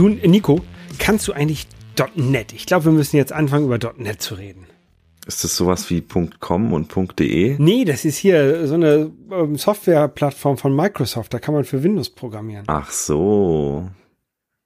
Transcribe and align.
Du, 0.00 0.08
Nico, 0.08 0.62
kannst 0.98 1.28
du 1.28 1.34
eigentlich 1.34 1.66
.NET? 2.14 2.54
Ich 2.54 2.64
glaube, 2.64 2.86
wir 2.86 2.92
müssen 2.92 3.18
jetzt 3.18 3.34
anfangen, 3.34 3.66
über 3.66 3.78
.NET 3.98 4.22
zu 4.22 4.34
reden. 4.34 4.64
Ist 5.26 5.44
das 5.44 5.54
sowas 5.54 5.90
wie 5.90 6.00
.com 6.40 6.72
und 6.72 7.18
.de? 7.18 7.56
Nee, 7.58 7.84
das 7.84 8.06
ist 8.06 8.16
hier 8.16 8.66
so 8.66 8.76
eine 8.76 9.12
ähm, 9.30 9.58
Softwareplattform 9.58 10.56
von 10.56 10.74
Microsoft. 10.74 11.34
Da 11.34 11.38
kann 11.38 11.52
man 11.52 11.64
für 11.64 11.82
Windows 11.82 12.08
programmieren. 12.08 12.64
Ach 12.68 12.90
so. 12.90 13.90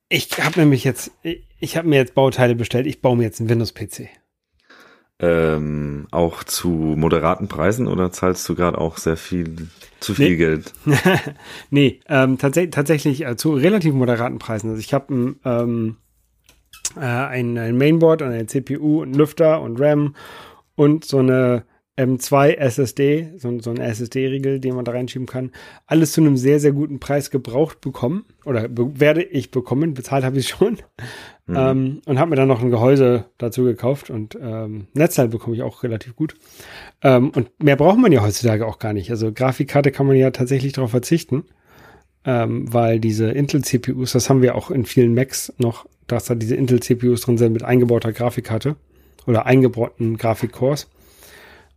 Ich 0.08 0.28
habe 0.38 0.60
nämlich 0.60 0.84
jetzt, 0.84 1.10
ich 1.58 1.76
habe 1.76 1.88
mir 1.88 1.96
jetzt 1.96 2.14
Bauteile 2.14 2.54
bestellt. 2.54 2.86
Ich 2.86 3.02
baue 3.02 3.16
mir 3.16 3.24
jetzt 3.24 3.40
einen 3.40 3.48
Windows-PC. 3.48 4.10
Ähm, 5.20 6.08
auch 6.10 6.42
zu 6.42 6.68
moderaten 6.68 7.46
Preisen 7.46 7.86
oder 7.86 8.10
zahlst 8.10 8.48
du 8.48 8.56
gerade 8.56 8.78
auch 8.78 8.98
sehr 8.98 9.16
viel, 9.16 9.68
zu 10.00 10.14
viel 10.14 10.30
Nee. 10.30 10.36
Geld? 10.36 10.72
nee, 11.70 12.00
ähm, 12.08 12.36
tats 12.36 12.58
tatsächlich 12.72 13.24
äh, 13.24 13.36
zu 13.36 13.52
relativ 13.52 13.94
moderaten 13.94 14.40
Preisen. 14.40 14.70
Also 14.70 14.80
ich 14.80 14.92
habe 14.92 15.36
ähm, 15.44 15.96
äh, 16.96 17.00
ein, 17.00 17.56
ein 17.58 17.76
Mainboard 17.76 18.22
und 18.22 18.28
eine 18.28 18.46
CPU 18.46 19.02
und 19.02 19.14
Lüfter 19.14 19.60
und 19.62 19.80
RAM 19.80 20.16
und 20.74 21.04
so 21.04 21.18
eine 21.18 21.64
M2 21.96 22.56
SSD, 22.56 23.34
so, 23.36 23.56
so 23.60 23.70
ein 23.70 23.78
SSD-Riegel, 23.78 24.58
den 24.58 24.74
man 24.74 24.84
da 24.84 24.92
reinschieben 24.92 25.26
kann. 25.26 25.52
Alles 25.86 26.12
zu 26.12 26.20
einem 26.20 26.36
sehr, 26.36 26.58
sehr 26.58 26.72
guten 26.72 26.98
Preis 26.98 27.30
gebraucht 27.30 27.80
bekommen. 27.80 28.24
Oder 28.44 28.68
be 28.68 28.98
werde 28.98 29.22
ich 29.22 29.52
bekommen, 29.52 29.94
bezahlt 29.94 30.24
habe 30.24 30.38
ich 30.38 30.48
schon. 30.48 30.78
Mhm. 31.46 31.56
Ähm, 31.56 32.02
und 32.06 32.18
habe 32.18 32.30
mir 32.30 32.36
dann 32.36 32.48
noch 32.48 32.62
ein 32.62 32.70
Gehäuse 32.70 33.26
dazu 33.36 33.64
gekauft 33.64 34.08
und 34.08 34.38
ähm, 34.40 34.86
Netzteil 34.94 35.28
bekomme 35.28 35.54
ich 35.54 35.62
auch 35.62 35.82
relativ 35.82 36.16
gut. 36.16 36.36
Ähm, 37.02 37.30
und 37.30 37.50
mehr 37.62 37.76
braucht 37.76 37.98
man 37.98 38.12
ja 38.12 38.22
heutzutage 38.22 38.66
auch 38.66 38.78
gar 38.78 38.94
nicht. 38.94 39.10
Also 39.10 39.30
Grafikkarte 39.30 39.90
kann 39.90 40.06
man 40.06 40.16
ja 40.16 40.30
tatsächlich 40.30 40.72
darauf 40.72 40.90
verzichten, 40.90 41.44
ähm, 42.24 42.72
weil 42.72 42.98
diese 42.98 43.30
Intel-CPUs, 43.30 44.12
das 44.12 44.30
haben 44.30 44.40
wir 44.40 44.54
auch 44.54 44.70
in 44.70 44.86
vielen 44.86 45.14
Macs 45.14 45.52
noch, 45.58 45.84
dass 46.06 46.24
da 46.24 46.34
diese 46.34 46.56
Intel-CPUs 46.56 47.20
drin 47.20 47.36
sind 47.36 47.52
mit 47.52 47.62
eingebauter 47.62 48.12
Grafikkarte 48.12 48.76
oder 49.26 49.44
eingebauten 49.44 50.16
Grafikcores. 50.16 50.88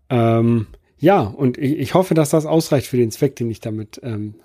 Ähm, 0.09 0.67
ja, 0.97 1.21
und 1.21 1.57
ich, 1.57 1.77
ich 1.77 1.93
hoffe, 1.93 2.13
dass 2.13 2.29
das 2.29 2.45
ausreicht 2.45 2.87
für 2.87 2.97
den 2.97 3.11
Zweck, 3.11 3.35
den 3.35 3.51
ich 3.51 3.59
damit 3.59 3.99
ähm, 4.01 4.35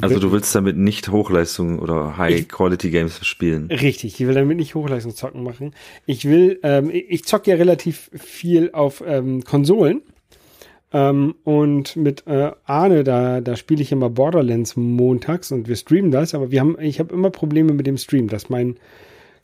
Also 0.00 0.20
du 0.20 0.30
willst 0.30 0.54
damit 0.54 0.76
nicht 0.76 1.08
Hochleistung 1.08 1.80
oder 1.80 2.16
High-Quality-Games 2.16 3.26
spielen? 3.26 3.66
Richtig, 3.70 4.20
ich 4.20 4.26
will 4.26 4.34
damit 4.34 4.56
nicht 4.56 4.76
Hochleistungszocken 4.76 5.42
machen. 5.42 5.74
Ich 6.06 6.26
will, 6.26 6.60
ähm, 6.62 6.90
ich 6.90 7.10
ich 7.10 7.24
zocke 7.24 7.50
ja 7.50 7.56
relativ 7.56 8.08
viel 8.14 8.70
auf 8.72 9.02
ähm, 9.04 9.42
Konsolen. 9.42 10.02
Ähm, 10.92 11.34
und 11.44 11.96
mit 11.96 12.26
äh, 12.26 12.52
Arne, 12.64 13.04
da, 13.04 13.40
da 13.40 13.56
spiele 13.56 13.82
ich 13.82 13.92
immer 13.92 14.10
Borderlands 14.10 14.76
montags 14.76 15.52
und 15.52 15.68
wir 15.68 15.76
streamen 15.76 16.10
das, 16.10 16.34
aber 16.34 16.50
wir 16.50 16.60
haben, 16.60 16.76
ich 16.80 16.98
habe 16.98 17.14
immer 17.14 17.30
Probleme 17.30 17.72
mit 17.72 17.86
dem 17.86 17.96
Stream, 17.96 18.28
dass 18.28 18.48
mein 18.48 18.76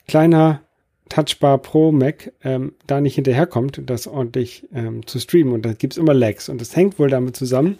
kleiner 0.09 0.63
Touchbar 1.09 1.59
Pro 1.59 1.93
Mac 1.93 2.33
ähm, 2.43 2.73
da 2.87 3.01
nicht 3.01 3.15
hinterherkommt, 3.15 3.81
das 3.87 4.07
ordentlich 4.07 4.67
ähm, 4.75 5.07
zu 5.07 5.19
streamen. 5.21 5.53
Und 5.53 5.65
da 5.65 5.73
gibt's 5.73 5.97
immer 5.97 6.15
Lags. 6.15 6.49
Und 6.49 6.61
das 6.61 6.75
hängt 6.75 6.99
wohl 6.99 7.09
damit 7.09 7.37
zusammen, 7.37 7.79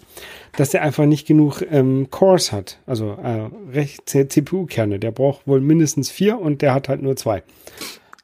dass 0.55 0.69
der 0.69 0.81
einfach 0.81 1.05
nicht 1.05 1.27
genug 1.27 1.61
ähm, 1.69 2.07
Cores 2.09 2.51
hat. 2.51 2.79
Also 2.85 3.11
äh, 3.21 3.49
recht 3.73 4.09
CPU-Kerne. 4.09 4.99
Der 4.99 5.11
braucht 5.11 5.45
wohl 5.47 5.59
mindestens 5.61 6.09
vier 6.09 6.39
und 6.39 6.61
der 6.61 6.73
hat 6.73 6.87
halt 6.89 7.01
nur 7.01 7.15
zwei. 7.15 7.43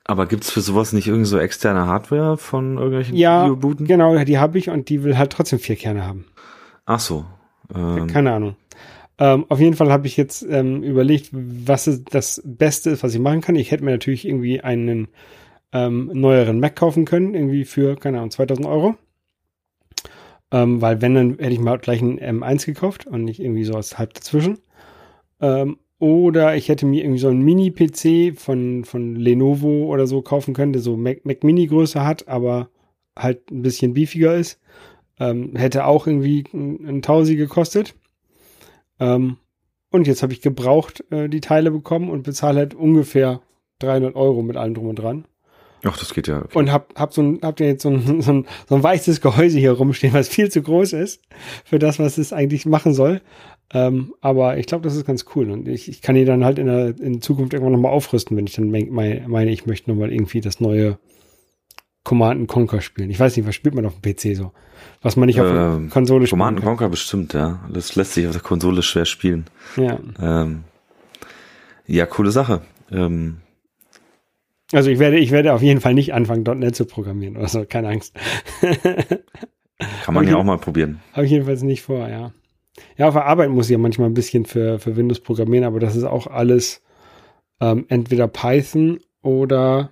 Aber 0.06 0.26
gibt's 0.26 0.52
für 0.52 0.62
sowas 0.62 0.94
nicht 0.94 1.08
irgendwie 1.08 1.26
so 1.26 1.38
externe 1.38 1.88
Hardware 1.88 2.38
von 2.38 2.78
irgendwelchen 2.78 3.16
Ja, 3.16 3.44
Videobooten? 3.44 3.88
genau, 3.88 4.18
die 4.24 4.38
habe 4.38 4.58
ich 4.58 4.70
und 4.70 4.90
die 4.90 5.04
will 5.04 5.18
halt 5.18 5.32
trotzdem 5.32 5.60
vier 5.60 5.76
Kerne 5.78 6.06
haben. 6.06 6.26
Ach 6.86 7.00
so. 7.00 7.26
Ähm, 7.74 8.08
Keine 8.08 8.34
Ahnung. 8.34 8.56
Ähm, 9.20 9.46
auf 9.50 9.60
jeden 9.60 9.76
Fall 9.76 9.92
habe 9.92 10.08
ich 10.08 10.18
jetzt 10.18 10.44
ähm, 10.50 10.84
überlegt, 10.84 11.30
was 11.32 12.02
das 12.10 12.42
Beste 12.46 12.92
ist, 12.92 13.04
was 13.04 13.14
ich 13.14 13.20
machen 13.20 13.42
kann. 13.42 13.56
Ich 13.56 13.72
hätte 13.72 13.84
mir 13.84 13.92
natürlich 13.92 14.28
irgendwie 14.28 14.62
einen 14.62 15.08
ähm, 15.72 16.10
neueren 16.14 16.60
Mac 16.60 16.76
kaufen 16.76 17.06
können, 17.06 17.34
irgendwie 17.34 17.66
für, 17.66 17.96
keine 17.96 18.18
Ahnung, 18.18 18.32
2000 18.32 18.66
Euro. 18.68 18.96
Ähm, 20.52 20.82
weil 20.82 21.02
wenn, 21.02 21.16
dann 21.16 21.30
hätte 21.40 21.54
ich 21.54 21.60
mal 21.60 21.78
gleich 21.80 22.02
einen 22.02 22.20
M1 22.20 22.66
gekauft 22.66 23.08
und 23.08 23.24
nicht 23.24 23.40
irgendwie 23.40 23.64
so 23.64 23.74
was 23.74 23.98
halb 23.98 24.14
dazwischen. 24.14 24.60
Ähm, 25.42 25.78
oder 26.00 26.56
ich 26.56 26.70
hätte 26.70 26.86
mir 26.86 27.04
irgendwie 27.04 27.20
so 27.20 27.30
einen 27.30 27.44
Mini-PC 27.44 28.38
von, 28.38 28.84
von 28.84 29.16
Lenovo 29.16 29.86
oder 29.86 30.06
so 30.06 30.22
kaufen 30.22 30.54
können, 30.54 30.74
der 30.74 30.82
so 30.82 30.98
Mac, 30.98 31.26
Mac 31.26 31.44
Mini-Größe 31.44 32.04
hat, 32.04 32.28
aber 32.28 32.70
halt 33.18 33.52
ein 33.52 33.62
bisschen 33.62 33.94
beefiger 33.94 34.36
ist. 34.36 34.60
Ähm, 35.20 35.56
hätte 35.56 35.86
auch 35.86 36.06
irgendwie 36.08 36.44
ein, 36.54 36.86
ein 36.88 37.02
Tausi 37.02 37.36
gekostet. 37.36 37.96
Ähm, 39.04 39.38
und 39.92 40.08
jetzt 40.08 40.24
habe 40.24 40.34
ich 40.34 40.42
gebraucht 40.42 41.04
äh, 41.12 41.28
die 41.28 41.42
Teile 41.42 41.70
bekommen 41.70 42.10
und 42.10 42.24
bezahle 42.24 42.60
halt 42.60 42.74
ungefähr 42.74 43.42
300 43.80 44.16
Euro 44.16 44.42
mit 44.42 44.58
allem 44.58 44.74
drum 44.74 44.88
und 44.88 44.96
dran. 44.96 45.26
Ach, 45.84 45.98
das 45.98 46.14
geht 46.14 46.30
ja. 46.30 46.38
Okay. 46.38 46.58
Und 46.58 46.72
hab, 46.72 46.98
hab, 46.98 47.14
so 47.14 47.22
ein, 47.22 47.40
hab 47.42 47.58
da 47.58 47.66
jetzt 47.66 47.84
so 47.84 47.90
ein, 47.90 48.22
so, 48.22 48.32
ein, 48.32 48.48
so 48.68 48.76
ein 48.76 48.84
weißes 48.84 49.20
Gehäuse 49.20 49.60
hier 49.60 49.74
rumstehen, 49.74 50.14
was 50.14 50.30
viel 50.30 50.50
zu 50.50 50.62
groß 50.62 50.94
ist 50.94 51.22
für 51.66 51.80
das, 51.80 52.00
was 52.00 52.18
es 52.18 52.32
eigentlich 52.32 52.66
machen 52.66 52.94
soll. 52.94 53.22
Ähm, 53.74 54.14
aber 54.22 54.58
ich 54.58 54.68
glaube, 54.68 54.84
das 54.84 54.96
ist 54.96 55.06
ganz 55.06 55.26
cool. 55.36 55.52
Und 55.52 55.68
ich, 55.68 55.90
ich 55.90 56.02
kann 56.02 56.16
die 56.16 56.26
dann 56.26 56.46
halt 56.46 56.60
in 56.60 56.68
der 56.68 57.00
in 57.00 57.22
Zukunft 57.22 57.54
irgendwann 57.54 57.74
nochmal 57.74 57.92
aufrüsten, 57.92 58.38
wenn 58.38 58.48
ich 58.48 58.56
dann 58.56 58.72
mein, 58.72 58.90
mein, 58.90 59.26
meine, 59.28 59.52
ich 59.52 59.66
möchte 59.66 59.90
nochmal 59.90 60.14
irgendwie 60.14 60.42
das 60.42 60.60
neue 60.62 60.98
Command 62.04 62.48
Conquer 62.48 62.82
spielen. 62.82 63.10
Ich 63.10 63.20
weiß 63.20 63.36
nicht, 63.38 63.48
was 63.48 63.56
spielt 63.56 63.76
man 63.76 63.86
auf 63.86 64.00
dem 64.00 64.02
PC 64.14 64.36
so? 64.36 64.52
Was 65.02 65.16
man 65.16 65.28
nicht 65.28 65.40
auf 65.40 65.48
der 65.50 65.76
Ähm, 65.78 65.90
Konsole 65.90 66.28
spielen 66.28 66.40
Command. 66.40 66.62
Conquer 66.62 66.90
bestimmt, 66.90 67.34
ja. 67.34 67.62
Das 67.72 67.96
lässt 67.96 68.14
sich 68.14 68.26
auf 68.28 68.34
der 68.34 68.42
Konsole 68.42 68.82
schwer 68.82 69.06
spielen. 69.06 69.46
Ja. 69.78 70.00
Ähm, 70.22 70.64
ja, 71.88 72.06
coole 72.06 72.32
Sache. 72.32 72.62
Ähm, 72.92 73.38
Also 74.74 74.90
ich 74.90 75.00
werde, 75.00 75.18
ich 75.20 75.32
werde 75.32 75.54
auf 75.54 75.62
jeden 75.62 75.80
Fall 75.82 75.94
nicht 75.94 76.14
anfangen, 76.14 76.44
.NET 76.60 76.76
zu 76.76 76.86
programmieren 76.86 77.38
oder 77.38 77.48
so, 77.48 77.64
keine 77.66 77.90
Angst. 77.90 78.14
kann 80.04 80.14
man 80.14 80.28
ja 80.28 80.36
auch 80.36 80.44
mal 80.44 80.58
probieren. 80.58 81.00
Habe 81.14 81.26
ich 81.26 81.32
jedenfalls 81.32 81.62
nicht 81.64 81.84
vor, 81.84 82.08
ja. 82.10 82.32
Ja, 82.98 83.08
auf 83.08 83.14
der 83.14 83.26
Arbeit 83.26 83.50
muss 83.50 83.68
ich 83.68 83.72
ja 83.74 83.78
manchmal 83.78 84.10
ein 84.10 84.14
bisschen 84.16 84.46
für, 84.46 84.80
für 84.80 84.96
Windows 84.96 85.20
programmieren, 85.20 85.64
aber 85.66 85.80
das 85.80 85.96
ist 85.96 86.04
auch 86.06 86.28
alles 86.28 86.82
ähm, 87.62 87.86
entweder 87.88 88.28
Python 88.28 89.00
oder 89.22 89.92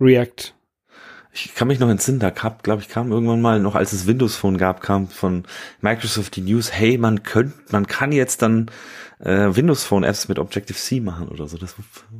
React. 0.00 0.54
Ich 1.34 1.54
kann 1.54 1.68
mich 1.68 1.78
noch 1.78 1.88
entsinnen, 1.88 2.18
da 2.18 2.28
gab, 2.28 2.62
glaube 2.62 2.82
ich, 2.82 2.88
kam 2.88 3.10
irgendwann 3.10 3.40
mal, 3.40 3.58
noch 3.58 3.74
als 3.74 3.94
es 3.94 4.06
Windows 4.06 4.36
Phone 4.36 4.58
gab, 4.58 4.82
kam 4.82 5.08
von 5.08 5.44
Microsoft 5.80 6.36
die 6.36 6.42
News, 6.42 6.70
hey, 6.72 6.98
man 6.98 7.22
könnte, 7.22 7.54
man 7.70 7.86
kann 7.86 8.12
jetzt 8.12 8.42
dann 8.42 8.70
äh, 9.18 9.48
Windows 9.50 9.84
Phone 9.84 10.04
Apps 10.04 10.28
mit 10.28 10.38
Objective-C 10.38 11.00
machen 11.00 11.28
oder 11.28 11.48
so. 11.48 11.56
Das 11.56 11.74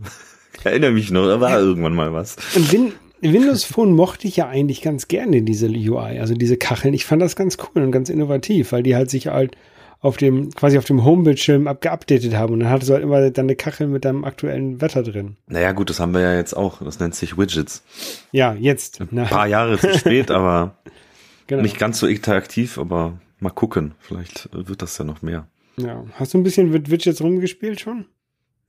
ich 0.58 0.64
erinnere 0.64 0.92
mich 0.92 1.10
noch, 1.10 1.26
da 1.26 1.40
war 1.40 1.58
irgendwann 1.58 1.94
mal 1.94 2.12
was. 2.12 2.36
Win 2.54 2.92
Windows 3.20 3.62
Phone 3.62 3.92
mochte 3.92 4.26
ich 4.26 4.36
ja 4.36 4.48
eigentlich 4.48 4.82
ganz 4.82 5.06
gerne, 5.06 5.42
diese 5.42 5.68
UI, 5.68 6.18
also 6.18 6.34
diese 6.34 6.56
Kacheln. 6.56 6.92
Ich 6.92 7.04
fand 7.04 7.22
das 7.22 7.36
ganz 7.36 7.56
cool 7.58 7.82
und 7.82 7.92
ganz 7.92 8.08
innovativ, 8.08 8.72
weil 8.72 8.82
die 8.82 8.96
halt 8.96 9.10
sich 9.10 9.28
halt 9.28 9.56
auf 10.02 10.16
dem, 10.16 10.50
quasi 10.50 10.76
auf 10.78 10.84
dem 10.84 11.04
Homebildschirm 11.04 11.66
abgeupdatet 11.68 12.34
haben 12.34 12.52
und 12.54 12.60
dann 12.60 12.68
hattest 12.70 12.90
du 12.90 12.94
halt 12.94 13.02
immer 13.04 13.30
deine 13.30 13.54
Kachel 13.56 13.86
mit 13.86 14.04
deinem 14.04 14.24
aktuellen 14.24 14.80
Wetter 14.80 15.02
drin. 15.04 15.36
Naja, 15.46 15.72
gut, 15.72 15.88
das 15.90 16.00
haben 16.00 16.12
wir 16.12 16.20
ja 16.20 16.34
jetzt 16.36 16.54
auch. 16.56 16.82
Das 16.82 16.98
nennt 16.98 17.14
sich 17.14 17.38
Widgets. 17.38 17.84
Ja, 18.32 18.52
jetzt. 18.54 18.98
Na, 19.12 19.22
Ein 19.22 19.28
paar 19.28 19.46
Jahre 19.46 19.78
zu 19.78 19.96
spät, 19.96 20.30
aber 20.32 20.74
genau. 21.46 21.62
nicht 21.62 21.78
ganz 21.78 22.00
so 22.00 22.06
interaktiv, 22.08 22.78
aber 22.78 23.18
mal 23.38 23.50
gucken. 23.50 23.94
Vielleicht 24.00 24.48
wird 24.52 24.82
das 24.82 24.98
ja 24.98 25.04
noch 25.04 25.22
mehr. 25.22 25.46
Ja. 25.78 26.04
Hast 26.14 26.34
du 26.34 26.38
ein 26.38 26.42
bisschen 26.42 26.70
mit 26.70 26.90
Widgets 26.90 27.22
rumgespielt 27.22 27.80
schon? 27.80 28.04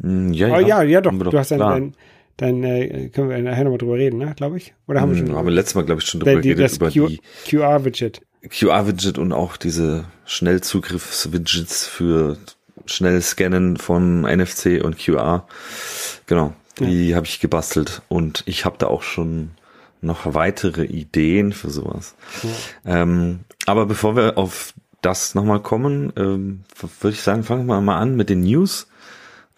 Hm, 0.01 0.33
Ja, 0.33 0.55
Oh, 0.55 0.59
ja, 0.59 0.83
ja, 0.83 1.01
doch. 1.01 1.11
haben 1.11 1.19
wir 1.19 1.31
Du 1.31 1.37
hast 1.39 1.49
dein, 1.49 1.95
dein 2.37 2.63
äh, 2.63 3.09
können 3.09 3.29
wir 3.29 3.39
nachher 3.39 3.63
nochmal 3.63 3.79
drüber 3.79 3.95
reden, 3.95 4.19
ne, 4.19 4.33
glaube 4.37 4.57
ich? 4.57 4.75
Oder 4.87 5.01
haben 5.01 5.11
wir 5.13 5.19
Hm, 5.19 5.27
schon? 5.27 5.35
haben 5.35 5.47
wir 5.47 5.51
letztes 5.53 5.73
Mal, 5.75 5.83
glaube 5.83 6.01
ich, 6.01 6.07
schon 6.07 6.19
Der- 6.21 6.33
drüber 6.33 6.41
die, 6.43 6.49
geredet, 6.49 6.65
das 6.65 6.77
über 6.77 6.91
Q- 6.91 7.07
die 7.07 7.19
QR-Widget. 7.49 8.21
QR-Widget 8.49 9.17
und 9.17 9.33
auch 9.33 9.57
diese 9.57 10.05
Schnellzugriffs-Widgets 10.25 11.85
für 11.85 12.37
schnell 12.85 13.21
Scannen 13.21 13.77
von 13.77 14.21
NFC 14.21 14.81
und 14.83 14.97
QR. 14.97 15.47
Genau, 16.25 16.53
die 16.79 17.15
habe 17.15 17.25
ich 17.25 17.39
gebastelt 17.39 18.01
und 18.09 18.43
ich 18.45 18.65
habe 18.65 18.77
da 18.77 18.87
auch 18.87 19.03
schon 19.03 19.51
noch 20.01 20.33
weitere 20.33 20.83
Ideen 20.83 21.53
für 21.53 21.69
sowas. 21.69 22.15
Ähm, 22.85 23.41
aber 23.65 23.85
bevor 23.85 24.15
wir 24.15 24.37
auf 24.37 24.73
das 25.01 25.35
nochmal 25.35 25.61
kommen, 25.61 26.11
ähm, 26.17 26.63
würde 27.01 27.15
ich 27.15 27.21
sagen, 27.21 27.43
fangen 27.43 27.65
wir 27.67 27.79
mal 27.81 27.99
an 27.99 28.15
mit 28.15 28.29
den 28.29 28.41
News. 28.41 28.87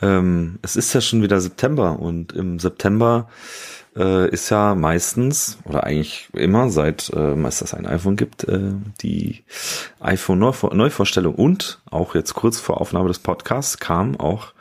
Ähm, 0.01 0.59
es 0.61 0.75
ist 0.75 0.93
ja 0.93 1.01
schon 1.01 1.21
wieder 1.21 1.39
September 1.39 1.99
und 1.99 2.33
im 2.33 2.59
September 2.59 3.29
äh, 3.95 4.29
ist 4.29 4.49
ja 4.49 4.75
meistens 4.75 5.57
oder 5.65 5.83
eigentlich 5.83 6.29
immer, 6.33 6.69
seit 6.69 7.11
ähm, 7.15 7.45
es 7.45 7.59
das 7.59 7.73
ein 7.73 7.85
iPhone 7.85 8.15
gibt, 8.15 8.43
äh, 8.45 8.73
die 9.01 9.43
iPhone 9.99 10.39
Neuvor 10.39 10.73
Neuvorstellung 10.73 11.35
und 11.35 11.81
auch 11.89 12.15
jetzt 12.15 12.33
kurz 12.33 12.59
vor 12.59 12.81
Aufnahme 12.81 13.07
des 13.07 13.19
Podcasts 13.19 13.77
kam 13.77 14.19
auch 14.19 14.53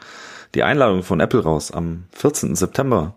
die 0.55 0.63
Einladung 0.63 1.03
von 1.03 1.21
Apple 1.21 1.43
raus. 1.43 1.71
Am 1.71 2.05
14. 2.13 2.55
September 2.55 3.17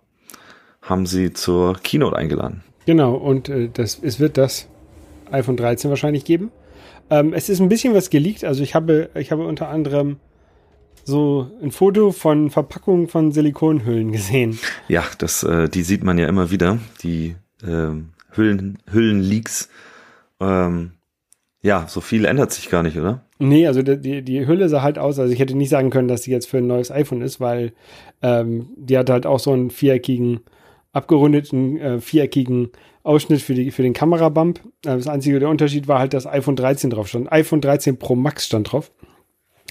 haben 0.82 1.06
sie 1.06 1.34
zur 1.34 1.76
Keynote 1.76 2.16
eingeladen. 2.16 2.64
Genau, 2.86 3.16
und 3.16 3.50
äh, 3.50 3.70
das, 3.72 4.00
es 4.02 4.20
wird 4.20 4.38
das 4.38 4.68
iPhone 5.32 5.58
13 5.58 5.90
wahrscheinlich 5.90 6.26
geben. 6.26 6.52
Ähm, 7.10 7.34
es 7.34 7.50
ist 7.50 7.60
ein 7.60 7.70
bisschen 7.70 7.94
was 7.94 8.10
geleakt, 8.10 8.44
also 8.44 8.64
ich 8.64 8.76
habe, 8.76 9.10
ich 9.16 9.32
habe 9.32 9.46
unter 9.46 9.70
anderem 9.70 10.18
so 11.08 11.50
ein 11.64 11.72
Foto 11.72 12.12
von 12.12 12.50
Verpackungen 12.50 13.08
von 13.08 13.32
Silikonhüllen 13.32 14.12
gesehen. 14.12 14.60
Ja, 14.90 15.06
das, 15.18 15.42
äh, 15.42 15.70
die 15.70 15.84
sieht 15.84 16.04
man 16.04 16.18
ja 16.18 16.28
immer 16.28 16.52
wieder, 16.52 16.80
die 17.02 17.36
äh, 17.64 17.92
Hüllen, 18.32 18.78
Hüllenleaks. 18.92 19.70
Ähm, 20.42 20.92
ja, 21.62 21.86
so 21.88 22.02
viel 22.02 22.26
ändert 22.26 22.52
sich 22.52 22.70
gar 22.70 22.84
nicht, 22.84 22.98
oder? 22.98 23.24
Nee, 23.40 23.68
also 23.68 23.82
die, 23.84 24.22
die 24.22 24.48
Hülle 24.48 24.68
sah 24.68 24.82
halt 24.82 25.00
aus, 25.00 25.18
also 25.18 25.32
ich 25.32 25.40
hätte 25.40 25.56
nicht 25.56 25.70
sagen 25.70 25.92
können, 25.92 26.10
dass 26.10 26.22
die 26.22 26.32
jetzt 26.32 26.50
für 26.50 26.58
ein 26.58 26.68
neues 26.68 26.92
iPhone 26.92 27.22
ist, 27.22 27.40
weil 27.40 27.72
ähm, 28.22 28.70
die 28.76 28.98
hat 28.98 29.10
halt 29.10 29.26
auch 29.26 29.40
so 29.40 29.54
einen 29.54 29.70
viereckigen, 29.70 30.42
abgerundeten, 30.92 31.78
äh, 31.80 32.02
viereckigen 32.02 32.70
Ausschnitt 33.04 33.42
für, 33.42 33.54
die, 33.54 33.72
für 33.72 33.84
den 33.84 33.94
Kamerabump. 33.94 34.60
Äh, 34.86 34.98
das 34.98 35.08
einzige 35.08 35.40
der 35.40 35.50
Unterschied 35.50 35.88
war 35.88 36.00
halt, 36.00 36.14
dass 36.14 36.28
iPhone 36.28 36.58
13 36.58 36.90
drauf 36.90 37.08
stand. 37.08 37.32
iPhone 37.32 37.62
13 37.62 37.98
Pro 37.98 38.16
Max 38.16 38.46
stand 38.46 38.74
drauf. 38.74 38.92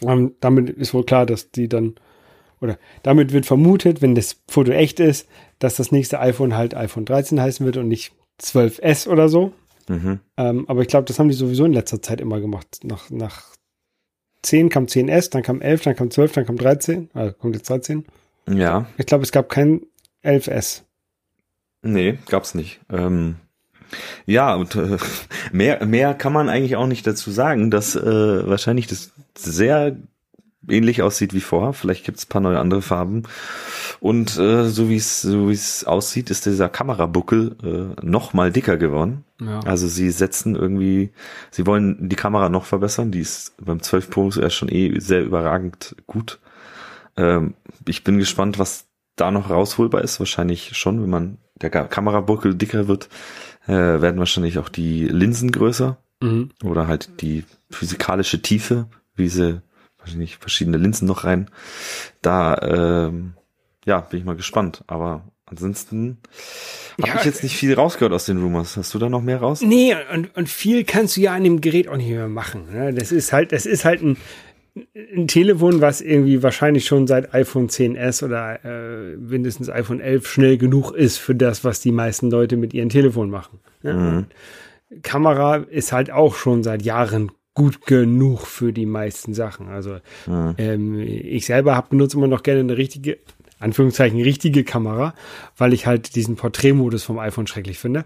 Ähm, 0.02 0.34
damit 0.40 0.70
ist 0.70 0.94
wohl 0.94 1.04
klar, 1.04 1.26
dass 1.26 1.50
die 1.50 1.68
dann, 1.68 1.94
oder 2.60 2.78
damit 3.02 3.32
wird 3.32 3.46
vermutet, 3.46 4.02
wenn 4.02 4.14
das 4.14 4.42
Foto 4.48 4.72
echt 4.72 5.00
ist, 5.00 5.28
dass 5.58 5.76
das 5.76 5.92
nächste 5.92 6.20
iPhone 6.20 6.56
halt 6.56 6.74
iPhone 6.74 7.04
13 7.04 7.40
heißen 7.40 7.64
wird 7.64 7.76
und 7.76 7.88
nicht 7.88 8.12
12S 8.40 9.08
oder 9.08 9.28
so. 9.28 9.52
Mhm. 9.88 10.20
Ähm, 10.36 10.68
aber 10.68 10.82
ich 10.82 10.88
glaube, 10.88 11.06
das 11.06 11.18
haben 11.18 11.28
die 11.28 11.34
sowieso 11.34 11.64
in 11.64 11.72
letzter 11.72 12.02
Zeit 12.02 12.20
immer 12.20 12.40
gemacht. 12.40 12.80
Nach, 12.82 13.10
nach 13.10 13.54
10 14.42 14.68
kam 14.68 14.84
10S, 14.86 15.30
dann 15.30 15.42
kam 15.42 15.60
11, 15.60 15.82
dann 15.82 15.96
kam 15.96 16.10
12, 16.10 16.32
dann 16.32 16.46
kam 16.46 16.56
13. 16.56 17.10
Also 17.14 17.32
kommt 17.34 17.56
jetzt 17.56 17.70
13. 17.70 18.04
Ja. 18.48 18.86
Ich 18.96 19.06
glaube, 19.06 19.24
es 19.24 19.32
gab 19.32 19.48
kein 19.48 19.82
11S. 20.24 20.82
Nee, 21.82 22.18
gab's 22.26 22.54
nicht. 22.54 22.80
Ähm, 22.90 23.36
ja, 24.26 24.54
und 24.54 24.74
äh, 24.76 24.96
mehr, 25.52 25.84
mehr 25.84 26.14
kann 26.14 26.32
man 26.32 26.48
eigentlich 26.48 26.76
auch 26.76 26.86
nicht 26.86 27.06
dazu 27.06 27.30
sagen, 27.30 27.70
dass 27.70 27.96
äh, 27.96 28.46
wahrscheinlich 28.46 28.86
das 28.86 29.12
sehr 29.36 29.96
ähnlich 30.68 31.02
aussieht 31.02 31.34
wie 31.34 31.40
vorher. 31.40 31.72
Vielleicht 31.72 32.04
gibt's 32.04 32.26
paar 32.26 32.40
neue 32.40 32.58
andere 32.58 32.82
Farben. 32.82 33.24
Und 34.00 34.36
äh, 34.38 34.64
so 34.64 34.88
wie 34.88 34.96
es 34.96 35.22
so 35.22 35.48
wie 35.48 35.52
es 35.52 35.84
aussieht, 35.84 36.30
ist 36.30 36.46
dieser 36.46 36.68
Kamerabuckel 36.68 37.56
äh, 38.02 38.06
noch 38.06 38.34
mal 38.34 38.52
dicker 38.52 38.76
geworden. 38.76 39.24
Ja. 39.40 39.60
Also 39.60 39.86
sie 39.86 40.10
setzen 40.10 40.56
irgendwie, 40.56 41.10
sie 41.50 41.66
wollen 41.66 42.08
die 42.08 42.16
Kamera 42.16 42.48
noch 42.48 42.64
verbessern. 42.64 43.10
Die 43.10 43.20
ist 43.20 43.54
beim 43.64 43.82
12 43.82 44.10
Pro 44.10 44.28
ist 44.28 44.54
schon 44.54 44.68
eh 44.68 44.98
sehr 44.98 45.24
überragend 45.24 45.96
gut. 46.06 46.40
Ähm, 47.16 47.54
ich 47.86 48.04
bin 48.04 48.18
gespannt, 48.18 48.58
was 48.58 48.86
da 49.16 49.30
noch 49.30 49.50
rausholbar 49.50 50.02
ist. 50.02 50.18
Wahrscheinlich 50.18 50.76
schon, 50.76 51.02
wenn 51.02 51.10
man 51.10 51.38
der 51.60 51.70
Kamerabuckel 51.70 52.54
dicker 52.54 52.86
wird, 52.86 53.08
äh, 53.66 53.72
werden 53.72 54.18
wahrscheinlich 54.18 54.58
auch 54.58 54.68
die 54.68 55.06
Linsen 55.06 55.50
größer. 55.50 55.96
Mhm. 56.20 56.50
Oder 56.64 56.86
halt 56.86 57.20
die 57.20 57.44
physikalische 57.70 58.40
Tiefe, 58.40 58.86
wie 59.14 59.28
sie 59.28 59.60
wahrscheinlich 59.98 60.36
verschiedene 60.36 60.78
Linsen 60.78 61.06
noch 61.06 61.24
rein. 61.24 61.50
Da 62.22 62.56
ähm, 63.08 63.34
ja, 63.84 64.00
bin 64.00 64.20
ich 64.20 64.26
mal 64.26 64.36
gespannt. 64.36 64.84
Aber 64.86 65.22
ansonsten 65.46 66.18
habe 67.00 67.08
ja, 67.08 67.16
ich 67.18 67.24
jetzt 67.24 67.42
nicht 67.42 67.56
viel 67.56 67.74
rausgehört 67.74 68.12
aus 68.12 68.24
den 68.24 68.42
Rumors. 68.42 68.76
Hast 68.76 68.94
du 68.94 68.98
da 68.98 69.08
noch 69.08 69.22
mehr 69.22 69.38
raus? 69.38 69.60
Nee, 69.62 69.94
und, 70.12 70.34
und 70.36 70.48
viel 70.48 70.84
kannst 70.84 71.16
du 71.16 71.20
ja 71.20 71.34
an 71.34 71.44
dem 71.44 71.60
Gerät 71.60 71.88
auch 71.88 71.96
nicht 71.96 72.08
mehr 72.08 72.28
machen. 72.28 72.72
Ne? 72.72 72.94
Das 72.94 73.12
ist 73.12 73.32
halt, 73.32 73.52
das 73.52 73.66
ist 73.66 73.84
halt 73.84 74.02
ein, 74.02 74.16
ein 74.94 75.26
Telefon, 75.26 75.80
was 75.80 76.00
irgendwie 76.00 76.42
wahrscheinlich 76.42 76.84
schon 76.84 77.06
seit 77.06 77.32
iPhone 77.32 77.68
10s 77.68 78.22
oder 78.22 78.64
äh, 78.64 79.16
mindestens 79.16 79.70
iPhone 79.70 80.00
11 80.00 80.26
schnell 80.26 80.58
genug 80.58 80.92
ist 80.92 81.16
für 81.16 81.34
das, 81.34 81.64
was 81.64 81.80
die 81.80 81.92
meisten 81.92 82.30
Leute 82.30 82.56
mit 82.56 82.74
ihren 82.74 82.90
Telefonen 82.90 83.30
machen. 83.30 83.60
Ne? 83.82 83.92
Mhm. 84.90 85.00
Kamera 85.02 85.56
ist 85.56 85.92
halt 85.92 86.10
auch 86.10 86.34
schon 86.34 86.62
seit 86.62 86.82
Jahren 86.82 87.32
gut 87.54 87.86
genug 87.86 88.46
für 88.46 88.72
die 88.72 88.86
meisten 88.86 89.32
Sachen. 89.32 89.68
Also 89.68 89.98
mhm. 90.26 90.54
ähm, 90.58 91.00
ich 91.00 91.46
selber 91.46 91.74
habe 91.74 91.88
benutzt 91.90 92.14
immer 92.14 92.28
noch 92.28 92.42
gerne 92.42 92.60
eine 92.60 92.76
richtige, 92.76 93.18
Anführungszeichen 93.58 94.20
richtige 94.20 94.62
Kamera, 94.62 95.14
weil 95.56 95.72
ich 95.72 95.86
halt 95.86 96.14
diesen 96.16 96.36
Porträtmodus 96.36 97.02
vom 97.02 97.18
iPhone 97.18 97.46
schrecklich 97.46 97.78
finde. 97.78 98.04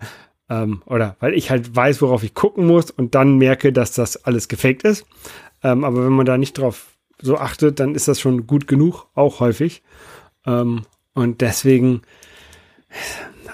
Ähm, 0.49 0.83
oder 0.87 1.17
weil 1.19 1.35
ich 1.35 1.51
halt 1.51 1.75
weiß, 1.75 2.01
worauf 2.01 2.23
ich 2.23 2.35
gucken 2.35 2.67
muss 2.67 2.91
und 2.91 3.15
dann 3.17 3.39
merke, 3.39 3.73
dass 3.73 3.93
das 3.93 4.25
alles 4.25 4.49
gefaked 4.49 4.85
ist. 4.85 5.05
Ähm, 5.63 5.85
aber 5.85 6.05
wenn 6.05 6.13
man 6.13 6.27
da 6.27 6.39
nicht 6.39 6.59
drauf 6.59 6.87
so 7.21 7.37
achtet, 7.37 7.81
dann 7.81 7.95
ist 7.95 8.09
das 8.09 8.21
schon 8.21 8.47
gut 8.47 8.67
genug, 8.67 9.07
auch 9.15 9.41
häufig. 9.41 9.83
Ähm, 10.47 10.83
und 11.15 11.41
deswegen, 11.41 12.03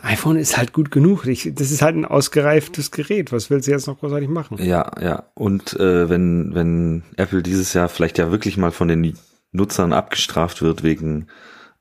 iPhone 0.02 0.36
ist 0.36 0.56
halt 0.56 0.72
gut 0.72 0.90
genug. 0.90 1.26
Ich, 1.26 1.50
das 1.54 1.70
ist 1.70 1.82
halt 1.82 1.96
ein 1.96 2.04
ausgereiftes 2.04 2.90
Gerät. 2.90 3.32
Was 3.32 3.50
willst 3.50 3.66
du 3.66 3.72
jetzt 3.72 3.86
noch 3.86 3.98
großartig 3.98 4.28
machen? 4.28 4.58
Ja, 4.62 4.90
ja. 5.00 5.24
Und 5.34 5.74
äh, 5.74 6.08
wenn, 6.08 6.54
wenn 6.54 7.02
Apple 7.16 7.42
dieses 7.42 7.72
Jahr 7.72 7.88
vielleicht 7.88 8.18
ja 8.18 8.30
wirklich 8.30 8.56
mal 8.56 8.70
von 8.70 8.88
den 8.88 9.16
Nutzern 9.52 9.92
abgestraft 9.92 10.62
wird 10.62 10.82
wegen 10.82 11.28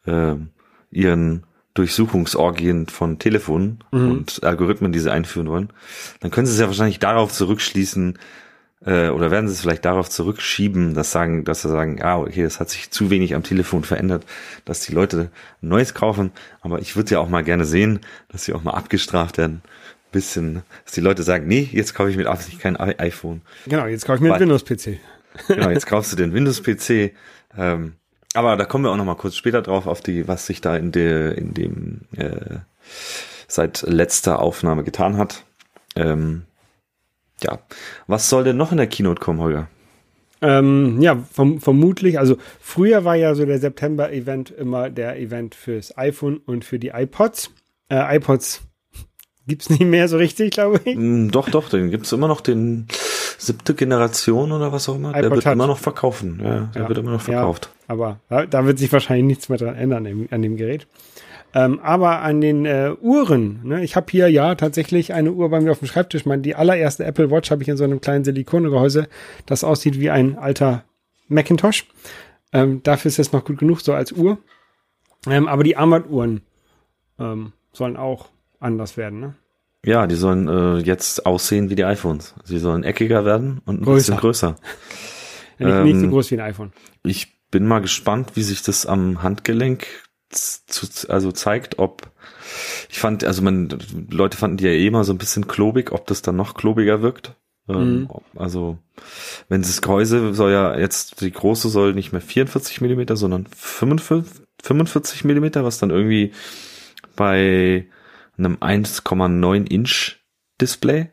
äh, 0.05 0.35
ihren 0.91 1.43
Durchsuchungsorgien 1.73 2.87
von 2.87 3.19
Telefonen 3.19 3.83
mhm. 3.91 4.11
und 4.11 4.43
Algorithmen, 4.43 4.91
die 4.91 4.99
sie 4.99 5.11
einführen 5.11 5.49
wollen, 5.49 5.69
dann 6.21 6.31
können 6.31 6.47
sie 6.47 6.53
es 6.53 6.59
ja 6.59 6.67
wahrscheinlich 6.67 6.99
darauf 6.99 7.33
zurückschließen, 7.33 8.17
äh, 8.83 9.09
oder 9.09 9.31
werden 9.31 9.47
sie 9.47 9.53
es 9.53 9.61
vielleicht 9.61 9.85
darauf 9.85 10.09
zurückschieben, 10.09 10.93
dass 10.93 11.11
sagen, 11.11 11.43
dass 11.43 11.61
sie 11.61 11.69
sagen, 11.69 11.97
ja, 11.97 12.17
okay, 12.17 12.43
das 12.43 12.59
hat 12.59 12.69
sich 12.69 12.91
zu 12.91 13.09
wenig 13.09 13.35
am 13.35 13.43
Telefon 13.43 13.83
verändert, 13.83 14.25
dass 14.65 14.81
die 14.81 14.93
Leute 14.93 15.29
ein 15.61 15.69
neues 15.69 15.93
kaufen. 15.93 16.31
Aber 16.61 16.79
ich 16.79 16.95
würde 16.95 17.11
ja 17.11 17.19
auch 17.19 17.29
mal 17.29 17.43
gerne 17.43 17.65
sehen, 17.65 18.01
dass 18.29 18.45
sie 18.45 18.53
auch 18.53 18.63
mal 18.63 18.73
abgestraft 18.73 19.37
werden. 19.37 19.61
Bisschen, 20.11 20.61
dass 20.85 20.93
die 20.93 21.01
Leute 21.01 21.23
sagen, 21.23 21.47
nee, 21.47 21.67
jetzt 21.71 21.93
kaufe 21.93 22.09
ich 22.09 22.15
mit 22.15 22.27
Absicht 22.27 22.59
kein 22.59 22.77
iPhone. 22.77 23.41
Genau, 23.67 23.85
jetzt 23.85 24.05
kaufe 24.05 24.17
ich 24.17 24.21
mir 24.21 24.33
einen 24.33 24.41
Windows-PC. 24.41 24.99
genau, 25.47 25.69
jetzt 25.69 25.87
kaufst 25.87 26.11
du 26.13 26.15
den 26.15 26.33
Windows-PC. 26.33 27.13
Ähm, 27.57 27.93
aber 28.33 28.55
da 28.55 28.65
kommen 28.65 28.85
wir 28.85 28.91
auch 28.91 28.97
noch 28.97 29.05
mal 29.05 29.15
kurz 29.15 29.35
später 29.35 29.61
drauf 29.61 29.87
auf 29.87 30.01
die, 30.01 30.27
was 30.27 30.45
sich 30.45 30.61
da 30.61 30.77
in 30.77 30.91
der, 30.91 31.37
in 31.37 31.53
dem 31.53 32.01
äh, 32.15 32.59
seit 33.47 33.81
letzter 33.81 34.39
Aufnahme 34.39 34.83
getan 34.83 35.17
hat. 35.17 35.43
Ähm, 35.95 36.43
ja, 37.43 37.59
was 38.07 38.29
soll 38.29 38.43
denn 38.43 38.57
noch 38.57 38.71
in 38.71 38.77
der 38.77 38.87
Keynote 38.87 39.21
kommen, 39.21 39.39
Holger? 39.39 39.67
Ähm, 40.41 41.01
ja, 41.01 41.17
verm 41.31 41.59
vermutlich. 41.59 42.19
Also 42.19 42.37
früher 42.59 43.05
war 43.05 43.15
ja 43.15 43.35
so 43.35 43.45
der 43.45 43.59
September-Event 43.59 44.51
immer 44.51 44.89
der 44.89 45.19
Event 45.19 45.55
fürs 45.55 45.97
iPhone 45.97 46.37
und 46.37 46.65
für 46.65 46.77
die 46.77 46.89
iPods. 46.89 47.51
Äh, 47.89 48.17
iPods 48.17 48.61
gibt's 49.47 49.69
nicht 49.69 49.85
mehr 49.85 50.07
so 50.07 50.17
richtig, 50.17 50.51
glaube 50.51 50.81
ich. 50.83 50.95
Mm, 50.95 51.29
doch, 51.29 51.49
doch, 51.49 51.69
den 51.69 51.89
gibt's 51.89 52.11
immer 52.11 52.27
noch 52.27 52.41
den 52.41 52.87
siebte 53.37 53.73
Generation 53.73 54.51
oder 54.51 54.71
was 54.71 54.89
auch 54.89 54.95
immer. 54.95 55.11
IPod 55.11 55.23
der 55.23 55.31
wird 55.31 55.43
Touch. 55.43 55.53
immer 55.53 55.67
noch 55.67 55.77
verkaufen. 55.77 56.39
Ja, 56.43 56.69
der 56.73 56.81
ja. 56.83 56.89
wird 56.89 56.99
immer 56.99 57.11
noch 57.11 57.21
verkauft. 57.21 57.69
Ja, 57.87 57.93
aber 57.93 58.19
da, 58.27 58.65
wird 58.65 58.79
sich 58.79 58.91
wahrscheinlich 58.91 59.25
nichts 59.25 59.49
mehr 59.49 59.57
dran 59.57 59.75
ändern 59.75 60.27
an 60.31 60.41
dem 60.41 60.57
Gerät. 60.57 60.87
Ähm, 61.55 61.79
aber 61.79 62.21
an 62.21 62.41
den 62.41 62.65
äh, 62.65 62.91
Uhren, 62.99 63.61
ne, 63.63 63.81
ich 63.81 63.95
habe 63.95 64.07
hier 64.11 64.27
ja 64.27 64.55
tatsächlich 64.55 65.13
eine 65.13 65.31
Uhr 65.31 65.49
bei 65.49 65.61
mir 65.61 65.71
auf 65.71 65.79
dem 65.79 65.87
Schreibtisch. 65.87 66.25
Mein, 66.25 66.41
die 66.41 66.53
allererste 66.53 67.05
Apple 67.05 67.31
Watch 67.31 67.49
habe 67.49 67.63
ich 67.63 67.69
in 67.69 67.77
so 67.77 67.85
einem 67.85 68.01
kleinen 68.01 68.25
Silikongehäuse, 68.25 69.07
das 69.45 69.63
aussieht 69.63 69.97
wie 69.97 70.09
ein 70.09 70.37
alter 70.37 70.83
Macintosh. 71.29 71.87
Ähm, 72.51 72.83
dafür 72.83 73.07
ist 73.07 73.19
es 73.19 73.31
noch 73.31 73.45
gut 73.45 73.57
genug 73.57 73.79
so 73.79 73.93
als 73.93 74.11
Uhr. 74.11 74.37
Ähm, 75.27 75.47
aber 75.47 75.63
die 75.63 75.77
Armbanduhren 75.77 76.41
ähm, 77.19 77.53
sollen 77.71 77.95
auch 77.95 78.27
anders 78.59 78.97
werden. 78.97 79.21
Ne? 79.21 79.35
Ja, 79.85 80.07
die 80.07 80.15
sollen 80.15 80.49
äh, 80.49 80.79
jetzt 80.79 81.25
aussehen 81.25 81.69
wie 81.69 81.75
die 81.75 81.85
iPhones. 81.85 82.35
Sie 82.43 82.59
sollen 82.59 82.83
eckiger 82.83 83.23
werden 83.23 83.61
und 83.65 83.79
ein 83.79 83.85
größer. 83.85 83.95
bisschen 83.97 84.17
größer. 84.17 84.55
nicht, 85.59 85.83
nicht 85.83 85.99
so 85.99 86.03
ähm, 86.03 86.11
groß 86.11 86.31
wie 86.31 86.35
ein 86.35 86.41
iPhone. 86.49 86.73
Ich 87.03 87.49
bin 87.49 87.65
mal 87.65 87.79
gespannt, 87.79 88.31
wie 88.35 88.43
sich 88.43 88.61
das 88.61 88.85
am 88.85 89.23
Handgelenk 89.23 89.87
zu, 90.35 90.87
also 91.09 91.31
zeigt, 91.31 91.79
ob 91.79 92.11
ich 92.89 92.99
fand, 92.99 93.23
also 93.23 93.41
man, 93.41 93.69
Leute 94.09 94.37
fanden 94.37 94.57
die 94.57 94.65
ja 94.65 94.71
eh 94.71 94.87
immer 94.87 95.03
so 95.03 95.13
ein 95.13 95.17
bisschen 95.17 95.47
klobig, 95.47 95.91
ob 95.91 96.07
das 96.07 96.21
dann 96.21 96.35
noch 96.35 96.53
klobiger 96.53 97.01
wirkt. 97.01 97.35
Ähm, 97.67 98.01
mhm. 98.01 98.09
Also, 98.35 98.77
wenn 99.49 99.61
das 99.61 99.81
Gehäuse 99.81 100.33
soll 100.33 100.51
ja 100.51 100.77
jetzt, 100.77 101.21
die 101.21 101.31
große 101.31 101.69
soll 101.69 101.93
nicht 101.93 102.11
mehr 102.11 102.21
44 102.21 102.81
Millimeter, 102.81 103.15
sondern 103.15 103.47
45, 103.55 104.43
45 104.61 105.23
Millimeter, 105.23 105.63
was 105.63 105.79
dann 105.79 105.89
irgendwie 105.89 106.31
bei 107.15 107.87
einem 108.37 108.55
1,9 108.57 109.67
Inch 109.67 110.17
Display 110.61 111.09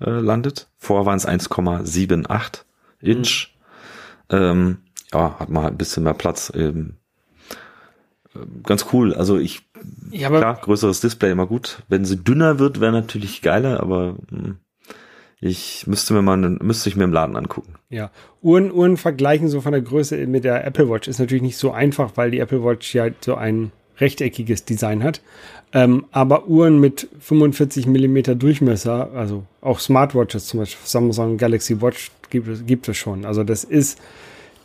äh, 0.00 0.10
landet. 0.10 0.70
Vorher 0.76 1.06
waren 1.06 1.16
es 1.16 1.26
1,78 1.26 2.64
Inch. 3.00 3.56
Mhm. 4.30 4.36
Ähm, 4.36 4.78
ja, 5.12 5.38
hat 5.38 5.48
man 5.48 5.64
halt 5.64 5.74
ein 5.74 5.78
bisschen 5.78 6.04
mehr 6.04 6.14
Platz. 6.14 6.52
Ähm, 6.54 6.96
ganz 8.64 8.86
cool. 8.92 9.14
Also 9.14 9.38
ich, 9.38 9.62
ja, 10.10 10.28
klar, 10.28 10.58
größeres 10.62 11.00
Display 11.00 11.30
immer 11.30 11.46
gut. 11.46 11.82
Wenn 11.88 12.04
sie 12.04 12.16
dünner 12.16 12.58
wird, 12.58 12.80
wäre 12.80 12.92
natürlich 12.92 13.42
geiler, 13.42 13.80
aber 13.80 14.16
hm, 14.30 14.56
ich 15.40 15.86
müsste 15.86 16.14
mir 16.14 16.22
mal, 16.22 16.36
müsste 16.36 16.88
ich 16.88 16.96
mir 16.96 17.04
im 17.04 17.12
Laden 17.12 17.36
angucken. 17.36 17.74
Ja, 17.90 18.10
Uhren, 18.42 18.72
Uhren 18.72 18.96
vergleichen 18.96 19.48
so 19.48 19.60
von 19.60 19.72
der 19.72 19.82
Größe 19.82 20.26
mit 20.26 20.44
der 20.44 20.66
Apple 20.66 20.88
Watch 20.88 21.08
ist 21.08 21.20
natürlich 21.20 21.42
nicht 21.42 21.56
so 21.56 21.70
einfach, 21.70 22.12
weil 22.16 22.30
die 22.30 22.40
Apple 22.40 22.64
Watch 22.64 22.94
ja 22.94 23.08
so 23.20 23.34
ein 23.34 23.72
rechteckiges 23.98 24.64
Design 24.64 25.02
hat. 25.02 25.20
Ähm, 25.72 26.06
aber 26.12 26.46
Uhren 26.48 26.80
mit 26.80 27.08
45 27.20 27.86
Millimeter 27.86 28.34
Durchmesser, 28.34 29.10
also 29.12 29.44
auch 29.60 29.80
Smartwatches 29.80 30.46
zum 30.46 30.60
Beispiel, 30.60 30.86
Samsung 30.86 31.36
Galaxy 31.36 31.80
Watch 31.82 32.10
gibt 32.30 32.48
es, 32.48 32.64
gibt 32.66 32.88
es 32.88 32.96
schon. 32.96 33.24
Also 33.24 33.44
das 33.44 33.64
ist 33.64 33.98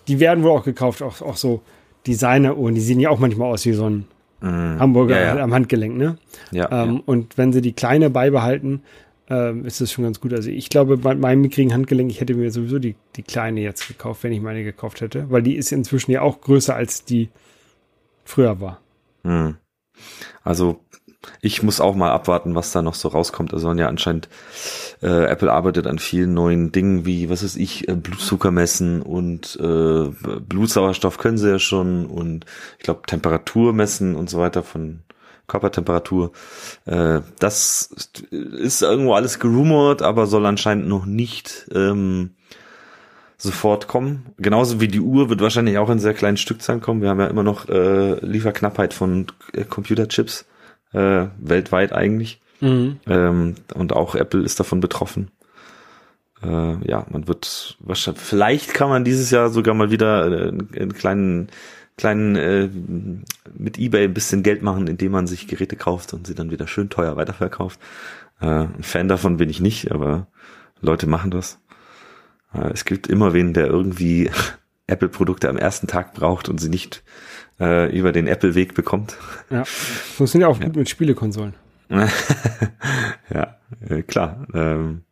die 0.08 0.20
werden 0.20 0.44
wohl 0.44 0.52
auch 0.52 0.64
gekauft, 0.64 1.02
auch, 1.02 1.22
auch 1.22 1.38
so 1.38 1.62
Designer-Uhren, 2.08 2.76
die 2.76 2.82
sehen 2.82 3.00
ja 3.00 3.10
auch 3.10 3.20
manchmal 3.20 3.52
aus 3.52 3.66
wie 3.66 3.74
so 3.74 3.90
ein 3.90 4.06
mm. 4.42 4.80
Hamburger 4.80 5.20
ja, 5.20 5.36
ja. 5.38 5.44
am 5.44 5.54
Handgelenk, 5.54 5.98
ne? 5.98 6.18
Ja, 6.52 6.70
ähm, 6.72 6.96
ja, 6.96 7.02
Und 7.06 7.38
wenn 7.38 7.54
sie 7.54 7.62
die 7.62 7.74
kleine 7.74 8.10
beibehalten, 8.10 8.82
ähm, 9.30 9.66
ist 9.66 9.82
das 9.82 9.92
schon 9.92 10.04
ganz 10.04 10.20
gut. 10.20 10.34
Also 10.34 10.50
ich 10.50 10.70
glaube, 10.70 10.98
bei 10.98 11.16
meinem 11.16 11.42
mickrigen 11.42 11.74
Handgelenk, 11.74 12.12
ich 12.12 12.20
hätte 12.20 12.36
mir 12.36 12.52
sowieso 12.52 12.80
die, 12.80 12.96
die 13.16 13.24
kleine 13.24 13.62
jetzt 13.62 13.88
gekauft, 13.88 14.24
wenn 14.24 14.34
ich 14.34 14.42
meine 14.42 14.64
gekauft 14.64 15.02
hätte, 15.02 15.30
weil 15.30 15.42
die 15.42 15.56
ist 15.56 15.72
inzwischen 15.72 16.12
ja 16.12 16.22
auch 16.22 16.42
größer 16.42 16.76
als 16.76 17.06
die 17.06 17.30
früher 18.26 18.60
war. 18.60 18.82
Mm. 19.24 19.56
Also 20.44 20.83
ich 21.42 21.64
muss 21.64 21.82
auch 21.82 21.96
mal 21.96 22.12
abwarten, 22.12 22.56
was 22.56 22.72
da 22.72 22.82
noch 22.82 22.96
so 22.96 23.10
rauskommt. 23.10 23.54
Also 23.54 23.72
ja 23.74 23.88
anscheinend 23.88 24.30
äh, 25.02 25.26
Apple 25.26 25.52
arbeitet 25.52 25.88
an 25.88 26.00
vielen 26.00 26.34
neuen 26.34 26.72
Dingen 26.72 27.06
wie, 27.06 27.30
was 27.30 27.44
weiß 27.44 27.56
ich, 27.56 27.88
äh, 27.88 27.96
Blutzucker 27.96 28.52
messen 28.52 29.02
und 29.02 29.58
äh, 29.62 30.10
Blutsauerstoff 30.40 31.18
können 31.18 31.38
sie 31.38 31.50
ja 31.50 31.60
schon 31.60 32.06
und 32.06 32.46
ich 32.78 32.84
glaube 32.84 33.02
Temperatur 33.08 33.74
messen 33.74 34.16
und 34.16 34.30
so 34.30 34.40
weiter 34.40 34.64
von 34.64 35.00
Körpertemperatur. 35.48 36.32
Äh, 36.86 37.22
das 37.40 37.90
ist 38.32 38.82
irgendwo 38.82 39.14
alles 39.14 39.40
gerumort, 39.40 40.02
aber 40.02 40.26
soll 40.26 40.46
anscheinend 40.46 40.88
noch 40.88 41.06
nicht 41.06 41.68
ähm, 41.74 42.32
sofort 43.38 43.88
kommen. 43.88 44.28
Genauso 44.38 44.80
wie 44.80 44.88
die 44.88 45.02
Uhr 45.02 45.30
wird 45.30 45.42
wahrscheinlich 45.42 45.78
auch 45.78 45.90
in 45.90 46.00
sehr 46.00 46.14
kleinen 46.14 46.38
Stückzahlen 46.38 46.82
kommen. 46.82 47.02
Wir 47.02 47.10
haben 47.10 47.20
ja 47.20 47.28
immer 47.28 47.44
noch 47.44 47.68
äh, 47.68 48.14
Lieferknappheit 48.26 48.94
von 48.94 49.28
äh, 49.54 49.66
Computerchips 49.66 50.46
äh, 50.94 51.28
weltweit 51.38 51.94
eigentlich. 51.94 52.42
Mhm. 52.62 53.00
Ähm, 53.08 53.56
und 53.74 53.94
auch 53.94 54.16
Apple 54.16 54.44
ist 54.44 54.60
davon 54.60 54.80
betroffen. 54.80 55.32
Äh, 56.42 56.90
ja, 56.90 57.06
man 57.10 57.28
wird 57.28 57.78
wahrscheinlich, 57.80 58.24
vielleicht 58.24 58.74
kann 58.74 58.90
man 58.90 59.04
dieses 59.04 59.32
Jahr 59.32 59.50
sogar 59.50 59.76
mal 59.76 59.92
wieder 59.92 60.28
äh, 60.28 60.48
einen 60.50 60.94
kleinen, 60.94 61.48
kleinen 61.98 62.36
äh, 62.36 62.70
mit 63.54 63.78
eBay 63.78 64.06
ein 64.06 64.14
bisschen 64.14 64.44
Geld 64.44 64.62
machen, 64.62 64.88
indem 64.88 65.12
man 65.12 65.28
sich 65.28 65.48
Geräte 65.48 65.76
kauft 65.76 66.14
und 66.14 66.28
sie 66.28 66.36
dann 66.36 66.52
wieder 66.52 66.68
schön 66.68 66.90
teuer 66.90 67.16
weiterverkauft. 67.16 67.80
Äh, 68.42 68.46
ein 68.46 68.84
Fan 68.84 69.08
davon 69.08 69.38
bin 69.38 69.50
ich 69.50 69.62
nicht, 69.62 69.92
aber 69.92 70.28
Leute 70.82 71.08
machen 71.08 71.32
das. 71.32 71.60
Äh, 72.54 72.72
es 72.74 72.86
gibt 72.86 73.08
immer 73.08 73.34
wen, 73.34 73.54
der 73.54 73.68
irgendwie 73.68 74.30
Apple-Produkte 74.88 75.50
am 75.50 75.58
ersten 75.58 75.88
Tag 75.88 76.14
braucht 76.14 76.50
und 76.50 76.60
sie 76.60 76.70
nicht 76.70 77.04
äh, 77.60 77.96
über 77.96 78.12
den 78.12 78.28
Apple-Weg 78.28 78.74
bekommt. 78.74 79.18
Ja, 79.50 79.64
funktioniert 79.66 80.50
auch 80.50 80.60
ja. 80.60 80.66
gut 80.66 80.76
mit 80.76 80.90
Spielekonsolen. 80.90 81.56
ja, 83.34 83.58
äh, 83.90 84.02
klar. 84.02 84.48
Ähm, 84.54 85.04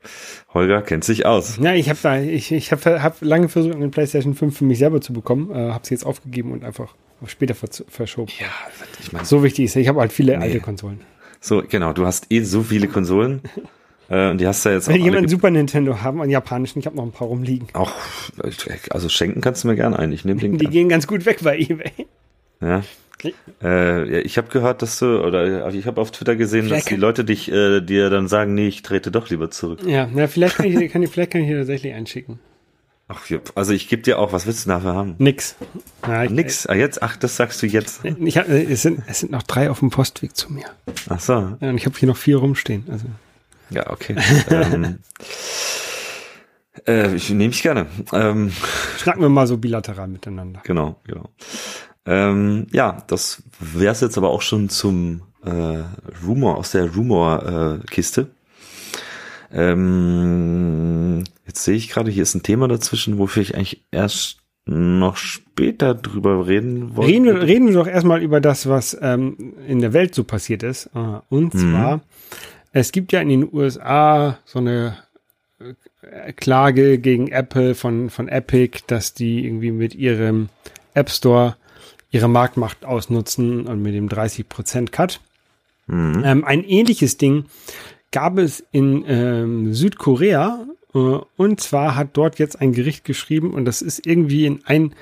Holger 0.54 0.82
kennt 0.82 1.04
sich 1.04 1.26
aus. 1.26 1.58
Ja, 1.62 1.74
ich 1.74 1.90
habe 1.90 2.00
da, 2.02 2.20
ich, 2.20 2.52
ich 2.52 2.72
habe 2.72 3.04
hab 3.04 3.22
lange 3.22 3.50
versucht, 3.50 3.76
eine 3.76 3.90
PlayStation 3.90 4.34
5 4.34 4.58
für 4.58 4.66
mich 4.66 4.80
selber 4.80 5.02
zu 5.02 5.14
bekommen, 5.14 5.52
äh, 5.52 5.72
habe 5.72 5.86
sie 5.86 5.94
jetzt 5.94 6.06
aufgegeben 6.06 6.52
und 6.52 6.64
einfach 6.64 6.96
später 7.28 7.54
verschoben. 7.54 8.32
Ja, 8.40 8.48
ich 9.00 9.12
meine, 9.12 9.26
so 9.26 9.44
wichtig 9.44 9.66
ist. 9.66 9.76
Ich 9.76 9.88
habe 9.88 10.00
halt 10.00 10.12
viele 10.12 10.38
nee. 10.38 10.44
alte 10.44 10.60
Konsolen. 10.60 11.02
So, 11.40 11.64
genau. 11.68 11.94
Du 11.94 12.06
hast 12.06 12.32
eh 12.32 12.42
so 12.42 12.64
viele 12.64 12.88
Konsolen. 12.88 13.42
Äh, 14.12 14.30
und 14.30 14.40
die 14.40 14.48
hast 14.48 14.66
du 14.66 14.70
ja 14.70 14.76
jetzt 14.76 14.90
Wenn 14.90 15.02
auch 15.02 15.06
jemand 15.06 15.30
Super 15.30 15.50
Nintendo 15.50 16.02
haben, 16.02 16.22
einen 16.22 16.32
japanischen, 16.32 16.80
ich 16.80 16.86
habe 16.86 16.98
noch 16.98 17.04
ein 17.04 17.14
paar 17.14 17.30
rumliegen. 17.30 17.70
Auch, 17.74 17.94
also 18.90 19.08
schenken 19.08 19.40
kannst 19.40 19.64
du 19.64 19.70
mir 19.70 19.76
gerne 19.76 19.98
ein. 19.98 20.12
Ich 20.12 20.26
nehme 20.26 20.42
den. 20.42 20.58
Die 20.58 20.66
gern. 20.66 20.72
gehen 20.72 20.90
ganz 20.90 21.08
gut 21.08 21.26
weg 21.26 21.40
bei 21.42 21.58
eBay. 21.58 21.92
Ja. 22.60 22.84
Äh, 23.64 24.22
ich 24.22 24.38
habe 24.38 24.50
gehört, 24.50 24.82
dass 24.82 25.00
du, 25.00 25.24
oder 25.24 25.70
ich 25.74 25.86
habe 25.86 26.02
auf 26.02 26.12
Twitter 26.12 26.36
gesehen, 26.36 26.66
vielleicht 26.66 26.88
dass 26.88 26.90
die 26.90 26.96
Leute 26.96 27.24
dich 27.24 27.52
äh, 27.52 27.80
dir 27.80 28.10
dann 28.10 28.28
sagen, 28.28 28.56
nee, 28.56 28.68
ich 28.68 28.82
trete 28.82 29.12
doch 29.12 29.30
lieber 29.30 29.52
zurück. 29.52 29.80
Ja, 29.86 30.10
na, 30.12 30.28
vielleicht 30.28 30.58
kann 30.58 30.66
ich, 30.66 30.92
kann 30.92 31.04
ich, 31.04 31.10
vielleicht 31.10 31.32
kann 31.32 31.42
ich 31.42 31.48
dir 31.48 31.60
tatsächlich 31.60 31.94
einschicken. 31.94 32.40
Ach, 33.08 33.30
also 33.56 33.74
ich 33.74 33.90
gebe 33.90 34.02
dir 34.02 34.20
auch, 34.20 34.34
was 34.34 34.48
willst 34.48 34.66
du 34.66 34.70
dafür 34.70 34.96
haben? 34.96 35.16
Nix. 35.20 35.56
Ja, 36.08 36.24
ich, 36.24 36.32
Nix? 36.32 36.66
Ah, 36.66 36.76
jetzt? 36.76 37.04
Ach, 37.04 37.16
das 37.18 37.36
sagst 37.36 37.62
du 37.62 37.68
jetzt. 37.68 38.02
Ich 38.04 38.38
hab, 38.38 38.50
es, 38.50 38.82
sind, 38.82 39.04
es 39.08 39.20
sind 39.20 39.32
noch 39.32 39.44
drei 39.44 39.70
auf 39.70 39.80
dem 39.80 39.90
Postweg 39.90 40.36
zu 40.36 40.52
mir. 40.52 40.66
Ach 41.10 41.20
so. 41.20 41.34
Ja, 41.34 41.70
und 41.70 41.78
ich 41.78 41.86
habe 41.86 41.98
hier 41.98 42.08
noch 42.08 42.18
vier 42.18 42.38
rumstehen. 42.38 42.86
Also. 42.90 43.06
Ja, 43.72 43.90
okay. 43.90 44.16
ähm, 44.50 45.00
äh, 46.88 47.16
ich 47.16 47.30
nehme 47.30 47.52
ich 47.52 47.62
gerne. 47.62 47.88
Ähm, 48.14 48.52
Schnacken 48.98 49.22
wir 49.22 49.30
mal 49.30 49.48
so 49.48 49.58
bilateral 49.58 50.08
miteinander. 50.08 50.62
Genau, 50.64 51.00
genau. 51.06 51.30
Ähm, 52.06 52.68
ja, 52.72 53.04
das 53.08 53.44
wäre 53.60 53.92
es 53.92 54.02
jetzt 54.02 54.18
aber 54.18 54.30
auch 54.30 54.42
schon 54.42 54.70
zum 54.70 55.22
äh, 55.44 55.84
Rumor 56.26 56.58
aus 56.58 56.72
der 56.72 56.94
Rumor-Kiste. 56.94 58.22
Äh, 59.52 59.72
ähm, 59.72 61.24
jetzt 61.46 61.64
sehe 61.64 61.76
ich 61.76 61.90
gerade, 61.90 62.10
hier 62.10 62.24
ist 62.24 62.36
ein 62.36 62.44
Thema 62.44 62.68
dazwischen, 62.68 63.18
wofür 63.18 63.44
ich 63.44 63.56
eigentlich 63.56 63.84
erst 63.92 64.38
noch 64.66 65.18
später 65.18 65.96
drüber 65.96 66.48
reden 66.48 66.96
wollte. 66.96 67.12
Reden, 67.12 67.26
wir, 67.26 67.42
reden 67.42 67.68
wir 67.68 67.74
doch 67.74 67.88
erstmal 67.88 68.22
über 68.22 68.40
das, 68.40 68.70
was 68.70 68.98
ähm, 69.02 69.54
in 69.68 69.80
der 69.80 69.94
Welt 69.94 70.16
so 70.16 70.24
passiert 70.24 70.64
ist. 70.64 70.96
Ah, 70.96 71.24
und 71.30 71.54
mhm. 71.54 71.60
zwar, 71.60 72.02
es 72.72 72.92
gibt 72.92 73.12
ja 73.12 73.22
in 73.22 73.30
den 73.30 73.54
USA 73.54 74.38
so 74.46 74.60
eine 74.60 74.98
äh, 75.60 76.34
Klage 76.34 77.00
gegen 77.00 77.28
Apple 77.28 77.76
von, 77.76 78.10
von 78.10 78.28
Epic, 78.28 78.80
dass 78.88 79.14
die 79.14 79.46
irgendwie 79.46 79.72
mit 79.72 79.96
ihrem 79.96 80.50
App 80.94 81.10
Store 81.10 81.56
ihre 82.12 82.28
Marktmacht 82.28 82.86
ausnutzen 82.86 83.68
und 83.68 83.82
mit 83.82 83.94
dem 83.94 84.10
30% 84.10 84.92
Cut. 84.92 85.22
Mhm. 85.88 86.24
Ähm, 86.26 86.46
ein 86.46 86.64
ähnliches 86.64 87.18
Ding 87.18 87.46
gab 88.12 88.38
es 88.38 88.64
in 88.72 89.04
ähm, 89.08 89.74
Südkorea 89.74 90.66
äh, 90.94 90.98
und 90.98 91.62
zwar 91.62 91.96
hat 91.96 92.10
dort 92.14 92.38
jetzt 92.40 92.60
ein 92.60 92.74
Gericht 92.74 93.06
geschrieben 93.06 93.54
und 93.54 93.64
das 93.66 93.82
ist 93.82 94.06
irgendwie 94.06 94.46
in 94.46 94.60
ein 94.66 94.94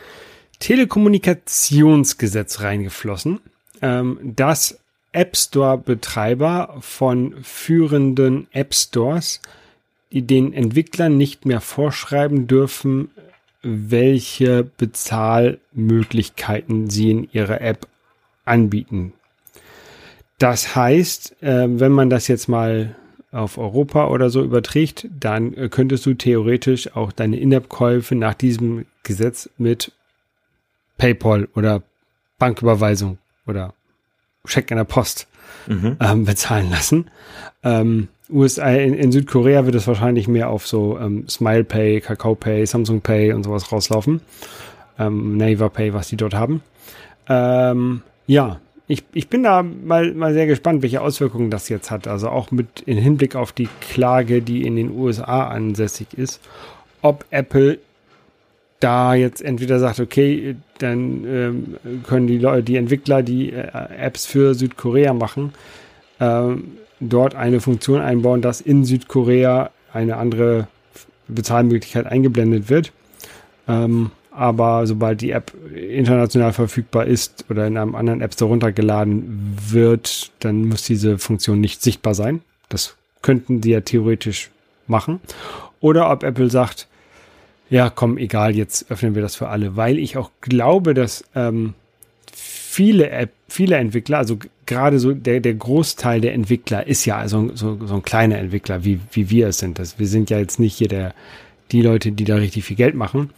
Telekommunikationsgesetz 0.59 2.61
reingeflossen, 2.61 3.39
ähm, 3.81 4.19
dass 4.21 4.79
App 5.11 5.35
Store 5.35 5.77
Betreiber 5.77 6.77
von 6.81 7.35
führenden 7.43 8.47
App 8.51 8.73
Stores 8.73 9.41
die 10.11 10.23
den 10.23 10.53
Entwicklern 10.53 11.17
nicht 11.17 11.45
mehr 11.45 11.61
vorschreiben 11.61 12.47
dürfen, 12.47 13.11
welche 13.61 14.63
Bezahlmöglichkeiten 14.63 16.89
sie 16.89 17.11
in 17.11 17.29
ihrer 17.31 17.61
App 17.61 17.87
anbieten. 18.45 19.13
Das 20.39 20.75
heißt, 20.75 21.43
äh, 21.43 21.67
wenn 21.67 21.91
man 21.91 22.09
das 22.09 22.27
jetzt 22.27 22.47
mal 22.47 22.95
auf 23.31 23.59
Europa 23.59 24.07
oder 24.07 24.29
so 24.29 24.43
überträgt, 24.43 25.07
dann 25.19 25.53
äh, 25.53 25.69
könntest 25.69 26.05
du 26.05 26.13
theoretisch 26.13 26.95
auch 26.95 27.11
deine 27.11 27.37
In-App-Käufe 27.37 28.15
nach 28.15 28.33
diesem 28.33 28.85
Gesetz 29.03 29.49
mit 29.57 29.91
PayPal 30.97 31.49
oder 31.55 31.83
Banküberweisung 32.39 33.17
oder 33.45 33.73
Scheck 34.45 34.71
in 34.71 34.77
der 34.77 34.83
Post 34.83 35.27
mhm. 35.67 35.97
ähm, 35.99 36.25
bezahlen 36.25 36.69
lassen. 36.69 37.09
Ähm, 37.63 38.07
USA, 38.29 38.69
in, 38.69 38.93
in, 38.93 39.11
Südkorea 39.11 39.65
wird 39.65 39.75
es 39.75 39.87
wahrscheinlich 39.87 40.27
mehr 40.27 40.49
auf 40.49 40.67
so 40.67 40.99
ähm, 40.99 41.27
Smile 41.27 41.63
Pay, 41.63 42.01
Kakao 42.01 42.35
Pay, 42.35 42.65
Samsung 42.65 43.01
Pay 43.01 43.33
und 43.33 43.43
sowas 43.43 43.71
rauslaufen. 43.71 44.21
Ähm, 44.99 45.37
Naver 45.37 45.69
Pay, 45.69 45.93
was 45.93 46.09
die 46.09 46.17
dort 46.17 46.35
haben. 46.35 46.61
Ähm, 47.27 48.01
ja, 48.27 48.59
ich, 48.87 49.03
ich 49.13 49.29
bin 49.29 49.43
da 49.43 49.63
mal, 49.63 50.13
mal 50.13 50.33
sehr 50.33 50.47
gespannt, 50.47 50.81
welche 50.81 51.01
Auswirkungen 51.01 51.51
das 51.51 51.69
jetzt 51.69 51.91
hat. 51.91 52.07
Also 52.07 52.29
auch 52.29 52.51
mit 52.51 52.81
in 52.81 52.97
Hinblick 52.97 53.35
auf 53.35 53.51
die 53.51 53.69
Klage, 53.81 54.41
die 54.41 54.65
in 54.65 54.75
den 54.75 54.91
USA 54.91 55.47
ansässig 55.47 56.07
ist, 56.15 56.41
ob 57.01 57.25
Apple 57.29 57.79
da 58.79 59.13
jetzt 59.13 59.41
entweder 59.41 59.79
sagt, 59.79 59.99
okay, 59.99 60.55
dann 60.77 61.25
ähm, 61.25 62.03
können 62.03 62.27
die 62.27 62.37
Leute, 62.37 62.63
die 62.63 62.77
Entwickler, 62.77 63.23
die 63.23 63.51
äh, 63.51 63.67
Apps 63.97 64.25
für 64.25 64.53
Südkorea 64.53 65.13
machen, 65.13 65.53
ähm, 66.19 66.77
dort 66.99 67.35
eine 67.35 67.59
Funktion 67.59 68.01
einbauen, 68.01 68.41
dass 68.41 68.61
in 68.61 68.85
Südkorea 68.85 69.71
eine 69.91 70.17
andere 70.17 70.67
Bezahlmöglichkeit 71.27 72.05
eingeblendet 72.05 72.69
wird. 72.69 72.91
Ähm, 73.67 74.11
aber 74.31 74.87
sobald 74.87 75.19
die 75.21 75.31
App 75.31 75.51
international 75.75 76.53
verfügbar 76.53 77.05
ist 77.05 77.45
oder 77.49 77.67
in 77.67 77.77
einem 77.77 77.95
anderen 77.95 78.21
App 78.21 78.33
Store 78.33 78.51
runtergeladen 78.51 79.57
wird, 79.69 80.31
dann 80.39 80.65
muss 80.65 80.83
diese 80.83 81.17
Funktion 81.17 81.59
nicht 81.59 81.81
sichtbar 81.81 82.13
sein. 82.13 82.41
Das 82.69 82.95
könnten 83.21 83.61
sie 83.61 83.71
ja 83.71 83.81
theoretisch 83.81 84.49
machen. 84.87 85.19
Oder 85.81 86.09
ob 86.09 86.23
Apple 86.23 86.49
sagt, 86.49 86.87
ja, 87.69 87.89
komm, 87.89 88.17
egal, 88.17 88.55
jetzt 88.55 88.89
öffnen 88.89 89.15
wir 89.15 89.21
das 89.21 89.35
für 89.35 89.49
alle, 89.49 89.75
weil 89.75 89.99
ich 89.99 90.17
auch 90.17 90.31
glaube, 90.41 90.93
dass 90.93 91.23
ähm, 91.35 91.73
viele 92.33 93.09
App, 93.09 93.31
viele 93.47 93.77
Entwickler, 93.77 94.17
also 94.17 94.37
gerade 94.65 94.99
so 94.99 95.13
der, 95.13 95.39
der 95.39 95.53
Großteil 95.53 96.21
der 96.21 96.33
Entwickler 96.33 96.87
ist 96.87 97.05
ja 97.05 97.27
so, 97.27 97.51
so, 97.55 97.77
so 97.85 97.95
ein 97.95 98.03
kleiner 98.03 98.37
Entwickler, 98.37 98.85
wie, 98.85 98.99
wie 99.11 99.29
wir 99.29 99.47
es 99.49 99.59
sind. 99.59 99.79
Das, 99.79 99.99
wir 99.99 100.07
sind 100.07 100.29
ja 100.29 100.39
jetzt 100.39 100.59
nicht 100.59 100.77
hier 100.77 100.87
der, 100.87 101.13
die 101.71 101.81
Leute, 101.81 102.11
die 102.11 102.23
da 102.23 102.35
richtig 102.35 102.65
viel 102.65 102.75
Geld 102.75 102.95
machen. 102.95 103.31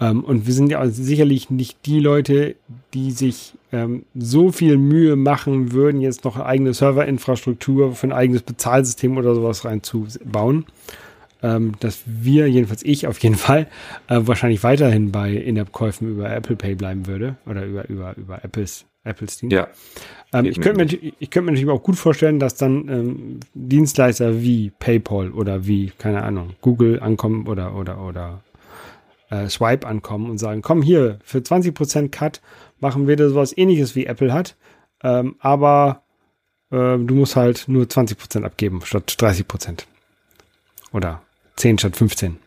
Ähm, 0.00 0.24
und 0.24 0.46
wir 0.46 0.54
sind 0.54 0.70
ja 0.70 0.86
sicherlich 0.88 1.50
nicht 1.50 1.78
die 1.86 2.00
Leute, 2.00 2.56
die 2.94 3.10
sich 3.10 3.54
ähm, 3.72 4.04
so 4.14 4.52
viel 4.52 4.76
Mühe 4.78 5.16
machen 5.16 5.72
würden, 5.72 6.00
jetzt 6.00 6.24
noch 6.24 6.36
eine 6.36 6.46
eigene 6.46 6.74
Serverinfrastruktur 6.74 7.94
für 7.94 8.06
ein 8.06 8.12
eigenes 8.12 8.42
Bezahlsystem 8.42 9.16
oder 9.16 9.34
sowas 9.34 9.64
reinzubauen. 9.64 10.66
Ähm, 11.42 11.72
dass 11.80 12.02
wir, 12.06 12.48
jedenfalls 12.48 12.82
ich 12.82 13.06
auf 13.06 13.18
jeden 13.18 13.36
Fall, 13.36 13.66
äh, 14.08 14.20
wahrscheinlich 14.20 14.62
weiterhin 14.62 15.12
bei 15.12 15.32
In-App-Käufen 15.32 16.10
über 16.10 16.30
Apple 16.30 16.56
Pay 16.56 16.74
bleiben 16.74 17.06
würde 17.06 17.36
oder 17.46 17.64
über, 17.64 17.88
über, 17.88 18.16
über 18.16 18.44
Apples, 18.44 18.86
Apples 19.04 19.38
Dienst. 19.38 19.52
Ja. 19.52 19.68
Ähm, 20.32 20.46
ich 20.46 20.60
könnte 20.60 20.84
mir, 20.84 21.12
ich 21.18 21.30
könnte 21.30 21.46
mir 21.46 21.52
natürlich 21.52 21.70
auch 21.70 21.82
gut 21.82 21.96
vorstellen, 21.96 22.38
dass 22.38 22.56
dann 22.56 22.88
ähm, 22.88 23.40
Dienstleister 23.54 24.40
wie 24.42 24.70
PayPal 24.78 25.30
oder 25.30 25.66
wie, 25.66 25.92
keine 25.98 26.22
Ahnung, 26.22 26.54
Google 26.60 27.00
ankommen 27.00 27.46
oder, 27.46 27.74
oder, 27.76 28.00
oder 28.00 28.42
äh, 29.30 29.48
Swipe 29.48 29.86
ankommen 29.86 30.30
und 30.30 30.38
sagen, 30.38 30.62
komm 30.62 30.82
hier, 30.82 31.18
für 31.22 31.38
20% 31.38 32.10
Cut 32.10 32.40
machen 32.80 33.06
wir 33.06 33.16
da 33.16 33.28
sowas 33.28 33.56
ähnliches 33.56 33.94
wie 33.94 34.06
Apple 34.06 34.32
hat, 34.32 34.56
ähm, 35.02 35.36
aber 35.40 36.02
äh, 36.70 36.98
du 36.98 37.14
musst 37.14 37.36
halt 37.36 37.64
nur 37.68 37.84
20% 37.84 38.44
abgeben 38.44 38.80
statt 38.84 39.14
30%. 39.18 39.84
Oder 40.92 41.22
10 41.56 41.78
statt 41.78 41.96
15. 41.96 42.38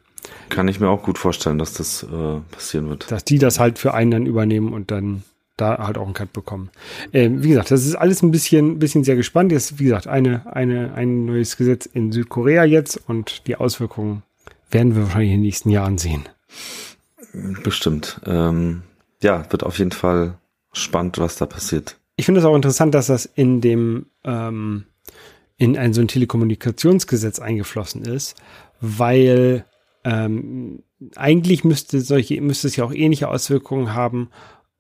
Kann 0.50 0.68
ich 0.68 0.80
mir 0.80 0.90
auch 0.90 1.04
gut 1.04 1.18
vorstellen, 1.18 1.60
dass 1.60 1.74
das 1.74 2.04
äh, 2.04 2.40
passieren 2.52 2.90
wird. 2.90 3.12
Dass 3.12 3.24
die 3.24 3.40
das 3.40 3.60
halt 3.60 3.80
für 3.80 3.94
einen 3.94 4.12
dann 4.12 4.26
übernehmen 4.26 4.74
und 4.74 4.92
dann 4.92 5.24
da 5.58 5.78
halt 5.80 5.98
auch 5.98 6.06
einen 6.06 6.14
Cut 6.14 6.34
bekommen. 6.34 6.70
Ähm, 7.14 7.44
wie 7.44 7.50
gesagt, 7.50 7.72
das 7.72 7.86
ist 7.86 7.96
alles 7.96 8.22
ein 8.22 8.32
bisschen, 8.32 8.80
bisschen 8.80 9.04
sehr 9.04 9.16
gespannt. 9.16 9.52
Jetzt, 9.52 9.80
wie 9.80 9.86
gesagt, 9.86 10.08
eine, 10.08 10.54
eine, 10.54 10.94
ein 10.94 11.26
neues 11.26 11.58
Gesetz 11.58 11.86
in 11.86 12.12
Südkorea 12.12 12.64
jetzt 12.64 12.98
und 13.08 13.48
die 13.48 13.56
Auswirkungen 13.56 14.24
werden 14.72 14.96
wir 14.96 15.04
wahrscheinlich 15.04 15.32
in 15.32 15.38
den 15.38 15.44
nächsten 15.44 15.70
Jahren 15.70 15.98
sehen. 15.98 16.30
Bestimmt. 17.64 18.22
Ähm, 18.26 18.84
ja, 19.22 19.52
wird 19.52 19.64
auf 19.64 19.78
jeden 19.80 19.92
Fall 19.92 20.38
spannend, 20.72 21.18
was 21.20 21.36
da 21.36 21.46
passiert. 21.46 21.98
Ich 22.16 22.26
finde 22.26 22.40
es 22.42 22.46
auch 22.46 22.56
interessant, 22.56 22.94
dass 22.96 23.08
das 23.08 23.26
in 23.26 23.62
dem 23.62 24.08
ähm, 24.24 24.86
in 25.60 25.78
ein 25.78 25.94
so 25.94 26.02
ein 26.02 26.08
Telekommunikationsgesetz 26.08 27.40
eingeflossen 27.40 28.04
ist, 28.04 28.36
weil 28.82 29.66
ähm, 30.04 30.84
eigentlich 31.16 31.64
müsste 31.64 32.02
solche 32.02 32.42
müsste 32.42 32.68
es 32.68 32.78
ja 32.78 32.86
auch 32.86 32.94
ähnliche 32.94 33.28
Auswirkungen 33.28 33.94
haben 33.94 34.30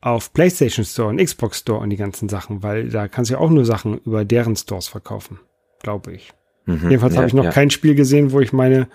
auf 0.02 0.34
PlayStation 0.34 0.86
Store 0.86 1.10
und 1.10 1.18
Xbox 1.18 1.60
Store 1.60 1.82
und 1.82 1.90
die 1.90 1.98
ganzen 1.98 2.30
Sachen, 2.30 2.64
weil 2.64 2.90
da 2.90 3.10
kannst 3.10 3.30
du 3.30 3.36
ja 3.36 3.42
auch 3.42 3.50
nur 3.50 3.66
Sachen 3.66 4.00
über 4.00 4.24
deren 4.24 4.56
Stores 4.56 4.88
verkaufen, 4.88 5.40
glaube 5.84 6.14
ich. 6.14 6.32
Mhm, 6.66 6.90
Jedenfalls 6.90 7.14
ja, 7.14 7.18
habe 7.20 7.28
ich 7.28 7.34
noch 7.34 7.44
ja. 7.44 7.52
kein 7.52 7.70
Spiel 7.70 7.96
gesehen, 7.96 8.32
wo 8.32 8.40
ich 8.40 8.54
meine, 8.54 8.88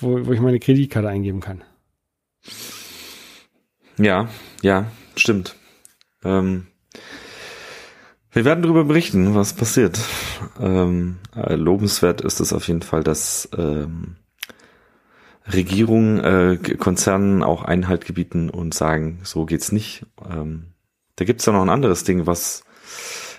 wo, 0.00 0.24
wo 0.26 0.32
ich 0.32 0.40
meine 0.40 0.60
Kreditkarte 0.60 1.08
eingeben 1.08 1.40
kann. 1.40 1.64
Ja, 3.98 4.28
ja, 4.62 4.86
stimmt. 5.16 5.56
Ähm, 6.22 6.68
wir 8.38 8.44
werden 8.44 8.62
darüber 8.62 8.84
berichten, 8.84 9.34
was 9.34 9.52
passiert. 9.52 9.98
Ähm, 10.60 11.16
äh, 11.34 11.56
lobenswert 11.56 12.20
ist 12.20 12.38
es 12.38 12.52
auf 12.52 12.68
jeden 12.68 12.82
Fall, 12.82 13.02
dass 13.02 13.48
ähm, 13.58 14.14
Regierungen 15.52 16.20
äh, 16.20 16.56
Konzernen 16.76 17.42
auch 17.42 17.64
Einhalt 17.64 18.06
gebieten 18.06 18.48
und 18.48 18.74
sagen, 18.74 19.18
so 19.24 19.44
geht's 19.44 19.72
nicht. 19.72 20.06
Ähm, 20.24 20.66
da 21.16 21.24
gibt's 21.24 21.46
ja 21.46 21.52
noch 21.52 21.62
ein 21.62 21.68
anderes 21.68 22.04
Ding, 22.04 22.28
was 22.28 22.62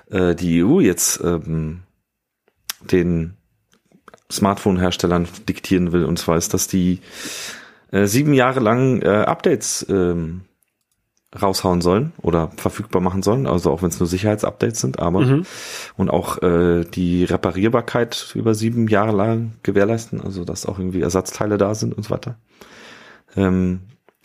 äh, 0.10 0.36
die 0.36 0.66
EU 0.66 0.82
jetzt 0.82 1.24
ähm, 1.24 1.84
den 2.82 3.38
Smartphone-Herstellern 4.30 5.30
diktieren 5.48 5.94
will. 5.94 6.04
Und 6.04 6.20
zwar 6.20 6.36
ist, 6.36 6.54
dass 6.54 6.68
die 6.68 7.00
äh, 7.94 8.06
sieben 8.06 8.34
Jahre 8.34 8.60
lang 8.60 9.02
äh, 9.02 9.24
Updates 9.26 9.86
ähm, 9.88 10.42
raushauen 11.40 11.82
sollen 11.82 12.12
oder 12.22 12.50
verfügbar 12.58 13.02
machen 13.02 13.22
sollen, 13.22 13.46
also 13.46 13.72
auch 13.72 13.82
wenn 13.82 13.90
es 13.90 14.00
nur 14.00 14.08
Sicherheitsupdates 14.08 14.82
sind, 14.82 15.00
aber 15.00 15.22
mhm. 15.22 15.46
und 15.96 16.10
auch 16.10 16.42
äh, 16.42 16.84
die 16.86 17.24
Reparierbarkeit 17.24 18.32
über 18.34 18.56
sieben 18.56 18.88
Jahre 18.88 19.16
lang 19.16 19.54
gewährleisten, 19.62 20.22
also 20.22 20.44
dass 20.44 20.66
auch 20.66 20.80
irgendwie 20.80 21.02
Ersatzteile 21.02 21.58
da 21.58 21.76
sind 21.76 21.94
und 21.94 22.04
so 22.04 22.10
weiter. 22.10 22.38
Ähm, 23.36 23.82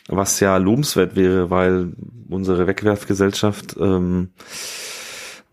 was 0.08 0.40
ja 0.40 0.56
lobenswert 0.56 1.16
wäre, 1.16 1.50
weil 1.50 1.92
unsere 2.28 2.66
Wegwerfgesellschaft 2.66 3.76
ähm, 3.78 4.30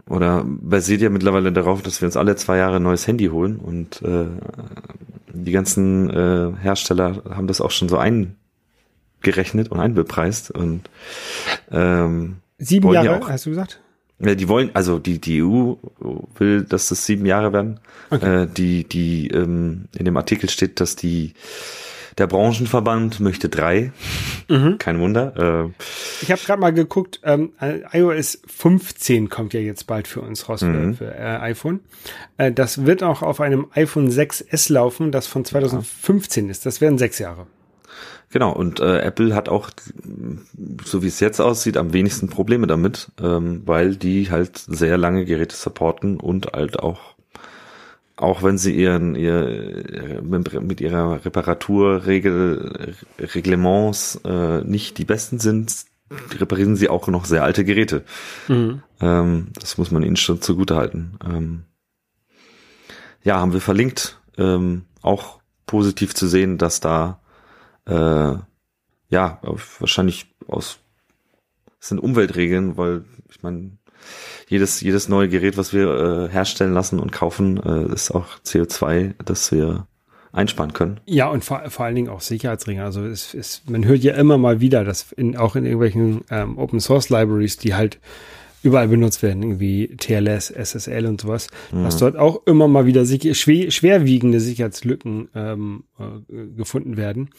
oder 0.07 0.43
basiert 0.45 1.01
ja 1.01 1.09
mittlerweile 1.09 1.51
darauf, 1.51 1.81
dass 1.81 2.01
wir 2.01 2.07
uns 2.07 2.17
alle 2.17 2.35
zwei 2.35 2.57
Jahre 2.57 2.77
ein 2.77 2.83
neues 2.83 3.07
Handy 3.07 3.27
holen 3.27 3.57
und 3.57 4.01
äh, 4.01 4.25
die 5.33 5.51
ganzen 5.51 6.09
äh, 6.09 6.51
Hersteller 6.61 7.23
haben 7.29 7.47
das 7.47 7.61
auch 7.61 7.71
schon 7.71 7.89
so 7.89 7.97
ein 7.97 8.35
gerechnet 9.21 9.69
und 9.69 9.79
einbepreist 9.79 10.51
und 10.51 10.89
ähm, 11.71 12.37
sieben 12.57 12.91
Jahre, 12.93 13.05
ja 13.05 13.19
auch, 13.19 13.29
hast 13.29 13.45
du 13.45 13.51
gesagt? 13.51 13.79
Ja, 14.19 14.35
die 14.35 14.47
wollen, 14.47 14.69
also 14.73 14.99
die, 14.99 15.19
die 15.19 15.41
EU 15.41 15.73
will, 16.35 16.63
dass 16.63 16.89
das 16.89 17.05
sieben 17.05 17.25
Jahre 17.25 17.53
werden. 17.53 17.79
Okay. 18.11 18.43
Äh, 18.43 18.47
die, 18.47 18.83
die 18.83 19.29
ähm, 19.29 19.85
in 19.97 20.05
dem 20.05 20.15
Artikel 20.15 20.49
steht, 20.49 20.79
dass 20.79 20.95
die 20.95 21.33
der 22.17 22.27
Branchenverband 22.27 23.19
möchte 23.19 23.49
drei. 23.49 23.91
Mhm. 24.49 24.77
Kein 24.77 24.99
Wunder. 24.99 25.69
Äh, 25.69 25.83
ich 26.21 26.31
habe 26.31 26.41
gerade 26.41 26.61
mal 26.61 26.73
geguckt, 26.73 27.21
ähm, 27.23 27.53
iOS 27.93 28.41
15 28.45 29.29
kommt 29.29 29.53
ja 29.53 29.59
jetzt 29.59 29.87
bald 29.87 30.07
für 30.07 30.21
uns 30.21 30.49
raus 30.49 30.61
mhm. 30.61 30.95
für, 30.95 31.05
für 31.05 31.15
äh, 31.15 31.37
iPhone. 31.39 31.79
Äh, 32.37 32.51
das 32.51 32.85
wird 32.85 33.03
auch 33.03 33.21
auf 33.21 33.41
einem 33.41 33.67
iPhone 33.73 34.09
6S 34.09 34.71
laufen, 34.71 35.11
das 35.11 35.27
von 35.27 35.45
2015 35.45 36.45
ja. 36.45 36.51
ist. 36.51 36.65
Das 36.65 36.81
werden 36.81 36.97
sechs 36.97 37.19
Jahre. 37.19 37.47
Genau, 38.31 38.53
und 38.53 38.79
äh, 38.79 38.99
Apple 38.99 39.35
hat 39.35 39.49
auch, 39.49 39.69
so 40.85 41.03
wie 41.03 41.07
es 41.07 41.19
jetzt 41.19 41.41
aussieht, 41.41 41.75
am 41.75 41.91
wenigsten 41.91 42.29
Probleme 42.29 42.65
damit, 42.65 43.11
ähm, 43.21 43.63
weil 43.65 43.95
die 43.95 44.31
halt 44.31 44.57
sehr 44.57 44.97
lange 44.97 45.25
Geräte 45.25 45.55
supporten 45.55 46.17
und 46.17 46.53
halt 46.53 46.79
auch, 46.79 47.15
auch 48.15 48.41
wenn 48.41 48.57
sie 48.57 48.73
ihren, 48.73 49.15
ihr, 49.15 50.21
mit 50.21 50.79
ihrer 50.79 51.25
Reparaturregel, 51.25 52.95
Reglements 53.19 54.21
äh, 54.23 54.61
nicht 54.61 54.97
die 54.97 55.05
besten 55.05 55.39
sind, 55.39 55.85
reparieren 56.39 56.77
sie 56.77 56.89
auch 56.89 57.07
noch 57.07 57.25
sehr 57.25 57.43
alte 57.43 57.65
Geräte. 57.65 58.03
Mhm. 58.47 58.81
Ähm, 59.01 59.47
das 59.59 59.77
muss 59.77 59.91
man 59.91 60.03
ihnen 60.03 60.17
schon 60.17 60.41
zugute 60.41 60.75
halten. 60.75 61.17
Ähm, 61.25 61.63
ja, 63.23 63.39
haben 63.39 63.53
wir 63.53 63.61
verlinkt, 63.61 64.19
ähm, 64.37 64.85
auch 65.01 65.39
positiv 65.65 66.13
zu 66.15 66.27
sehen, 66.27 66.57
dass 66.57 66.79
da 66.79 67.20
äh, 67.85 68.35
ja, 69.09 69.39
wahrscheinlich 69.79 70.33
aus 70.47 70.79
sind 71.79 71.99
Umweltregeln, 71.99 72.77
weil 72.77 73.03
ich 73.29 73.41
meine, 73.41 73.71
jedes, 74.47 74.81
jedes 74.81 75.09
neue 75.09 75.29
Gerät, 75.29 75.57
was 75.57 75.73
wir 75.73 76.27
äh, 76.29 76.31
herstellen 76.31 76.73
lassen 76.73 76.99
und 76.99 77.11
kaufen, 77.11 77.61
äh, 77.61 77.93
ist 77.93 78.11
auch 78.11 78.27
CO2, 78.45 79.13
das 79.23 79.51
wir 79.51 79.87
einsparen 80.31 80.73
können. 80.73 80.99
Ja, 81.05 81.27
und 81.27 81.43
vor, 81.43 81.69
vor 81.69 81.85
allen 81.85 81.95
Dingen 81.95 82.09
auch 82.09 82.21
Sicherheitsregeln. 82.21 82.85
Also 82.85 83.03
es, 83.03 83.33
es, 83.33 83.63
man 83.67 83.85
hört 83.85 83.99
ja 83.99 84.13
immer 84.13 84.37
mal 84.37 84.61
wieder, 84.61 84.83
dass 84.83 85.11
in, 85.11 85.35
auch 85.35 85.55
in 85.55 85.65
irgendwelchen 85.65 86.21
ähm, 86.29 86.57
Open 86.57 86.79
Source 86.79 87.09
Libraries, 87.09 87.57
die 87.57 87.73
halt 87.73 87.99
überall 88.63 88.87
benutzt 88.87 89.23
werden, 89.23 89.41
irgendwie 89.41 89.95
TLS, 89.97 90.51
SSL 90.51 91.07
und 91.07 91.19
sowas, 91.19 91.47
mhm. 91.71 91.83
dass 91.83 91.97
dort 91.97 92.15
auch 92.15 92.45
immer 92.45 92.67
mal 92.67 92.85
wieder 92.85 93.05
sicher, 93.05 93.33
schwer, 93.33 93.71
schwerwiegende 93.71 94.39
Sicherheitslücken 94.39 95.29
ähm, 95.33 95.83
äh, 95.99 96.47
gefunden 96.55 96.95
werden 96.95 97.31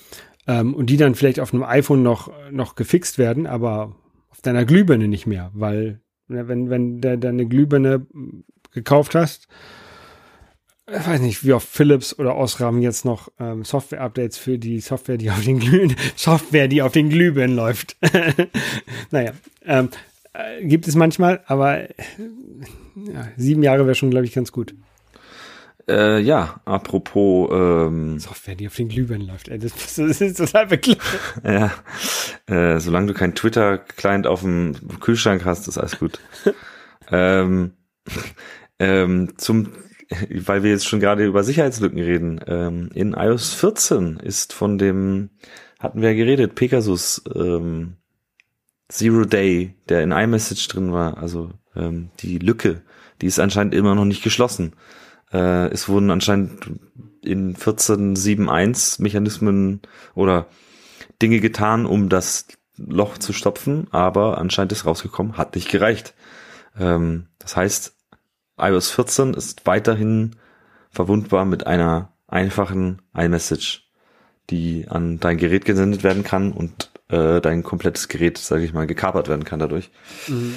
ähm, 0.47 0.75
und 0.75 0.87
die 0.87 0.97
dann 0.97 1.15
vielleicht 1.15 1.41
auf 1.41 1.53
einem 1.53 1.63
iPhone 1.63 2.03
noch, 2.03 2.31
noch 2.51 2.75
gefixt 2.75 3.19
werden, 3.19 3.47
aber 3.47 3.95
auf 4.31 4.41
deiner 4.43 4.65
Glühbirne 4.65 5.09
nicht 5.09 5.27
mehr, 5.27 5.51
weil 5.55 6.01
ne, 6.29 6.49
wenn, 6.49 6.71
wenn 6.71 7.01
du 7.01 7.19
deine 7.19 7.47
Glühbirne 7.47 8.07
gekauft 8.73 9.15
hast, 9.15 9.49
ich 10.91 11.07
weiß 11.07 11.21
nicht, 11.21 11.45
wie 11.45 11.53
oft 11.53 11.69
Philips 11.69 12.19
oder 12.19 12.37
Osram 12.37 12.83
jetzt 12.83 13.05
noch 13.05 13.29
ähm, 13.39 13.65
Software-Updates 13.65 14.37
für 14.37 14.59
die 14.59 14.81
Software, 14.81 15.17
die 15.17 15.31
auf 15.31 15.43
den 15.45 15.61
Glüh 15.61 15.89
Software, 16.17 16.69
die 16.69 16.83
auf 16.83 16.93
den 16.93 17.09
Glühbirnen 17.09 17.57
läuft. 17.57 17.97
naja, 19.11 19.33
ähm, 19.65 19.91
äh, 20.33 20.65
gibt 20.67 20.89
es 20.89 20.97
manchmal, 20.97 21.43
aber 21.47 21.89
äh, 21.89 21.95
ja, 22.97 23.29
sieben 23.37 23.63
Jahre 23.63 23.87
wäre 23.87 23.95
schon, 23.95 24.11
glaube 24.11 24.27
ich, 24.27 24.33
ganz 24.33 24.51
gut. 24.51 24.75
Äh, 25.89 26.21
ja, 26.21 26.61
apropos 26.65 27.51
ähm, 27.53 28.19
Software, 28.19 28.55
die 28.55 28.67
auf 28.67 28.77
den 28.77 28.89
Glühbirnen 28.89 29.27
läuft. 29.27 29.49
Ey, 29.49 29.59
das, 29.59 29.73
das 29.97 30.21
ist 30.21 30.37
total 30.37 30.67
bekloppt. 30.67 31.03
ja, 31.45 31.73
äh, 32.47 32.79
solange 32.79 33.09
du 33.09 33.15
kein 33.15 33.35
Twitter-Client 33.35 34.27
auf 34.27 34.43
dem 34.43 34.75
Kühlschrank 35.01 35.45
hast, 35.45 35.69
ist 35.69 35.79
alles 35.79 35.99
gut. 35.99 36.21
ähm, 37.11 37.73
ähm, 38.79 39.35
zum, 39.37 39.73
weil 40.31 40.63
wir 40.63 40.71
jetzt 40.71 40.87
schon 40.87 41.01
gerade 41.01 41.25
über 41.25 41.43
Sicherheitslücken 41.43 41.99
reden. 41.99 42.41
Ähm, 42.47 42.91
in 42.95 43.15
iOS 43.15 43.55
14 43.55 44.19
ist 44.19 44.53
von 44.53 44.79
dem, 44.79 45.31
hatten 45.79 46.01
wir 46.01 46.11
ja 46.11 46.17
geredet, 46.17 46.55
Pegasus 46.55 47.23
ähm, 47.35 47.97
Zero 48.89 49.25
Day, 49.25 49.75
der 49.89 50.03
in 50.03 50.13
iMessage 50.13 50.69
drin 50.69 50.93
war, 50.93 51.19
also 51.19 51.51
ähm, 51.75 52.11
die 52.21 52.39
Lücke, 52.39 52.83
die 53.21 53.27
ist 53.27 53.39
anscheinend 53.39 53.75
immer 53.75 53.95
noch 53.95 54.05
nicht 54.05 54.23
geschlossen. 54.23 54.75
Äh, 55.33 55.69
es 55.69 55.89
wurden 55.89 56.11
anscheinend 56.11 56.71
in 57.23 57.57
14.7.1 57.57 59.01
Mechanismen 59.03 59.81
oder 60.15 60.47
Dinge 61.21 61.41
getan, 61.41 61.87
um 61.87 62.09
das 62.09 62.47
Loch 62.77 63.19
zu 63.19 63.33
stopfen, 63.33 63.87
aber 63.91 64.39
anscheinend 64.39 64.73
ist 64.73 64.87
rausgekommen, 64.87 65.37
hat 65.37 65.55
nicht 65.55 65.71
gereicht. 65.71 66.15
Ähm, 66.79 67.27
das 67.39 67.57
heißt, 67.57 67.97
iOS 68.59 68.91
14 68.91 69.35
ist 69.35 69.67
weiterhin 69.67 70.37
verwundbar 70.91 71.45
mit 71.45 71.67
einer 71.67 72.13
einfachen 72.27 73.03
iMessage 73.15 73.83
die 74.51 74.87
an 74.89 75.19
dein 75.19 75.39
Gerät 75.39 75.65
gesendet 75.65 76.03
werden 76.03 76.25
kann 76.25 76.53
und 76.53 76.91
äh, 77.09 77.41
dein 77.41 77.63
komplettes 77.63 78.09
Gerät, 78.09 78.39
sage 78.39 78.65
ich 78.65 78.73
mal, 78.73 78.87
gekapert 78.87 79.29
werden 79.29 79.45
kann 79.45 79.61
dadurch. 79.61 79.91
Mhm. 80.29 80.55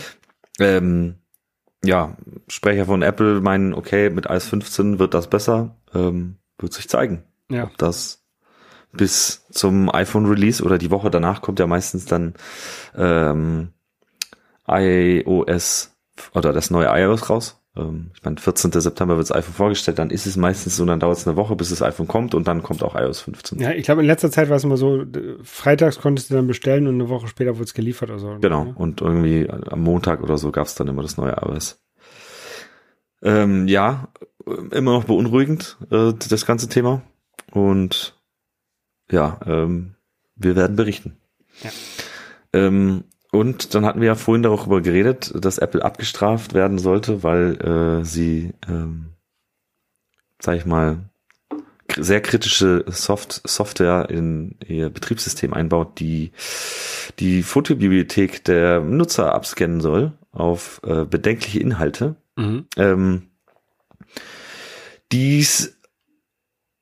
Ähm, 0.60 1.16
ja, 1.86 2.18
Sprecher 2.48 2.86
von 2.86 3.02
Apple 3.02 3.42
meinen, 3.42 3.74
okay, 3.74 4.10
mit 4.10 4.26
iOS 4.26 4.48
15 4.48 5.00
wird 5.00 5.14
das 5.14 5.30
besser, 5.30 5.78
ähm, 5.94 6.38
wird 6.58 6.74
sich 6.74 6.90
zeigen. 6.90 7.24
Ja. 7.50 7.66
Ob 7.66 7.78
das 7.78 8.24
bis 8.92 9.46
zum 9.52 9.94
iPhone 9.94 10.26
Release 10.26 10.64
oder 10.64 10.78
die 10.78 10.92
Woche 10.92 11.10
danach 11.10 11.42
kommt 11.42 11.60
ja 11.60 11.68
meistens 11.68 12.06
dann 12.06 12.34
ähm, 12.96 13.74
iOS 14.68 15.96
oder 16.34 16.54
das 16.54 16.70
neue 16.72 16.88
iOS 16.88 17.30
raus. 17.30 17.62
Ähm, 17.78 18.12
ich 18.14 18.24
meine, 18.24 18.38
14. 18.38 18.72
September 18.72 19.18
wird 19.18 19.30
das 19.30 19.36
iPhone 19.36 19.54
vorgestellt, 19.54 20.00
dann 20.00 20.10
ist 20.10 20.26
es 20.26 20.38
meistens 20.38 20.78
so, 20.78 20.86
dann 20.86 21.00
dauert 21.00 21.18
es 21.18 21.28
eine 21.28 21.36
Woche, 21.36 21.56
bis 21.56 21.70
das 21.70 21.82
iPhone 21.82 22.08
kommt 22.08 22.34
und 22.34 22.48
dann 22.48 22.64
kommt 22.64 22.84
auch 22.84 22.96
iOS 22.96 23.22
15. 23.22 23.60
Ja, 23.60 23.72
ich 23.72 23.84
glaube, 23.84 24.02
in 24.02 24.08
letzter 24.08 24.32
Zeit 24.32 24.50
war 24.50 24.58
es 24.58 24.64
immer 24.64 24.78
so, 24.78 25.04
freitags 25.44 26.00
konntest 26.00 26.30
du 26.30 26.36
dann 26.36 26.48
bestellen 26.48 26.88
und 26.88 26.96
eine 26.96 27.10
Woche 27.10 27.28
später 27.28 27.56
wurde 27.56 27.66
es 27.66 27.74
geliefert 27.74 28.10
oder 28.10 28.20
so. 28.20 28.38
Genau, 28.40 28.66
ne? 28.66 28.76
und 28.78 29.02
irgendwie 29.02 29.50
am 29.50 29.82
Montag 29.82 30.24
oder 30.24 30.38
so 30.38 30.52
gab 30.52 30.68
es 30.68 30.76
dann 30.76 30.88
immer 30.88 31.02
das 31.02 31.18
neue 31.18 31.36
iOS. 31.42 31.82
Ähm, 33.22 33.68
ja, 33.68 34.10
immer 34.72 34.94
noch 34.94 35.06
beunruhigend, 35.06 35.78
äh, 35.90 36.14
das 36.14 36.46
ganze 36.46 36.70
Thema. 36.70 37.02
Und 37.52 38.16
ja, 39.10 39.40
ähm, 39.46 39.96
wir 40.36 40.56
werden 40.56 40.76
berichten. 40.76 41.18
Ja. 41.64 41.72
Ähm, 42.54 43.06
und 43.36 43.76
dann 43.76 43.86
hatten 43.86 44.00
wir 44.00 44.08
ja 44.08 44.16
vorhin 44.16 44.44
darüber 44.44 44.82
geredet, 44.82 45.34
dass 45.36 45.58
Apple 45.58 45.84
abgestraft 45.84 46.54
werden 46.54 46.78
sollte, 46.78 47.22
weil 47.22 47.56
äh, 47.62 48.06
sie, 48.06 48.54
ähm, 48.68 49.08
sag 50.40 50.56
ich 50.56 50.66
mal, 50.66 51.10
sehr 51.98 52.22
kritische 52.22 52.86
Soft 52.88 53.42
Software 53.46 54.10
in 54.10 54.56
ihr 54.66 54.90
Betriebssystem 54.90 55.54
einbaut, 55.54 56.00
die 56.00 56.32
die 57.20 57.44
Fotobibliothek 57.44 58.44
der 58.46 58.80
Nutzer 58.80 59.34
abscannen 59.34 59.82
soll 59.82 60.14
auf 60.32 60.82
äh, 60.86 61.06
bedenkliche 61.06 61.60
Inhalte. 61.60 62.16
Mhm. 62.38 62.66
Ähm, 62.78 63.24
dies 65.12 65.78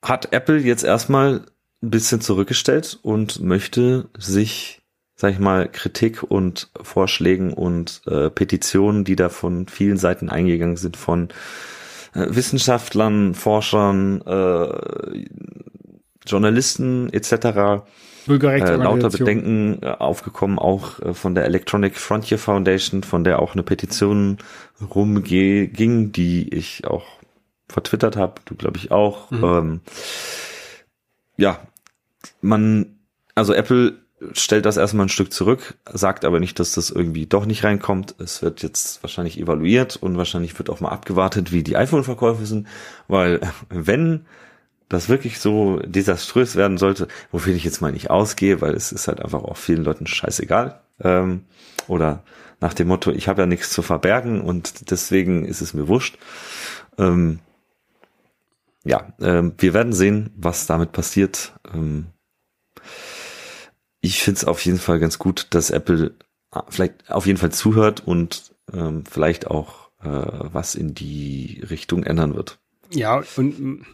hat 0.04 0.34
Apple 0.34 0.60
jetzt 0.60 0.84
erstmal 0.84 1.46
ein 1.82 1.90
bisschen 1.90 2.22
zurückgestellt 2.22 3.00
und 3.02 3.42
möchte 3.42 4.10
sich 4.18 4.83
sag 5.16 5.32
ich 5.32 5.40
mal, 5.40 5.70
Kritik 5.70 6.24
und 6.24 6.70
Vorschlägen 6.82 7.54
und 7.54 8.02
äh, 8.08 8.30
Petitionen, 8.30 9.04
die 9.04 9.16
da 9.16 9.30
von 9.30 9.68
vielen 9.68 9.98
Seiten 9.98 10.30
eingegangen 10.30 10.78
sind, 10.78 10.98
von 10.98 11.30
äh, 12.14 12.26
Wissenschaftlern, 12.30 13.36
Forschern, 13.36 14.22
äh, 14.22 15.26
Journalisten 16.26 17.12
etc. 17.12 17.84
Äh, 18.72 18.76
lauter 18.76 19.10
Bedenken 19.10 19.80
äh, 19.82 19.88
aufgekommen, 19.88 20.58
auch 20.58 21.00
äh, 21.00 21.14
von 21.14 21.36
der 21.36 21.46
Electronic 21.46 21.98
Frontier 21.98 22.40
Foundation, 22.40 23.04
von 23.04 23.24
der 23.24 23.40
auch 23.40 23.54
eine 23.54 23.64
Petition 23.64 24.38
rumging, 24.94 26.12
die 26.12 26.54
ich 26.54 26.88
auch 26.88 27.06
vertwittert 27.68 28.16
habe, 28.16 28.36
du 28.46 28.56
glaube 28.56 28.78
ich 28.78 28.92
auch. 28.92 29.30
Mhm. 29.32 29.44
Ähm, 29.44 29.82
ja, 31.38 31.60
man, 32.42 32.98
also 33.36 33.54
Apple 33.54 34.03
stellt 34.34 34.66
das 34.66 34.78
erstmal 34.78 35.06
ein 35.06 35.10
Stück 35.10 35.34
zurück, 35.34 35.76
sagt 35.92 36.26
aber 36.26 36.40
nicht, 36.40 36.60
dass 36.60 36.74
das 36.74 36.90
irgendwie 36.90 37.26
doch 37.26 37.46
nicht 37.46 37.64
reinkommt. 37.64 38.16
Es 38.20 38.42
wird 38.42 38.64
jetzt 38.64 39.04
wahrscheinlich 39.04 39.40
evaluiert 39.40 39.98
und 39.98 40.18
wahrscheinlich 40.18 40.58
wird 40.58 40.70
auch 40.70 40.80
mal 40.80 40.90
abgewartet, 40.90 41.52
wie 41.52 41.64
die 41.64 41.78
iPhone-Verkäufe 41.78 42.46
sind, 42.46 42.68
weil 43.08 43.42
wenn 43.70 44.26
das 44.90 45.10
wirklich 45.10 45.40
so 45.40 45.80
desaströs 45.80 46.56
werden 46.56 46.78
sollte, 46.78 47.08
wofür 47.32 47.54
ich 47.54 47.64
jetzt 47.64 47.82
mal 47.82 47.92
nicht 47.92 48.10
ausgehe, 48.10 48.62
weil 48.62 48.74
es 48.74 48.92
ist 48.92 49.08
halt 49.08 49.22
einfach 49.22 49.44
auch 49.44 49.58
vielen 49.58 49.84
Leuten 49.84 50.08
scheißegal. 50.08 50.82
Ähm, 51.02 51.46
oder 51.88 52.24
nach 52.60 52.74
dem 52.74 52.88
Motto, 52.88 53.12
ich 53.12 53.28
habe 53.28 53.42
ja 53.42 53.46
nichts 53.46 53.72
zu 53.72 53.82
verbergen 53.82 54.42
und 54.42 54.92
deswegen 54.92 55.46
ist 55.46 55.62
es 55.62 55.74
mir 55.74 55.88
wurscht. 55.88 56.18
Ähm, 56.98 57.40
ja, 58.86 59.14
ähm, 59.20 59.54
wir 59.58 59.74
werden 59.74 59.94
sehen, 59.94 60.32
was 60.36 60.66
damit 60.66 60.92
passiert. 60.92 61.54
Ähm, 61.74 62.08
ich 64.04 64.22
finde 64.22 64.38
es 64.38 64.46
auf 64.46 64.64
jeden 64.66 64.80
Fall 64.80 65.00
ganz 65.00 65.18
gut, 65.18 65.48
dass 65.52 65.72
Apple 65.72 66.14
äh, 66.54 66.60
vielleicht 66.68 67.10
auf 67.10 67.26
jeden 67.26 67.40
Fall 67.40 67.54
zuhört 67.54 68.06
und 68.06 68.54
ähm, 68.74 69.06
vielleicht 69.10 69.48
auch 69.48 69.90
äh, 70.02 70.10
was 70.10 70.76
in 70.76 70.94
die 70.94 71.64
Richtung 71.70 72.04
ändern 72.04 72.36
wird. 72.36 72.60
Ja, 72.92 73.24
und 73.38 73.60
mm, 73.60 73.86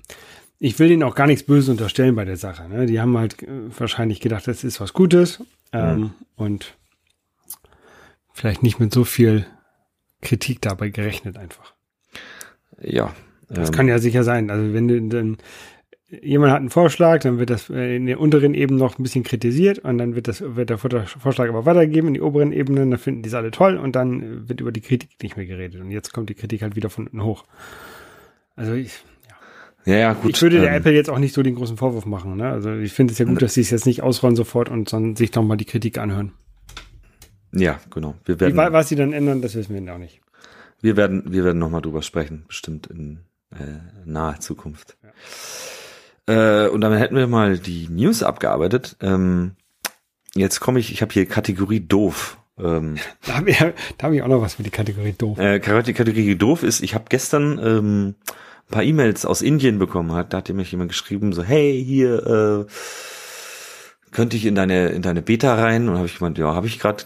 ich 0.57 0.79
will 0.79 0.89
ihnen 0.89 1.03
auch 1.03 1.13
gar 1.13 1.27
nichts 1.27 1.45
Böses 1.45 1.69
unterstellen 1.69 2.15
bei 2.15 2.25
der 2.25 2.37
Sache. 2.37 2.67
Ne? 2.67 2.87
Die 2.87 2.99
haben 2.99 3.15
halt 3.17 3.43
äh, 3.43 3.47
wahrscheinlich 3.77 4.19
gedacht, 4.19 4.47
das 4.47 4.63
ist 4.63 4.81
was 4.81 4.93
Gutes 4.93 5.43
ähm, 5.73 5.99
mhm. 5.99 6.13
und 6.35 6.75
vielleicht 8.33 8.63
nicht 8.63 8.79
mit 8.79 8.91
so 8.91 9.03
viel 9.03 9.45
Kritik 10.21 10.59
dabei 10.59 10.89
gerechnet 10.89 11.37
einfach. 11.37 11.75
Ja. 12.81 13.13
Das 13.47 13.69
ähm, 13.69 13.75
kann 13.75 13.87
ja 13.87 13.99
sicher 13.99 14.23
sein. 14.23 14.49
Also 14.49 14.73
wenn 14.73 14.87
du 14.87 15.01
dann 15.01 15.37
jemand 16.09 16.51
hat 16.51 16.59
einen 16.59 16.69
Vorschlag, 16.69 17.21
dann 17.21 17.37
wird 17.37 17.49
das 17.49 17.69
in 17.69 18.07
der 18.07 18.19
unteren 18.19 18.53
Ebene 18.53 18.79
noch 18.79 18.97
ein 18.97 19.03
bisschen 19.03 19.23
kritisiert 19.23 19.79
und 19.79 19.97
dann 19.97 20.15
wird 20.15 20.27
das 20.27 20.41
wird 20.41 20.69
der 20.69 20.77
Vorschlag 20.77 21.49
aber 21.49 21.65
weitergegeben 21.65 22.09
in 22.09 22.13
die 22.15 22.21
oberen 22.21 22.51
Ebenen, 22.51 22.91
dann 22.91 22.99
finden 22.99 23.21
die 23.21 23.29
es 23.29 23.35
alle 23.35 23.51
toll 23.51 23.77
und 23.77 23.95
dann 23.95 24.49
wird 24.49 24.61
über 24.61 24.71
die 24.71 24.81
Kritik 24.81 25.11
nicht 25.21 25.37
mehr 25.37 25.45
geredet 25.45 25.81
und 25.81 25.91
jetzt 25.91 26.13
kommt 26.13 26.29
die 26.29 26.35
Kritik 26.35 26.61
halt 26.61 26.75
wieder 26.75 26.89
von 26.89 27.05
unten 27.05 27.23
hoch. 27.23 27.45
Also 28.55 28.73
ich 28.73 29.03
ja, 29.85 29.95
ja, 29.97 30.13
gut. 30.13 30.35
Ich 30.35 30.41
würde 30.41 30.59
der 30.59 30.71
ähm, 30.71 30.75
Apple 30.75 30.91
jetzt 30.91 31.09
auch 31.09 31.19
nicht 31.19 31.33
so 31.33 31.41
den 31.41 31.55
großen 31.55 31.77
Vorwurf 31.77 32.05
machen. 32.05 32.35
Ne? 32.35 32.49
Also 32.49 32.73
ich 32.73 32.91
finde 32.91 33.13
es 33.13 33.17
ja 33.17 33.25
gut, 33.25 33.35
ne. 33.35 33.39
dass 33.39 33.53
sie 33.53 33.61
es 33.61 33.69
jetzt 33.69 33.85
nicht 33.85 34.03
ausrollen 34.03 34.35
sofort 34.35 34.69
und 34.69 34.89
sondern 34.89 35.15
sich 35.15 35.31
doch 35.31 35.41
mal 35.41 35.55
die 35.55 35.65
Kritik 35.65 35.97
anhören. 35.97 36.33
Ja, 37.53 37.79
genau. 37.89 38.15
Wir 38.25 38.39
werden, 38.39 38.53
Wie, 38.53 38.73
was 38.73 38.89
sie 38.89 38.95
dann 38.95 39.13
ändern, 39.13 39.41
das 39.41 39.55
wissen 39.55 39.73
wir 39.73 39.93
auch 39.93 39.97
nicht. 39.97 40.19
Wir 40.81 40.95
werden, 40.97 41.23
wir 41.31 41.43
werden 41.43 41.57
nochmal 41.57 41.81
drüber 41.81 42.01
sprechen, 42.01 42.43
bestimmt 42.47 42.87
in 42.87 43.19
äh, 43.51 43.79
naher 44.05 44.39
Zukunft. 44.39 44.97
Ja. 45.01 45.09
Äh, 46.29 46.67
und 46.67 46.81
dann 46.81 46.95
hätten 46.95 47.15
wir 47.15 47.25
mal 47.25 47.57
die 47.57 47.87
News 47.89 48.21
abgearbeitet. 48.21 48.95
Ähm, 49.01 49.55
jetzt 50.35 50.59
komme 50.59 50.79
ich, 50.79 50.91
ich 50.91 51.01
habe 51.01 51.11
hier 51.11 51.25
Kategorie 51.25 51.79
doof. 51.79 52.37
Ähm, 52.59 52.97
da 53.25 53.37
habe 53.37 53.49
ich, 53.49 53.57
da 53.57 54.07
hab 54.07 54.13
ich 54.13 54.21
auch 54.21 54.27
noch 54.27 54.41
was 54.41 54.53
für 54.53 54.63
die 54.63 54.69
Kategorie 54.69 55.15
doof. 55.17 55.39
Äh, 55.39 55.59
die 55.59 55.93
Kategorie 55.93 56.35
doof 56.35 56.61
ist, 56.61 56.83
ich 56.83 56.93
habe 56.93 57.05
gestern 57.09 57.59
ähm, 57.63 58.15
ein 58.67 58.71
paar 58.71 58.83
E-Mails 58.83 59.25
aus 59.25 59.41
Indien 59.41 59.79
bekommen. 59.79 60.11
Hat, 60.13 60.31
da 60.31 60.37
hat 60.37 60.49
mir 60.49 60.61
jemand 60.61 60.91
geschrieben, 60.91 61.33
so, 61.33 61.43
hey, 61.43 61.83
hier, 61.83 62.67
äh, 62.67 62.71
könnte 64.11 64.37
ich 64.37 64.45
in 64.45 64.55
deine 64.55 64.89
in 64.89 65.03
deine 65.03 65.21
Beta 65.21 65.53
rein 65.53 65.87
und 65.87 65.95
habe 65.95 66.07
ich 66.07 66.17
gemeint, 66.17 66.39
ja, 66.39 66.55
habe 66.55 66.65
ich 66.65 66.79
gerade 66.79 67.03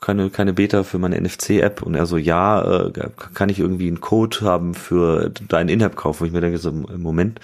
keine 0.00 0.30
keine 0.30 0.52
Beta 0.52 0.84
für 0.84 0.98
meine 0.98 1.20
NFC 1.20 1.60
App 1.60 1.82
und 1.82 1.96
er 1.96 2.06
so 2.06 2.16
ja, 2.16 2.86
äh, 2.86 2.92
kann 3.34 3.48
ich 3.48 3.58
irgendwie 3.58 3.88
einen 3.88 4.00
Code 4.00 4.42
haben 4.42 4.74
für 4.74 5.30
deinen 5.48 5.68
In-App 5.68 5.96
Kauf, 5.96 6.20
wo 6.20 6.24
ich 6.24 6.30
mir 6.30 6.40
denke 6.40 6.58
so 6.58 6.70
im 6.70 7.02
Moment 7.02 7.40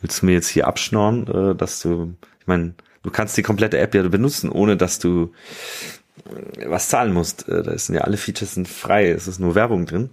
willst 0.00 0.22
du 0.22 0.26
mir 0.26 0.32
jetzt 0.32 0.48
hier 0.48 0.66
abschnorren, 0.66 1.26
äh, 1.26 1.54
dass 1.54 1.80
du, 1.80 2.14
ich 2.40 2.46
meine, 2.46 2.74
du 3.02 3.10
kannst 3.10 3.36
die 3.36 3.42
komplette 3.42 3.78
App 3.78 3.94
ja 3.94 4.02
benutzen, 4.08 4.50
ohne 4.50 4.76
dass 4.76 4.98
du 4.98 5.32
äh, 6.26 6.68
was 6.68 6.88
zahlen 6.88 7.12
musst. 7.12 7.48
Äh, 7.48 7.62
da 7.62 7.76
sind 7.76 7.94
ja 7.94 8.02
alle 8.02 8.16
Features 8.16 8.54
sind 8.54 8.68
frei, 8.68 9.10
es 9.10 9.28
ist 9.28 9.40
nur 9.40 9.54
Werbung 9.54 9.86
drin. 9.86 10.10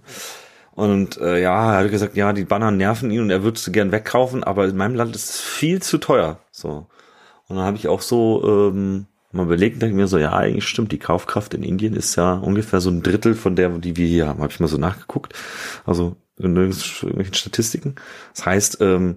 Und 0.72 1.18
äh, 1.18 1.40
ja, 1.40 1.72
er 1.72 1.84
hat 1.84 1.90
gesagt, 1.90 2.16
ja, 2.16 2.32
die 2.34 2.44
Banner 2.44 2.70
nerven 2.70 3.10
ihn 3.10 3.22
und 3.22 3.30
er 3.30 3.42
würde 3.42 3.58
sie 3.58 3.72
gern 3.72 3.92
wegkaufen, 3.92 4.44
aber 4.44 4.66
in 4.66 4.76
meinem 4.76 4.94
Land 4.94 5.16
ist 5.16 5.30
es 5.30 5.40
viel 5.40 5.80
zu 5.80 5.96
teuer. 5.98 6.40
So. 6.50 6.86
Und 7.48 7.56
dann 7.56 7.64
habe 7.64 7.78
ich 7.78 7.88
auch 7.88 8.02
so 8.02 8.70
ähm, 8.70 9.06
mal 9.32 9.44
überlegt, 9.44 9.80
denke 9.80 9.94
ich 9.94 9.96
mir 9.96 10.06
so, 10.06 10.18
ja, 10.18 10.32
eigentlich 10.34 10.68
stimmt, 10.68 10.92
die 10.92 10.98
Kaufkraft 10.98 11.54
in 11.54 11.62
Indien 11.62 11.94
ist 11.94 12.16
ja 12.16 12.34
ungefähr 12.34 12.80
so 12.80 12.90
ein 12.90 13.02
Drittel 13.02 13.34
von 13.34 13.56
der, 13.56 13.70
die 13.70 13.96
wir 13.96 14.06
hier 14.06 14.26
haben. 14.28 14.42
Habe 14.42 14.52
ich 14.52 14.60
mal 14.60 14.68
so 14.68 14.76
nachgeguckt. 14.76 15.32
Also 15.86 16.16
irgendwelchen 16.38 17.34
Statistiken. 17.34 17.94
Das 18.34 18.46
heißt, 18.46 18.78
ähm, 18.80 19.16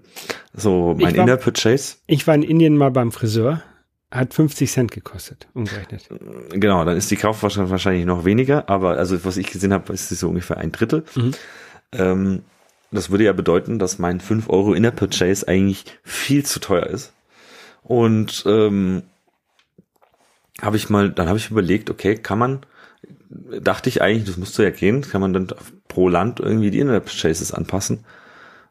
so 0.53 0.95
mein 0.99 1.15
war, 1.17 1.23
Inner 1.23 1.37
Purchase. 1.37 1.97
Ich 2.07 2.25
war 2.27 2.35
in 2.35 2.43
Indien 2.43 2.77
mal 2.77 2.91
beim 2.91 3.11
Friseur, 3.11 3.61
hat 4.11 4.33
50 4.33 4.71
Cent 4.71 4.91
gekostet, 4.91 5.47
umgerechnet. 5.53 6.09
Genau, 6.51 6.83
dann 6.85 6.97
ist 6.97 7.11
die 7.11 7.17
Kaufwahrscheinlich 7.17 7.71
wahrscheinlich 7.71 8.05
noch 8.05 8.25
weniger, 8.25 8.69
aber 8.69 8.97
also 8.97 9.23
was 9.25 9.37
ich 9.37 9.51
gesehen 9.51 9.73
habe, 9.73 9.91
ist 9.93 10.11
es 10.11 10.21
so 10.21 10.29
ungefähr 10.29 10.57
ein 10.57 10.71
Drittel. 10.71 11.03
Mhm. 11.15 11.31
Ähm, 11.91 12.43
das 12.91 13.11
würde 13.11 13.25
ja 13.25 13.33
bedeuten, 13.33 13.77
dass 13.77 13.99
mein 13.99 14.19
5 14.19 14.49
Euro 14.49 14.73
Inner 14.73 14.91
Purchase 14.91 15.47
eigentlich 15.47 15.85
viel 16.03 16.45
zu 16.45 16.59
teuer 16.59 16.87
ist. 16.87 17.13
Und 17.83 18.43
ähm, 18.47 19.03
habe 20.61 20.77
ich 20.77 20.89
mal, 20.89 21.11
dann 21.11 21.27
habe 21.27 21.37
ich 21.37 21.51
überlegt, 21.51 21.89
okay, 21.89 22.15
kann 22.15 22.39
man 22.39 22.65
dachte 23.29 23.89
ich 23.89 24.01
eigentlich, 24.01 24.25
das 24.25 24.37
müsste 24.37 24.63
ja 24.63 24.71
gehen, 24.71 25.01
kann 25.01 25.21
man 25.21 25.33
dann 25.33 25.47
pro 25.87 26.09
Land 26.09 26.39
irgendwie 26.39 26.71
die 26.71 26.79
Internet 26.79 27.07
Chases 27.07 27.53
anpassen. 27.53 28.05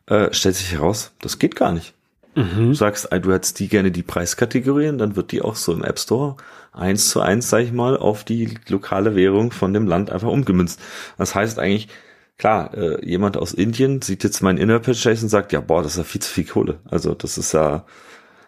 Äh, 0.06 0.32
stellt 0.32 0.56
sich 0.56 0.72
heraus, 0.72 1.12
das 1.20 1.38
geht 1.38 1.56
gar 1.56 1.72
nicht. 1.72 1.94
Mhm. 2.34 2.68
Du 2.68 2.74
sagst, 2.74 3.08
du 3.10 3.32
hättest 3.32 3.58
die 3.58 3.68
gerne 3.68 3.90
die 3.90 4.02
Preiskategorien, 4.02 4.98
dann 4.98 5.16
wird 5.16 5.32
die 5.32 5.42
auch 5.42 5.56
so 5.56 5.72
im 5.72 5.84
App 5.84 5.98
Store 5.98 6.36
eins 6.72 7.10
zu 7.10 7.20
eins, 7.20 7.50
sag 7.50 7.60
ich 7.60 7.72
mal, 7.72 7.96
auf 7.96 8.24
die 8.24 8.56
lokale 8.68 9.16
Währung 9.16 9.50
von 9.50 9.72
dem 9.72 9.86
Land 9.86 10.10
einfach 10.10 10.28
umgemünzt. 10.28 10.80
Das 11.16 11.34
heißt 11.34 11.58
eigentlich, 11.58 11.88
klar, 12.36 12.74
äh, 12.74 13.04
jemand 13.04 13.36
aus 13.36 13.52
Indien 13.52 14.02
sieht 14.02 14.24
jetzt 14.24 14.42
mein 14.42 14.58
Inner 14.58 14.78
Purchase 14.78 15.24
und 15.24 15.28
sagt, 15.28 15.52
ja, 15.52 15.60
boah, 15.60 15.82
das 15.82 15.92
ist 15.92 15.98
ja 15.98 16.04
viel 16.04 16.22
zu 16.22 16.32
viel 16.32 16.44
Kohle. 16.44 16.78
Also 16.88 17.14
das 17.14 17.38
ist 17.38 17.52
ja 17.52 17.84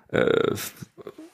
äh, 0.08 0.54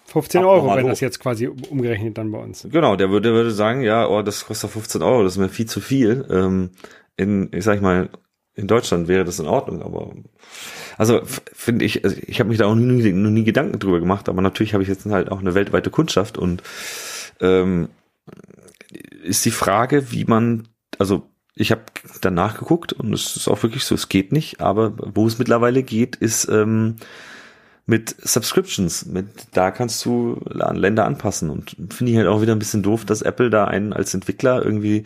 15 0.06 0.44
Euro, 0.44 0.74
wenn 0.74 0.86
das 0.86 1.00
jetzt 1.00 1.20
quasi 1.20 1.48
umgerechnet 1.48 2.16
dann 2.16 2.30
bei 2.30 2.38
uns. 2.38 2.66
Genau, 2.70 2.96
der 2.96 3.10
würde, 3.10 3.32
würde 3.32 3.50
sagen, 3.50 3.82
ja, 3.82 4.08
oh, 4.08 4.22
das 4.22 4.46
kostet 4.46 4.70
15 4.70 5.02
Euro, 5.02 5.24
das 5.24 5.32
ist 5.32 5.38
mir 5.38 5.48
viel 5.48 5.66
zu 5.66 5.80
viel. 5.80 6.26
Ähm, 6.30 6.70
in, 7.16 7.48
ich 7.52 7.64
sag 7.64 7.82
mal, 7.82 8.08
in 8.54 8.66
Deutschland 8.66 9.08
wäre 9.08 9.24
das 9.24 9.38
in 9.38 9.46
Ordnung, 9.46 9.82
aber 9.82 10.12
also 10.96 11.20
finde 11.24 11.84
ich, 11.84 12.04
also 12.04 12.16
ich 12.26 12.40
habe 12.40 12.48
mich 12.48 12.58
da 12.58 12.66
auch 12.66 12.74
nie, 12.74 13.12
noch 13.12 13.30
nie 13.30 13.44
Gedanken 13.44 13.78
drüber 13.78 14.00
gemacht, 14.00 14.28
aber 14.28 14.40
natürlich 14.40 14.72
habe 14.72 14.82
ich 14.82 14.88
jetzt 14.88 15.04
halt 15.06 15.30
auch 15.30 15.40
eine 15.40 15.54
weltweite 15.54 15.90
Kundschaft 15.90 16.38
und 16.38 16.62
ähm, 17.40 17.88
ist 19.22 19.44
die 19.44 19.50
Frage, 19.50 20.10
wie 20.10 20.24
man, 20.24 20.68
also 20.98 21.28
ich 21.54 21.70
habe 21.70 21.82
danach 22.20 22.58
geguckt 22.58 22.92
und 22.92 23.12
es 23.12 23.36
ist 23.36 23.48
auch 23.48 23.62
wirklich 23.62 23.84
so, 23.84 23.94
es 23.94 24.08
geht 24.08 24.32
nicht, 24.32 24.60
aber 24.60 24.94
wo 24.96 25.26
es 25.26 25.38
mittlerweile 25.38 25.82
geht, 25.82 26.16
ist 26.16 26.48
ähm, 26.48 26.96
mit 27.86 28.14
Subscriptions. 28.18 29.06
Mit, 29.06 29.28
da 29.52 29.70
kannst 29.70 30.04
du 30.04 30.40
an 30.58 30.76
Länder 30.76 31.06
anpassen. 31.06 31.50
Und 31.50 31.76
finde 31.90 32.12
ich 32.12 32.18
halt 32.18 32.26
auch 32.26 32.42
wieder 32.42 32.54
ein 32.54 32.58
bisschen 32.58 32.82
doof, 32.82 33.04
dass 33.04 33.22
Apple 33.22 33.48
da 33.48 33.64
einen 33.64 33.92
als 33.92 34.12
Entwickler 34.12 34.62
irgendwie 34.64 35.04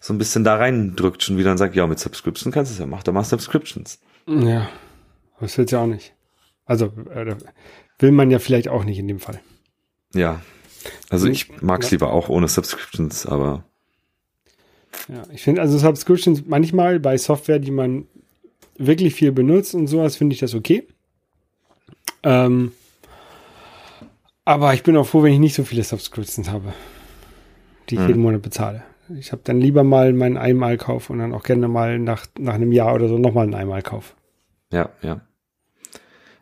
so 0.00 0.12
ein 0.12 0.18
bisschen 0.18 0.44
da 0.44 0.56
reindrückt, 0.56 1.22
schon 1.22 1.38
wieder 1.38 1.50
und 1.52 1.58
sagt, 1.58 1.74
ja, 1.74 1.86
mit 1.86 1.98
Subscription 1.98 2.52
kannst 2.52 2.72
du 2.72 2.74
es 2.74 2.78
ja, 2.78 2.86
mach 2.86 3.02
doch 3.02 3.12
mal 3.12 3.24
Subscriptions. 3.24 4.00
Ja, 4.26 4.68
das 5.40 5.56
willst 5.56 5.72
ja 5.72 5.80
auch 5.80 5.86
nicht. 5.86 6.12
Also 6.66 6.92
äh, 7.10 7.34
will 7.98 8.12
man 8.12 8.30
ja 8.30 8.38
vielleicht 8.38 8.68
auch 8.68 8.84
nicht 8.84 8.98
in 8.98 9.08
dem 9.08 9.20
Fall. 9.20 9.40
Ja, 10.14 10.40
also 11.08 11.26
ich 11.28 11.62
mag 11.62 11.82
es 11.82 11.90
lieber 11.90 12.12
auch 12.12 12.28
ohne 12.28 12.48
Subscriptions, 12.48 13.26
aber 13.26 13.64
ja, 15.08 15.22
ich 15.32 15.42
finde 15.42 15.60
also 15.62 15.78
Subscriptions 15.78 16.44
manchmal 16.46 17.00
bei 17.00 17.16
Software, 17.16 17.58
die 17.58 17.70
man 17.70 18.06
wirklich 18.76 19.14
viel 19.14 19.32
benutzt 19.32 19.74
und 19.74 19.86
sowas, 19.86 20.16
finde 20.16 20.34
ich 20.34 20.40
das 20.40 20.54
okay. 20.54 20.86
Ähm, 22.22 22.72
aber 24.44 24.74
ich 24.74 24.82
bin 24.82 24.96
auch 24.96 25.06
froh, 25.06 25.22
wenn 25.22 25.32
ich 25.32 25.38
nicht 25.38 25.54
so 25.54 25.64
viele 25.64 25.84
Subscriptions 25.84 26.50
habe, 26.50 26.72
die 27.88 27.96
ich 27.96 28.00
hm. 28.00 28.08
jeden 28.08 28.22
Monat 28.22 28.42
bezahle. 28.42 28.82
Ich 29.18 29.32
habe 29.32 29.42
dann 29.44 29.60
lieber 29.60 29.84
mal 29.84 30.12
meinen 30.12 30.36
Einmalkauf 30.36 31.10
und 31.10 31.18
dann 31.18 31.34
auch 31.34 31.42
gerne 31.42 31.68
mal 31.68 31.98
nach, 31.98 32.26
nach 32.38 32.54
einem 32.54 32.72
Jahr 32.72 32.94
oder 32.94 33.08
so 33.08 33.18
nochmal 33.18 33.44
einen 33.44 33.54
Einmalkauf. 33.54 34.14
Ja, 34.72 34.90
ja. 35.02 35.20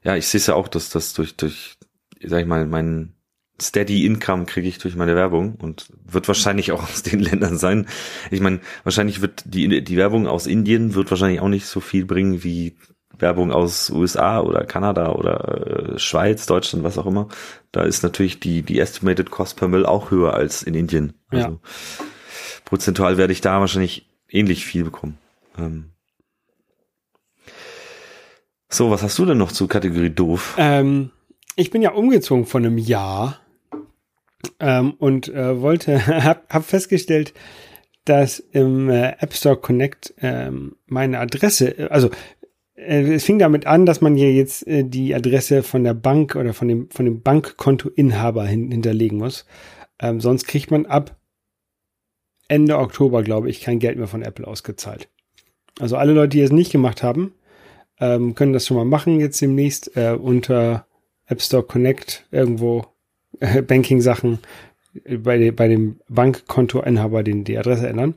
Ja, 0.03 0.17
ich 0.17 0.27
sehe 0.29 0.39
es 0.39 0.47
ja 0.47 0.55
auch, 0.55 0.69
dass 0.69 0.91
das 0.91 1.15
durch, 1.15 1.37
durch, 1.37 1.77
sag 2.23 2.41
ich 2.41 2.47
mal, 2.47 2.67
mein 2.67 3.15
Steady 3.61 4.05
Income 4.05 4.45
kriege 4.45 4.69
ich 4.69 4.79
durch 4.79 4.97
meine 4.97 5.17
Werbung 5.17 5.57
und 5.57 5.89
wird 6.05 6.29
wahrscheinlich 6.29 6.73
auch 6.73 6.83
aus 6.89 7.03
den 7.03 7.21
Ländern 7.21 7.59
sein. 7.59 7.87
Ich 8.31 8.41
meine, 8.41 8.61
wahrscheinlich 8.85 9.21
wird 9.21 9.43
die, 9.47 9.83
die 9.83 9.97
Werbung 9.97 10.27
aus 10.27 10.47
Indien 10.47 10.95
wird 10.95 11.11
wahrscheinlich 11.11 11.41
auch 11.41 11.49
nicht 11.49 11.67
so 11.67 11.81
viel 11.81 12.05
bringen 12.05 12.45
wie 12.45 12.77
Werbung 13.19 13.53
aus 13.53 13.91
USA 13.91 14.41
oder 14.41 14.65
Kanada 14.65 15.13
oder 15.13 15.95
äh, 15.95 15.99
Schweiz, 15.99 16.47
Deutschland, 16.47 16.85
was 16.85 16.99
auch 16.99 17.07
immer, 17.07 17.29
da 17.73 17.83
ist 17.83 18.03
natürlich 18.03 18.41
die, 18.41 18.63
die 18.63 18.79
Estimated 18.79 19.31
Cost 19.31 19.57
per 19.57 19.69
Mill 19.69 19.87
auch 19.87 20.11
höher 20.11 20.35
als 20.35 20.63
in 20.63 20.75
Indien. 20.75 21.15
Also 21.29 21.49
ja. 21.49 21.59
prozentual 22.65 23.17
werde 23.17 23.33
ich 23.33 23.41
da 23.41 23.61
wahrscheinlich 23.61 24.09
ähnlich 24.29 24.65
viel 24.65 24.85
bekommen. 24.85 25.19
Ähm. 25.59 25.93
So, 28.69 28.91
was 28.91 29.03
hast 29.03 29.19
du 29.19 29.25
denn 29.25 29.39
noch 29.39 29.53
zur 29.53 29.69
Kategorie 29.69 30.11
doof? 30.11 30.55
Ähm, 30.59 31.11
ich 31.55 31.71
bin 31.71 31.83
ja 31.83 31.93
umgezogen 31.93 32.47
von 32.47 32.65
einem 32.65 32.79
Jahr 32.79 33.41
ähm, 34.61 34.95
und 34.99 35.29
äh, 35.29 35.61
wollte, 35.61 36.07
hab, 36.25 36.53
hab 36.53 36.65
festgestellt, 36.65 37.33
dass 38.05 38.39
im 38.39 38.89
äh, 38.89 39.17
App 39.19 39.35
Store 39.35 39.57
Connect 39.57 40.15
ähm, 40.19 40.77
meine 40.87 41.19
Adresse, 41.19 41.89
also 41.91 42.11
es 42.77 43.25
fing 43.25 43.39
damit 43.39 43.67
an, 43.67 43.87
dass 43.87 44.01
man 44.01 44.17
hier 44.17 44.33
jetzt 44.33 44.67
äh, 44.67 44.85
die 44.85 45.15
Adresse 45.15 45.63
von 45.63 45.83
der 45.83 45.95
Bank 45.95 46.37
oder 46.37 46.53
von 46.53 46.69
dem, 46.69 46.91
von 46.91 47.07
dem 47.07 47.23
Bankkontoinhaber 47.23 48.47
hin, 48.47 48.71
hinterlegen 48.71 49.19
muss. 49.19 49.47
Ähm, 49.99 50.21
sonst 50.21 50.47
kriegt 50.47 50.71
man 50.71 50.87
ab 50.87 51.17
Ende 52.49 52.79
Oktober, 52.79 53.23
glaube 53.23 53.51
ich, 53.51 53.63
kein 53.63 53.79
Geld 53.79 53.99
mehr 53.99 54.07
von 54.07 54.23
Apple 54.23 54.47
ausgezahlt. 54.47 55.09
Also 55.81 55.97
alle 55.97 56.13
Leute, 56.13 56.37
die 56.37 56.43
es 56.43 56.53
nicht 56.53 56.71
gemacht 56.71 57.03
haben, 57.03 57.35
ähm, 57.99 58.35
können 58.35 58.53
das 58.53 58.67
schon 58.67 58.77
mal 58.77 58.85
machen 58.85 59.21
jetzt 59.21 59.41
demnächst 59.41 59.97
äh, 59.97 60.13
unter 60.13 60.87
App 61.27 61.41
Store 61.41 61.63
Connect 61.63 62.27
irgendwo 62.31 62.87
äh, 63.41 63.63
Banking-Sachen 63.63 64.39
bei, 65.19 65.51
bei 65.51 65.69
dem 65.69 65.97
Bankkontoinhaber 66.09 67.23
den, 67.23 67.45
die 67.45 67.59
Adresse 67.59 67.89
ändern 67.89 68.15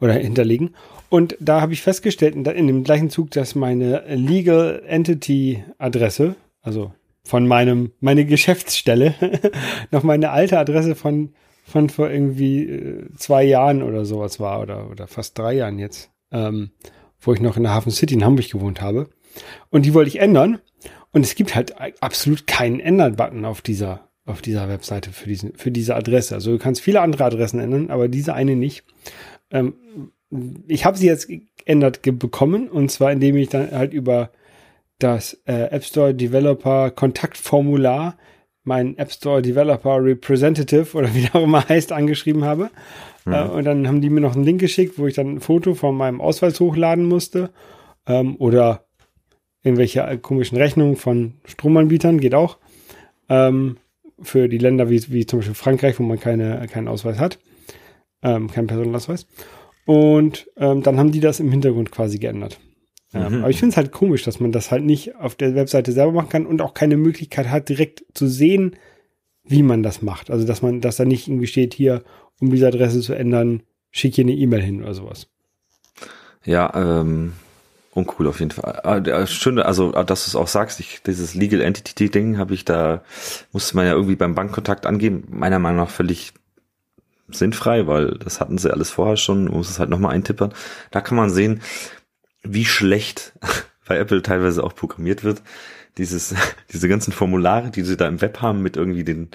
oder 0.00 0.14
hinterlegen. 0.14 0.74
Und 1.10 1.36
da 1.40 1.60
habe 1.60 1.72
ich 1.72 1.82
festgestellt, 1.82 2.34
in 2.34 2.66
dem 2.66 2.84
gleichen 2.84 3.10
Zug, 3.10 3.30
dass 3.30 3.54
meine 3.54 4.04
Legal 4.14 4.82
Entity 4.86 5.64
Adresse, 5.78 6.36
also 6.60 6.92
von 7.24 7.46
meinem, 7.46 7.92
meine 8.00 8.24
Geschäftsstelle, 8.24 9.14
noch 9.90 10.02
meine 10.02 10.30
alte 10.30 10.58
Adresse 10.58 10.94
von, 10.94 11.34
von 11.64 11.88
vor 11.88 12.10
irgendwie 12.10 12.64
äh, 12.64 13.06
zwei 13.16 13.44
Jahren 13.44 13.82
oder 13.82 14.04
sowas 14.04 14.40
war 14.40 14.60
oder, 14.60 14.90
oder 14.90 15.06
fast 15.06 15.38
drei 15.38 15.54
Jahren 15.54 15.78
jetzt, 15.78 16.10
ähm, 16.32 16.70
wo 17.20 17.32
ich 17.32 17.40
noch 17.40 17.56
in 17.56 17.64
der 17.64 17.74
Hafen 17.74 17.92
City 17.92 18.14
in 18.14 18.24
Hamburg 18.24 18.50
gewohnt 18.50 18.80
habe. 18.80 19.08
Und 19.70 19.84
die 19.84 19.94
wollte 19.94 20.08
ich 20.08 20.20
ändern. 20.20 20.58
Und 21.12 21.24
es 21.24 21.34
gibt 21.34 21.54
halt 21.54 21.74
absolut 22.02 22.46
keinen 22.46 22.80
Ändern-Button 22.80 23.44
auf 23.44 23.62
dieser, 23.62 24.08
auf 24.26 24.42
dieser 24.42 24.68
Webseite 24.68 25.10
für 25.10 25.28
diesen, 25.28 25.54
für 25.54 25.70
diese 25.70 25.96
Adresse. 25.96 26.34
Also 26.34 26.52
du 26.52 26.58
kannst 26.58 26.82
viele 26.82 27.00
andere 27.00 27.24
Adressen 27.24 27.60
ändern, 27.60 27.90
aber 27.90 28.08
diese 28.08 28.34
eine 28.34 28.56
nicht. 28.56 28.84
Ähm, 29.50 29.74
ich 30.66 30.84
habe 30.84 30.98
sie 30.98 31.06
jetzt 31.06 31.28
geändert 31.56 32.02
bekommen 32.02 32.68
und 32.68 32.90
zwar 32.90 33.12
indem 33.12 33.36
ich 33.36 33.48
dann 33.48 33.70
halt 33.70 33.92
über 33.92 34.30
das 34.98 35.40
äh, 35.46 35.70
App 35.70 35.84
Store 35.84 36.14
Developer 36.14 36.90
Kontaktformular 36.90 38.16
mein 38.68 38.96
App 38.98 39.10
Store 39.10 39.42
Developer 39.42 39.96
Representative 40.04 40.96
oder 40.96 41.12
wie 41.14 41.28
auch 41.32 41.42
immer 41.42 41.68
heißt 41.68 41.90
angeschrieben 41.90 42.44
habe. 42.44 42.70
Mhm. 43.24 43.32
Äh, 43.32 43.42
und 43.44 43.64
dann 43.64 43.88
haben 43.88 44.00
die 44.00 44.10
mir 44.10 44.20
noch 44.20 44.36
einen 44.36 44.44
Link 44.44 44.60
geschickt, 44.60 44.98
wo 44.98 45.06
ich 45.08 45.14
dann 45.14 45.36
ein 45.36 45.40
Foto 45.40 45.74
von 45.74 45.96
meinem 45.96 46.20
Ausweis 46.20 46.60
hochladen 46.60 47.04
musste 47.04 47.50
ähm, 48.06 48.36
oder 48.38 48.84
irgendwelche 49.64 50.02
äh, 50.02 50.18
komischen 50.18 50.58
Rechnungen 50.58 50.96
von 50.96 51.34
Stromanbietern, 51.44 52.20
geht 52.20 52.34
auch. 52.34 52.58
Ähm, 53.28 53.78
für 54.20 54.48
die 54.48 54.58
Länder 54.58 54.90
wie, 54.90 55.02
wie 55.12 55.26
zum 55.26 55.40
Beispiel 55.40 55.54
Frankreich, 55.54 55.98
wo 55.98 56.02
man 56.02 56.18
keine, 56.18 56.66
keinen 56.68 56.88
Ausweis 56.88 57.18
hat, 57.18 57.38
ähm, 58.22 58.50
keinen 58.50 58.66
Personalausweis. 58.66 59.26
Und 59.88 60.50
ähm, 60.58 60.82
dann 60.82 60.98
haben 60.98 61.12
die 61.12 61.20
das 61.20 61.40
im 61.40 61.50
Hintergrund 61.50 61.90
quasi 61.90 62.18
geändert. 62.18 62.60
Ähm, 63.14 63.36
mhm. 63.36 63.40
Aber 63.40 63.48
ich 63.48 63.58
finde 63.58 63.70
es 63.70 63.78
halt 63.78 63.90
komisch, 63.90 64.22
dass 64.22 64.38
man 64.38 64.52
das 64.52 64.70
halt 64.70 64.84
nicht 64.84 65.16
auf 65.16 65.34
der 65.34 65.54
Webseite 65.54 65.92
selber 65.92 66.12
machen 66.12 66.28
kann 66.28 66.44
und 66.44 66.60
auch 66.60 66.74
keine 66.74 66.98
Möglichkeit 66.98 67.48
hat, 67.48 67.70
direkt 67.70 68.04
zu 68.12 68.26
sehen, 68.26 68.76
wie 69.44 69.62
man 69.62 69.82
das 69.82 70.02
macht. 70.02 70.30
Also 70.30 70.46
dass 70.46 70.60
man, 70.60 70.82
dass 70.82 70.96
da 70.96 71.06
nicht 71.06 71.26
irgendwie 71.26 71.46
steht, 71.46 71.72
hier, 71.72 72.04
um 72.38 72.50
diese 72.50 72.68
Adresse 72.68 73.00
zu 73.00 73.14
ändern, 73.14 73.62
schick 73.90 74.14
hier 74.14 74.24
eine 74.24 74.34
E-Mail 74.34 74.60
hin 74.60 74.82
oder 74.82 74.92
sowas. 74.92 75.28
Ja, 76.44 77.00
ähm, 77.00 77.32
uncool 77.94 78.26
auf 78.26 78.40
jeden 78.40 78.50
Fall. 78.50 78.80
Ah, 78.82 79.26
schön, 79.26 79.58
also 79.58 79.94
ah, 79.94 80.04
dass 80.04 80.24
du 80.24 80.28
es 80.28 80.36
auch 80.36 80.48
sagst, 80.48 80.80
ich, 80.80 81.00
dieses 81.02 81.34
Legal 81.34 81.62
Entity 81.62 82.10
Ding 82.10 82.36
habe 82.36 82.52
ich 82.52 82.66
da, 82.66 83.02
musste 83.52 83.74
man 83.74 83.86
ja 83.86 83.92
irgendwie 83.92 84.16
beim 84.16 84.34
Bankkontakt 84.34 84.84
angeben, 84.84 85.24
meiner 85.30 85.58
Meinung 85.58 85.78
nach 85.78 85.90
völlig 85.90 86.34
sinnfrei, 87.30 87.86
weil 87.86 88.12
das 88.18 88.40
hatten 88.40 88.58
sie 88.58 88.72
alles 88.72 88.90
vorher 88.90 89.16
schon, 89.16 89.46
muss 89.46 89.70
es 89.70 89.78
halt 89.78 89.90
nochmal 89.90 90.14
eintippern. 90.14 90.52
Da 90.90 91.00
kann 91.00 91.16
man 91.16 91.30
sehen, 91.30 91.62
wie 92.42 92.64
schlecht 92.64 93.32
bei 93.86 93.98
Apple 93.98 94.22
teilweise 94.22 94.64
auch 94.64 94.74
programmiert 94.74 95.24
wird. 95.24 95.42
Dieses, 95.98 96.34
diese 96.72 96.88
ganzen 96.88 97.12
Formulare, 97.12 97.70
die 97.70 97.82
sie 97.82 97.96
da 97.96 98.08
im 98.08 98.20
Web 98.20 98.40
haben 98.40 98.62
mit 98.62 98.76
irgendwie 98.76 99.04
den 99.04 99.28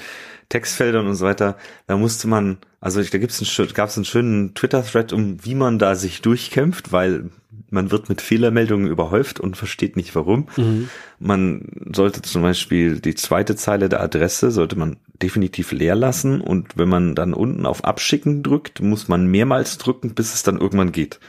Textfeldern 0.49 1.07
und 1.07 1.15
so 1.15 1.25
weiter, 1.25 1.57
da 1.87 1.97
musste 1.97 2.27
man, 2.27 2.57
also 2.79 3.01
da 3.01 3.17
gibt's 3.17 3.41
einen, 3.41 3.73
gab's 3.73 3.97
einen 3.97 4.05
schönen 4.05 4.53
Twitter-Thread, 4.53 5.13
um 5.13 5.43
wie 5.43 5.55
man 5.55 5.79
da 5.79 5.95
sich 5.95 6.21
durchkämpft, 6.21 6.91
weil 6.91 7.29
man 7.69 7.91
wird 7.91 8.07
mit 8.07 8.21
Fehlermeldungen 8.21 8.87
überhäuft 8.87 9.39
und 9.39 9.57
versteht 9.57 9.95
nicht 9.95 10.15
warum. 10.15 10.47
Mhm. 10.57 10.89
Man 11.19 11.67
sollte 11.93 12.21
zum 12.21 12.43
Beispiel 12.43 12.99
die 12.99 13.15
zweite 13.15 13.55
Zeile 13.55 13.89
der 13.89 14.01
Adresse 14.01 14.51
sollte 14.51 14.77
man 14.77 14.97
definitiv 15.21 15.71
leer 15.71 15.95
lassen 15.95 16.39
und 16.39 16.77
wenn 16.77 16.89
man 16.89 17.15
dann 17.15 17.33
unten 17.33 17.65
auf 17.65 17.83
Abschicken 17.83 18.43
drückt, 18.43 18.81
muss 18.81 19.07
man 19.07 19.25
mehrmals 19.27 19.77
drücken, 19.79 20.13
bis 20.13 20.33
es 20.33 20.43
dann 20.43 20.59
irgendwann 20.59 20.91
geht. 20.91 21.19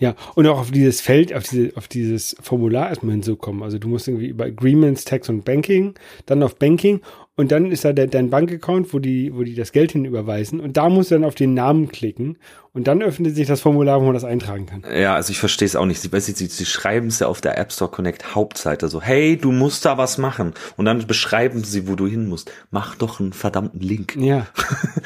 Ja, 0.00 0.14
und 0.34 0.46
auch 0.46 0.58
auf 0.58 0.70
dieses 0.70 1.02
Feld, 1.02 1.34
auf, 1.34 1.44
diese, 1.44 1.76
auf 1.76 1.86
dieses 1.86 2.34
Formular 2.40 2.88
erstmal 2.88 3.12
hinzukommen. 3.12 3.62
Also 3.62 3.78
du 3.78 3.86
musst 3.86 4.08
irgendwie 4.08 4.28
über 4.28 4.46
Agreements, 4.46 5.04
Tax 5.04 5.28
und 5.28 5.44
Banking, 5.44 5.94
dann 6.24 6.42
auf 6.42 6.56
Banking 6.56 7.02
und 7.36 7.52
dann 7.52 7.70
ist 7.70 7.84
da 7.84 7.92
der, 7.92 8.06
dein 8.06 8.30
Bankaccount, 8.30 8.92
wo 8.94 8.98
die, 8.98 9.34
wo 9.34 9.42
die 9.42 9.54
das 9.54 9.72
Geld 9.72 9.92
hinüberweisen 9.92 10.58
und 10.58 10.78
da 10.78 10.88
musst 10.88 11.10
du 11.10 11.16
dann 11.16 11.24
auf 11.24 11.34
den 11.34 11.52
Namen 11.52 11.88
klicken 11.88 12.38
und 12.72 12.86
dann 12.86 13.02
öffnet 13.02 13.34
sich 13.34 13.46
das 13.46 13.60
Formular, 13.60 14.00
wo 14.00 14.06
man 14.06 14.14
das 14.14 14.24
eintragen 14.24 14.66
kann. 14.66 14.84
Ja, 14.94 15.14
also 15.14 15.32
ich 15.32 15.38
verstehe 15.38 15.66
es 15.66 15.76
auch 15.76 15.86
nicht. 15.86 16.00
Sie, 16.00 16.08
sie, 16.20 16.32
sie, 16.32 16.46
sie 16.46 16.66
schreiben 16.66 17.08
es 17.08 17.18
ja 17.18 17.26
auf 17.26 17.42
der 17.42 17.58
App 17.58 17.70
Store 17.70 17.90
Connect 17.90 18.34
Hauptseite 18.34 18.88
so, 18.88 19.02
hey, 19.02 19.36
du 19.36 19.52
musst 19.52 19.84
da 19.84 19.98
was 19.98 20.16
machen 20.16 20.54
und 20.76 20.86
dann 20.86 21.06
beschreiben 21.06 21.62
sie, 21.62 21.88
wo 21.88 21.94
du 21.94 22.06
hin 22.06 22.26
musst. 22.26 22.50
Mach 22.70 22.94
doch 22.94 23.20
einen 23.20 23.34
verdammten 23.34 23.80
Link. 23.80 24.16
Ja. 24.16 24.46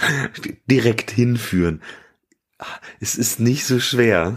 Direkt 0.71 1.11
hinführen. 1.11 1.83
Es 3.01 3.17
ist 3.17 3.41
nicht 3.41 3.67
so 3.67 3.81
schwer. 3.81 4.37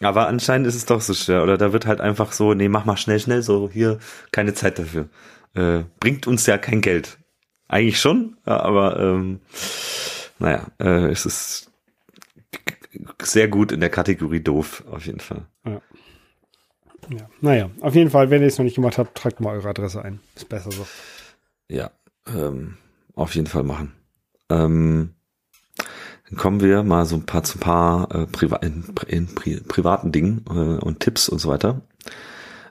Aber 0.00 0.26
anscheinend 0.26 0.66
ist 0.66 0.74
es 0.74 0.84
doch 0.84 1.00
so 1.00 1.14
schwer. 1.14 1.42
Oder 1.42 1.56
da 1.56 1.72
wird 1.72 1.86
halt 1.86 2.00
einfach 2.00 2.32
so, 2.32 2.54
nee, 2.54 2.68
mach 2.68 2.84
mal 2.84 2.96
schnell, 2.96 3.20
schnell, 3.20 3.42
so 3.42 3.70
hier, 3.72 3.98
keine 4.32 4.54
Zeit 4.54 4.78
dafür. 4.78 5.08
äh, 5.54 5.84
bringt 6.00 6.26
uns 6.26 6.46
ja 6.46 6.58
kein 6.58 6.80
Geld. 6.80 7.18
Eigentlich 7.68 8.00
schon, 8.00 8.36
aber 8.44 8.98
ähm, 8.98 9.40
naja, 10.38 10.66
äh, 10.78 11.08
es 11.10 11.24
ist 11.24 11.70
sehr 13.22 13.48
gut 13.48 13.72
in 13.72 13.80
der 13.80 13.90
Kategorie 13.90 14.40
doof, 14.42 14.84
auf 14.90 15.06
jeden 15.06 15.20
Fall. 15.20 15.46
Ja. 15.64 15.80
ja. 17.10 17.28
Naja, 17.40 17.70
auf 17.80 17.94
jeden 17.94 18.10
Fall, 18.10 18.28
wenn 18.30 18.42
ihr 18.42 18.48
es 18.48 18.58
noch 18.58 18.64
nicht 18.64 18.74
gemacht 18.74 18.98
habt, 18.98 19.16
tragt 19.16 19.40
mal 19.40 19.54
eure 19.56 19.70
Adresse 19.70 20.02
ein. 20.02 20.20
Ist 20.34 20.48
besser 20.48 20.70
so. 20.70 20.86
Ja, 21.68 21.90
ähm, 22.26 22.76
auf 23.14 23.34
jeden 23.34 23.46
Fall 23.46 23.62
machen. 23.62 23.94
Ähm, 24.50 25.14
dann 26.32 26.38
kommen 26.38 26.60
wir 26.62 26.82
mal 26.82 27.04
so 27.04 27.16
ein 27.16 27.26
paar 27.26 27.42
zu 27.44 27.58
ein 27.58 27.60
paar 27.60 28.14
äh, 28.14 28.26
Priva 28.26 28.56
in, 28.56 28.84
in 29.06 29.26
pri 29.26 29.60
privaten 29.60 30.12
Dingen 30.12 30.44
äh, 30.48 30.82
und 30.82 31.00
Tipps 31.00 31.28
und 31.28 31.38
so 31.38 31.50
weiter. 31.50 31.82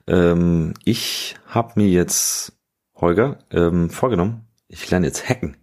Ähm, 0.07 0.73
ich 0.83 1.35
habe 1.45 1.73
mir 1.75 1.87
jetzt, 1.87 2.53
Holger, 2.95 3.37
ähm, 3.51 3.91
vorgenommen, 3.91 4.47
ich 4.67 4.89
lerne 4.89 5.05
jetzt 5.05 5.29
hacken. 5.29 5.57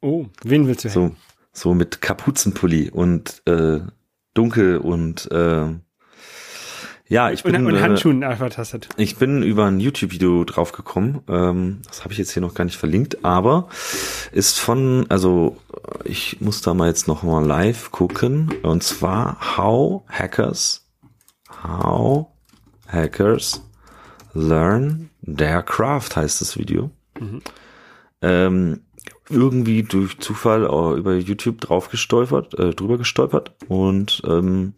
Oh, 0.00 0.26
wen 0.44 0.68
willst 0.68 0.84
du 0.84 0.90
hacken? 0.90 1.16
So, 1.52 1.70
so 1.70 1.74
mit 1.74 2.00
Kapuzenpulli 2.00 2.90
und 2.90 3.42
äh, 3.46 3.80
dunkel 4.32 4.78
und 4.78 5.28
äh, 5.32 5.74
ja, 7.10 7.32
ich 7.32 7.42
bin 7.42 7.56
und, 7.56 7.66
und 7.66 7.74
äh, 7.74 7.80
Handschuhen 7.80 8.22
äh, 8.22 8.36
vertastet. 8.36 8.88
Ich 8.96 9.16
bin 9.16 9.42
über 9.42 9.66
ein 9.66 9.80
YouTube-Video 9.80 10.44
draufgekommen. 10.44 11.18
Ähm, 11.28 11.80
das 11.88 12.04
habe 12.04 12.12
ich 12.12 12.18
jetzt 12.18 12.30
hier 12.30 12.40
noch 12.40 12.54
gar 12.54 12.64
nicht 12.64 12.76
verlinkt, 12.76 13.24
aber 13.24 13.68
ist 14.30 14.60
von, 14.60 15.06
also 15.08 15.56
ich 16.04 16.40
muss 16.40 16.62
da 16.62 16.72
mal 16.72 16.86
jetzt 16.86 17.08
noch 17.08 17.24
mal 17.24 17.44
live 17.44 17.90
gucken. 17.90 18.54
Und 18.62 18.84
zwar 18.84 19.56
How 19.56 20.04
Hackers, 20.08 20.86
How 21.64 22.28
Hackers 22.86 23.60
Learn 24.32 25.10
Their 25.26 25.64
Craft 25.64 26.10
heißt 26.14 26.40
das 26.40 26.56
Video. 26.56 26.92
Mhm. 27.18 27.42
Ähm, 28.22 28.80
irgendwie 29.28 29.82
durch 29.82 30.20
Zufall 30.20 30.62
über 30.96 31.16
YouTube 31.16 31.60
drauf 31.60 31.88
gestolpert, 31.88 32.56
äh, 32.56 32.70
drüber 32.70 32.98
gestolpert 32.98 33.52
und 33.66 34.22
ähm, 34.28 34.74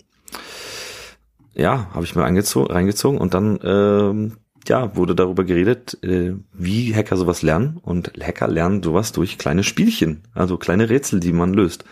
ja, 1.54 1.88
habe 1.92 2.04
ich 2.04 2.14
mir 2.14 2.22
reingezogen 2.22 3.18
und 3.18 3.34
dann 3.34 3.58
ähm, 3.62 4.38
ja 4.66 4.96
wurde 4.96 5.14
darüber 5.14 5.44
geredet, 5.44 5.98
äh, 6.02 6.34
wie 6.52 6.94
Hacker 6.94 7.16
sowas 7.16 7.42
lernen 7.42 7.78
und 7.82 8.12
Hacker 8.20 8.48
lernen 8.48 8.82
sowas 8.82 9.12
durch 9.12 9.38
kleine 9.38 9.64
Spielchen, 9.64 10.22
also 10.34 10.56
kleine 10.56 10.88
Rätsel, 10.88 11.20
die 11.20 11.32
man 11.32 11.52
löst. 11.52 11.84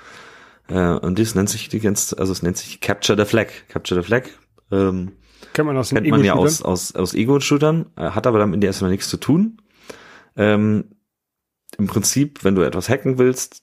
Äh, 0.68 0.94
und 0.94 1.18
das 1.18 1.34
nennt 1.34 1.48
sich 1.48 1.68
die 1.68 1.80
ganz, 1.80 2.14
also 2.16 2.32
es 2.32 2.42
nennt 2.42 2.56
sich 2.56 2.80
Capture 2.80 3.18
the 3.18 3.28
Flag. 3.28 3.48
Capture 3.68 4.00
the 4.00 4.06
Flag. 4.06 4.24
Ähm, 4.70 5.12
kennt 5.52 5.66
man 5.66 5.76
aus 5.76 5.90
kennt 5.90 6.08
man 6.08 6.24
ja 6.24 6.34
aus 6.34 6.62
aus 6.62 6.94
aus 6.94 7.14
Ego-Shootern, 7.14 7.86
äh, 7.96 8.10
hat 8.10 8.26
aber 8.26 8.38
damit 8.38 8.62
erstmal 8.62 8.90
nichts 8.90 9.08
zu 9.08 9.16
tun. 9.16 9.60
Ähm, 10.36 10.96
im 11.78 11.86
Prinzip, 11.86 12.44
wenn 12.44 12.54
du 12.54 12.62
etwas 12.62 12.88
hacken 12.88 13.18
willst, 13.18 13.62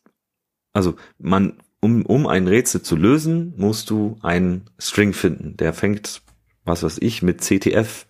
also 0.74 0.96
man, 1.18 1.58
um, 1.82 2.06
um 2.06 2.28
ein 2.28 2.48
Rätsel 2.48 2.82
zu 2.82 2.96
lösen, 2.96 3.54
musst 3.58 3.90
du 3.90 4.18
einen 4.22 4.70
String 4.80 5.13
finden. 5.13 5.58
Der 5.58 5.74
fängt, 5.74 6.22
was 6.66 6.84
weiß 6.84 6.98
ich, 7.02 7.22
mit 7.22 7.42
CTF, 7.42 8.06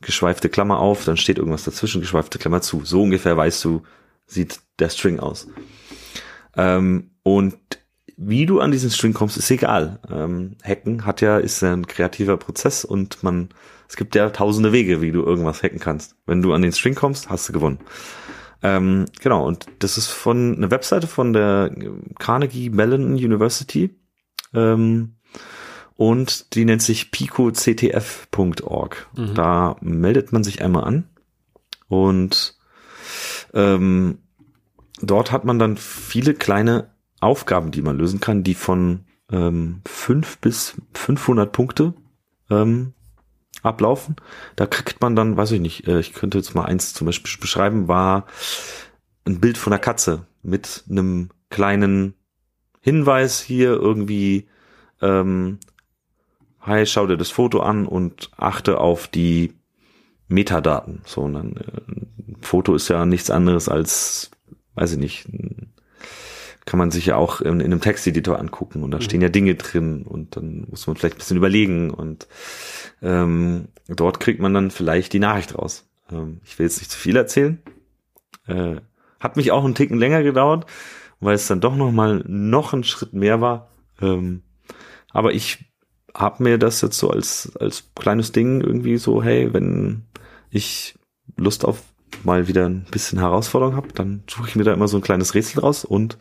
geschweifte 0.00 0.48
Klammer 0.48 0.78
auf, 0.78 1.04
dann 1.04 1.16
steht 1.16 1.38
irgendwas 1.38 1.64
dazwischen, 1.64 2.00
geschweifte 2.00 2.38
Klammer 2.38 2.60
zu. 2.60 2.84
So 2.84 3.02
ungefähr 3.02 3.36
weißt 3.36 3.64
du, 3.64 3.82
sieht 4.26 4.60
der 4.78 4.90
String 4.90 5.20
aus. 5.20 5.48
Ähm, 6.56 7.10
und 7.22 7.56
wie 8.16 8.46
du 8.46 8.60
an 8.60 8.70
diesen 8.70 8.90
String 8.90 9.12
kommst, 9.12 9.36
ist 9.36 9.50
egal. 9.50 9.98
Ähm, 10.10 10.56
hacken 10.62 11.04
hat 11.04 11.20
ja, 11.20 11.38
ist 11.38 11.62
ein 11.62 11.86
kreativer 11.86 12.36
Prozess 12.36 12.84
und 12.84 13.22
man, 13.22 13.48
es 13.88 13.96
gibt 13.96 14.14
ja 14.14 14.30
tausende 14.30 14.72
Wege, 14.72 15.00
wie 15.00 15.10
du 15.10 15.22
irgendwas 15.22 15.62
hacken 15.62 15.80
kannst. 15.80 16.16
Wenn 16.26 16.42
du 16.42 16.52
an 16.52 16.62
den 16.62 16.72
String 16.72 16.94
kommst, 16.94 17.28
hast 17.28 17.48
du 17.48 17.52
gewonnen. 17.52 17.78
Ähm, 18.64 19.04
genau, 19.20 19.46
und 19.46 19.66
das 19.80 19.98
ist 19.98 20.08
von 20.08 20.56
einer 20.56 20.70
Webseite 20.70 21.06
von 21.06 21.34
der 21.34 21.70
Carnegie 22.18 22.70
Mellon 22.70 23.12
University. 23.12 23.94
Ähm, 24.54 25.16
und 25.96 26.54
die 26.54 26.64
nennt 26.64 26.80
sich 26.82 27.10
picoctf.org. 27.10 29.06
Mhm. 29.16 29.34
Da 29.34 29.76
meldet 29.80 30.32
man 30.32 30.42
sich 30.42 30.62
einmal 30.62 30.84
an 30.84 31.04
und 31.88 32.56
ähm, 33.52 34.18
dort 35.00 35.30
hat 35.30 35.44
man 35.44 35.58
dann 35.58 35.76
viele 35.76 36.32
kleine 36.34 36.94
Aufgaben, 37.20 37.70
die 37.70 37.82
man 37.82 37.98
lösen 37.98 38.20
kann, 38.20 38.42
die 38.42 38.54
von 38.54 39.04
ähm, 39.30 39.82
5 39.86 40.38
bis 40.38 40.80
500 40.94 41.52
Punkte 41.52 41.92
ähm, 42.50 42.94
ablaufen. 43.64 44.16
Da 44.56 44.66
kriegt 44.66 45.00
man 45.00 45.16
dann, 45.16 45.36
weiß 45.36 45.52
ich 45.52 45.60
nicht, 45.60 45.88
äh, 45.88 46.00
ich 46.00 46.12
könnte 46.12 46.38
jetzt 46.38 46.54
mal 46.54 46.64
eins 46.64 46.94
zum 46.94 47.06
Beispiel 47.06 47.40
beschreiben, 47.40 47.88
war 47.88 48.26
ein 49.24 49.40
Bild 49.40 49.58
von 49.58 49.72
einer 49.72 49.80
Katze 49.80 50.26
mit 50.42 50.84
einem 50.88 51.30
kleinen 51.50 52.14
Hinweis 52.80 53.40
hier 53.40 53.70
irgendwie, 53.70 54.48
ähm, 55.00 55.58
hi, 56.60 56.84
schau 56.86 57.06
dir 57.06 57.16
das 57.16 57.30
Foto 57.30 57.60
an 57.60 57.86
und 57.86 58.30
achte 58.36 58.78
auf 58.78 59.08
die 59.08 59.54
Metadaten. 60.28 61.00
So, 61.06 61.22
und 61.22 61.34
dann, 61.34 61.56
äh, 61.56 61.90
ein 61.90 62.36
Foto 62.42 62.74
ist 62.74 62.88
ja 62.88 63.06
nichts 63.06 63.30
anderes 63.30 63.68
als, 63.68 64.30
weiß 64.74 64.92
ich 64.92 64.98
nicht, 64.98 65.28
kann 66.66 66.78
man 66.78 66.90
sich 66.90 67.06
ja 67.06 67.16
auch 67.16 67.40
in, 67.40 67.60
in 67.60 67.66
einem 67.66 67.80
Texteditor 67.80 68.38
angucken 68.38 68.82
und 68.82 68.90
da 68.90 68.98
mhm. 68.98 69.02
stehen 69.02 69.20
ja 69.20 69.28
Dinge 69.28 69.54
drin 69.54 70.02
und 70.02 70.36
dann 70.36 70.66
muss 70.70 70.86
man 70.86 70.96
vielleicht 70.96 71.16
ein 71.16 71.18
bisschen 71.18 71.36
überlegen 71.36 71.90
und 71.90 72.26
ähm, 73.02 73.68
dort 73.88 74.20
kriegt 74.20 74.40
man 74.40 74.54
dann 74.54 74.70
vielleicht 74.70 75.12
die 75.12 75.18
Nachricht 75.18 75.56
raus. 75.56 75.88
Ähm, 76.10 76.40
ich 76.44 76.58
will 76.58 76.66
jetzt 76.66 76.78
nicht 76.78 76.90
zu 76.90 76.98
viel 76.98 77.16
erzählen. 77.16 77.62
Äh, 78.46 78.76
hat 79.20 79.36
mich 79.36 79.52
auch 79.52 79.64
einen 79.64 79.74
Ticken 79.74 79.98
länger 79.98 80.22
gedauert, 80.22 80.66
weil 81.20 81.34
es 81.34 81.46
dann 81.46 81.60
doch 81.60 81.76
noch 81.76 81.92
mal 81.92 82.22
noch 82.26 82.72
ein 82.72 82.84
Schritt 82.84 83.12
mehr 83.12 83.40
war. 83.40 83.70
Ähm, 84.00 84.42
aber 85.10 85.32
ich 85.32 85.66
habe 86.14 86.42
mir 86.42 86.58
das 86.58 86.80
jetzt 86.80 86.98
so 86.98 87.10
als 87.10 87.56
als 87.56 87.90
kleines 87.94 88.32
Ding 88.32 88.60
irgendwie 88.60 88.96
so, 88.96 89.22
hey, 89.22 89.52
wenn 89.52 90.04
ich 90.50 90.98
Lust 91.36 91.64
auf 91.64 91.93
mal 92.22 92.48
wieder 92.48 92.68
ein 92.68 92.86
bisschen 92.90 93.18
Herausforderung 93.18 93.76
habe, 93.76 93.88
dann 93.94 94.22
suche 94.28 94.48
ich 94.48 94.56
mir 94.56 94.64
da 94.64 94.72
immer 94.72 94.88
so 94.88 94.98
ein 94.98 95.02
kleines 95.02 95.34
Rätsel 95.34 95.60
raus 95.60 95.84
und 95.84 96.18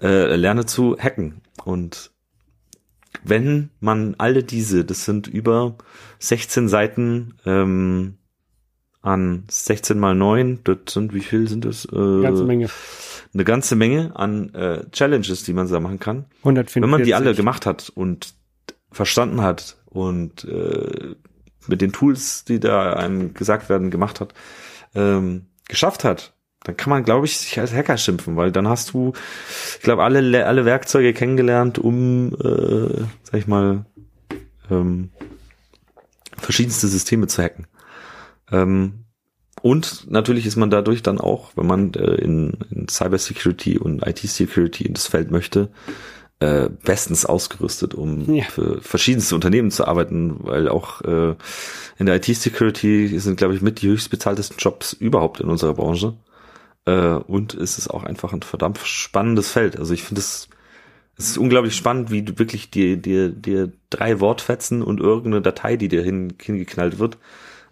äh, 0.00 0.36
lerne 0.36 0.66
zu 0.66 0.96
hacken. 0.98 1.40
Und 1.64 2.10
wenn 3.24 3.70
man 3.80 4.14
alle 4.18 4.42
diese, 4.42 4.84
das 4.84 5.04
sind 5.04 5.26
über 5.26 5.76
16 6.18 6.68
Seiten 6.68 7.34
ähm, 7.46 8.18
an 9.02 9.44
16 9.48 9.98
mal 9.98 10.14
9, 10.14 10.60
das 10.64 10.78
sind, 10.88 11.14
wie 11.14 11.20
viel 11.20 11.48
sind 11.48 11.64
das? 11.64 11.86
Äh, 11.86 12.22
ganze 12.22 12.44
Menge. 12.44 12.68
Eine 13.32 13.44
ganze 13.44 13.76
Menge 13.76 14.12
an 14.14 14.54
äh, 14.54 14.84
Challenges, 14.90 15.44
die 15.44 15.52
man 15.52 15.68
da 15.68 15.80
machen 15.80 16.00
kann. 16.00 16.26
144. 16.38 16.82
Wenn 16.82 16.90
man 16.90 17.04
die 17.04 17.14
alle 17.14 17.34
gemacht 17.34 17.66
hat 17.66 17.90
und 17.94 18.34
verstanden 18.90 19.42
hat 19.42 19.76
und 19.86 20.44
äh, 20.44 21.14
mit 21.68 21.80
den 21.80 21.92
Tools, 21.92 22.44
die 22.44 22.60
da 22.60 22.94
einem 22.94 23.34
gesagt 23.34 23.68
werden, 23.68 23.90
gemacht 23.90 24.20
hat, 24.20 24.34
ähm, 24.96 25.46
geschafft 25.68 26.04
hat, 26.04 26.34
dann 26.64 26.76
kann 26.76 26.90
man, 26.90 27.04
glaube 27.04 27.26
ich, 27.26 27.38
sich 27.38 27.58
als 27.60 27.72
Hacker 27.72 27.96
schimpfen, 27.96 28.36
weil 28.36 28.50
dann 28.50 28.68
hast 28.68 28.92
du, 28.92 29.12
ich 29.76 29.82
glaube, 29.82 30.02
alle, 30.02 30.46
alle 30.46 30.64
Werkzeuge 30.64 31.12
kennengelernt, 31.12 31.78
um, 31.78 32.34
äh, 32.34 33.04
sag 33.22 33.34
ich 33.34 33.46
mal, 33.46 33.86
ähm, 34.70 35.10
verschiedenste 36.36 36.88
Systeme 36.88 37.28
zu 37.28 37.42
hacken. 37.42 37.66
Ähm, 38.50 39.04
und 39.62 40.10
natürlich 40.10 40.46
ist 40.46 40.56
man 40.56 40.70
dadurch 40.70 41.02
dann 41.02 41.20
auch, 41.20 41.52
wenn 41.56 41.66
man 41.66 41.94
äh, 41.94 42.14
in, 42.16 42.58
in 42.70 42.88
Cybersecurity 42.88 43.78
und 43.78 44.06
IT-Security 44.06 44.84
in 44.84 44.94
das 44.94 45.06
Feld 45.06 45.30
möchte, 45.30 45.70
äh, 46.40 46.68
bestens 46.84 47.24
ausgerüstet, 47.24 47.94
um 47.94 48.34
ja. 48.34 48.44
für 48.44 48.80
verschiedenste 48.82 49.34
Unternehmen 49.34 49.70
zu 49.70 49.86
arbeiten, 49.86 50.36
weil 50.40 50.68
auch 50.68 51.00
äh, 51.02 51.34
in 51.98 52.06
der 52.06 52.16
IT-Security 52.16 53.18
sind, 53.18 53.36
glaube 53.36 53.54
ich, 53.54 53.62
mit 53.62 53.80
die 53.80 53.88
höchst 53.88 54.10
bezahltesten 54.10 54.58
Jobs 54.58 54.92
überhaupt 54.92 55.40
in 55.40 55.48
unserer 55.48 55.74
Branche. 55.74 56.14
Äh, 56.84 57.14
und 57.14 57.54
es 57.54 57.78
ist 57.78 57.88
auch 57.88 58.04
einfach 58.04 58.32
ein 58.32 58.42
verdammt 58.42 58.78
spannendes 58.78 59.50
Feld. 59.50 59.78
Also 59.78 59.94
ich 59.94 60.02
finde 60.02 60.20
es, 60.20 60.48
es 61.16 61.30
ist 61.30 61.38
unglaublich 61.38 61.74
spannend, 61.74 62.10
wie 62.10 62.22
du 62.22 62.38
wirklich 62.38 62.70
dir, 62.70 62.98
dir, 62.98 63.30
dir 63.30 63.72
drei 63.88 64.20
Wortfetzen 64.20 64.82
und 64.82 65.00
irgendeine 65.00 65.40
Datei, 65.40 65.76
die 65.76 65.88
dir 65.88 66.02
hin, 66.02 66.34
hingeknallt 66.40 66.98
wird, 66.98 67.16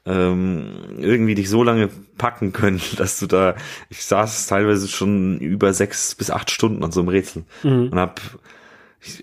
ähm, 0.07 0.99
irgendwie 0.99 1.35
dich 1.35 1.49
so 1.49 1.63
lange 1.63 1.89
packen 2.19 2.53
können, 2.53 2.81
dass 2.97 3.19
du 3.19 3.27
da, 3.27 3.57
ich 3.89 4.05
saß 4.05 4.47
teilweise 4.47 4.89
schon 4.89 5.39
über 5.39 5.73
sechs 5.73 6.15
bis 6.15 6.31
acht 6.31 6.51
Stunden 6.51 6.85
an 6.85 6.93
so 6.93 7.01
einem 7.01 7.09
Rätsel 7.09 7.45
mhm. 7.63 7.89
und 7.91 7.99
hab 7.99 8.21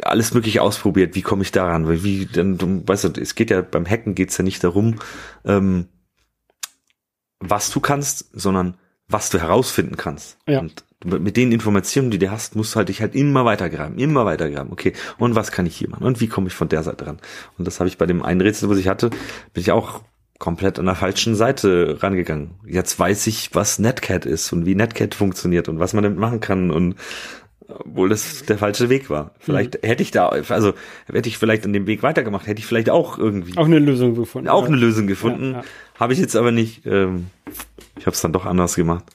alles 0.04 0.34
mögliche 0.34 0.62
ausprobiert, 0.62 1.16
wie 1.16 1.22
komme 1.22 1.44
ich 1.44 1.52
daran, 1.52 1.88
weil 1.88 2.04
wie, 2.04 2.26
denn 2.26 2.58
du 2.58 2.84
weißt 2.86 3.04
du, 3.06 3.22
es 3.22 3.36
geht 3.36 3.50
ja 3.50 3.62
beim 3.62 3.86
Hacken 3.86 4.16
geht's 4.16 4.38
ja 4.38 4.44
nicht 4.44 4.64
darum, 4.64 5.00
ähm, 5.44 5.88
was 7.40 7.72
du 7.72 7.80
kannst, 7.80 8.30
sondern 8.34 8.78
was 9.08 9.30
du 9.30 9.40
herausfinden 9.40 9.98
kannst. 9.98 10.38
Ja. 10.48 10.60
Und 10.60 10.84
mit 11.04 11.36
den 11.36 11.52
Informationen, 11.52 12.12
die 12.12 12.20
du 12.20 12.30
hast, 12.30 12.56
musst 12.56 12.74
du 12.74 12.78
halt 12.78 12.90
dich 12.90 13.02
halt 13.02 13.16
immer 13.16 13.44
weitergraben, 13.44 13.98
immer 13.98 14.24
weitergraben. 14.26 14.72
Okay, 14.72 14.94
und 15.18 15.34
was 15.34 15.52
kann 15.52 15.66
ich 15.66 15.76
hier 15.76 15.90
machen? 15.90 16.06
Und 16.06 16.22
wie 16.22 16.28
komme 16.28 16.48
ich 16.48 16.54
von 16.54 16.70
der 16.70 16.84
Seite 16.84 17.08
ran? 17.08 17.20
Und 17.58 17.66
das 17.66 17.80
habe 17.80 17.88
ich 17.88 17.98
bei 17.98 18.06
dem 18.06 18.22
einen 18.22 18.42
Rätsel, 18.42 18.70
was 18.70 18.78
ich 18.78 18.88
hatte, 18.88 19.10
bin 19.10 19.62
ich 19.62 19.72
auch 19.72 20.04
komplett 20.42 20.80
an 20.80 20.88
der 20.88 20.96
falschen 20.96 21.36
Seite 21.36 21.98
rangegangen. 22.02 22.56
Jetzt 22.68 23.00
weiß 23.00 23.28
ich, 23.28 23.54
was 23.54 23.80
Netcat 23.80 24.26
ist 24.26 24.52
und 24.52 24.66
wie 24.66 24.76
Netcat 24.76 25.16
funktioniert 25.16 25.70
und 25.70 25.80
was 25.80 25.94
man 25.94 26.04
damit 26.04 26.20
machen 26.20 26.42
kann 26.42 26.72
und 26.72 26.96
obwohl 27.70 28.10
das 28.10 28.44
der 28.46 28.58
falsche 28.58 28.90
Weg 28.90 29.10
war. 29.10 29.32
Vielleicht 29.40 29.82
mhm. 29.82 29.88
hätte 29.88 30.04
ich 30.04 30.12
da, 30.12 30.30
also 30.30 30.74
hätte 31.06 31.30
ich 31.30 31.38
vielleicht 31.38 31.64
an 31.64 31.74
dem 31.74 31.88
Weg 31.88 32.04
weitergemacht, 32.04 32.48
hätte 32.48 32.60
ich 32.60 32.66
vielleicht 32.66 32.90
auch 32.90 33.18
irgendwie 33.20 33.56
auch 33.56 33.66
eine 33.66 33.80
Lösung 33.80 34.16
gefunden. 34.16 34.50
Auch 34.50 34.66
eine 34.66 34.76
Lösung 34.76 35.08
gefunden. 35.08 35.52
Ja, 35.52 35.60
ja. 35.60 35.64
Habe 36.00 36.14
ich 36.14 36.20
jetzt 36.20 36.36
aber 36.36 36.52
nicht. 36.52 36.86
Ähm, 36.86 37.28
ich 37.98 38.08
habe 38.08 38.16
es 38.16 38.22
dann 38.22 38.34
doch 38.34 38.48
anders 38.48 38.76
gemacht. 38.76 39.06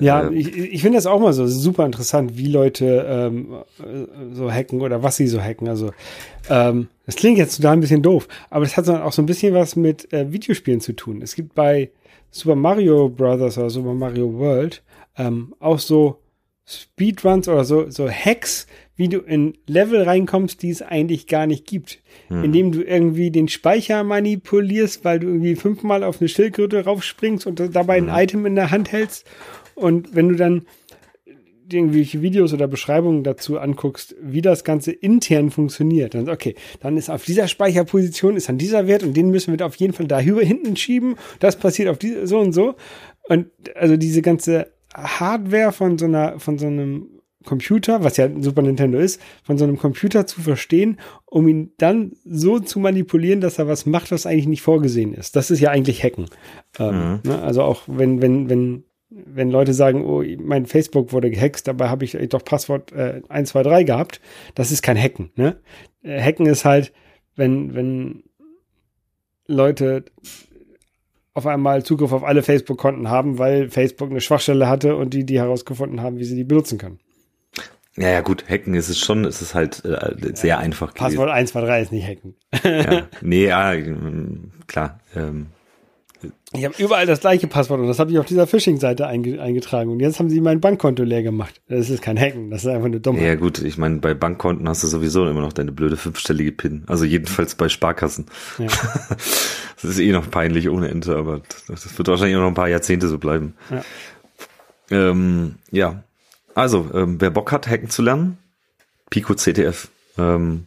Ja, 0.00 0.28
äh, 0.28 0.34
ich, 0.34 0.56
ich 0.56 0.80
finde 0.80 0.96
das 0.96 1.06
auch 1.06 1.20
mal 1.20 1.34
so 1.34 1.46
super 1.46 1.84
interessant, 1.84 2.38
wie 2.38 2.48
Leute 2.48 3.06
ähm, 3.06 3.56
so 4.32 4.50
hacken 4.50 4.80
oder 4.80 5.02
was 5.02 5.16
sie 5.16 5.28
so 5.28 5.40
hacken. 5.40 5.68
Also 5.68 5.92
ähm, 6.48 6.88
das 7.06 7.16
klingt 7.16 7.38
jetzt 7.38 7.56
total 7.56 7.74
ein 7.74 7.80
bisschen 7.80 8.02
doof, 8.02 8.28
aber 8.50 8.64
das 8.64 8.76
hat 8.76 8.88
auch 8.88 9.12
so 9.12 9.22
ein 9.22 9.26
bisschen 9.26 9.54
was 9.54 9.76
mit 9.76 10.12
äh, 10.12 10.30
Videospielen 10.32 10.80
zu 10.80 10.92
tun. 10.92 11.22
Es 11.22 11.34
gibt 11.34 11.54
bei 11.54 11.90
Super 12.30 12.56
Mario 12.56 13.08
Brothers 13.08 13.56
oder 13.56 13.70
Super 13.70 13.94
Mario 13.94 14.34
World 14.34 14.82
ähm, 15.16 15.54
auch 15.60 15.78
so 15.78 16.18
Speedruns 16.66 17.48
oder 17.48 17.64
so, 17.64 17.90
so 17.90 18.10
Hacks, 18.10 18.66
wie 18.96 19.08
du 19.08 19.18
in 19.18 19.56
Level 19.66 20.02
reinkommst, 20.02 20.62
die 20.62 20.70
es 20.70 20.82
eigentlich 20.82 21.28
gar 21.28 21.46
nicht 21.46 21.66
gibt. 21.66 22.00
Hm. 22.28 22.44
Indem 22.44 22.72
du 22.72 22.82
irgendwie 22.82 23.30
den 23.30 23.48
Speicher 23.48 24.02
manipulierst, 24.02 25.04
weil 25.04 25.20
du 25.20 25.28
irgendwie 25.28 25.54
fünfmal 25.54 26.02
auf 26.02 26.20
eine 26.20 26.28
Schildkröte 26.28 26.84
raufspringst 26.84 27.46
und 27.46 27.74
dabei 27.74 27.98
hm. 27.98 28.08
ein 28.08 28.24
Item 28.24 28.46
in 28.46 28.56
der 28.56 28.72
Hand 28.72 28.90
hältst. 28.90 29.26
Und 29.76 30.14
wenn 30.14 30.28
du 30.28 30.34
dann 30.34 30.66
irgendwelche 31.70 32.22
Videos 32.22 32.52
oder 32.52 32.68
Beschreibungen 32.68 33.24
dazu 33.24 33.58
anguckst, 33.58 34.14
wie 34.20 34.42
das 34.42 34.64
Ganze 34.64 34.92
intern 34.92 35.50
funktioniert, 35.50 36.14
dann 36.14 36.28
okay, 36.28 36.54
dann 36.80 36.96
ist 36.96 37.10
auf 37.10 37.24
dieser 37.24 37.48
Speicherposition 37.48 38.36
ist 38.36 38.48
an 38.48 38.58
dieser 38.58 38.86
Wert 38.86 39.02
und 39.02 39.16
den 39.16 39.30
müssen 39.30 39.56
wir 39.56 39.66
auf 39.66 39.76
jeden 39.76 39.92
Fall 39.92 40.06
da 40.06 40.18
hinten 40.18 40.76
schieben. 40.76 41.16
Das 41.40 41.56
passiert 41.56 41.88
auf 41.88 41.98
diese, 41.98 42.26
so 42.26 42.38
und 42.38 42.52
so. 42.52 42.74
Und 43.28 43.46
also 43.74 43.96
diese 43.96 44.22
ganze 44.22 44.72
Hardware 44.94 45.72
von 45.72 45.98
so 45.98 46.06
einer, 46.06 46.38
von 46.38 46.58
so 46.58 46.66
einem 46.66 47.08
Computer, 47.46 48.04
was 48.04 48.18
ja 48.18 48.28
Super 48.40 48.60
Nintendo 48.60 48.98
ist, 48.98 49.22
von 49.42 49.56
so 49.56 49.64
einem 49.64 49.78
Computer 49.78 50.26
zu 50.26 50.42
verstehen, 50.42 50.98
um 51.24 51.48
ihn 51.48 51.72
dann 51.78 52.12
so 52.24 52.58
zu 52.58 52.78
manipulieren, 52.78 53.40
dass 53.40 53.58
er 53.58 53.68
was 53.68 53.86
macht, 53.86 54.10
was 54.10 54.26
eigentlich 54.26 54.48
nicht 54.48 54.62
vorgesehen 54.62 55.14
ist. 55.14 55.36
Das 55.36 55.50
ist 55.50 55.60
ja 55.60 55.70
eigentlich 55.70 56.02
Hacken. 56.02 56.26
Ähm, 56.78 57.20
mhm. 57.24 57.30
ne? 57.30 57.42
Also 57.42 57.62
auch 57.62 57.82
wenn, 57.86 58.20
wenn, 58.20 58.50
wenn, 58.50 58.84
wenn 59.24 59.50
Leute 59.50 59.72
sagen, 59.72 60.04
oh, 60.04 60.22
mein 60.38 60.66
Facebook 60.66 61.12
wurde 61.12 61.30
gehackt, 61.30 61.66
dabei 61.66 61.88
habe 61.88 62.04
ich 62.04 62.16
doch 62.28 62.44
Passwort 62.44 62.92
äh, 62.92 63.22
123 63.28 63.86
gehabt, 63.86 64.20
das 64.54 64.70
ist 64.70 64.82
kein 64.82 65.00
Hacken. 65.00 65.30
Ne? 65.36 65.56
Äh, 66.02 66.20
Hacken 66.20 66.46
ist 66.46 66.64
halt, 66.64 66.92
wenn, 67.34 67.74
wenn 67.74 68.24
Leute 69.46 70.04
auf 71.34 71.46
einmal 71.46 71.82
Zugriff 71.82 72.12
auf 72.12 72.24
alle 72.24 72.42
Facebook-Konten 72.42 73.10
haben, 73.10 73.38
weil 73.38 73.68
Facebook 73.68 74.10
eine 74.10 74.20
Schwachstelle 74.20 74.68
hatte 74.68 74.96
und 74.96 75.12
die 75.12 75.24
die 75.24 75.38
herausgefunden 75.38 76.00
haben, 76.00 76.18
wie 76.18 76.24
sie 76.24 76.36
die 76.36 76.44
benutzen 76.44 76.78
können. 76.78 76.98
Ja, 77.98 78.10
ja, 78.10 78.20
gut, 78.20 78.44
hacken 78.48 78.74
ist 78.74 78.90
es 78.90 78.98
schon, 78.98 79.24
ist 79.24 79.40
es 79.40 79.54
halt 79.54 79.82
äh, 79.84 80.34
sehr 80.34 80.48
ja, 80.48 80.58
einfach. 80.58 80.92
Passwort 80.92 81.28
gewesen. 81.28 81.38
1, 81.38 81.52
2, 81.52 81.60
3 81.62 81.80
ist 81.80 81.92
nicht 81.92 82.06
hacken. 82.06 82.34
ja, 82.62 83.08
nee, 83.22 83.46
ja, 83.46 83.74
klar. 84.66 85.00
Ähm, 85.14 85.46
ich 86.52 86.64
habe 86.64 86.74
überall 86.78 87.06
das 87.06 87.20
gleiche 87.20 87.46
Passwort 87.46 87.80
und 87.80 87.88
das 87.88 87.98
habe 87.98 88.10
ich 88.10 88.18
auf 88.18 88.26
dieser 88.26 88.46
Phishing-Seite 88.46 89.06
einge 89.06 89.40
eingetragen. 89.40 89.90
Und 89.90 90.00
jetzt 90.00 90.18
haben 90.18 90.30
sie 90.30 90.40
mein 90.40 90.60
Bankkonto 90.60 91.02
leer 91.02 91.22
gemacht. 91.22 91.60
Das 91.68 91.90
ist 91.90 92.02
kein 92.02 92.18
Hacken, 92.18 92.50
das 92.50 92.64
ist 92.64 92.68
einfach 92.68 92.86
eine 92.86 93.00
Dummheit. 93.00 93.24
Ja 93.24 93.34
gut, 93.34 93.60
ich 93.60 93.76
meine, 93.78 93.98
bei 93.98 94.14
Bankkonten 94.14 94.68
hast 94.68 94.82
du 94.82 94.86
sowieso 94.86 95.26
immer 95.28 95.40
noch 95.40 95.52
deine 95.52 95.72
blöde 95.72 95.96
fünfstellige 95.96 96.52
PIN. 96.52 96.84
Also 96.86 97.04
jedenfalls 97.04 97.54
bei 97.54 97.68
Sparkassen. 97.68 98.26
Ja. 98.58 98.66
das 99.08 99.84
ist 99.84 99.98
eh 99.98 100.12
noch 100.12 100.30
peinlich 100.30 100.70
ohne 100.70 100.88
Ente, 100.88 101.16
aber 101.16 101.42
das 101.68 101.98
wird 101.98 102.08
wahrscheinlich 102.08 102.36
auch 102.36 102.42
noch 102.42 102.48
ein 102.48 102.54
paar 102.54 102.68
Jahrzehnte 102.68 103.08
so 103.08 103.18
bleiben. 103.18 103.54
Ja, 103.70 103.84
ähm, 104.90 105.56
ja. 105.70 106.04
also 106.54 106.88
ähm, 106.94 107.20
wer 107.20 107.30
Bock 107.30 107.52
hat, 107.52 107.68
hacken 107.68 107.90
zu 107.90 108.02
lernen, 108.02 108.38
picoctf.org. 109.10 109.90
Ähm, 110.18 110.66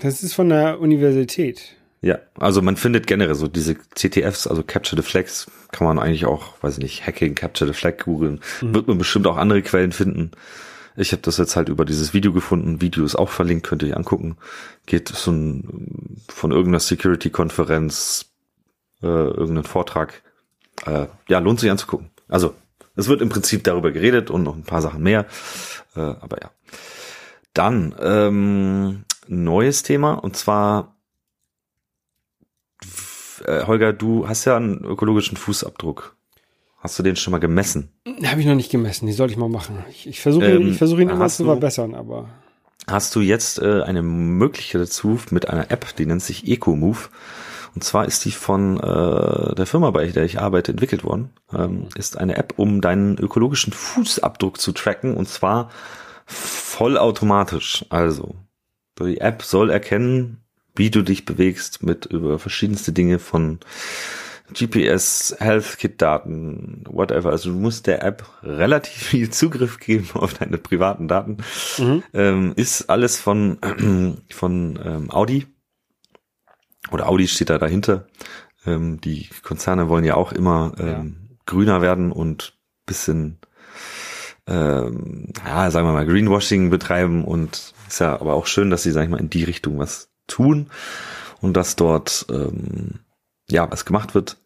das 0.00 0.22
ist 0.22 0.34
von 0.34 0.48
der 0.48 0.80
Universität. 0.80 1.76
Ja, 2.04 2.18
also 2.38 2.60
man 2.60 2.76
findet 2.76 3.06
generell 3.06 3.34
so 3.34 3.48
diese 3.48 3.76
CTFs, 3.94 4.46
also 4.46 4.62
Capture 4.62 5.00
the 5.00 5.08
Flags, 5.08 5.50
kann 5.72 5.86
man 5.86 5.98
eigentlich 5.98 6.26
auch, 6.26 6.62
weiß 6.62 6.74
ich 6.74 6.82
nicht, 6.82 7.06
Hacking, 7.06 7.34
Capture 7.34 7.66
the 7.66 7.74
Flag 7.74 7.96
googeln. 8.04 8.40
Mhm. 8.60 8.74
Wird 8.74 8.88
man 8.88 8.98
bestimmt 8.98 9.26
auch 9.26 9.38
andere 9.38 9.62
Quellen 9.62 9.90
finden. 9.90 10.32
Ich 10.96 11.12
habe 11.12 11.22
das 11.22 11.38
jetzt 11.38 11.56
halt 11.56 11.70
über 11.70 11.86
dieses 11.86 12.12
Video 12.12 12.34
gefunden. 12.34 12.82
Video 12.82 13.06
ist 13.06 13.16
auch 13.16 13.30
verlinkt, 13.30 13.66
könnt 13.66 13.82
ihr 13.82 13.88
euch 13.88 13.96
angucken. 13.96 14.36
Geht 14.84 15.08
so 15.08 15.32
ein, 15.32 16.20
von 16.28 16.50
irgendeiner 16.52 16.80
Security-Konferenz, 16.80 18.26
äh, 19.02 19.06
irgendeinen 19.06 19.64
Vortrag. 19.64 20.22
Äh, 20.84 21.06
ja, 21.28 21.38
lohnt 21.38 21.60
sich 21.60 21.70
anzugucken. 21.70 22.10
Also, 22.28 22.54
es 22.96 23.08
wird 23.08 23.22
im 23.22 23.30
Prinzip 23.30 23.64
darüber 23.64 23.92
geredet 23.92 24.30
und 24.30 24.42
noch 24.42 24.56
ein 24.56 24.64
paar 24.64 24.82
Sachen 24.82 25.02
mehr. 25.02 25.24
Äh, 25.96 26.00
aber 26.00 26.36
ja. 26.42 26.50
Dann 27.54 27.94
ähm, 27.98 29.04
neues 29.26 29.82
Thema 29.84 30.12
und 30.12 30.36
zwar 30.36 30.93
äh, 33.46 33.64
Holger, 33.66 33.92
du 33.92 34.28
hast 34.28 34.44
ja 34.44 34.56
einen 34.56 34.84
ökologischen 34.84 35.36
Fußabdruck. 35.36 36.16
Hast 36.78 36.98
du 36.98 37.02
den 37.02 37.16
schon 37.16 37.32
mal 37.32 37.38
gemessen? 37.38 37.90
Habe 38.24 38.40
ich 38.40 38.46
noch 38.46 38.54
nicht 38.54 38.70
gemessen, 38.70 39.06
die 39.06 39.14
soll 39.14 39.30
ich 39.30 39.38
mal 39.38 39.48
machen. 39.48 39.84
Ich, 39.90 40.06
ich 40.06 40.20
versuche 40.20 40.44
ähm, 40.44 40.62
ihn, 40.62 40.68
ich 40.72 40.78
versuch 40.78 40.98
ihn 40.98 41.08
immer 41.08 41.28
zu 41.28 41.44
verbessern, 41.44 41.94
aber. 41.94 42.28
Hast 42.86 43.16
du 43.16 43.20
jetzt 43.20 43.58
äh, 43.58 43.82
eine 43.82 44.02
Möglichkeit 44.02 44.82
dazu 44.82 45.18
mit 45.30 45.48
einer 45.48 45.70
App, 45.70 45.96
die 45.96 46.04
nennt 46.04 46.22
sich 46.22 46.46
EcoMove. 46.46 47.08
Und 47.74 47.82
zwar 47.82 48.04
ist 48.04 48.24
die 48.24 48.30
von 48.30 48.78
äh, 48.78 49.54
der 49.54 49.66
Firma, 49.66 49.90
bei 49.90 50.06
der 50.06 50.24
ich 50.24 50.40
arbeite, 50.40 50.72
entwickelt 50.72 51.02
worden. 51.04 51.30
Ähm, 51.52 51.88
ist 51.96 52.18
eine 52.18 52.36
App, 52.36 52.54
um 52.56 52.80
deinen 52.80 53.18
ökologischen 53.18 53.72
Fußabdruck 53.72 54.60
zu 54.60 54.72
tracken 54.72 55.16
und 55.16 55.28
zwar 55.28 55.70
vollautomatisch. 56.26 57.86
Also 57.88 58.34
die 59.00 59.20
App 59.20 59.42
soll 59.42 59.70
erkennen, 59.70 60.43
wie 60.74 60.90
du 60.90 61.02
dich 61.02 61.24
bewegst 61.24 61.82
mit 61.82 62.06
über 62.06 62.38
verschiedenste 62.38 62.92
Dinge 62.92 63.18
von 63.18 63.60
GPS, 64.52 65.34
Health 65.38 65.78
Kit 65.78 66.02
Daten, 66.02 66.84
whatever. 66.86 67.30
Also 67.30 67.50
du 67.50 67.58
musst 67.58 67.86
der 67.86 68.02
App 68.02 68.24
relativ 68.42 68.92
viel 69.02 69.30
Zugriff 69.30 69.78
geben 69.78 70.08
auf 70.14 70.34
deine 70.34 70.58
privaten 70.58 71.08
Daten. 71.08 71.38
Mhm. 71.78 72.02
Ähm, 72.12 72.52
ist 72.56 72.90
alles 72.90 73.18
von, 73.18 73.58
von 74.30 74.78
ähm, 74.84 75.10
Audi. 75.10 75.46
Oder 76.90 77.08
Audi 77.08 77.26
steht 77.26 77.50
da 77.50 77.58
dahinter. 77.58 78.06
Ähm, 78.66 79.00
die 79.00 79.28
Konzerne 79.42 79.88
wollen 79.88 80.04
ja 80.04 80.16
auch 80.16 80.32
immer 80.32 80.72
ähm, 80.78 81.16
ja. 81.30 81.36
grüner 81.46 81.80
werden 81.80 82.12
und 82.12 82.58
bisschen, 82.84 83.38
ähm, 84.46 85.32
ja, 85.46 85.70
sagen 85.70 85.86
wir 85.86 85.92
mal, 85.92 86.06
Greenwashing 86.06 86.68
betreiben 86.68 87.24
und 87.24 87.72
ist 87.88 88.00
ja 88.00 88.20
aber 88.20 88.34
auch 88.34 88.46
schön, 88.46 88.68
dass 88.68 88.82
sie, 88.82 88.90
sag 88.90 89.04
ich 89.04 89.08
mal, 89.08 89.20
in 89.20 89.30
die 89.30 89.44
Richtung 89.44 89.78
was 89.78 90.13
tun 90.26 90.70
und 91.40 91.56
dass 91.56 91.76
dort 91.76 92.26
ähm, 92.30 93.00
ja 93.50 93.70
was 93.70 93.84
gemacht 93.84 94.14
wird. 94.14 94.38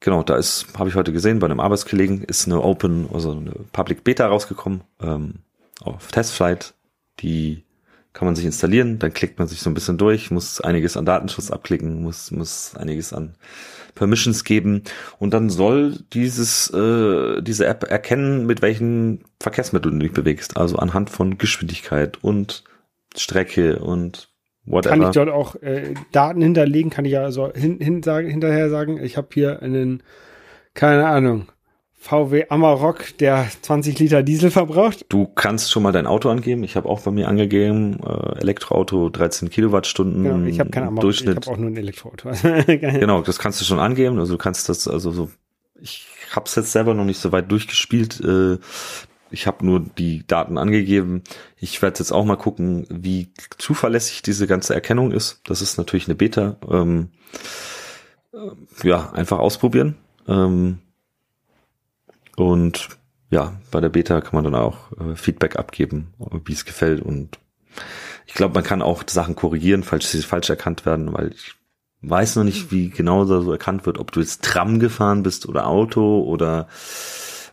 Genau, 0.00 0.22
da 0.22 0.36
ist, 0.36 0.66
habe 0.76 0.88
ich 0.88 0.96
heute 0.96 1.12
gesehen, 1.12 1.38
bei 1.38 1.46
einem 1.46 1.60
Arbeitskollegen 1.60 2.24
ist 2.24 2.46
eine 2.46 2.60
Open, 2.60 3.08
also 3.12 3.32
eine 3.32 3.52
Public 3.72 4.02
Beta 4.02 4.26
rausgekommen 4.26 4.82
ähm, 5.00 5.34
auf 5.80 6.08
Testflight. 6.10 6.74
Die 7.20 7.64
kann 8.12 8.26
man 8.26 8.34
sich 8.34 8.44
installieren, 8.44 8.98
dann 8.98 9.14
klickt 9.14 9.38
man 9.38 9.48
sich 9.48 9.60
so 9.60 9.70
ein 9.70 9.74
bisschen 9.74 9.96
durch, 9.96 10.30
muss 10.30 10.60
einiges 10.60 10.96
an 10.96 11.06
Datenschutz 11.06 11.50
abklicken, 11.50 12.02
muss, 12.02 12.30
muss 12.30 12.74
einiges 12.76 13.12
an 13.12 13.36
Permissions 13.94 14.44
geben 14.44 14.82
und 15.18 15.32
dann 15.32 15.50
soll 15.50 15.98
dieses, 16.12 16.68
äh, 16.70 17.40
diese 17.42 17.66
App 17.66 17.84
erkennen, 17.84 18.46
mit 18.46 18.60
welchen 18.60 19.24
Verkehrsmitteln 19.40 19.98
du 19.98 20.06
dich 20.06 20.14
bewegst, 20.14 20.56
also 20.56 20.76
anhand 20.76 21.10
von 21.10 21.38
Geschwindigkeit 21.38 22.18
und 22.22 22.64
Strecke 23.16 23.78
und 23.78 24.31
Whatever. 24.64 24.94
Kann 24.94 25.02
ich 25.02 25.14
dort 25.14 25.28
auch 25.28 25.56
äh, 25.56 25.94
Daten 26.12 26.40
hinterlegen? 26.40 26.90
Kann 26.90 27.04
ich 27.04 27.12
ja 27.12 27.22
also 27.22 27.52
hin, 27.52 27.78
hin 27.80 28.02
sagen, 28.02 28.28
hinterher 28.28 28.70
sagen, 28.70 29.02
ich 29.02 29.16
habe 29.16 29.28
hier 29.32 29.60
einen, 29.60 30.02
keine 30.74 31.06
Ahnung, 31.06 31.48
VW 32.02 32.46
Amarok, 32.48 33.16
der 33.18 33.46
20 33.62 33.98
Liter 34.00 34.22
Diesel 34.24 34.50
verbraucht. 34.50 35.06
Du 35.08 35.26
kannst 35.26 35.70
schon 35.70 35.84
mal 35.84 35.92
dein 35.92 36.06
Auto 36.06 36.30
angeben. 36.30 36.64
Ich 36.64 36.74
habe 36.74 36.88
auch 36.88 37.00
bei 37.00 37.12
mir 37.12 37.28
angegeben, 37.28 38.00
äh, 38.04 38.40
Elektroauto 38.40 39.08
13 39.08 39.50
Kilowattstunden. 39.50 40.24
Genau, 40.24 40.46
ich 40.46 40.58
habe 40.58 40.70
kein 40.70 40.82
Amarok, 40.82 41.02
Durchschnitt. 41.02 41.38
ich 41.40 41.46
habe 41.46 41.56
auch 41.56 41.60
nur 41.60 41.70
ein 41.70 41.76
Elektroauto. 41.76 42.30
genau, 42.66 43.22
das 43.22 43.38
kannst 43.38 43.60
du 43.60 43.64
schon 43.64 43.78
angeben. 43.78 44.18
Also 44.18 44.34
du 44.34 44.38
kannst 44.38 44.68
das, 44.68 44.88
also 44.88 45.12
so, 45.12 45.30
ich 45.80 46.06
habe 46.34 46.46
es 46.46 46.56
jetzt 46.56 46.72
selber 46.72 46.94
noch 46.94 47.04
nicht 47.04 47.20
so 47.20 47.30
weit 47.30 47.50
durchgespielt. 47.50 48.20
Äh, 48.20 48.58
ich 49.32 49.46
habe 49.46 49.64
nur 49.64 49.80
die 49.80 50.26
Daten 50.26 50.58
angegeben. 50.58 51.22
Ich 51.56 51.82
werde 51.82 51.98
jetzt 51.98 52.12
auch 52.12 52.24
mal 52.24 52.36
gucken, 52.36 52.86
wie 52.90 53.32
zuverlässig 53.58 54.22
diese 54.22 54.46
ganze 54.46 54.74
Erkennung 54.74 55.10
ist. 55.10 55.40
Das 55.44 55.62
ist 55.62 55.78
natürlich 55.78 56.06
eine 56.06 56.14
Beta. 56.14 56.56
Ähm, 56.70 57.10
äh, 58.32 58.88
ja, 58.88 59.10
einfach 59.12 59.38
ausprobieren. 59.38 59.96
Ähm, 60.28 60.78
und 62.36 62.88
ja, 63.30 63.54
bei 63.70 63.80
der 63.80 63.88
Beta 63.88 64.20
kann 64.20 64.34
man 64.34 64.44
dann 64.44 64.54
auch 64.54 64.92
äh, 64.92 65.16
Feedback 65.16 65.56
abgeben, 65.56 66.12
wie 66.44 66.52
es 66.52 66.64
gefällt. 66.64 67.00
Und 67.00 67.38
ich 68.26 68.34
glaube, 68.34 68.54
man 68.54 68.64
kann 68.64 68.82
auch 68.82 69.02
Sachen 69.08 69.34
korrigieren, 69.34 69.82
falls 69.82 70.10
sie 70.10 70.22
falsch 70.22 70.50
erkannt 70.50 70.84
werden, 70.84 71.12
weil 71.12 71.32
ich 71.32 71.54
weiß 72.02 72.36
noch 72.36 72.44
nicht, 72.44 72.72
wie 72.72 72.90
genau 72.90 73.24
da 73.24 73.40
so 73.40 73.52
erkannt 73.52 73.86
wird, 73.86 73.98
ob 73.98 74.12
du 74.12 74.20
jetzt 74.20 74.42
Tram 74.42 74.80
gefahren 74.80 75.22
bist 75.22 75.48
oder 75.48 75.66
Auto 75.66 76.22
oder 76.22 76.68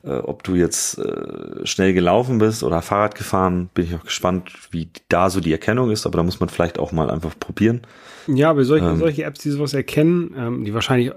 äh, 0.03 0.17
ob 0.17 0.43
du 0.43 0.55
jetzt 0.55 0.97
äh, 0.97 1.65
schnell 1.65 1.93
gelaufen 1.93 2.37
bist 2.37 2.63
oder 2.63 2.81
Fahrrad 2.81 3.15
gefahren. 3.15 3.69
Bin 3.73 3.85
ich 3.85 3.95
auch 3.95 4.03
gespannt, 4.03 4.51
wie 4.71 4.89
da 5.09 5.29
so 5.29 5.39
die 5.39 5.51
Erkennung 5.51 5.91
ist, 5.91 6.05
aber 6.05 6.17
da 6.17 6.23
muss 6.23 6.39
man 6.39 6.49
vielleicht 6.49 6.79
auch 6.79 6.91
mal 6.91 7.09
einfach 7.09 7.37
probieren. 7.39 7.81
Ja, 8.27 8.51
aber 8.51 8.63
solche, 8.63 8.85
ähm, 8.85 8.97
solche 8.97 9.23
Apps, 9.23 9.41
die 9.41 9.49
sowas 9.49 9.73
erkennen, 9.73 10.33
ähm, 10.37 10.65
die 10.65 10.73
wahrscheinlich 10.73 11.11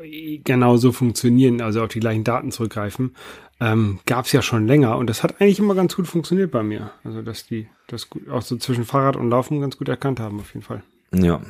genau 0.44 0.76
so 0.76 0.92
funktionieren, 0.92 1.60
also 1.60 1.82
auf 1.82 1.88
die 1.88 2.00
gleichen 2.00 2.24
Daten 2.24 2.50
zurückgreifen, 2.50 3.14
ähm, 3.60 4.00
gab 4.06 4.24
es 4.24 4.32
ja 4.32 4.42
schon 4.42 4.66
länger 4.66 4.96
und 4.96 5.08
das 5.08 5.22
hat 5.22 5.40
eigentlich 5.40 5.58
immer 5.58 5.74
ganz 5.74 5.94
gut 5.94 6.08
funktioniert 6.08 6.50
bei 6.50 6.62
mir. 6.62 6.90
Also 7.04 7.22
dass 7.22 7.46
die 7.46 7.68
das 7.86 8.10
gut, 8.10 8.28
auch 8.28 8.42
so 8.42 8.56
zwischen 8.56 8.84
Fahrrad 8.84 9.16
und 9.16 9.30
Laufen 9.30 9.60
ganz 9.60 9.76
gut 9.76 9.88
erkannt 9.88 10.20
haben, 10.20 10.40
auf 10.40 10.54
jeden 10.54 10.64
Fall. 10.64 10.82
Ja. 11.14 11.40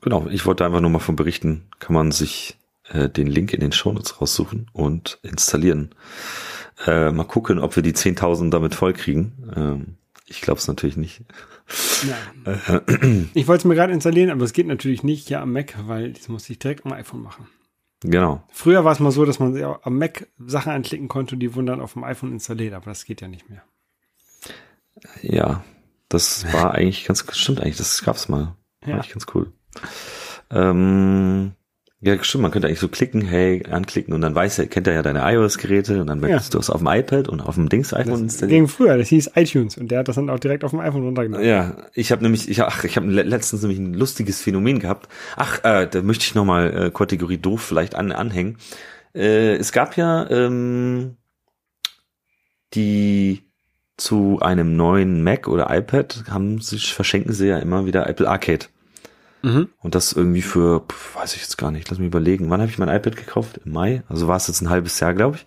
Genau, 0.00 0.26
ich 0.28 0.46
wollte 0.46 0.64
einfach 0.64 0.80
nur 0.80 0.90
mal 0.90 0.98
von 0.98 1.16
berichten, 1.16 1.66
kann 1.78 1.94
man 1.94 2.12
sich 2.12 2.56
äh, 2.90 3.08
den 3.08 3.26
Link 3.26 3.52
in 3.52 3.60
den 3.60 3.72
Shownotes 3.72 4.20
raussuchen 4.20 4.70
und 4.72 5.18
installieren. 5.22 5.94
Äh, 6.86 7.10
mal 7.10 7.24
gucken, 7.24 7.58
ob 7.58 7.76
wir 7.76 7.82
die 7.82 7.94
10.000 7.94 8.50
damit 8.50 8.74
vollkriegen. 8.74 9.52
Ähm, 9.56 9.96
ich 10.26 10.40
glaube 10.40 10.58
es 10.58 10.68
natürlich 10.68 10.96
nicht. 10.96 11.22
Ja. 12.06 12.82
ich 13.34 13.48
wollte 13.48 13.60
es 13.60 13.64
mir 13.64 13.74
gerade 13.74 13.92
installieren, 13.92 14.30
aber 14.30 14.44
es 14.44 14.52
geht 14.52 14.66
natürlich 14.66 15.02
nicht 15.02 15.30
ja 15.30 15.40
am 15.40 15.52
Mac, 15.52 15.74
weil 15.86 16.12
das 16.12 16.28
muss 16.28 16.48
ich 16.50 16.58
direkt 16.58 16.84
am 16.84 16.92
iPhone 16.92 17.22
machen. 17.22 17.48
Genau. 18.00 18.42
Früher 18.52 18.84
war 18.84 18.92
es 18.92 19.00
mal 19.00 19.10
so, 19.10 19.24
dass 19.24 19.38
man 19.38 19.56
ja 19.56 19.78
am 19.82 19.98
Mac 19.98 20.28
Sachen 20.38 20.72
anklicken 20.72 21.08
konnte, 21.08 21.36
die 21.36 21.54
wurden 21.54 21.66
dann 21.66 21.80
auf 21.80 21.94
dem 21.94 22.04
iPhone 22.04 22.32
installiert, 22.32 22.74
aber 22.74 22.86
das 22.86 23.04
geht 23.04 23.20
ja 23.20 23.28
nicht 23.28 23.48
mehr. 23.48 23.62
Ja, 25.22 25.64
das 26.08 26.52
war 26.52 26.74
eigentlich 26.74 27.04
ganz, 27.04 27.24
stimmt 27.36 27.60
eigentlich, 27.60 27.78
das 27.78 28.02
gab's 28.02 28.28
mal. 28.28 28.56
Ja. 28.82 28.88
War 28.88 28.94
eigentlich 28.94 29.12
ganz 29.12 29.26
cool. 29.34 29.52
Ähm, 30.50 31.52
ja, 32.00 32.22
stimmt, 32.22 32.42
man 32.42 32.50
könnte 32.50 32.68
eigentlich 32.68 32.80
so 32.80 32.88
klicken, 32.88 33.22
hey, 33.22 33.64
anklicken 33.70 34.12
und 34.12 34.20
dann 34.20 34.34
weiß 34.34 34.58
er, 34.58 34.66
kennt 34.66 34.86
er 34.86 34.92
ja 34.92 35.02
deine 35.02 35.20
iOS-Geräte 35.20 36.00
und 36.00 36.08
dann 36.08 36.20
möchtest 36.20 36.52
ja. 36.52 36.58
du 36.58 36.60
es 36.60 36.68
auf 36.68 36.80
dem 36.80 36.88
iPad 36.88 37.28
und 37.28 37.40
auf 37.40 37.54
dem 37.54 37.70
Dings-iPhone 37.70 38.24
installieren. 38.24 38.64
Ging 38.64 38.68
früher, 38.68 38.98
das 38.98 39.08
hieß 39.08 39.30
iTunes 39.34 39.78
und 39.78 39.90
der 39.90 40.00
hat 40.00 40.08
das 40.08 40.16
dann 40.16 40.28
auch 40.28 40.38
direkt 40.38 40.62
auf 40.62 40.72
dem 40.72 40.80
iPhone 40.80 41.04
runtergeladen. 41.04 41.46
Ja, 41.46 41.76
ich 41.94 42.12
habe 42.12 42.22
nämlich, 42.22 42.50
ich, 42.50 42.62
ach, 42.62 42.84
ich 42.84 42.96
habe 42.96 43.06
letztens 43.06 43.62
nämlich 43.62 43.78
ein 43.78 43.94
lustiges 43.94 44.42
Phänomen 44.42 44.78
gehabt. 44.78 45.08
Ach, 45.36 45.64
äh, 45.64 45.88
da 45.90 46.02
möchte 46.02 46.24
ich 46.24 46.34
nochmal 46.34 46.86
äh, 46.86 46.90
Kategorie 46.90 47.38
doof 47.38 47.62
vielleicht 47.62 47.94
an, 47.94 48.12
anhängen. 48.12 48.58
Äh, 49.14 49.54
es 49.54 49.72
gab 49.72 49.96
ja 49.96 50.28
ähm, 50.28 51.16
die 52.74 53.42
zu 53.96 54.40
einem 54.42 54.76
neuen 54.76 55.22
Mac 55.22 55.48
oder 55.48 55.74
iPad 55.74 56.24
haben 56.28 56.60
sich 56.60 56.92
verschenken 56.92 57.32
sie 57.32 57.48
ja 57.48 57.58
immer 57.58 57.86
wieder 57.86 58.06
Apple 58.06 58.28
Arcade. 58.28 58.66
Mhm. 59.46 59.68
Und 59.78 59.94
das 59.94 60.12
irgendwie 60.12 60.42
für, 60.42 60.84
weiß 61.14 61.36
ich 61.36 61.42
jetzt 61.42 61.56
gar 61.56 61.70
nicht, 61.70 61.88
lass 61.88 62.00
mich 62.00 62.08
überlegen. 62.08 62.50
Wann 62.50 62.60
habe 62.60 62.70
ich 62.70 62.78
mein 62.78 62.88
iPad 62.88 63.14
gekauft? 63.14 63.60
Im 63.64 63.70
Mai. 63.70 64.02
Also 64.08 64.26
war 64.26 64.36
es 64.36 64.48
jetzt 64.48 64.60
ein 64.60 64.70
halbes 64.70 64.98
Jahr, 64.98 65.14
glaube 65.14 65.36
ich. 65.36 65.46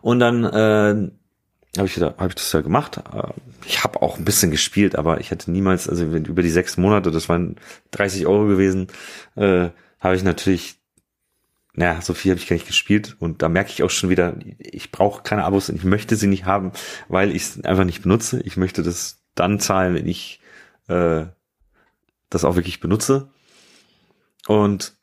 Und 0.00 0.20
dann 0.20 0.42
äh, 0.44 1.10
habe 1.76 1.86
ich, 1.86 2.00
hab 2.00 2.28
ich 2.28 2.34
das 2.34 2.50
ja 2.50 2.62
gemacht. 2.62 2.96
Äh, 2.96 3.28
ich 3.66 3.84
habe 3.84 4.00
auch 4.00 4.16
ein 4.16 4.24
bisschen 4.24 4.50
gespielt, 4.50 4.96
aber 4.96 5.20
ich 5.20 5.30
hätte 5.30 5.50
niemals, 5.50 5.86
also 5.86 6.02
über 6.06 6.40
die 6.40 6.48
sechs 6.48 6.78
Monate, 6.78 7.10
das 7.10 7.28
waren 7.28 7.56
30 7.90 8.26
Euro 8.26 8.46
gewesen, 8.46 8.86
äh, 9.36 9.68
habe 10.00 10.16
ich 10.16 10.22
natürlich, 10.22 10.80
naja, 11.74 12.00
so 12.00 12.14
viel 12.14 12.32
habe 12.32 12.40
ich 12.40 12.48
gar 12.48 12.54
nicht 12.54 12.68
gespielt. 12.68 13.16
Und 13.18 13.42
da 13.42 13.50
merke 13.50 13.70
ich 13.70 13.82
auch 13.82 13.90
schon 13.90 14.08
wieder, 14.08 14.34
ich 14.56 14.92
brauche 14.92 15.22
keine 15.22 15.44
Abos 15.44 15.68
und 15.68 15.76
ich 15.76 15.84
möchte 15.84 16.16
sie 16.16 16.26
nicht 16.26 16.46
haben, 16.46 16.72
weil 17.08 17.36
ich 17.36 17.42
es 17.42 17.64
einfach 17.66 17.84
nicht 17.84 18.00
benutze. 18.00 18.40
Ich 18.44 18.56
möchte 18.56 18.82
das 18.82 19.20
dann 19.34 19.60
zahlen, 19.60 19.94
wenn 19.94 20.08
ich 20.08 20.40
äh, 20.88 21.26
das 22.30 22.44
auch 22.44 22.56
wirklich 22.56 22.80
benutze. 22.80 23.28
Und 24.46 24.94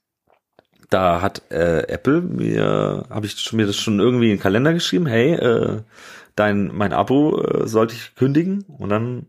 da 0.90 1.22
hat 1.22 1.44
äh, 1.52 1.88
Apple 1.88 2.22
mir, 2.22 3.06
habe 3.10 3.26
ich 3.26 3.54
mir 3.54 3.68
das 3.68 3.76
schon 3.76 4.00
irgendwie 4.00 4.32
in 4.32 4.38
den 4.38 4.42
Kalender 4.42 4.74
geschrieben, 4.74 5.06
hey, 5.06 5.34
äh, 5.34 5.82
dein 6.36 6.72
mein 6.74 6.94
Abo 6.94 7.42
äh, 7.42 7.68
sollte 7.68 7.94
ich 7.96 8.16
kündigen. 8.16 8.64
Und 8.68 8.90
dann 8.90 9.28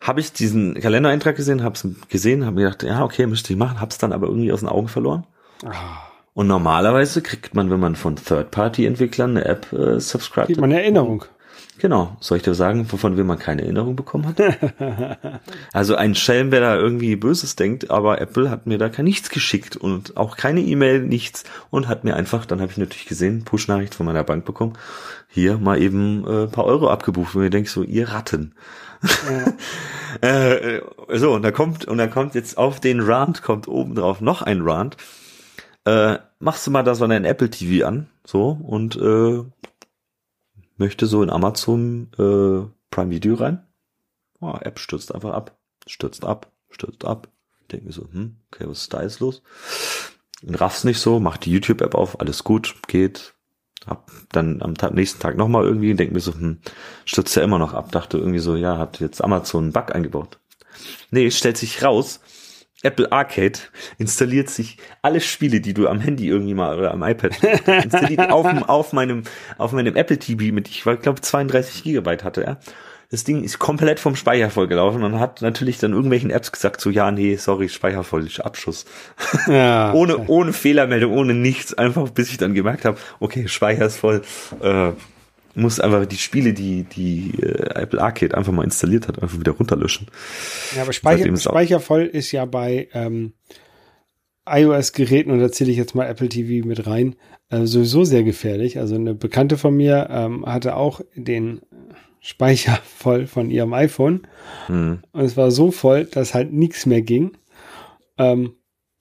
habe 0.00 0.20
ich 0.20 0.32
diesen 0.32 0.74
Kalendereintrag 0.74 1.36
gesehen, 1.36 1.62
habe 1.62 1.74
es 1.74 1.86
gesehen, 2.08 2.44
habe 2.44 2.56
mir 2.56 2.64
gedacht, 2.64 2.82
ja, 2.82 3.04
okay, 3.04 3.26
müsste 3.26 3.52
ich 3.52 3.58
machen, 3.58 3.80
habe 3.80 3.90
es 3.90 3.98
dann 3.98 4.12
aber 4.12 4.26
irgendwie 4.26 4.52
aus 4.52 4.60
den 4.60 4.68
Augen 4.68 4.88
verloren. 4.88 5.24
Ah. 5.64 6.02
Und 6.34 6.48
normalerweise 6.48 7.22
kriegt 7.22 7.54
man, 7.54 7.70
wenn 7.70 7.80
man 7.80 7.96
von 7.96 8.16
Third-Party-Entwicklern 8.16 9.30
eine 9.30 9.46
App 9.46 9.72
äh, 9.72 10.00
subscribt, 10.00 10.48
kriegt 10.48 10.60
man 10.60 10.70
eine 10.70 10.82
Erinnerung. 10.82 11.24
Genau. 11.78 12.16
Soll 12.20 12.38
ich 12.38 12.42
dir 12.42 12.54
sagen, 12.54 12.90
wovon 12.90 13.16
will 13.16 13.24
man 13.24 13.38
keine 13.38 13.62
Erinnerung 13.62 13.96
bekommen 13.96 14.26
hat? 14.26 14.40
also 15.72 15.94
ein 15.94 16.14
Schelm, 16.14 16.50
wer 16.50 16.60
da 16.60 16.76
irgendwie 16.76 17.16
Böses 17.16 17.56
denkt, 17.56 17.90
aber 17.90 18.20
Apple 18.20 18.50
hat 18.50 18.66
mir 18.66 18.78
da 18.78 18.88
kein 18.88 19.04
nichts 19.04 19.28
geschickt 19.28 19.76
und 19.76 20.16
auch 20.16 20.36
keine 20.36 20.60
E-Mail, 20.60 21.00
nichts 21.02 21.44
und 21.70 21.86
hat 21.86 22.04
mir 22.04 22.16
einfach, 22.16 22.46
dann 22.46 22.60
habe 22.60 22.72
ich 22.72 22.78
natürlich 22.78 23.06
gesehen, 23.06 23.44
Push-Nachricht 23.44 23.94
von 23.94 24.06
meiner 24.06 24.24
Bank 24.24 24.44
bekommen, 24.44 24.72
hier 25.28 25.58
mal 25.58 25.80
eben 25.80 26.26
äh, 26.26 26.46
paar 26.46 26.64
Euro 26.64 26.88
abgebucht 26.88 27.34
und 27.34 27.42
mir 27.42 27.50
denkst 27.50 27.72
so, 27.72 27.82
ihr 27.82 28.08
Ratten. 28.08 28.54
Ja. 30.22 30.28
äh, 30.28 30.80
so, 31.12 31.32
und 31.32 31.42
da 31.42 31.50
kommt, 31.50 31.84
und 31.84 31.98
da 31.98 32.06
kommt 32.06 32.34
jetzt 32.34 32.56
auf 32.56 32.80
den 32.80 33.00
Rand, 33.00 33.42
kommt 33.42 33.68
oben 33.68 33.94
drauf 33.94 34.22
noch 34.22 34.40
ein 34.40 34.62
Rand. 34.62 34.96
Äh, 35.84 36.18
machst 36.40 36.66
du 36.66 36.70
mal 36.70 36.82
da 36.82 36.94
so 36.94 37.04
einen 37.04 37.24
Apple 37.24 37.50
TV 37.50 37.86
an, 37.86 38.08
so, 38.24 38.58
und 38.66 38.96
äh, 38.96 39.44
möchte 40.76 41.06
so 41.06 41.22
in 41.22 41.30
Amazon 41.30 42.10
äh, 42.18 42.68
Prime 42.90 43.10
Video 43.10 43.34
rein. 43.34 43.66
Oh, 44.40 44.56
App 44.60 44.78
stürzt 44.78 45.14
einfach 45.14 45.32
ab. 45.32 45.58
Stürzt 45.86 46.24
ab, 46.24 46.52
stürzt 46.70 47.04
ab. 47.04 47.28
Denke 47.70 47.86
mir 47.86 47.92
so, 47.92 48.08
hm, 48.10 48.36
okay, 48.50 48.68
was 48.68 48.82
ist 48.82 48.94
da 48.94 49.02
jetzt 49.02 49.20
los? 49.20 49.42
Und 50.42 50.54
raff's 50.60 50.84
nicht 50.84 51.00
so, 51.00 51.18
mach 51.18 51.36
die 51.36 51.50
YouTube-App 51.50 51.94
auf, 51.94 52.20
alles 52.20 52.44
gut, 52.44 52.76
geht. 52.86 53.34
Hab 53.86 54.10
dann 54.32 54.62
am 54.62 54.74
Tag, 54.74 54.94
nächsten 54.94 55.20
Tag 55.20 55.36
nochmal 55.36 55.64
irgendwie, 55.64 55.94
denke 55.94 56.14
mir 56.14 56.20
so, 56.20 56.34
hm, 56.34 56.58
stürzt 57.04 57.34
ja 57.36 57.42
immer 57.42 57.58
noch 57.58 57.74
ab. 57.74 57.92
Dachte 57.92 58.18
irgendwie 58.18 58.38
so, 58.38 58.56
ja, 58.56 58.78
hat 58.78 59.00
jetzt 59.00 59.22
Amazon 59.22 59.64
einen 59.64 59.72
Bug 59.72 59.94
eingebaut. 59.94 60.38
Nee, 61.10 61.30
stellt 61.30 61.56
sich 61.56 61.82
raus, 61.82 62.20
Apple 62.86 63.12
Arcade 63.12 63.58
installiert 63.98 64.48
sich 64.48 64.78
alle 65.02 65.20
Spiele, 65.20 65.60
die 65.60 65.74
du 65.74 65.88
am 65.88 66.00
Handy 66.00 66.28
irgendwie 66.28 66.54
mal 66.54 66.78
oder 66.78 66.92
am 66.92 67.02
iPad 67.02 67.32
installiert 67.84 68.30
auf, 68.30 68.46
auf 68.68 68.92
meinem 68.92 69.24
auf 69.58 69.72
meinem 69.72 69.96
Apple 69.96 70.18
TV 70.18 70.54
mit 70.54 70.68
ich 70.68 70.82
glaube 70.82 71.20
32 71.20 71.82
Gigabyte 71.82 72.24
hatte 72.24 72.42
er. 72.42 72.52
Ja. 72.52 72.58
Das 73.10 73.22
Ding 73.22 73.44
ist 73.44 73.60
komplett 73.60 74.00
vom 74.00 74.16
Speicher 74.16 74.50
vollgelaufen 74.50 75.04
und 75.04 75.20
hat 75.20 75.40
natürlich 75.40 75.78
dann 75.78 75.92
irgendwelchen 75.92 76.30
Apps 76.30 76.50
gesagt 76.50 76.80
so 76.80 76.90
ja 76.90 77.12
nee 77.12 77.36
sorry 77.36 77.68
Speicher 77.68 78.02
voll 78.02 78.28
Abschuss 78.40 78.84
ja, 79.46 79.92
ohne 79.94 80.26
ohne 80.26 80.52
Fehlermeldung 80.52 81.12
ohne 81.12 81.32
nichts 81.32 81.72
einfach 81.74 82.10
bis 82.10 82.30
ich 82.30 82.38
dann 82.38 82.54
gemerkt 82.54 82.84
habe 82.84 82.98
okay 83.20 83.46
Speicher 83.46 83.86
ist 83.86 83.98
voll 83.98 84.22
äh, 84.60 84.90
muss 85.56 85.80
einfach 85.80 86.06
die 86.06 86.18
Spiele, 86.18 86.52
die 86.52 86.84
die 86.84 87.32
äh, 87.40 87.80
Apple 87.80 88.00
Arcade 88.00 88.36
einfach 88.36 88.52
mal 88.52 88.64
installiert 88.64 89.08
hat, 89.08 89.22
einfach 89.22 89.40
wieder 89.40 89.52
runterlöschen. 89.52 90.06
Ja, 90.76 90.82
aber 90.82 90.92
Speicher, 90.92 91.34
Speichervoll 91.36 92.04
ist 92.04 92.30
ja 92.32 92.44
bei 92.44 92.88
ähm, 92.92 93.32
iOS-Geräten, 94.46 95.30
und 95.30 95.40
da 95.40 95.50
zähle 95.50 95.70
ich 95.70 95.76
jetzt 95.76 95.94
mal 95.94 96.06
Apple 96.06 96.28
TV 96.28 96.66
mit 96.66 96.86
rein, 96.86 97.16
äh, 97.48 97.64
sowieso 97.64 98.04
sehr 98.04 98.22
gefährlich. 98.22 98.78
Also 98.78 98.96
eine 98.96 99.14
Bekannte 99.14 99.56
von 99.56 99.74
mir 99.74 100.08
ähm, 100.10 100.44
hatte 100.46 100.76
auch 100.76 101.00
den 101.14 101.62
Speicher 102.20 102.78
voll 102.84 103.26
von 103.26 103.50
ihrem 103.50 103.72
iPhone. 103.72 104.26
Hm. 104.66 105.00
Und 105.12 105.20
es 105.24 105.36
war 105.36 105.50
so 105.50 105.70
voll, 105.70 106.04
dass 106.04 106.34
halt 106.34 106.52
nichts 106.52 106.84
mehr 106.84 107.00
ging. 107.00 107.36
Ähm, 108.18 108.55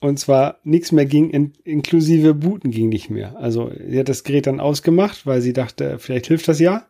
und 0.05 0.17
zwar 0.17 0.59
nichts 0.63 0.91
mehr 0.91 1.05
ging, 1.05 1.31
in, 1.31 1.53
inklusive 1.63 2.35
Booten 2.35 2.69
ging 2.69 2.89
nicht 2.89 3.09
mehr. 3.09 3.35
Also 3.37 3.71
sie 3.87 3.99
hat 3.99 4.07
das 4.07 4.23
Gerät 4.23 4.45
dann 4.45 4.59
ausgemacht, 4.59 5.25
weil 5.25 5.41
sie 5.41 5.51
dachte, 5.51 5.97
vielleicht 5.97 6.27
hilft 6.27 6.47
das 6.47 6.59
ja. 6.59 6.85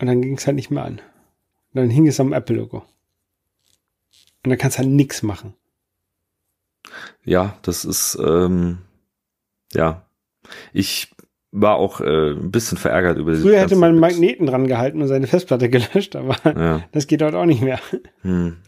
Und 0.00 0.06
dann 0.06 0.22
ging 0.22 0.36
es 0.36 0.46
halt 0.46 0.54
nicht 0.54 0.70
mehr 0.70 0.84
an. 0.84 0.94
Und 0.94 1.80
dann 1.80 1.90
hing 1.90 2.06
es 2.06 2.20
am 2.20 2.32
Apple-Logo. 2.32 2.78
Und 2.78 4.50
dann 4.50 4.58
kannst 4.58 4.78
du 4.78 4.82
halt 4.82 4.90
nichts 4.90 5.24
machen. 5.24 5.54
Ja, 7.24 7.58
das 7.62 7.84
ist, 7.84 8.18
ähm, 8.24 8.78
ja. 9.72 10.06
Ich 10.72 11.12
war 11.50 11.76
auch 11.76 12.00
äh, 12.00 12.32
ein 12.32 12.52
bisschen 12.52 12.78
verärgert 12.78 13.18
über. 13.18 13.34
Früher 13.34 13.58
hätte 13.58 13.74
man 13.76 13.90
einen 13.90 14.00
Magneten 14.00 14.46
dran 14.46 14.68
gehalten 14.68 15.02
und 15.02 15.08
seine 15.08 15.26
Festplatte 15.26 15.68
gelöscht, 15.70 16.14
aber 16.14 16.36
ja. 16.44 16.84
das 16.92 17.08
geht 17.08 17.20
dort 17.20 17.34
auch 17.34 17.46
nicht 17.46 17.62
mehr. 17.62 17.80
Hm. 18.22 18.58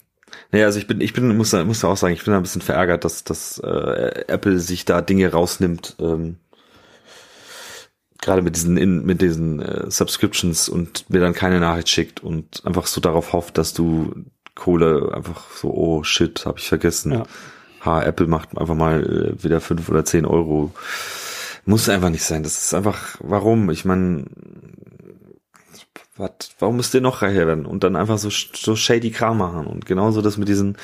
Naja, 0.53 0.67
also 0.67 0.79
ich 0.79 0.87
bin, 0.87 1.01
ich 1.01 1.13
bin, 1.13 1.37
muss, 1.37 1.53
muss 1.53 1.85
auch 1.85 1.97
sagen, 1.97 2.15
ich 2.15 2.25
bin 2.25 2.35
ein 2.35 2.43
bisschen 2.43 2.63
verärgert, 2.63 3.05
dass, 3.05 3.25
dass 3.25 3.59
äh, 3.59 4.25
Apple 4.29 4.59
sich 4.59 4.85
da 4.85 5.01
Dinge 5.03 5.31
rausnimmt, 5.33 5.97
ähm, 6.01 6.37
gerade 8.21 8.43
mit 8.43 8.57
diesen, 8.57 8.77
in, 8.77 9.05
mit 9.05 9.23
diesen 9.23 9.61
äh, 9.61 9.91
Subscriptions 9.91 10.69
und 10.69 11.11
mir 11.11 11.21
dann 11.21 11.35
keine 11.35 11.61
Nachricht 11.61 11.89
schickt 11.89 12.23
und 12.23 12.65
einfach 12.65 12.87
so 12.87 13.01
darauf 13.01 13.33
hofft, 13.33 13.59
dass 13.59 13.75
du 13.75 14.25
Kohle 14.55 15.13
einfach 15.15 15.51
so, 15.51 15.73
oh 15.73 16.03
shit, 16.03 16.47
habe 16.47 16.59
ich 16.59 16.69
vergessen. 16.69 17.13
Ja. 17.13 17.23
Ha, 17.85 18.03
Apple 18.03 18.27
macht 18.27 18.57
einfach 18.57 18.75
mal 18.75 19.35
äh, 19.39 19.45
wieder 19.45 19.61
fünf 19.61 19.89
oder 19.89 20.05
zehn 20.05 20.25
Euro. 20.25 20.73
Muss 21.67 21.89
einfach 21.89 22.11
nicht 22.11 22.25
sein. 22.25 22.43
Das 22.43 22.59
ist 22.59 22.75
einfach, 22.75 23.17
warum? 23.21 23.71
Ich 23.71 23.85
meine, 23.85 24.25
was, 26.17 26.31
warum 26.59 26.77
müsst 26.77 26.95
ihr 26.95 27.01
noch 27.01 27.23
reicher 27.23 27.47
werden? 27.47 27.67
Und 27.67 27.85
dann 27.85 27.97
einfach 27.97 28.19
so, 28.19 28.31
so 28.31 28.77
shady 28.77 29.11
Kram 29.11 29.39
machen. 29.39 29.67
Und 29.67 29.87
genauso 29.87 30.23
das 30.23 30.37
mit 30.37 30.49
diesen 30.49 30.77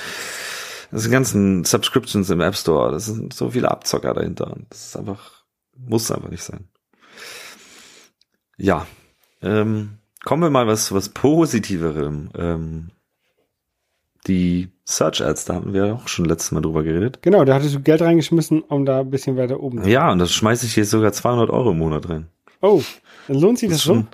Das 0.91 1.11
ganzen 1.11 1.65
Subscriptions 1.65 2.29
im 2.31 2.41
App 2.41 2.55
Store. 2.55 2.93
Das 2.93 3.07
sind 3.07 3.33
so 3.33 3.51
viele 3.51 3.71
Abzocker 3.71 4.13
dahinter. 4.15 4.57
Das 4.69 4.89
ist 4.89 4.97
einfach, 4.97 5.45
muss 5.77 6.11
einfach 6.11 6.29
nicht 6.29 6.43
sein. 6.43 6.69
Ja. 8.59 8.87
Ähm, 9.41 9.99
kommen 10.23 10.43
wir 10.43 10.51
mal 10.51 10.67
was, 10.67 10.93
was 10.93 11.09
Positiverem. 11.09 12.31
Ähm, 12.37 12.91
die 14.27 14.69
Search 14.85 15.25
Ads, 15.25 15.47
da 15.47 15.55
haben 15.55 15.73
wir 15.73 15.95
auch 15.95 16.09
schon 16.09 16.27
letztes 16.27 16.53
Mal 16.53 16.61
drüber 16.61 16.83
geredet. 16.83 17.21
Genau, 17.23 17.45
da 17.45 17.55
hattest 17.55 17.75
du 17.75 17.81
Geld 17.81 18.03
reingeschmissen, 18.03 18.61
um 18.61 18.85
da 18.85 19.01
ein 19.01 19.11
bisschen 19.11 19.37
weiter 19.37 19.61
oben 19.61 19.83
zu 19.83 19.89
Ja, 19.89 20.13
und 20.13 20.19
das 20.19 20.33
schmeiße 20.33 20.67
ich 20.67 20.77
jetzt 20.77 20.91
sogar 20.91 21.13
200 21.13 21.51
Euro 21.51 21.73
im 21.73 21.79
Monat 21.79 22.09
rein. 22.09 22.29
Oh, 22.61 22.83
dann 23.27 23.41
lohnt 23.41 23.59
sich 23.59 23.69
das, 23.71 23.79
das 23.79 23.85
schon? 23.85 24.09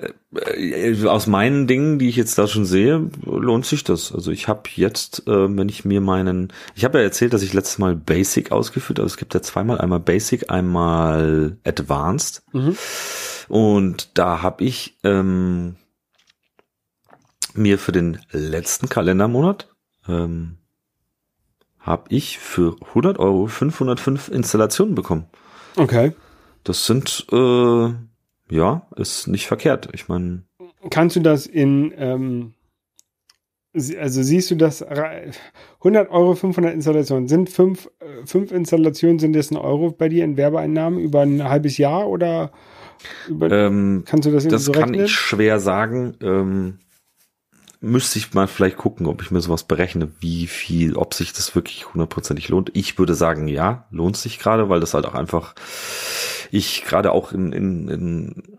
Äh, 0.00 1.06
aus 1.06 1.26
meinen 1.26 1.66
Dingen, 1.66 1.98
die 1.98 2.08
ich 2.08 2.16
jetzt 2.16 2.38
da 2.38 2.46
schon 2.46 2.64
sehe, 2.64 3.10
lohnt 3.24 3.66
sich 3.66 3.84
das. 3.84 4.12
Also 4.12 4.30
ich 4.30 4.48
habe 4.48 4.62
jetzt, 4.74 5.26
äh, 5.26 5.56
wenn 5.56 5.68
ich 5.68 5.84
mir 5.84 6.00
meinen, 6.00 6.52
ich 6.74 6.84
habe 6.84 6.98
ja 6.98 7.04
erzählt, 7.04 7.32
dass 7.32 7.42
ich 7.42 7.52
letztes 7.52 7.78
Mal 7.78 7.96
Basic 7.96 8.52
ausgeführt 8.52 8.98
habe. 8.98 9.06
Es 9.06 9.16
gibt 9.16 9.34
ja 9.34 9.42
zweimal, 9.42 9.78
einmal 9.78 10.00
Basic, 10.00 10.50
einmal 10.50 11.58
Advanced. 11.64 12.42
Mhm. 12.52 12.76
Und 13.48 14.10
da 14.14 14.42
habe 14.42 14.64
ich 14.64 14.98
ähm, 15.02 15.76
mir 17.54 17.78
für 17.78 17.92
den 17.92 18.20
letzten 18.30 18.88
Kalendermonat 18.88 19.68
ähm, 20.08 20.56
habe 21.80 22.04
ich 22.10 22.38
für 22.38 22.76
100 22.88 23.18
Euro 23.18 23.46
505 23.46 24.28
Installationen 24.28 24.94
bekommen. 24.94 25.26
Okay. 25.76 26.12
Das 26.62 26.86
sind 26.86 27.26
äh, 27.32 27.92
ja, 28.50 28.86
ist 28.96 29.26
nicht 29.28 29.46
verkehrt. 29.46 29.88
Ich 29.92 30.08
meine. 30.08 30.44
Kannst 30.90 31.16
du 31.16 31.20
das 31.20 31.46
in, 31.46 31.92
ähm, 31.96 32.54
also 33.74 34.22
siehst 34.22 34.50
du 34.50 34.56
das, 34.56 34.82
100 34.82 36.10
Euro, 36.10 36.34
500 36.34 36.74
Installationen, 36.74 37.28
sind 37.28 37.50
fünf, 37.50 37.88
äh, 38.00 38.26
fünf 38.26 38.50
Installationen, 38.50 39.18
sind 39.18 39.34
das 39.34 39.50
ein 39.50 39.56
Euro 39.56 39.90
bei 39.90 40.08
dir 40.08 40.24
in 40.24 40.36
Werbeeinnahmen 40.36 40.98
über 40.98 41.20
ein 41.20 41.44
halbes 41.44 41.78
Jahr 41.78 42.08
oder 42.08 42.50
über, 43.28 43.50
ähm, 43.50 44.04
kannst 44.06 44.26
du 44.26 44.32
das 44.32 44.46
Das 44.46 44.64
so 44.64 44.72
kann 44.72 44.94
ich 44.94 45.10
schwer 45.10 45.60
sagen. 45.60 46.16
Ähm, 46.20 46.78
müsste 47.80 48.18
ich 48.18 48.34
mal 48.34 48.46
vielleicht 48.46 48.76
gucken, 48.76 49.06
ob 49.06 49.22
ich 49.22 49.30
mir 49.30 49.40
sowas 49.40 49.64
berechne, 49.64 50.10
wie 50.20 50.46
viel, 50.46 50.96
ob 50.96 51.14
sich 51.14 51.32
das 51.32 51.54
wirklich 51.54 51.92
hundertprozentig 51.92 52.48
lohnt. 52.48 52.70
Ich 52.74 52.98
würde 52.98 53.14
sagen, 53.14 53.48
ja, 53.48 53.86
lohnt 53.90 54.16
sich 54.16 54.38
gerade, 54.38 54.68
weil 54.68 54.80
das 54.80 54.94
halt 54.94 55.06
auch 55.06 55.14
einfach 55.14 55.54
ich 56.50 56.84
gerade 56.84 57.12
auch 57.12 57.32
in, 57.32 57.52
in, 57.52 57.88
in, 57.88 58.58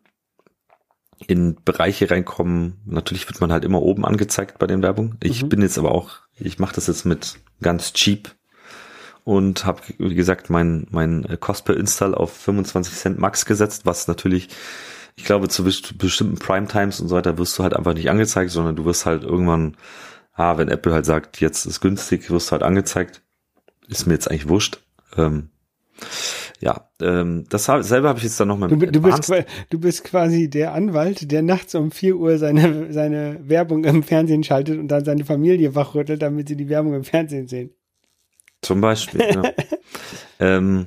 in 1.27 1.57
Bereiche 1.63 2.09
reinkommen. 2.09 2.81
Natürlich 2.85 3.27
wird 3.27 3.41
man 3.41 3.51
halt 3.51 3.65
immer 3.65 3.81
oben 3.81 4.05
angezeigt 4.05 4.59
bei 4.59 4.67
den 4.67 4.81
Werbungen. 4.81 5.17
Ich 5.21 5.43
mhm. 5.43 5.49
bin 5.49 5.61
jetzt 5.61 5.77
aber 5.77 5.91
auch, 5.91 6.19
ich 6.35 6.59
mache 6.59 6.75
das 6.75 6.87
jetzt 6.87 7.05
mit 7.05 7.39
ganz 7.61 7.93
cheap 7.93 8.35
und 9.23 9.65
habe, 9.65 9.81
wie 9.97 10.15
gesagt, 10.15 10.49
mein, 10.49 10.87
mein 10.89 11.37
Cost 11.39 11.65
per 11.65 11.77
Install 11.77 12.15
auf 12.15 12.35
25 12.35 12.93
Cent 12.93 13.19
Max 13.19 13.45
gesetzt, 13.45 13.85
was 13.85 14.07
natürlich, 14.07 14.49
ich 15.15 15.25
glaube, 15.25 15.47
zu 15.47 15.63
bestimmten 15.63 16.39
Prime-Times 16.39 16.99
und 16.99 17.07
so 17.07 17.15
weiter 17.15 17.37
wirst 17.37 17.57
du 17.57 17.63
halt 17.63 17.75
einfach 17.75 17.93
nicht 17.93 18.09
angezeigt, 18.09 18.51
sondern 18.51 18.75
du 18.75 18.85
wirst 18.85 19.05
halt 19.05 19.23
irgendwann, 19.23 19.77
ah, 20.33 20.57
wenn 20.57 20.69
Apple 20.69 20.93
halt 20.93 21.05
sagt, 21.05 21.39
jetzt 21.39 21.65
ist 21.65 21.81
günstig, 21.81 22.31
wirst 22.31 22.49
du 22.49 22.53
halt 22.53 22.63
angezeigt. 22.63 23.21
Ist 23.87 24.07
mir 24.07 24.13
jetzt 24.13 24.29
eigentlich 24.29 24.47
wurscht. 24.47 24.81
Ähm, 25.17 25.49
ja, 26.61 26.91
ähm, 27.01 27.45
das 27.49 27.67
hab, 27.67 27.83
selber 27.83 28.09
habe 28.09 28.19
ich 28.19 28.23
jetzt 28.23 28.39
dann 28.39 28.47
nochmal 28.47 28.69
du, 28.69 28.77
du 28.77 29.01
bist, 29.01 29.33
du 29.71 29.79
bist 29.79 30.03
quasi 30.03 30.47
der 30.47 30.73
Anwalt, 30.73 31.31
der 31.31 31.41
nachts 31.41 31.73
um 31.73 31.89
vier 31.89 32.17
Uhr 32.17 32.37
seine, 32.37 32.93
seine 32.93 33.39
Werbung 33.41 33.83
im 33.83 34.03
Fernsehen 34.03 34.43
schaltet 34.43 34.77
und 34.77 34.87
dann 34.87 35.03
seine 35.03 35.25
Familie 35.25 35.73
wachrüttelt, 35.73 36.21
damit 36.21 36.47
sie 36.47 36.55
die 36.55 36.69
Werbung 36.69 36.93
im 36.93 37.03
Fernsehen 37.03 37.47
sehen. 37.47 37.71
Zum 38.61 38.79
Beispiel, 38.79 39.21
ja. 39.21 39.41
ähm, 40.39 40.85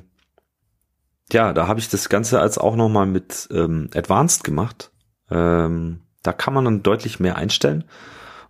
ja, 1.33 1.51
da 1.51 1.67
habe 1.67 1.81
ich 1.81 1.89
das 1.89 2.07
Ganze 2.07 2.39
als 2.39 2.57
auch 2.57 2.77
nochmal 2.77 3.05
mit 3.05 3.49
ähm, 3.51 3.89
Advanced 3.93 4.45
gemacht. 4.45 4.91
Ähm, 5.29 6.03
da 6.23 6.31
kann 6.31 6.53
man 6.53 6.63
dann 6.63 6.83
deutlich 6.83 7.19
mehr 7.19 7.35
einstellen 7.35 7.83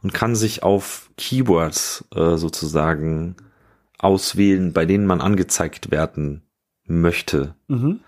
und 0.03 0.13
kann 0.13 0.35
sich 0.35 0.61
auf 0.61 1.09
Keywords 1.17 2.05
äh, 2.13 2.35
sozusagen 2.35 3.35
auswählen, 3.97 4.73
bei 4.73 4.85
denen 4.85 5.07
man 5.07 5.21
angezeigt 5.21 5.89
werden 5.89 6.43
möchte. 6.85 7.55
Mhm. 7.67 8.01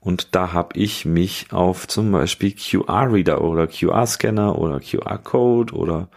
Und 0.00 0.34
da 0.36 0.52
habe 0.52 0.78
ich 0.78 1.04
mich 1.04 1.52
auf 1.52 1.88
zum 1.88 2.12
Beispiel 2.12 2.52
QR-Reader 2.52 3.40
oder 3.42 3.66
QR-Scanner 3.66 4.56
oder 4.56 4.78
QR-Code 4.78 5.74
oder 5.74 6.08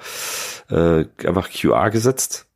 äh, 0.69 1.05
einfach 1.25 1.49
QR 1.49 1.89
gesetzt. 1.89 2.47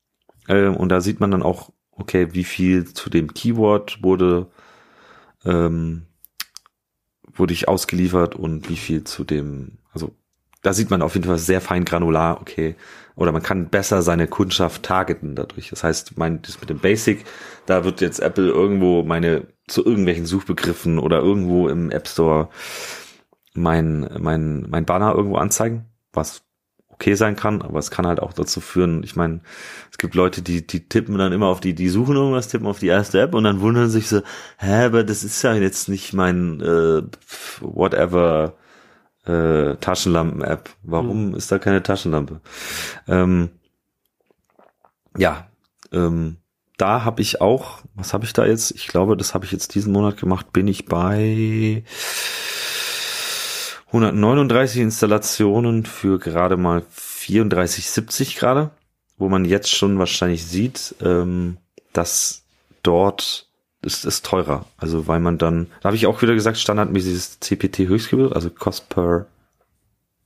Äh, 0.48 0.68
und 0.68 0.90
da 0.90 1.02
sieht 1.02 1.20
man 1.20 1.32
dann 1.32 1.42
auch, 1.42 1.72
okay, 1.92 2.34
wie 2.34 2.44
viel 2.44 2.94
zu 2.94 3.10
dem 3.10 3.34
Keyword 3.34 4.04
wurde, 4.04 4.48
ähm, 5.44 6.06
wurde 7.34 7.54
ich 7.54 7.68
ausgeliefert 7.68 8.36
und 8.36 8.70
wie 8.70 8.78
viel 8.78 9.04
zu 9.04 9.24
dem, 9.24 9.80
also 9.92 10.16
da 10.62 10.74
sieht 10.74 10.90
man 10.90 11.02
auf 11.02 11.16
jeden 11.16 11.26
Fall 11.26 11.40
sehr 11.40 11.62
fein 11.62 11.84
granular, 11.84 12.42
okay, 12.42 12.76
oder 13.16 13.32
man 13.32 13.44
kann 13.44 13.70
besser 13.70 14.02
seine 14.02 14.28
Kundschaft 14.28 14.84
targeten 14.84 15.36
dadurch. 15.36 15.70
Das 15.70 15.84
heißt, 15.84 16.18
mein, 16.18 16.42
das 16.42 16.60
mit 16.60 16.70
dem 16.70 16.80
Basic, 16.80 17.26
da 17.66 17.84
wird 17.84 18.02
jetzt 18.02 18.20
Apple 18.20 18.48
irgendwo 18.48 19.04
meine, 19.04 19.48
zu 19.68 19.86
irgendwelchen 19.86 20.26
Suchbegriffen 20.26 21.00
oder 21.00 21.20
irgendwo 21.20 21.70
im 21.70 21.92
App 21.92 22.08
Store 22.08 22.50
mein, 23.54 24.10
mein, 24.20 24.66
mein 24.70 24.86
Banner 24.86 25.14
irgendwo 25.14 25.38
anzeigen, 25.38 25.86
was 26.12 26.44
okay 26.90 27.16
sein 27.16 27.36
kann, 27.36 27.62
aber 27.62 27.80
es 27.80 27.92
kann 27.92 28.08
halt 28.08 28.20
auch 28.20 28.34
dazu 28.34 28.62
führen, 28.62 29.04
ich 29.04 29.16
meine, 29.16 29.42
es 29.92 29.98
gibt 29.98 30.16
Leute, 30.16 30.42
die, 30.42 30.66
die 30.66 30.88
tippen 30.88 31.18
dann 31.18 31.34
immer 31.34 31.48
auf 31.48 31.60
die, 31.60 31.74
die 31.74 31.90
suchen 31.90 32.16
irgendwas, 32.16 32.48
tippen 32.48 32.68
auf 32.68 32.80
die 32.80 32.88
erste 32.88 33.20
App 33.20 33.34
und 33.34 33.44
dann 33.44 33.62
wundern 33.62 33.90
sich 33.90 34.08
so, 34.08 34.22
hä, 34.58 34.86
aber 34.86 35.04
das 35.04 35.24
ist 35.24 35.42
ja 35.42 35.54
jetzt 35.56 35.90
nicht 35.90 36.14
mein 36.14 36.62
äh, 36.62 37.02
whatever 37.62 38.56
äh, 39.26 39.76
Taschenlampen-App. 39.76 40.70
Warum 40.84 41.30
mhm. 41.30 41.36
ist 41.36 41.52
da 41.52 41.60
keine 41.60 41.84
Taschenlampe? 41.84 42.42
Ähm, 43.08 43.50
ja, 45.18 45.48
ähm, 45.92 46.38
da 46.78 47.04
habe 47.04 47.22
ich 47.22 47.40
auch, 47.40 47.82
was 47.96 48.14
habe 48.14 48.26
ich 48.26 48.34
da 48.34 48.46
jetzt? 48.46 48.72
Ich 48.72 48.88
glaube, 48.88 49.16
das 49.16 49.34
habe 49.34 49.46
ich 49.46 49.52
jetzt 49.52 49.76
diesen 49.76 49.94
Monat 49.94 50.18
gemacht, 50.18 50.52
bin 50.52 50.68
ich 50.68 50.86
bei 50.86 51.84
139 53.88 54.82
Installationen 54.82 55.86
für 55.86 56.18
gerade 56.18 56.58
mal 56.58 56.84
34,70 56.96 58.38
gerade, 58.38 58.72
wo 59.18 59.30
man 59.30 59.46
jetzt 59.46 59.70
schon 59.70 60.00
wahrscheinlich 60.00 60.46
sieht, 60.46 60.96
ähm, 61.02 61.58
dass 61.94 62.44
dort 62.82 63.48
ist, 63.86 64.06
ist 64.06 64.26
teurer. 64.26 64.66
Also 64.78 65.08
weil 65.08 65.20
man 65.20 65.38
dann, 65.38 65.68
da 65.82 65.88
habe 65.88 65.96
ich 65.96 66.08
auch 66.08 66.22
wieder 66.22 66.34
gesagt, 66.34 66.58
standardmäßiges 66.58 67.40
CPT 67.40 67.80
Höchstgebühr, 67.80 68.36
also 68.36 68.50
Cost 68.50 68.90
per 68.90 69.28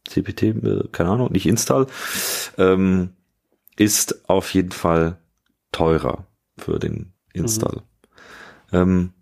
CPT, 0.07 0.43
äh, 0.43 0.83
keine 0.91 1.09
Ahnung, 1.09 1.31
nicht 1.31 1.45
Install, 1.45 1.87
ähm, 2.57 3.09
ist 3.75 4.29
auf 4.29 4.53
jeden 4.53 4.71
Fall 4.71 5.17
teurer 5.71 6.25
für 6.57 6.79
den 6.79 7.13
Install. 7.33 7.81
Mhm. 8.71 8.77
Ähm, 8.77 9.13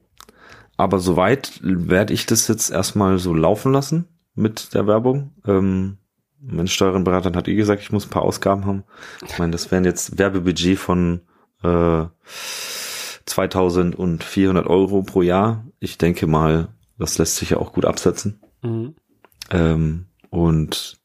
aber 0.77 0.99
soweit 0.99 1.59
werde 1.61 2.13
ich 2.13 2.25
das 2.25 2.47
jetzt 2.47 2.69
erstmal 2.69 3.17
so 3.17 3.33
laufen 3.33 3.71
lassen 3.71 4.07
mit 4.35 4.73
der 4.73 4.87
Werbung. 4.87 5.33
Ähm, 5.45 5.97
mein 6.39 6.67
Steuerenberater 6.67 7.33
hat 7.33 7.47
eh 7.47 7.55
gesagt, 7.55 7.81
ich 7.81 7.91
muss 7.91 8.05
ein 8.05 8.09
paar 8.09 8.21
Ausgaben 8.23 8.65
haben. 8.65 8.83
Ich 9.25 9.39
meine, 9.39 9.51
das 9.51 9.71
wären 9.71 9.85
jetzt 9.85 10.17
Werbebudget 10.17 10.77
von 10.77 11.21
äh, 11.63 12.05
2400 13.35 14.65
Euro 14.65 15.03
pro 15.03 15.21
Jahr. 15.21 15.65
Ich 15.79 15.97
denke 15.97 16.25
mal, 16.25 16.69
das 16.97 17.17
lässt 17.17 17.35
sich 17.35 17.49
ja 17.51 17.57
auch 17.57 17.73
gut 17.73 17.85
absetzen. 17.85 18.39
Mhm. 18.61 18.95
Ähm, 19.51 20.05
und 20.29 20.97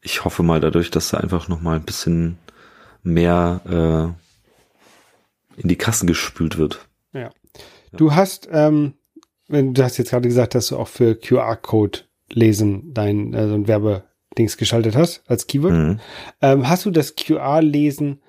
ich 0.00 0.24
hoffe 0.24 0.42
mal 0.42 0.60
dadurch, 0.60 0.90
dass 0.90 1.10
da 1.10 1.18
einfach 1.18 1.48
noch 1.48 1.60
mal 1.60 1.76
ein 1.76 1.84
bisschen 1.84 2.38
mehr 3.02 4.16
äh, 5.58 5.60
in 5.60 5.68
die 5.68 5.76
Kassen 5.76 6.06
gespült 6.06 6.56
wird. 6.56 6.88
Ja. 7.12 7.30
Du 7.92 8.14
hast, 8.14 8.48
ähm, 8.50 8.94
wenn 9.46 9.74
du 9.74 9.84
hast 9.84 9.98
jetzt 9.98 10.10
gerade 10.10 10.28
gesagt, 10.28 10.54
dass 10.54 10.68
du 10.68 10.78
auch 10.78 10.88
für 10.88 11.14
QR-Code 11.14 12.00
lesen 12.30 12.94
dein 12.94 13.34
äh, 13.34 13.48
so 13.48 13.54
ein 13.54 13.68
Werbedings 13.68 14.56
geschaltet 14.56 14.96
hast 14.96 15.22
als 15.26 15.46
Keyword. 15.46 15.72
Mhm. 15.72 16.00
Ähm, 16.40 16.68
hast 16.68 16.86
du 16.86 16.90
das 16.90 17.16
QR-Lesen 17.16 18.22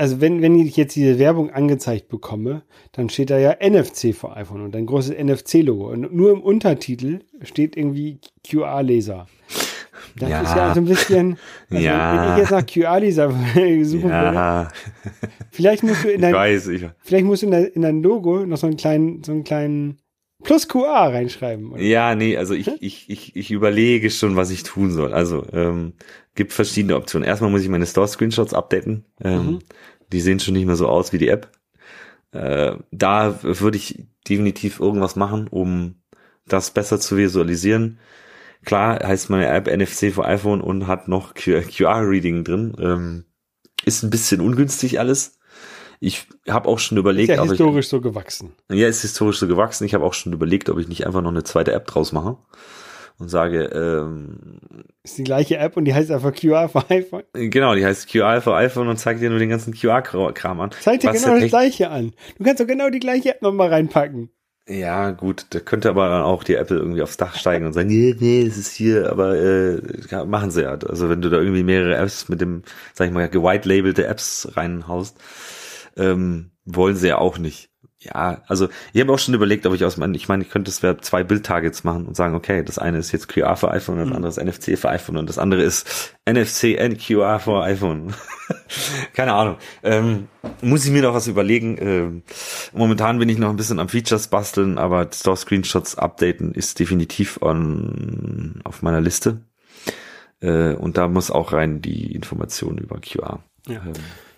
also 0.00 0.22
wenn, 0.22 0.40
wenn 0.40 0.58
ich 0.58 0.78
jetzt 0.78 0.96
diese 0.96 1.18
Werbung 1.18 1.50
angezeigt 1.50 2.08
bekomme, 2.08 2.62
dann 2.92 3.10
steht 3.10 3.28
da 3.28 3.36
ja 3.36 3.56
NFC 3.60 4.14
vor 4.14 4.34
iPhone 4.34 4.62
und 4.62 4.74
ein 4.74 4.86
großes 4.86 5.14
NFC-Logo. 5.14 5.90
Und 5.90 6.14
nur 6.14 6.32
im 6.32 6.40
Untertitel 6.40 7.18
steht 7.42 7.76
irgendwie 7.76 8.18
QR-Leser. 8.48 9.26
Das 10.16 10.30
ja. 10.30 10.40
ist 10.40 10.56
ja 10.56 10.74
so 10.74 10.80
ein 10.80 10.86
bisschen, 10.86 11.36
also 11.68 11.84
ja. 11.84 12.14
wenn 12.14 12.32
ich 12.32 12.38
jetzt 12.38 12.50
nach 12.50 12.64
QR-Leser 12.64 13.30
suchen 13.84 14.08
ja. 14.08 14.32
würde, 14.32 14.68
vielleicht 15.50 15.82
musst 15.82 16.02
du 16.02 16.08
in 16.08 16.22
dein, 16.22 16.30
ich 16.30 16.36
weiß, 16.36 16.68
ich 16.68 16.86
vielleicht 17.00 17.26
musst 17.26 17.42
du 17.42 17.46
in 17.46 17.52
dein, 17.52 17.64
in 17.66 17.82
dein 17.82 18.02
Logo 18.02 18.46
noch 18.46 18.56
so 18.56 18.68
einen 18.68 18.78
kleinen, 18.78 19.22
so 19.22 19.32
einen 19.32 19.44
kleinen 19.44 19.98
plus 20.42 20.66
QR 20.66 21.12
reinschreiben. 21.12 21.72
Oder? 21.72 21.82
Ja, 21.82 22.14
nee, 22.14 22.38
also 22.38 22.54
ich, 22.54 22.68
ich, 22.80 23.10
ich, 23.10 23.36
ich 23.36 23.50
überlege 23.50 24.08
schon, 24.08 24.34
was 24.34 24.50
ich 24.50 24.62
tun 24.62 24.90
soll. 24.92 25.12
Also 25.12 25.44
ähm, 25.52 25.92
gibt 26.34 26.54
verschiedene 26.54 26.96
Optionen. 26.96 27.28
Erstmal 27.28 27.50
muss 27.50 27.62
ich 27.62 27.68
meine 27.68 27.86
Store-Screenshots 27.86 28.54
updaten. 28.54 29.04
Ähm, 29.22 29.46
mhm 29.46 29.58
Die 30.12 30.20
sehen 30.20 30.40
schon 30.40 30.54
nicht 30.54 30.66
mehr 30.66 30.76
so 30.76 30.88
aus 30.88 31.12
wie 31.12 31.18
die 31.18 31.28
App. 31.28 31.50
Äh, 32.32 32.74
da 32.90 33.42
würde 33.42 33.76
ich 33.76 34.06
definitiv 34.28 34.80
irgendwas 34.80 35.16
machen, 35.16 35.48
um 35.48 35.96
das 36.46 36.70
besser 36.70 37.00
zu 37.00 37.16
visualisieren. 37.16 37.98
Klar 38.64 39.00
heißt 39.02 39.30
meine 39.30 39.46
App 39.46 39.66
NFC 39.66 40.12
für 40.12 40.24
iPhone 40.24 40.60
und 40.60 40.86
hat 40.86 41.08
noch 41.08 41.34
QR-Reading 41.34 42.44
drin. 42.44 42.76
Ähm, 42.78 43.24
ist 43.84 44.02
ein 44.02 44.10
bisschen 44.10 44.40
ungünstig 44.40 44.98
alles. 44.98 45.38
Ich 45.98 46.26
habe 46.48 46.68
auch 46.68 46.78
schon 46.78 46.98
überlegt, 46.98 47.30
ist 47.30 47.36
ja 47.36 47.42
historisch 47.42 47.86
ich, 47.86 47.90
so 47.90 48.00
gewachsen. 48.00 48.52
Ja, 48.70 48.88
ist 48.88 49.02
historisch 49.02 49.38
so 49.38 49.46
gewachsen. 49.46 49.84
Ich 49.84 49.94
habe 49.94 50.04
auch 50.04 50.14
schon 50.14 50.32
überlegt, 50.32 50.68
ob 50.70 50.78
ich 50.78 50.88
nicht 50.88 51.06
einfach 51.06 51.20
noch 51.22 51.30
eine 51.30 51.44
zweite 51.44 51.72
App 51.72 51.86
draus 51.86 52.12
mache 52.12 52.38
und 53.20 53.28
sage, 53.28 53.64
ähm, 53.64 54.60
ist 55.02 55.18
die 55.18 55.24
gleiche 55.24 55.58
App 55.58 55.76
und 55.76 55.84
die 55.84 55.94
heißt 55.94 56.10
einfach 56.10 56.34
QR 56.34 56.68
für 56.68 56.88
iPhone. 56.90 57.22
Genau, 57.34 57.74
die 57.74 57.84
heißt 57.84 58.10
QR 58.10 58.40
für 58.40 58.54
iPhone 58.54 58.88
und 58.88 58.96
zeigt 58.96 59.20
dir 59.20 59.30
nur 59.30 59.38
den 59.38 59.50
ganzen 59.50 59.74
QR-Kram 59.74 60.60
an. 60.60 60.70
Zeigt 60.80 61.02
dir 61.02 61.12
genau 61.12 61.38
das 61.38 61.48
gleiche 61.48 61.90
an. 61.90 62.12
Du 62.38 62.44
kannst 62.44 62.60
doch 62.60 62.66
genau 62.66 62.88
die 62.88 62.98
gleiche 62.98 63.30
App 63.30 63.42
nochmal 63.42 63.68
reinpacken. 63.68 64.30
Ja, 64.66 65.10
gut, 65.10 65.46
da 65.50 65.60
könnte 65.60 65.90
aber 65.90 66.08
dann 66.08 66.22
auch 66.22 66.44
die 66.44 66.54
Apple 66.54 66.78
irgendwie 66.78 67.02
aufs 67.02 67.16
Dach 67.16 67.34
steigen 67.34 67.66
und 67.66 67.72
sagen, 67.72 67.88
nee, 67.90 68.14
nee, 68.18 68.44
das 68.44 68.56
ist 68.56 68.72
hier, 68.72 69.10
aber 69.10 69.36
äh, 69.36 70.24
machen 70.26 70.50
sie 70.50 70.62
ja. 70.62 70.72
Also 70.72 71.10
wenn 71.10 71.20
du 71.20 71.28
da 71.28 71.38
irgendwie 71.38 71.62
mehrere 71.62 71.96
Apps 71.96 72.28
mit 72.28 72.40
dem, 72.40 72.62
sag 72.94 73.08
ich 73.08 73.12
mal, 73.12 73.28
gewhite-labelte 73.28 74.06
Apps 74.06 74.48
reinhaust, 74.56 75.18
ähm, 75.96 76.52
wollen 76.64 76.96
sie 76.96 77.08
ja 77.08 77.18
auch 77.18 77.38
nicht 77.38 77.69
ja, 78.02 78.40
also 78.46 78.68
ich 78.94 79.00
habe 79.02 79.12
auch 79.12 79.18
schon 79.18 79.34
überlegt, 79.34 79.66
ob 79.66 79.74
ich 79.74 79.84
aus 79.84 79.98
meinem, 79.98 80.14
ich 80.14 80.26
meine, 80.26 80.42
ich 80.42 80.48
könnte 80.48 80.70
es 80.70 80.80
zwei 81.02 81.22
Bildtargets 81.22 81.84
machen 81.84 82.06
und 82.06 82.16
sagen, 82.16 82.34
okay, 82.34 82.64
das 82.64 82.78
eine 82.78 82.96
ist 82.96 83.12
jetzt 83.12 83.28
QR 83.28 83.56
für 83.56 83.70
iPhone 83.70 84.00
und 84.00 84.08
das 84.08 84.16
mhm. 84.16 84.18
andere 84.22 84.32
ist 84.32 84.42
NFC 84.42 84.78
für 84.78 84.88
iPhone 84.88 85.18
und 85.18 85.28
das 85.28 85.38
andere 85.38 85.62
ist 85.62 86.16
NFC 86.26 86.80
and 86.80 86.98
QR 86.98 87.38
für 87.40 87.62
iPhone. 87.62 88.14
Keine 89.12 89.34
Ahnung. 89.34 89.56
Ähm, 89.82 90.28
muss 90.62 90.86
ich 90.86 90.92
mir 90.92 91.02
noch 91.02 91.12
was 91.12 91.26
überlegen. 91.26 91.76
Ähm, 91.78 92.22
momentan 92.72 93.18
bin 93.18 93.28
ich 93.28 93.36
noch 93.36 93.50
ein 93.50 93.56
bisschen 93.56 93.78
am 93.78 93.90
Features 93.90 94.28
basteln, 94.28 94.78
aber 94.78 95.10
Store 95.12 95.36
Screenshots 95.36 95.96
updaten 95.98 96.54
ist 96.54 96.78
definitiv 96.78 97.42
on, 97.42 98.62
auf 98.64 98.80
meiner 98.80 99.02
Liste. 99.02 99.42
Äh, 100.40 100.72
und 100.72 100.96
da 100.96 101.06
muss 101.06 101.30
auch 101.30 101.52
rein 101.52 101.82
die 101.82 102.14
Information 102.14 102.78
über 102.78 102.98
QR. 102.98 103.40
Ja. 103.66 103.82
Ähm, 103.84 103.92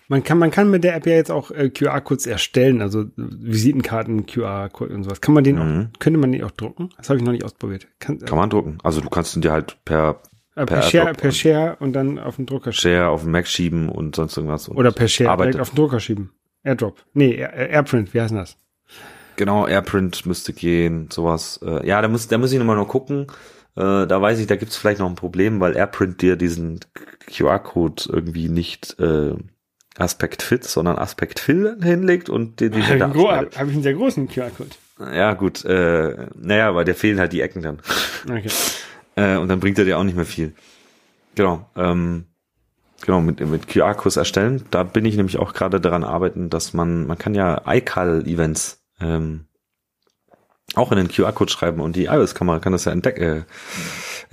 man 0.07 0.23
kann, 0.23 0.37
man 0.37 0.51
kann 0.51 0.69
mit 0.69 0.83
der 0.83 0.95
App 0.95 1.05
ja 1.05 1.13
jetzt 1.13 1.31
auch 1.31 1.51
äh, 1.51 1.69
QR-Codes 1.69 2.25
erstellen, 2.25 2.81
also 2.81 3.05
Visitenkarten, 3.15 4.25
QR-Code 4.25 4.93
und 4.93 5.03
sowas. 5.03 5.21
Kann 5.21 5.33
man 5.33 5.43
den 5.43 5.55
mhm. 5.55 5.89
auch, 5.95 5.99
könnte 5.99 6.19
man 6.19 6.31
den 6.31 6.43
auch 6.43 6.51
drucken? 6.51 6.89
Das 6.97 7.09
habe 7.09 7.19
ich 7.19 7.25
noch 7.25 7.31
nicht 7.31 7.43
ausprobiert. 7.43 7.87
Kann, 7.99 8.19
kann 8.19 8.37
man 8.37 8.49
drucken. 8.49 8.77
Also 8.83 9.01
du 9.01 9.09
kannst 9.09 9.35
ihn 9.35 9.41
dir 9.41 9.51
halt 9.51 9.77
per 9.85 10.21
äh, 10.55 10.65
per, 10.65 10.65
per, 10.65 10.81
Share, 10.83 11.13
per 11.13 11.31
Share 11.31 11.77
und 11.79 11.93
dann 11.93 12.19
auf 12.19 12.35
den 12.35 12.45
Drucker 12.45 12.71
schieben. 12.71 12.95
Share 12.95 13.09
auf 13.09 13.23
den 13.23 13.31
Mac 13.31 13.47
schieben 13.47 13.89
und 13.89 14.15
sonst 14.15 14.37
irgendwas. 14.37 14.69
Oder 14.69 14.91
per 14.91 15.07
Share 15.07 15.31
arbeitet. 15.31 15.55
direkt 15.55 15.61
auf 15.61 15.69
den 15.71 15.75
Drucker 15.77 15.99
schieben. 15.99 16.31
Airdrop. 16.63 17.03
Nee, 17.13 17.35
Air, 17.35 17.69
Airprint, 17.69 18.13
wie 18.13 18.21
heißt 18.21 18.33
das? 18.33 18.57
Genau, 19.35 19.67
Airprint 19.67 20.25
müsste 20.25 20.53
gehen, 20.53 21.09
sowas. 21.11 21.59
Äh, 21.63 21.87
ja, 21.87 22.01
da 22.01 22.07
muss, 22.07 22.27
da 22.27 22.37
muss 22.37 22.51
ich 22.51 22.59
nochmal 22.59 22.75
noch 22.75 22.87
gucken. 22.87 23.27
Äh, 23.75 24.05
da 24.05 24.21
weiß 24.21 24.39
ich, 24.39 24.47
da 24.47 24.55
gibt's 24.55 24.77
vielleicht 24.77 24.99
noch 24.99 25.09
ein 25.09 25.15
Problem, 25.15 25.59
weil 25.59 25.75
Airprint 25.75 26.21
dir 26.21 26.35
diesen 26.35 26.79
QR-Code 27.27 28.03
irgendwie 28.09 28.49
nicht 28.49 28.99
äh, 28.99 29.33
Aspekt 29.97 30.41
Fit, 30.41 30.63
sondern 30.63 30.97
Aspekt 30.97 31.39
Fill 31.39 31.77
hinlegt 31.81 32.29
und 32.29 32.59
die, 32.59 32.69
die 32.69 32.81
Habe 32.83 33.03
hab, 33.03 33.57
hab 33.57 33.67
ich 33.67 33.73
einen 33.73 33.83
sehr 33.83 33.93
großen 33.93 34.27
QR-Code. 34.27 34.71
Ja, 35.15 35.33
gut, 35.33 35.65
äh, 35.65 36.27
naja, 36.35 36.69
aber 36.69 36.85
der 36.85 36.95
fehlen 36.95 37.19
halt 37.19 37.33
die 37.33 37.41
Ecken 37.41 37.61
dann. 37.61 37.79
Okay. 38.25 38.49
äh, 39.15 39.37
und 39.37 39.49
dann 39.49 39.59
bringt 39.59 39.77
er 39.77 39.85
dir 39.85 39.97
auch 39.97 40.03
nicht 40.03 40.15
mehr 40.15 40.25
viel. 40.25 40.53
Genau, 41.35 41.69
ähm, 41.75 42.25
genau, 43.05 43.21
mit, 43.21 43.39
mit 43.39 43.67
QR-Codes 43.67 44.17
erstellen. 44.17 44.65
Da 44.71 44.83
bin 44.83 45.05
ich 45.05 45.15
nämlich 45.15 45.37
auch 45.37 45.53
gerade 45.53 45.79
daran 45.79 46.03
arbeiten, 46.03 46.49
dass 46.49 46.73
man, 46.73 47.05
man 47.05 47.17
kann 47.17 47.35
ja 47.35 47.61
iCal-Events 47.65 48.83
ähm, 48.99 49.45
auch 50.75 50.91
in 50.91 50.97
den 50.97 51.09
QR-Code 51.09 51.51
schreiben 51.51 51.81
und 51.81 51.95
die 51.95 52.05
iOS-Kamera 52.05 52.59
kann 52.59 52.73
das 52.73 52.85
ja 52.85 52.91
entdecken. 52.91 53.21
Äh, 53.21 53.43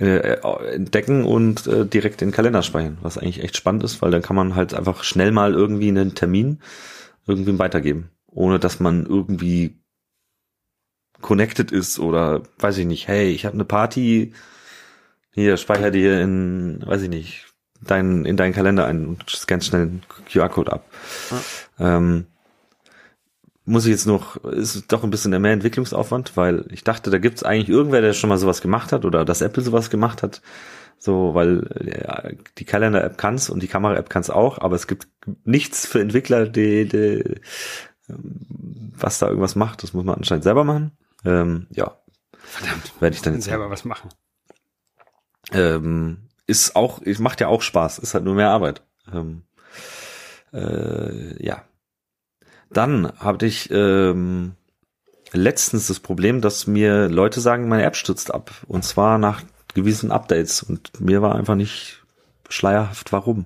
äh, 0.01 0.73
entdecken 0.73 1.23
und 1.25 1.67
äh, 1.67 1.85
direkt 1.85 2.21
in 2.21 2.29
den 2.29 2.33
Kalender 2.33 2.63
speichern, 2.63 2.97
was 3.01 3.17
eigentlich 3.17 3.43
echt 3.43 3.55
spannend 3.55 3.83
ist, 3.83 4.01
weil 4.01 4.11
dann 4.11 4.21
kann 4.21 4.35
man 4.35 4.55
halt 4.55 4.73
einfach 4.73 5.03
schnell 5.03 5.31
mal 5.31 5.53
irgendwie 5.53 5.89
einen 5.89 6.15
Termin 6.15 6.59
irgendwie 7.27 7.57
weitergeben, 7.59 8.09
ohne 8.27 8.59
dass 8.59 8.79
man 8.79 9.05
irgendwie 9.05 9.77
connected 11.21 11.71
ist 11.71 11.99
oder 11.99 12.41
weiß 12.57 12.79
ich 12.79 12.87
nicht, 12.87 13.07
hey, 13.07 13.29
ich 13.29 13.45
habe 13.45 13.53
eine 13.53 13.65
Party, 13.65 14.33
hier 15.33 15.57
speicher 15.57 15.91
dir 15.91 16.19
in, 16.19 16.81
weiß 16.85 17.03
ich 17.03 17.09
nicht, 17.09 17.45
dein, 17.79 18.25
in 18.25 18.37
deinen 18.37 18.53
Kalender 18.53 18.85
ein 18.85 19.05
und 19.05 19.29
scan 19.29 19.61
schnell 19.61 19.81
einen 19.81 20.03
QR-Code 20.31 20.73
ab. 20.73 20.85
Ja. 21.29 21.97
Ähm, 21.97 22.25
muss 23.71 23.85
ich 23.85 23.91
jetzt 23.91 24.05
noch, 24.05 24.37
ist 24.43 24.91
doch 24.91 25.03
ein 25.03 25.09
bisschen 25.09 25.39
mehr 25.41 25.53
Entwicklungsaufwand, 25.53 26.37
weil 26.37 26.65
ich 26.69 26.83
dachte, 26.83 27.09
da 27.09 27.17
gibt's 27.17 27.43
eigentlich 27.43 27.69
irgendwer, 27.69 28.01
der 28.01 28.13
schon 28.13 28.29
mal 28.29 28.37
sowas 28.37 28.61
gemacht 28.61 28.91
hat 28.91 29.05
oder 29.05 29.25
dass 29.25 29.41
Apple 29.41 29.63
sowas 29.63 29.89
gemacht 29.89 30.21
hat. 30.23 30.41
So, 30.97 31.33
weil 31.33 31.67
ja, 31.83 32.29
die 32.59 32.65
Kalender-App 32.65 33.17
kann's 33.17 33.49
und 33.49 33.63
die 33.63 33.67
Kamera-App 33.67 34.09
kann's 34.09 34.29
auch, 34.29 34.59
aber 34.59 34.75
es 34.75 34.85
gibt 34.85 35.07
nichts 35.45 35.87
für 35.87 35.99
Entwickler, 35.99 36.47
die, 36.47 36.87
die 36.87 37.41
was 38.07 39.19
da 39.19 39.27
irgendwas 39.27 39.55
macht. 39.55 39.83
Das 39.83 39.93
muss 39.93 40.03
man 40.03 40.15
anscheinend 40.15 40.43
selber 40.43 40.63
machen. 40.63 40.91
Ähm, 41.25 41.67
ja. 41.71 41.97
Verdammt. 42.33 42.93
Werde 42.99 43.15
ich 43.15 43.21
dann 43.21 43.35
jetzt 43.35 43.45
selber 43.45 43.69
was 43.69 43.85
machen. 43.85 44.09
Ähm, 45.51 46.29
ist 46.47 46.75
auch, 46.75 47.01
macht 47.19 47.41
ja 47.41 47.47
auch 47.47 47.61
Spaß, 47.61 47.99
ist 47.99 48.13
halt 48.13 48.23
nur 48.23 48.35
mehr 48.35 48.49
Arbeit. 48.49 48.83
Ähm, 49.11 49.43
äh, 50.53 51.43
ja. 51.43 51.63
Dann 52.73 53.11
hatte 53.19 53.45
ich 53.45 53.69
ähm, 53.71 54.53
letztens 55.33 55.87
das 55.87 55.99
Problem, 55.99 56.41
dass 56.41 56.67
mir 56.67 57.09
Leute 57.09 57.41
sagen, 57.41 57.67
meine 57.67 57.83
App 57.83 57.95
stürzt 57.95 58.33
ab. 58.33 58.51
Und 58.67 58.83
zwar 58.83 59.17
nach 59.17 59.41
gewissen 59.73 60.11
Updates. 60.11 60.63
Und 60.63 60.99
mir 60.99 61.21
war 61.21 61.35
einfach 61.35 61.55
nicht 61.55 62.03
schleierhaft, 62.49 63.11
warum. 63.11 63.45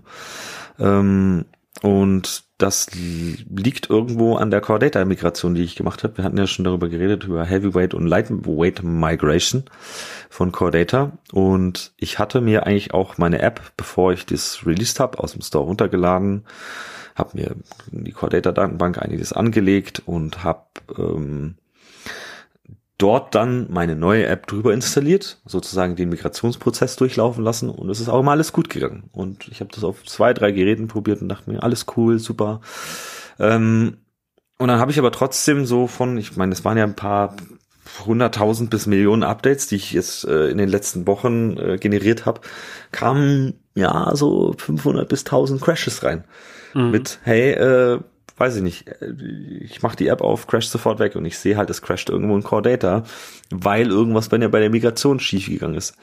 Ähm, 0.80 1.46
und 1.82 2.44
das 2.58 2.88
liegt 2.94 3.90
irgendwo 3.90 4.38
an 4.38 4.50
der 4.50 4.62
Core 4.62 4.80
Data 4.80 5.04
Migration, 5.04 5.56
die 5.56 5.64
ich 5.64 5.76
gemacht 5.76 6.04
habe. 6.04 6.18
Wir 6.18 6.24
hatten 6.24 6.38
ja 6.38 6.48
schon 6.48 6.64
darüber 6.64 6.88
geredet, 6.88 7.26
über 7.26 7.44
Heavyweight 7.44 7.94
und 7.94 8.08
Lightweight 8.08 8.82
Migration 8.82 9.66
von 10.30 10.54
Core 10.54 10.72
Data. 10.72 11.18
Und 11.34 11.94
ich 11.98 12.18
hatte 12.18 12.40
mir 12.40 12.66
eigentlich 12.66 12.94
auch 12.94 13.18
meine 13.18 13.42
App, 13.42 13.74
bevor 13.76 14.14
ich 14.14 14.26
das 14.26 14.66
released 14.66 15.02
habe, 15.02 15.20
aus 15.20 15.34
dem 15.34 15.42
Store 15.42 15.66
runtergeladen 15.66 16.46
habe 17.16 17.38
mir 17.38 17.56
in 17.92 18.04
die 18.04 18.12
Core 18.12 18.32
Data 18.32 18.52
Datenbank 18.52 18.98
einiges 19.02 19.34
angelegt 19.34 20.04
und 20.06 20.44
habe 20.44 20.66
ähm, 20.98 21.56
dort 22.98 23.36
dann 23.36 23.68
meine 23.72 23.96
neue 23.96 24.26
App 24.26 24.48
drüber 24.48 24.74
installiert, 24.74 25.40
sozusagen 25.46 25.96
den 25.96 26.10
Migrationsprozess 26.10 26.96
durchlaufen 26.96 27.44
lassen 27.44 27.70
und 27.70 27.90
es 27.90 28.00
ist 28.00 28.10
auch 28.10 28.20
immer 28.20 28.32
alles 28.32 28.54
gut 28.54 28.70
gegangen. 28.70 29.10
Und 29.12 29.48
ich 29.48 29.60
habe 29.60 29.72
das 29.74 29.84
auf 29.84 30.04
zwei, 30.06 30.34
drei 30.34 30.52
Geräten 30.52 30.88
probiert 30.88 31.22
und 31.22 31.30
dachte 31.30 31.50
mir, 31.50 31.64
alles 31.64 31.86
cool, 31.98 32.20
super. 32.20 32.62
Ähm, 33.40 33.98
und 34.58 34.68
dann 34.70 34.80
habe 34.80 34.92
ich 34.92 35.00
aber 35.00 35.12
trotzdem 35.12 35.66
so 35.66 35.88
von, 35.88 36.18
ich 36.18 36.38
meine, 36.38 36.54
es 36.54 36.64
waren 36.64 36.78
ja 36.78 36.86
ein 36.86 36.96
paar 36.96 37.36
hunderttausend 38.06 38.70
bis 38.70 38.88
Millionen 38.88 39.24
Updates, 39.24 39.68
die 39.68 39.76
ich 39.76 39.92
jetzt 39.92 40.26
äh, 40.26 40.48
in 40.48 40.58
den 40.58 40.70
letzten 40.70 41.08
Wochen 41.08 41.58
äh, 41.58 41.78
generiert 41.78 42.26
habe, 42.26 42.42
kamen 42.92 43.60
ja 43.74 44.16
so 44.16 44.56
500 44.58 45.08
bis 45.08 45.22
1000 45.22 45.62
Crashes 45.62 46.04
rein 46.04 46.24
mhm. 46.76 46.92
mit, 46.92 47.20
hey, 47.24 47.54
äh, 47.54 48.00
weiß 48.38 48.58
ich 48.58 48.62
nicht, 48.62 48.88
äh, 49.02 49.14
ich 49.62 49.82
mache 49.82 49.96
die 49.96 50.08
App 50.08 50.22
auf, 50.22 50.46
crash 50.46 50.68
sofort 50.68 51.00
weg 51.00 51.16
und 51.16 51.26
ich 51.26 51.40
sehe 51.40 51.58
halt, 51.58 51.70
es 51.70 51.82
crasht 51.82 52.10
irgendwo 52.10 52.36
in 52.36 52.44
Core 52.44 52.62
Data, 52.62 53.04
weil 53.50 53.90
irgendwas 53.90 54.30
bei 54.30 54.38
der, 54.38 54.50
bei 54.50 54.60
der 54.60 54.70
Migration 54.70 55.20
schiefgegangen 55.20 55.76
ist. 55.76 55.96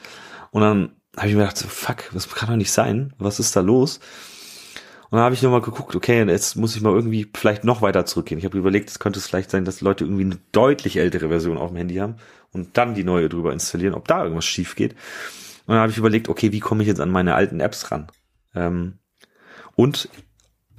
Und 0.51 0.61
dann 0.61 0.91
habe 1.15 1.27
ich 1.27 1.35
mir 1.35 1.41
gedacht, 1.41 1.57
so, 1.57 1.67
fuck, 1.67 2.09
das 2.13 2.29
kann 2.29 2.49
doch 2.49 2.55
nicht 2.55 2.71
sein, 2.71 3.13
was 3.17 3.39
ist 3.39 3.55
da 3.55 3.61
los? 3.61 3.99
Und 5.09 5.17
dann 5.17 5.25
habe 5.25 5.35
ich 5.35 5.43
nochmal 5.43 5.61
geguckt, 5.61 5.95
okay, 5.95 6.25
jetzt 6.27 6.55
muss 6.55 6.75
ich 6.75 6.81
mal 6.81 6.91
irgendwie 6.91 7.29
vielleicht 7.35 7.63
noch 7.63 7.83
weiter 7.83 8.03
zurückgehen. 8.03 8.39
Ich 8.39 8.45
habe 8.45 8.57
überlegt, 8.57 8.89
es 8.89 8.97
könnte 8.97 9.19
es 9.19 9.27
vielleicht 9.27 9.51
sein, 9.51 9.63
dass 9.63 9.81
Leute 9.81 10.05
irgendwie 10.05 10.23
eine 10.23 10.39
deutlich 10.51 10.97
ältere 10.97 11.27
Version 11.29 11.59
auf 11.59 11.69
dem 11.69 11.77
Handy 11.77 11.97
haben 11.97 12.15
und 12.51 12.77
dann 12.77 12.95
die 12.95 13.03
neue 13.03 13.29
drüber 13.29 13.53
installieren, 13.53 13.93
ob 13.93 14.07
da 14.07 14.23
irgendwas 14.23 14.45
schief 14.45 14.75
geht. 14.75 14.93
Und 15.67 15.75
dann 15.75 15.77
habe 15.77 15.91
ich 15.91 15.99
überlegt, 15.99 16.29
okay, 16.29 16.51
wie 16.51 16.59
komme 16.59 16.81
ich 16.81 16.87
jetzt 16.87 16.99
an 16.99 17.11
meine 17.11 17.35
alten 17.35 17.59
Apps 17.59 17.91
ran? 17.91 18.07
Ähm, 18.55 18.97
und 19.75 20.09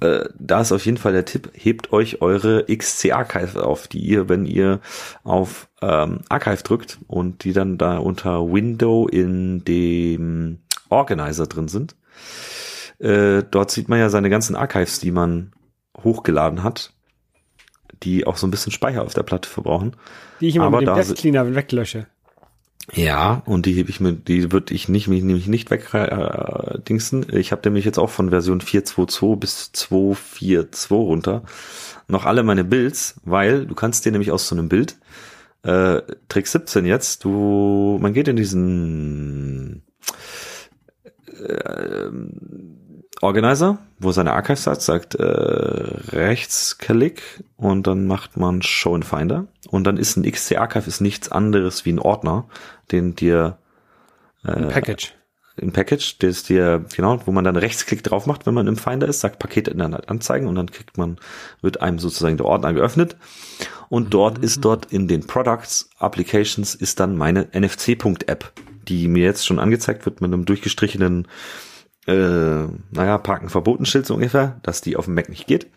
äh, 0.01 0.25
da 0.37 0.61
ist 0.61 0.71
auf 0.71 0.85
jeden 0.85 0.97
Fall 0.97 1.13
der 1.13 1.25
Tipp, 1.25 1.51
hebt 1.53 1.93
euch 1.93 2.21
eure 2.21 2.65
XC 2.65 3.13
Archive 3.13 3.65
auf, 3.65 3.87
die 3.87 3.99
ihr, 3.99 4.27
wenn 4.27 4.45
ihr 4.45 4.81
auf 5.23 5.69
ähm, 5.81 6.21
Archive 6.27 6.63
drückt 6.63 6.99
und 7.07 7.43
die 7.43 7.53
dann 7.53 7.77
da 7.77 7.97
unter 7.97 8.51
Window 8.51 9.07
in 9.07 9.63
dem 9.63 10.59
Organizer 10.89 11.47
drin 11.47 11.67
sind. 11.67 11.95
Äh, 12.99 13.43
dort 13.49 13.71
sieht 13.71 13.89
man 13.89 13.99
ja 13.99 14.09
seine 14.09 14.29
ganzen 14.29 14.55
Archives, 14.55 14.99
die 14.99 15.11
man 15.11 15.53
hochgeladen 16.03 16.63
hat, 16.63 16.93
die 18.03 18.27
auch 18.27 18.37
so 18.37 18.47
ein 18.47 18.51
bisschen 18.51 18.71
Speicher 18.71 19.03
auf 19.03 19.13
der 19.13 19.23
Platte 19.23 19.49
verbrauchen. 19.49 19.95
Die 20.41 20.47
ich 20.47 20.55
immer 20.57 20.65
Aber 20.65 20.79
mit 20.79 20.87
dem 20.87 20.95
Death 20.95 21.15
Cleaner 21.15 21.55
weglösche. 21.55 22.07
Ja, 22.93 23.41
und 23.45 23.65
die 23.65 23.73
hebe 23.73 23.89
ich 23.89 23.99
mir, 23.99 24.13
die 24.13 24.51
würde 24.51 24.73
ich 24.73 24.89
nicht, 24.89 25.07
mich 25.07 25.23
nämlich 25.23 25.47
nicht 25.47 25.71
wegdingsen. 25.71 27.29
Äh, 27.29 27.39
ich 27.39 27.51
habe 27.51 27.61
nämlich 27.65 27.83
jetzt 27.83 27.97
auch 27.97 28.11
von 28.11 28.29
Version 28.29 28.61
4.2.2 28.61 29.35
bis 29.37 29.71
2.4.2 29.73 30.93
runter 30.93 31.43
noch 32.07 32.25
alle 32.25 32.43
meine 32.43 32.63
Builds, 32.63 33.19
weil 33.23 33.65
du 33.65 33.75
kannst 33.75 34.05
dir 34.05 34.11
nämlich 34.11 34.31
aus 34.31 34.47
so 34.47 34.55
einem 34.55 34.69
Bild, 34.69 34.97
äh, 35.63 36.01
Trick 36.29 36.47
17 36.47 36.85
jetzt, 36.85 37.23
du, 37.23 37.97
man 37.99 38.13
geht 38.13 38.27
in 38.27 38.35
diesen 38.35 39.83
äh, 41.39 42.09
Organizer, 43.21 43.77
wo 43.99 44.11
seine 44.11 44.33
Archives 44.33 44.67
hat, 44.67 44.81
sagt 44.81 45.15
äh, 45.15 45.23
Rechtsklick 45.23 47.43
und 47.57 47.87
dann 47.87 48.07
macht 48.07 48.37
man 48.37 48.61
Show 48.61 48.95
in 48.95 49.03
Finder 49.03 49.45
und 49.69 49.85
dann 49.85 49.97
ist 49.97 50.17
ein 50.17 50.29
XC 50.29 50.57
Archive 50.57 50.87
ist 50.87 51.01
nichts 51.01 51.31
anderes 51.31 51.85
wie 51.85 51.93
ein 51.93 51.99
Ordner, 51.99 52.45
den 52.91 53.15
dir 53.15 53.57
äh, 54.43 54.51
ein 54.51 54.69
Package 54.69 55.13
ein 55.61 55.71
Package, 55.71 56.17
das 56.19 56.43
dir, 56.43 56.85
genau, 56.95 57.19
wo 57.25 57.31
man 57.31 57.43
dann 57.43 57.55
Rechtsklick 57.55 58.03
drauf 58.03 58.25
macht, 58.25 58.45
wenn 58.45 58.53
man 58.53 58.67
im 58.67 58.75
Finder 58.75 59.07
ist, 59.07 59.21
sagt 59.21 59.39
Pakete 59.39 59.71
Internet 59.71 60.09
anzeigen 60.09 60.47
und 60.47 60.55
dann 60.55 60.69
kriegt 60.69 60.97
man, 60.97 61.17
wird 61.61 61.81
einem 61.81 61.99
sozusagen 61.99 62.37
der 62.37 62.45
Ordner 62.45 62.73
geöffnet. 62.73 63.15
Und 63.87 64.13
dort 64.13 64.39
mhm. 64.39 64.43
ist 64.43 64.65
dort 64.65 64.91
in 64.91 65.07
den 65.07 65.27
Products, 65.27 65.89
Applications 65.97 66.75
ist 66.75 66.99
dann 66.99 67.15
meine 67.15 67.47
NFC.app, 67.53 68.51
die 68.87 69.07
mir 69.07 69.23
jetzt 69.23 69.45
schon 69.45 69.59
angezeigt 69.59 70.05
wird 70.05 70.21
mit 70.21 70.33
einem 70.33 70.45
durchgestrichenen 70.45 71.27
äh, 72.07 72.67
naja, 72.91 73.17
Parken 73.17 73.49
verboten 73.49 73.85
Schild 73.85 74.05
so 74.05 74.15
ungefähr, 74.15 74.59
dass 74.63 74.81
die 74.81 74.95
auf 74.95 75.05
dem 75.05 75.15
Mac 75.15 75.29
nicht 75.29 75.47
geht. 75.47 75.67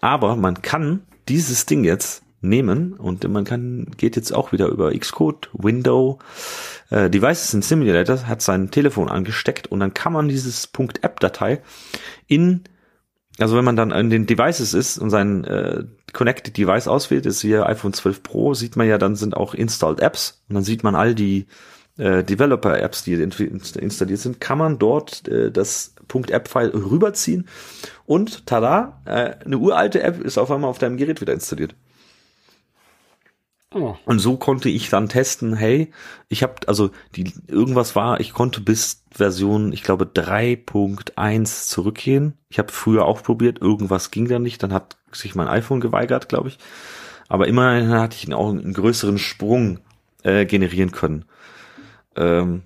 Aber 0.00 0.36
man 0.36 0.62
kann 0.62 1.00
dieses 1.28 1.66
Ding 1.66 1.84
jetzt 1.84 2.22
nehmen 2.40 2.92
und 2.94 3.26
man 3.28 3.44
kann, 3.44 3.88
geht 3.96 4.16
jetzt 4.16 4.32
auch 4.32 4.52
wieder 4.52 4.68
über 4.68 4.92
Xcode, 4.92 5.50
Window, 5.52 6.18
äh, 6.90 7.10
Devices 7.10 7.52
in 7.54 7.62
Simulator, 7.62 8.26
hat 8.26 8.42
sein 8.42 8.70
Telefon 8.70 9.08
angesteckt 9.08 9.66
und 9.66 9.80
dann 9.80 9.94
kann 9.94 10.12
man 10.12 10.28
dieses 10.28 10.70
.app-Datei 11.02 11.62
in, 12.26 12.62
also 13.38 13.56
wenn 13.56 13.64
man 13.64 13.76
dann 13.76 13.90
in 13.90 14.10
den 14.10 14.26
Devices 14.26 14.72
ist 14.72 14.98
und 14.98 15.10
sein 15.10 15.44
äh, 15.44 15.84
Connected 16.12 16.56
Device 16.56 16.88
auswählt, 16.88 17.26
ist 17.26 17.40
hier 17.40 17.66
iPhone 17.66 17.92
12 17.92 18.22
Pro, 18.22 18.54
sieht 18.54 18.76
man 18.76 18.86
ja, 18.86 18.98
dann 18.98 19.16
sind 19.16 19.36
auch 19.36 19.54
installed 19.54 20.00
Apps 20.00 20.42
und 20.48 20.54
dann 20.54 20.64
sieht 20.64 20.84
man 20.84 20.94
all 20.94 21.14
die 21.14 21.46
äh, 21.98 22.24
Developer-Apps, 22.24 23.04
die 23.04 23.14
installiert 23.14 24.20
sind, 24.20 24.40
kann 24.40 24.58
man 24.58 24.78
dort 24.78 25.28
äh, 25.28 25.50
das 25.50 25.94
.app-File 26.12 26.72
rüberziehen 26.72 27.46
und 28.06 28.46
tada, 28.46 29.02
äh, 29.04 29.44
eine 29.44 29.58
uralte 29.58 30.02
App 30.02 30.20
ist 30.22 30.38
auf 30.38 30.50
einmal 30.50 30.70
auf 30.70 30.78
deinem 30.78 30.96
Gerät 30.96 31.20
wieder 31.20 31.34
installiert. 31.34 31.74
Oh. 33.74 33.96
Und 34.06 34.18
so 34.18 34.38
konnte 34.38 34.70
ich 34.70 34.88
dann 34.88 35.10
testen, 35.10 35.54
hey, 35.54 35.92
ich 36.28 36.42
habe 36.42 36.54
also 36.66 36.90
die 37.14 37.34
irgendwas 37.48 37.94
war, 37.94 38.18
ich 38.18 38.32
konnte 38.32 38.62
bis 38.62 39.04
Version, 39.10 39.74
ich 39.74 39.82
glaube 39.82 40.06
3.1 40.06 41.68
zurückgehen. 41.68 42.38
Ich 42.48 42.58
habe 42.58 42.72
früher 42.72 43.04
auch 43.04 43.22
probiert, 43.22 43.60
irgendwas 43.60 44.10
ging 44.10 44.26
da 44.26 44.38
nicht, 44.38 44.62
dann 44.62 44.72
hat 44.72 44.96
sich 45.12 45.34
mein 45.34 45.48
iPhone 45.48 45.80
geweigert, 45.80 46.30
glaube 46.30 46.48
ich. 46.48 46.58
Aber 47.28 47.46
immerhin 47.46 47.90
hatte 47.90 48.16
ich 48.16 48.32
auch 48.32 48.48
einen 48.48 48.72
größeren 48.72 49.18
Sprung 49.18 49.80
äh, 50.22 50.46
generieren 50.46 50.92
können. 50.92 51.26
Ähm, 52.18 52.62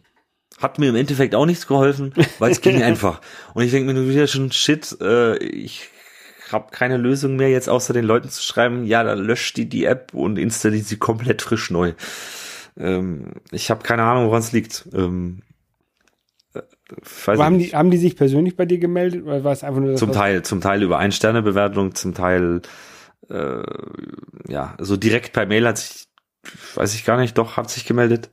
hat 0.58 0.78
mir 0.78 0.88
im 0.88 0.96
Endeffekt 0.96 1.34
auch 1.34 1.46
nichts 1.46 1.66
geholfen, 1.66 2.14
weil 2.38 2.52
es 2.52 2.60
ging 2.60 2.82
einfach. 2.82 3.20
Und 3.54 3.64
ich 3.64 3.70
denke 3.70 3.92
mir 3.92 4.08
wieder 4.08 4.26
schon, 4.26 4.52
shit, 4.52 4.96
äh, 5.00 5.36
ich 5.38 5.88
habe 6.50 6.70
keine 6.70 6.96
Lösung 6.96 7.36
mehr, 7.36 7.48
jetzt 7.48 7.68
außer 7.68 7.92
den 7.92 8.04
Leuten 8.04 8.28
zu 8.28 8.42
schreiben, 8.42 8.84
ja, 8.84 9.02
dann 9.02 9.18
löscht 9.18 9.56
die 9.56 9.68
die 9.68 9.84
App 9.84 10.14
und 10.14 10.38
installiert 10.38 10.86
sie 10.86 10.96
komplett 10.96 11.42
frisch 11.42 11.70
neu. 11.70 11.94
Ähm, 12.78 13.32
ich 13.50 13.70
habe 13.70 13.82
keine 13.82 14.04
Ahnung, 14.04 14.26
woran 14.26 14.40
es 14.40 14.52
liegt. 14.52 14.88
Ähm, 14.94 15.42
äh, 16.54 16.60
haben, 17.26 17.58
die, 17.58 17.70
haben 17.70 17.90
die 17.90 17.98
sich 17.98 18.16
persönlich 18.16 18.56
bei 18.56 18.66
dir 18.66 18.78
gemeldet 18.78 19.24
oder 19.24 19.44
war 19.44 19.52
es 19.52 19.64
einfach 19.64 19.80
nur 19.80 19.96
Zum 19.96 20.12
Teil, 20.12 20.42
zum 20.42 20.60
Teil 20.60 20.82
über 20.82 20.98
Ein-Sterne-Bewertung, 20.98 21.94
zum 21.94 22.14
Teil 22.14 22.62
äh, 23.30 23.62
ja, 24.48 24.76
so 24.78 24.96
direkt 24.96 25.32
per 25.32 25.46
Mail 25.46 25.66
hat 25.66 25.78
sich, 25.78 26.08
weiß 26.74 26.94
ich 26.94 27.04
gar 27.04 27.18
nicht, 27.18 27.38
doch, 27.38 27.56
hat 27.56 27.70
sich 27.70 27.86
gemeldet. 27.86 28.30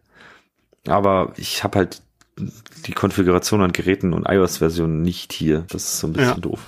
Aber 0.90 1.34
ich 1.38 1.64
habe 1.64 1.80
halt 1.80 2.02
die 2.86 2.94
Konfiguration 2.94 3.62
an 3.62 3.74
Geräten 3.74 4.14
und 4.14 4.28
iOS-Versionen 4.28 5.02
nicht 5.02 5.34
hier. 5.34 5.66
Das 5.70 5.84
ist 5.84 6.00
so 6.00 6.08
ein 6.08 6.14
bisschen 6.14 6.36
ja. 6.36 6.40
doof. 6.40 6.60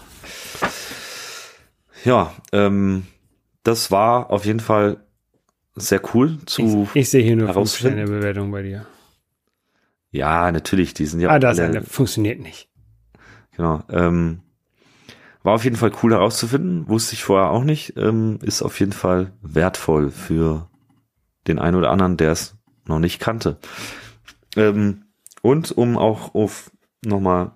Ja, 2.03 2.33
ähm, 2.51 3.05
das 3.63 3.91
war 3.91 4.31
auf 4.31 4.45
jeden 4.45 4.59
Fall 4.59 4.97
sehr 5.75 6.01
cool 6.13 6.39
zu. 6.45 6.87
Ich, 6.93 7.01
ich 7.01 7.09
sehe 7.09 7.23
hier 7.23 7.35
nur 7.35 7.53
fünf 7.53 7.75
Sterne 7.75 8.05
Bewertung 8.05 8.51
bei 8.51 8.63
dir. 8.63 8.85
Ja, 10.11 10.51
natürlich, 10.51 10.93
die 10.93 11.05
sind 11.05 11.21
ja. 11.21 11.29
Ah, 11.29 11.39
das 11.39 11.59
alle, 11.59 11.83
funktioniert 11.83 12.39
nicht. 12.39 12.69
Genau. 13.55 13.83
Ähm, 13.89 14.41
war 15.43 15.53
auf 15.53 15.63
jeden 15.63 15.77
Fall 15.77 15.91
cool 16.03 16.11
herauszufinden, 16.11 16.87
wusste 16.87 17.13
ich 17.13 17.23
vorher 17.23 17.49
auch 17.49 17.63
nicht. 17.63 17.95
Ähm, 17.97 18.39
ist 18.41 18.61
auf 18.61 18.79
jeden 18.79 18.91
Fall 18.91 19.31
wertvoll 19.41 20.11
für 20.11 20.69
den 21.47 21.59
einen 21.59 21.77
oder 21.77 21.91
anderen, 21.91 22.17
der 22.17 22.31
es 22.31 22.57
noch 22.85 22.99
nicht 22.99 23.19
kannte. 23.19 23.57
Ähm, 24.55 25.05
und 25.41 25.71
um 25.71 25.97
auch 25.97 26.35
auf 26.35 26.71
nochmal 27.03 27.51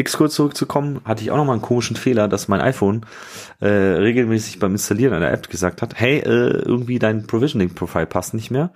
Xcode 0.00 0.32
zurückzukommen, 0.32 1.00
hatte 1.04 1.22
ich 1.22 1.30
auch 1.30 1.36
nochmal 1.36 1.54
einen 1.54 1.62
komischen 1.62 1.96
Fehler, 1.96 2.28
dass 2.28 2.48
mein 2.48 2.60
iPhone 2.60 3.04
äh, 3.60 3.68
regelmäßig 3.68 4.58
beim 4.58 4.72
Installieren 4.72 5.14
einer 5.14 5.30
App 5.30 5.48
gesagt 5.48 5.82
hat, 5.82 5.94
hey, 5.98 6.18
äh, 6.18 6.62
irgendwie 6.64 6.98
dein 6.98 7.26
Provisioning-Profile 7.26 8.06
passt 8.06 8.34
nicht 8.34 8.50
mehr. 8.50 8.72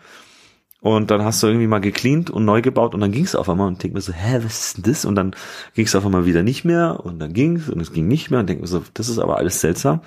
Und 0.80 1.10
dann 1.10 1.24
hast 1.24 1.42
du 1.42 1.46
irgendwie 1.46 1.66
mal 1.66 1.78
gecleant 1.78 2.28
und 2.28 2.44
neu 2.44 2.60
gebaut 2.60 2.94
und 2.94 3.00
dann 3.00 3.10
ging 3.10 3.24
es 3.24 3.34
auf 3.34 3.48
einmal 3.48 3.68
und 3.68 3.82
denk 3.82 3.94
mir 3.94 4.02
so, 4.02 4.12
hä, 4.12 4.40
was 4.42 4.66
ist 4.66 4.76
denn 4.76 4.92
das? 4.92 5.06
Und 5.06 5.14
dann 5.14 5.34
ging 5.74 5.86
es 5.86 5.94
auf 5.94 6.04
einmal 6.04 6.26
wieder 6.26 6.42
nicht 6.42 6.64
mehr 6.64 7.00
und 7.02 7.20
dann 7.20 7.32
ging 7.32 7.56
es 7.56 7.70
und 7.70 7.80
es 7.80 7.92
ging 7.92 8.06
nicht 8.06 8.30
mehr 8.30 8.40
und 8.40 8.48
denk 8.48 8.60
mir 8.60 8.66
so, 8.66 8.82
das 8.92 9.08
ist 9.08 9.18
aber 9.18 9.38
alles 9.38 9.62
seltsam 9.62 10.02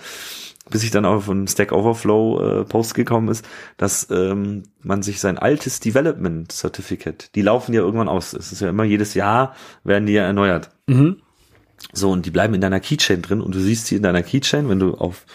bis 0.69 0.83
ich 0.83 0.91
dann 0.91 1.05
auf 1.05 1.29
einen 1.29 1.47
Stack 1.47 1.71
Overflow 1.71 2.61
äh, 2.61 2.63
Post 2.65 2.95
gekommen 2.95 3.29
ist, 3.29 3.45
dass 3.77 4.07
ähm, 4.11 4.63
man 4.81 5.03
sich 5.03 5.19
sein 5.19 5.37
altes 5.37 5.79
Development 5.79 6.51
Certificate, 6.51 7.29
die 7.35 7.41
laufen 7.41 7.73
ja 7.73 7.81
irgendwann 7.81 8.09
aus. 8.09 8.33
Es 8.33 8.51
ist 8.51 8.61
ja 8.61 8.69
immer 8.69 8.83
jedes 8.83 9.13
Jahr 9.13 9.55
werden 9.83 10.05
die 10.05 10.13
ja 10.13 10.23
erneuert. 10.23 10.71
Mhm. 10.87 11.17
So 11.93 12.11
und 12.11 12.25
die 12.25 12.31
bleiben 12.31 12.53
in 12.53 12.61
deiner 12.61 12.79
Keychain 12.79 13.21
drin 13.21 13.41
und 13.41 13.53
du 13.53 13.59
siehst 13.59 13.87
sie 13.87 13.95
in 13.95 14.03
deiner 14.03 14.23
Keychain, 14.23 14.67
wenn 14.69 14.79
du 14.79 14.95
auf 14.95 15.25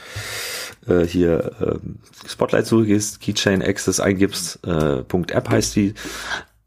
äh, 0.87 1.07
hier 1.07 1.53
äh, 1.61 2.29
Spotlight 2.29 2.67
suche 2.67 2.87
gehst, 2.87 3.21
Keychain 3.21 3.63
Access 3.63 4.01
eingibst, 4.01 4.61
äh, 4.67 5.01
.app 5.01 5.49
heißt 5.49 5.77
die. 5.77 5.95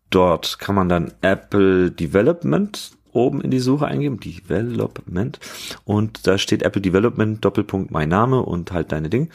Dort 0.09 0.59
kann 0.59 0.76
man 0.76 0.88
dann 0.88 1.13
Apple 1.22 1.91
Development 1.91 2.91
oben 3.16 3.41
in 3.41 3.51
die 3.51 3.59
Suche 3.59 3.88
eingeben, 3.88 4.20
Development, 4.20 5.39
und 5.84 6.28
da 6.28 6.38
steht 6.38 6.63
Apple 6.63 6.82
Development, 6.82 7.43
Doppelpunkt 7.43 7.91
mein 7.91 8.09
Name 8.09 8.41
und 8.41 8.72
halt 8.72 8.91
deine 8.91 9.09
Ding. 9.09 9.30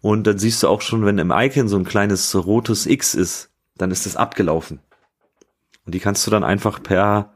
Und 0.00 0.26
dann 0.26 0.38
siehst 0.38 0.62
du 0.62 0.68
auch 0.68 0.82
schon, 0.82 1.04
wenn 1.04 1.18
im 1.18 1.32
Icon 1.34 1.68
so 1.68 1.76
ein 1.76 1.84
kleines 1.84 2.34
rotes 2.34 2.86
X 2.86 3.14
ist, 3.14 3.50
dann 3.76 3.90
ist 3.90 4.06
das 4.06 4.16
abgelaufen. 4.16 4.80
Und 5.84 5.94
die 5.94 6.00
kannst 6.00 6.26
du 6.26 6.30
dann 6.30 6.44
einfach 6.44 6.82
per 6.82 7.32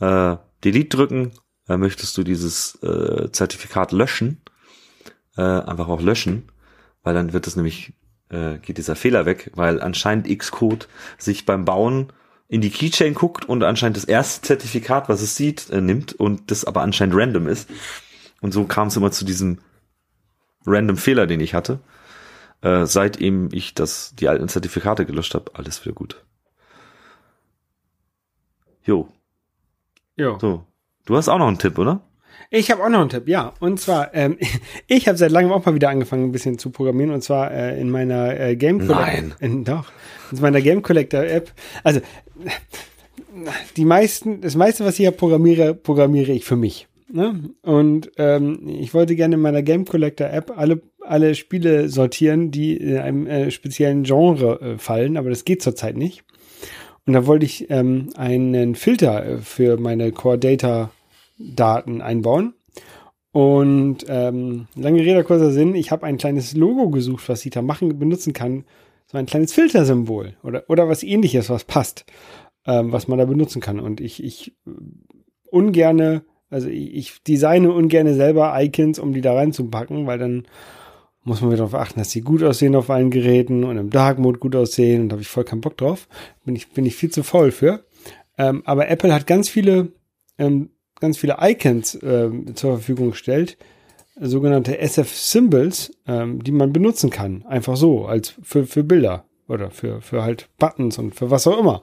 äh, 0.00 0.36
Delete 0.64 0.96
drücken. 0.96 1.32
Äh, 1.68 1.76
möchtest 1.76 2.16
du 2.16 2.22
dieses 2.22 2.76
äh, 2.82 3.30
Zertifikat 3.30 3.92
löschen, 3.92 4.40
äh, 5.36 5.42
einfach 5.42 5.88
auch 5.88 6.00
löschen, 6.00 6.50
weil 7.02 7.14
dann 7.14 7.32
wird 7.32 7.46
es 7.46 7.56
nämlich, 7.56 7.92
äh, 8.30 8.58
geht 8.58 8.78
dieser 8.78 8.96
Fehler 8.96 9.26
weg, 9.26 9.50
weil 9.54 9.80
anscheinend 9.80 10.26
Xcode 10.26 10.88
sich 11.18 11.46
beim 11.46 11.64
Bauen 11.64 12.12
in 12.48 12.60
die 12.62 12.70
Keychain 12.70 13.14
guckt 13.14 13.44
und 13.44 13.62
anscheinend 13.62 13.96
das 13.96 14.04
erste 14.04 14.46
Zertifikat, 14.46 15.08
was 15.08 15.20
es 15.20 15.36
sieht, 15.36 15.68
äh, 15.70 15.80
nimmt 15.80 16.14
und 16.14 16.50
das 16.50 16.64
aber 16.64 16.82
anscheinend 16.82 17.14
random 17.14 17.46
ist. 17.46 17.68
Und 18.40 18.52
so 18.52 18.64
kam 18.64 18.88
es 18.88 18.96
immer 18.96 19.10
zu 19.10 19.24
diesem 19.24 19.58
random 20.64 20.96
Fehler, 20.96 21.26
den 21.26 21.40
ich 21.40 21.54
hatte. 21.54 21.80
Äh, 22.62 22.86
seitdem 22.86 23.50
ich 23.52 23.74
das, 23.74 24.14
die 24.18 24.28
alten 24.28 24.48
Zertifikate 24.48 25.06
gelöscht 25.06 25.34
habe, 25.34 25.54
alles 25.54 25.84
wieder 25.84 25.94
gut. 25.94 26.24
Jo. 28.82 29.08
Jo. 30.16 30.38
So. 30.40 30.64
Du 31.04 31.16
hast 31.16 31.28
auch 31.28 31.38
noch 31.38 31.48
einen 31.48 31.58
Tipp, 31.58 31.78
oder? 31.78 32.02
Ich 32.50 32.70
habe 32.70 32.82
auch 32.82 32.88
noch 32.88 33.00
einen 33.00 33.10
Tipp, 33.10 33.28
ja. 33.28 33.52
Und 33.60 33.78
zwar, 33.78 34.14
ähm, 34.14 34.38
ich 34.86 35.06
habe 35.06 35.18
seit 35.18 35.30
langem 35.30 35.52
auch 35.52 35.64
mal 35.64 35.74
wieder 35.74 35.90
angefangen, 35.90 36.24
ein 36.24 36.32
bisschen 36.32 36.58
zu 36.58 36.70
programmieren. 36.70 37.12
Und 37.12 37.22
zwar 37.22 37.50
äh, 37.50 37.78
in 37.80 37.90
meiner 37.90 38.38
äh, 38.38 38.56
Game 38.56 38.78
Collector. 38.78 39.06
Nein. 39.06 39.34
In, 39.40 39.64
doch. 39.64 39.92
In 40.32 40.40
meiner 40.40 40.60
Game 40.60 40.82
Collector 40.82 41.22
App. 41.22 41.52
Also, 41.84 42.00
die 43.76 43.84
meisten, 43.84 44.40
das 44.40 44.54
meiste, 44.54 44.84
was 44.84 44.94
ich 44.94 44.98
hier 44.98 45.10
programmiere, 45.10 45.74
programmiere 45.74 46.32
ich 46.32 46.44
für 46.44 46.56
mich. 46.56 46.88
Ne? 47.10 47.50
Und 47.62 48.10
ähm, 48.18 48.68
ich 48.68 48.92
wollte 48.92 49.16
gerne 49.16 49.36
in 49.36 49.40
meiner 49.40 49.62
Game 49.62 49.84
Collector 49.86 50.28
App 50.28 50.52
alle, 50.56 50.82
alle 51.00 51.34
Spiele 51.34 51.88
sortieren, 51.88 52.50
die 52.50 52.76
in 52.76 52.98
einem 52.98 53.26
äh, 53.26 53.50
speziellen 53.50 54.02
Genre 54.02 54.60
äh, 54.60 54.78
fallen, 54.78 55.16
aber 55.16 55.30
das 55.30 55.44
geht 55.44 55.62
zurzeit 55.62 55.96
nicht. 55.96 56.24
Und 57.06 57.14
da 57.14 57.26
wollte 57.26 57.46
ich 57.46 57.70
ähm, 57.70 58.10
einen 58.16 58.74
Filter 58.74 59.24
äh, 59.24 59.38
für 59.38 59.78
meine 59.78 60.12
Core 60.12 60.38
Data 60.38 60.90
Daten 61.38 62.02
einbauen. 62.02 62.54
Und 63.32 64.04
ähm, 64.08 64.66
lange 64.74 65.00
Rede, 65.00 65.24
kurzer 65.24 65.52
Sinn, 65.52 65.74
ich 65.74 65.90
habe 65.90 66.04
ein 66.04 66.18
kleines 66.18 66.54
Logo 66.54 66.90
gesucht, 66.90 67.28
was 67.28 67.44
ich 67.44 67.52
da 67.52 67.62
machen, 67.62 67.98
benutzen 67.98 68.32
kann 68.32 68.64
so 69.10 69.16
ein 69.16 69.26
kleines 69.26 69.52
Filtersymbol 69.52 70.36
oder, 70.42 70.64
oder 70.68 70.88
was 70.88 71.02
ähnliches, 71.02 71.48
was 71.48 71.64
passt, 71.64 72.04
ähm, 72.66 72.92
was 72.92 73.08
man 73.08 73.18
da 73.18 73.24
benutzen 73.24 73.60
kann. 73.60 73.80
Und 73.80 74.00
ich, 74.00 74.22
ich 74.22 74.54
ungerne, 75.50 76.22
also 76.50 76.68
ich, 76.68 76.94
ich 76.94 77.22
designe 77.22 77.72
ungerne 77.72 78.14
selber 78.14 78.54
Icons, 78.60 78.98
um 78.98 79.14
die 79.14 79.22
da 79.22 79.34
reinzupacken, 79.34 80.06
weil 80.06 80.18
dann 80.18 80.46
muss 81.24 81.40
man 81.40 81.50
wieder 81.50 81.64
darauf 81.64 81.74
achten, 81.74 81.98
dass 81.98 82.10
sie 82.10 82.20
gut 82.20 82.42
aussehen 82.42 82.76
auf 82.76 82.90
allen 82.90 83.10
Geräten 83.10 83.64
und 83.64 83.76
im 83.78 83.90
Dark 83.90 84.18
Mode 84.18 84.38
gut 84.38 84.54
aussehen 84.54 85.02
und 85.02 85.08
da 85.08 85.14
habe 85.14 85.22
ich 85.22 85.28
voll 85.28 85.44
keinen 85.44 85.62
Bock 85.62 85.76
drauf. 85.76 86.06
Bin 86.44 86.54
ich, 86.54 86.68
bin 86.70 86.86
ich 86.86 86.94
viel 86.94 87.10
zu 87.10 87.22
faul 87.22 87.50
für. 87.50 87.84
Ähm, 88.36 88.62
aber 88.66 88.88
Apple 88.88 89.12
hat 89.12 89.26
ganz 89.26 89.48
viele, 89.48 89.92
ähm, 90.38 90.70
ganz 91.00 91.18
viele 91.18 91.38
Icons 91.40 91.98
ähm, 92.02 92.54
zur 92.54 92.74
Verfügung 92.74 93.10
gestellt, 93.10 93.56
sogenannte 94.20 94.78
SF 94.78 95.14
Symbols, 95.14 95.92
ähm, 96.06 96.42
die 96.42 96.52
man 96.52 96.72
benutzen 96.72 97.10
kann. 97.10 97.44
Einfach 97.46 97.76
so, 97.76 98.06
als 98.06 98.34
für, 98.42 98.66
für 98.66 98.84
Bilder 98.84 99.24
oder 99.48 99.70
für, 99.70 100.00
für 100.00 100.22
halt 100.22 100.48
Buttons 100.58 100.98
und 100.98 101.14
für 101.14 101.30
was 101.30 101.46
auch 101.46 101.58
immer. 101.58 101.82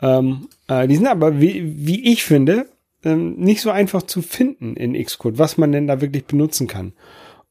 Ähm, 0.00 0.48
äh, 0.68 0.86
die 0.88 0.96
sind 0.96 1.06
aber, 1.06 1.40
wie, 1.40 1.86
wie 1.86 2.12
ich 2.12 2.24
finde, 2.24 2.66
ähm, 3.04 3.36
nicht 3.36 3.60
so 3.60 3.70
einfach 3.70 4.02
zu 4.02 4.22
finden 4.22 4.76
in 4.76 4.94
Xcode, 5.02 5.38
was 5.38 5.58
man 5.58 5.72
denn 5.72 5.86
da 5.86 6.00
wirklich 6.00 6.24
benutzen 6.26 6.66
kann. 6.66 6.92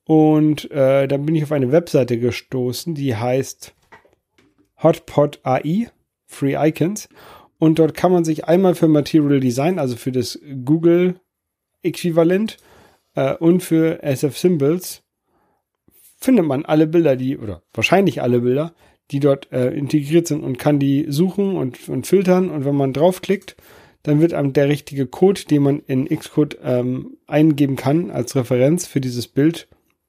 Und 0.06 0.70
äh, 0.72 1.08
dann 1.08 1.26
bin 1.26 1.36
ich 1.36 1.44
auf 1.44 1.52
eine 1.52 1.72
Webseite 1.72 2.20
gestoßen, 2.20 2.94
die 2.94 3.16
heißt 3.16 3.74
Hotpot 4.82 5.40
AI, 5.44 5.90
Free 6.26 6.56
Icons. 6.56 7.10
Und 7.58 7.80
dort 7.80 7.96
kann 7.96 8.12
man 8.12 8.26
sich 8.26 8.46
einmal 8.46 8.76
für 8.76 8.88
Material 8.88 9.40
Design, 9.40 9.80
also 9.80 9.96
für 9.96 10.12
das 10.12 10.40
Google-Äquivalent 10.66 12.58
äh, 13.16 13.36
und 13.36 13.62
für 13.62 14.04
SF 14.04 14.38
Symbols, 14.38 15.04
findet 16.18 16.46
man 16.46 16.66
alle 16.66 16.88
Bilder, 16.88 17.16
die, 17.16 17.38
oder 17.38 17.62
wahrscheinlich 17.74 18.22
alle 18.22 18.42
Bilder, 18.42 18.74
die 19.12 19.20
dort 19.20 19.52
äh, 19.52 19.70
integriert 19.70 20.28
sind 20.28 20.44
und 20.44 20.58
kann 20.58 20.80
die 20.80 21.06
suchen 21.10 21.56
und, 21.56 21.88
und 21.90 22.08
filtern. 22.08 22.50
Und 22.50 22.66
wenn 22.66 22.76
man 22.76 22.94
draufklickt, 22.94 23.56
dann 24.04 24.22
wird 24.22 24.34
einem 24.34 24.54
der 24.54 24.68
richtige 24.70 25.08
Code, 25.08 25.42
den 25.50 25.64
man 25.64 25.80
in 25.80 26.08
Xcode 26.08 26.58
ähm, 26.64 27.18
eingeben 27.28 27.76
kann 27.76 28.12
als 28.12 28.36
Referenz 28.36 28.88
für 28.88 29.02
dieses 29.02 29.28
Bild, 29.28 29.68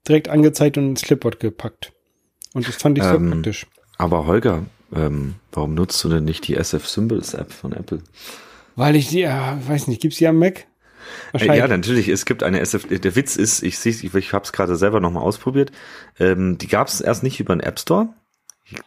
direkt 0.08 0.28
angezeigt 0.28 0.78
und 0.78 0.88
ins 0.88 1.02
Clipboard 1.02 1.40
gepackt. 1.40 1.92
Und 2.54 2.66
das 2.66 2.76
fand 2.76 2.98
ich 2.98 3.04
sehr 3.04 3.14
Ähm, 3.14 3.30
praktisch. 3.30 3.66
Aber 3.98 4.26
Holger, 4.26 4.64
ähm, 4.94 5.34
warum 5.52 5.74
nutzt 5.74 6.02
du 6.04 6.08
denn 6.08 6.24
nicht 6.24 6.46
die 6.48 6.54
SF 6.54 6.86
Symbols 6.86 7.34
App 7.34 7.52
von 7.52 7.72
Apple? 7.72 8.02
Weil 8.76 8.96
ich 8.96 9.08
die, 9.08 9.20
ja, 9.20 9.58
weiß 9.66 9.88
nicht, 9.88 10.02
gibt's 10.02 10.18
die 10.18 10.26
am 10.26 10.38
Mac? 10.38 10.66
Äh, 11.32 11.56
ja, 11.58 11.68
natürlich, 11.68 12.08
es 12.08 12.24
gibt 12.24 12.42
eine 12.42 12.60
SF, 12.60 12.86
der 12.88 13.16
Witz 13.16 13.36
ist, 13.36 13.62
ich 13.62 13.78
sehe 13.78 13.92
ich, 13.92 14.14
ich 14.14 14.32
habe 14.32 14.44
es 14.44 14.52
gerade 14.52 14.76
selber 14.76 15.00
nochmal 15.00 15.22
ausprobiert, 15.22 15.72
ähm, 16.18 16.58
die 16.58 16.68
gab 16.68 16.88
es 16.88 17.00
erst 17.00 17.22
nicht 17.22 17.40
über 17.40 17.54
den 17.54 17.60
App 17.60 17.78
Store. 17.78 18.08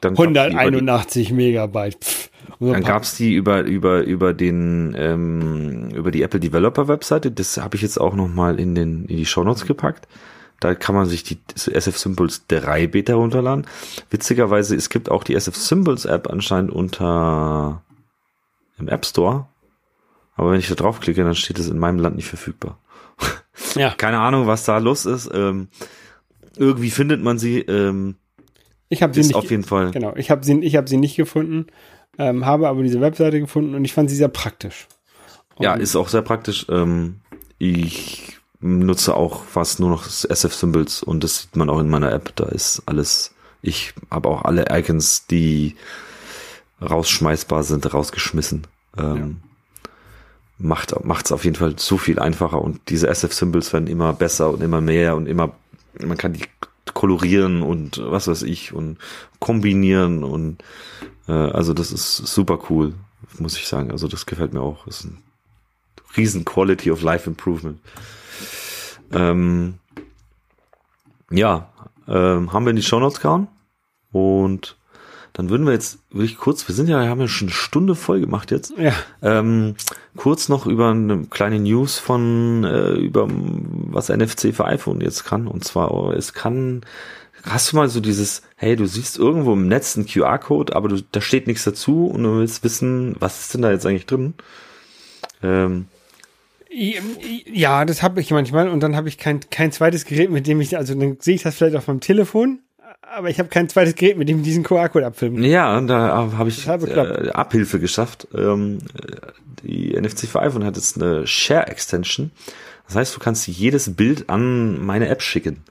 Dann 0.01 0.15
gab's 0.15 0.25
die 0.25 0.31
über 0.31 0.43
die- 0.49 0.57
181 0.57 1.31
Megabyte. 1.31 2.03
Pff. 2.03 2.29
Dann 2.59 2.83
gab's 2.83 3.15
die 3.15 3.33
über 3.33 3.61
über 3.61 4.01
über 4.03 4.33
den 4.33 4.93
ähm, 4.97 5.91
über 5.91 6.11
die 6.11 6.23
Apple 6.23 6.39
Developer 6.41 6.87
Webseite. 6.89 7.31
Das 7.31 7.57
habe 7.57 7.77
ich 7.77 7.81
jetzt 7.81 7.99
auch 8.01 8.15
noch 8.15 8.27
mal 8.27 8.59
in 8.59 8.75
den 8.75 9.05
in 9.05 9.15
die 9.17 9.25
Shownotes 9.25 9.65
gepackt. 9.65 10.07
Da 10.59 10.75
kann 10.75 10.93
man 10.95 11.05
sich 11.05 11.23
die 11.23 11.37
SF 11.55 11.97
Symbols 11.97 12.45
3 12.49 12.87
Beta 12.87 13.15
runterladen. 13.15 13.65
Witzigerweise, 14.09 14.75
es 14.75 14.89
gibt 14.89 15.09
auch 15.09 15.23
die 15.23 15.35
SF 15.35 15.55
Symbols 15.55 16.03
App 16.03 16.29
anscheinend 16.29 16.71
unter 16.71 17.81
im 18.77 18.89
App 18.89 19.05
Store. 19.05 19.47
Aber 20.39 20.51
wenn 20.51 20.59
ich 20.59 20.69
da 20.69 20.75
draufklicke, 20.75 21.21
dann 21.23 21.35
steht 21.35 21.59
es 21.59 21.67
in 21.67 21.77
meinem 21.77 21.99
Land 21.99 22.15
nicht 22.15 22.29
verfügbar. 22.29 22.79
Ja. 23.75 23.89
Keine 23.97 24.19
Ahnung, 24.19 24.47
was 24.47 24.63
da 24.63 24.77
los 24.77 25.05
ist. 25.05 25.29
Ähm, 25.33 25.67
irgendwie 26.55 26.89
findet 26.91 27.21
man 27.21 27.37
sie. 27.37 27.59
Ähm, 27.59 28.15
Ich 28.87 29.03
habe 29.03 29.13
sie 29.13 29.19
nicht. 29.19 29.35
auf 29.35 29.51
jeden 29.51 29.65
Fall. 29.65 29.91
Genau, 29.91 30.15
ich 30.15 30.31
habe 30.31 30.45
sie, 30.45 30.57
ich 30.61 30.77
habe 30.77 30.87
sie 30.87 30.95
nicht 30.95 31.17
gefunden, 31.17 31.67
ähm, 32.17 32.45
habe 32.45 32.69
aber 32.69 32.83
diese 32.83 33.01
Webseite 33.01 33.41
gefunden 33.41 33.75
und 33.75 33.83
ich 33.83 33.91
fand 33.93 34.09
sie 34.09 34.15
sehr 34.15 34.29
praktisch. 34.29 34.87
Ja, 35.59 35.73
Und- 35.73 35.81
ist 35.81 35.97
auch 35.97 36.07
sehr 36.07 36.21
praktisch. 36.21 36.65
Ähm, 36.69 37.19
ich 37.57 38.37
nutze 38.61 39.15
auch 39.15 39.43
fast 39.43 39.81
nur 39.81 39.89
noch 39.89 40.05
SF 40.07 40.53
Symbols 40.53 41.03
und 41.03 41.21
das 41.25 41.41
sieht 41.41 41.55
man 41.57 41.69
auch 41.69 41.79
in 41.79 41.89
meiner 41.89 42.13
App. 42.13 42.33
Da 42.37 42.45
ist 42.45 42.81
alles. 42.85 43.35
Ich 43.61 43.93
habe 44.09 44.29
auch 44.29 44.43
alle 44.45 44.67
Icons, 44.71 45.27
die 45.27 45.75
rausschmeißbar 46.81 47.63
sind, 47.63 47.93
rausgeschmissen. 47.93 48.67
Ähm, 48.97 49.41
Macht 50.61 50.93
macht's 51.05 51.31
auf 51.31 51.45
jeden 51.45 51.55
Fall 51.55 51.79
so 51.79 51.97
viel 51.97 52.19
einfacher 52.19 52.61
und 52.61 52.81
diese 52.89 53.07
SF 53.07 53.33
Symbols 53.33 53.71
werden 53.71 53.87
immer 53.87 54.11
besser 54.11 54.49
und 54.49 54.61
immer 54.61 54.81
mehr 54.81 55.15
und 55.15 55.25
immer 55.25 55.53
man 55.99 56.17
kann 56.17 56.33
die 56.33 56.43
kolorieren 56.93 57.61
und 57.61 58.01
was 58.03 58.27
weiß 58.27 58.43
ich 58.43 58.73
und 58.73 58.97
kombinieren 59.39 60.23
und 60.23 60.63
äh, 61.27 61.31
also 61.31 61.73
das 61.73 61.91
ist 61.91 62.17
super 62.17 62.59
cool, 62.69 62.93
muss 63.37 63.57
ich 63.57 63.67
sagen. 63.67 63.91
Also 63.91 64.07
das 64.07 64.25
gefällt 64.25 64.53
mir 64.53 64.61
auch. 64.61 64.87
Ist 64.87 65.05
ein 65.05 65.17
riesen 66.17 66.45
Quality 66.45 66.91
of 66.91 67.01
Life 67.01 67.29
Improvement. 67.29 67.79
Ähm, 69.11 69.75
ja, 71.31 71.71
ähm, 72.07 72.51
haben 72.51 72.65
wir 72.65 72.71
in 72.71 72.75
die 72.75 72.83
Show 72.83 72.99
Notes 72.99 73.21
gehauen 73.21 73.47
und 74.11 74.75
dann 75.33 75.49
würden 75.49 75.65
wir 75.65 75.73
jetzt 75.73 75.99
wirklich 76.09 76.37
kurz, 76.37 76.67
wir 76.67 76.75
sind 76.75 76.89
ja, 76.89 77.07
haben 77.07 77.21
ja 77.21 77.27
schon 77.27 77.47
eine 77.47 77.55
Stunde 77.55 77.95
voll 77.95 78.19
gemacht 78.19 78.51
jetzt. 78.51 78.73
Ja, 78.77 78.93
Ähm, 79.21 79.75
kurz 80.15 80.49
noch 80.49 80.65
über 80.65 80.89
eine 80.89 81.25
kleine 81.29 81.59
News 81.59 81.99
von 81.99 82.63
äh, 82.63 82.91
über 82.93 83.27
was 83.29 84.09
NFC 84.09 84.53
für 84.53 84.65
iPhone 84.65 85.01
jetzt 85.01 85.25
kann. 85.25 85.47
Und 85.47 85.63
zwar, 85.63 85.91
oh, 85.93 86.11
es 86.11 86.33
kann. 86.33 86.81
Hast 87.43 87.71
du 87.71 87.77
mal 87.77 87.87
so 87.87 88.01
dieses, 88.01 88.41
hey, 88.57 88.75
du 88.75 88.85
siehst 88.85 89.17
irgendwo 89.17 89.53
im 89.53 89.67
Netz 89.67 89.95
einen 89.95 90.07
QR-Code, 90.07 90.75
aber 90.75 90.89
du, 90.89 91.01
da 91.11 91.21
steht 91.21 91.47
nichts 91.47 91.63
dazu 91.63 92.07
und 92.07 92.23
du 92.23 92.39
willst 92.39 92.65
wissen, 92.65 93.15
was 93.19 93.39
ist 93.39 93.53
denn 93.53 93.61
da 93.61 93.71
jetzt 93.71 93.85
eigentlich 93.85 94.07
drin? 94.07 94.33
Ähm, 95.41 95.85
ja, 96.71 97.85
das 97.85 98.03
habe 98.03 98.21
ich 98.21 98.31
manchmal 98.31 98.69
und 98.69 98.81
dann 98.81 98.95
habe 98.95 99.07
ich 99.07 99.17
kein, 99.17 99.39
kein 99.49 99.71
zweites 99.71 100.05
Gerät, 100.05 100.29
mit 100.29 100.47
dem 100.47 100.61
ich, 100.61 100.77
also 100.77 100.93
dann 100.93 101.17
sehe 101.19 101.35
ich 101.35 101.43
das 101.43 101.55
vielleicht 101.55 101.75
auf 101.75 101.87
meinem 101.87 101.99
Telefon, 101.99 102.59
aber 103.01 103.29
ich 103.29 103.39
habe 103.39 103.49
kein 103.49 103.69
zweites 103.69 103.95
Gerät, 103.95 104.17
mit 104.17 104.29
dem 104.29 104.39
ich 104.39 104.43
diesen 104.43 104.63
QR-Code 104.63 105.05
abfilmen 105.05 105.41
kann. 105.41 105.49
ja, 105.49 105.81
da 105.81 106.31
habe 106.37 106.49
ich 106.49 106.67
äh, 106.67 107.29
Abhilfe 107.31 107.79
geschafft. 107.79 108.27
Ähm, 108.35 108.79
äh, 108.93 109.27
die 109.63 109.99
NFC 109.99 110.27
für 110.27 110.41
iPhone 110.41 110.63
hat 110.63 110.75
jetzt 110.75 111.01
eine 111.01 111.25
Share-Extension. 111.25 112.31
Das 112.87 112.95
heißt, 112.95 113.15
du 113.15 113.19
kannst 113.19 113.47
jedes 113.47 113.95
Bild 113.95 114.29
an 114.29 114.83
meine 114.83 115.09
App 115.09 115.21
schicken. 115.21 115.63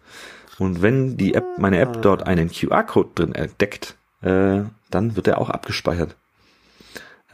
Und 0.58 0.82
wenn 0.82 1.16
die 1.16 1.34
App, 1.34 1.44
meine 1.58 1.78
App 1.78 2.02
dort 2.02 2.26
einen 2.26 2.50
QR-Code 2.50 3.10
drin 3.14 3.34
entdeckt, 3.34 3.96
äh, 4.22 4.62
dann 4.90 5.16
wird 5.16 5.28
er 5.28 5.40
auch 5.40 5.50
abgespeichert. 5.50 6.16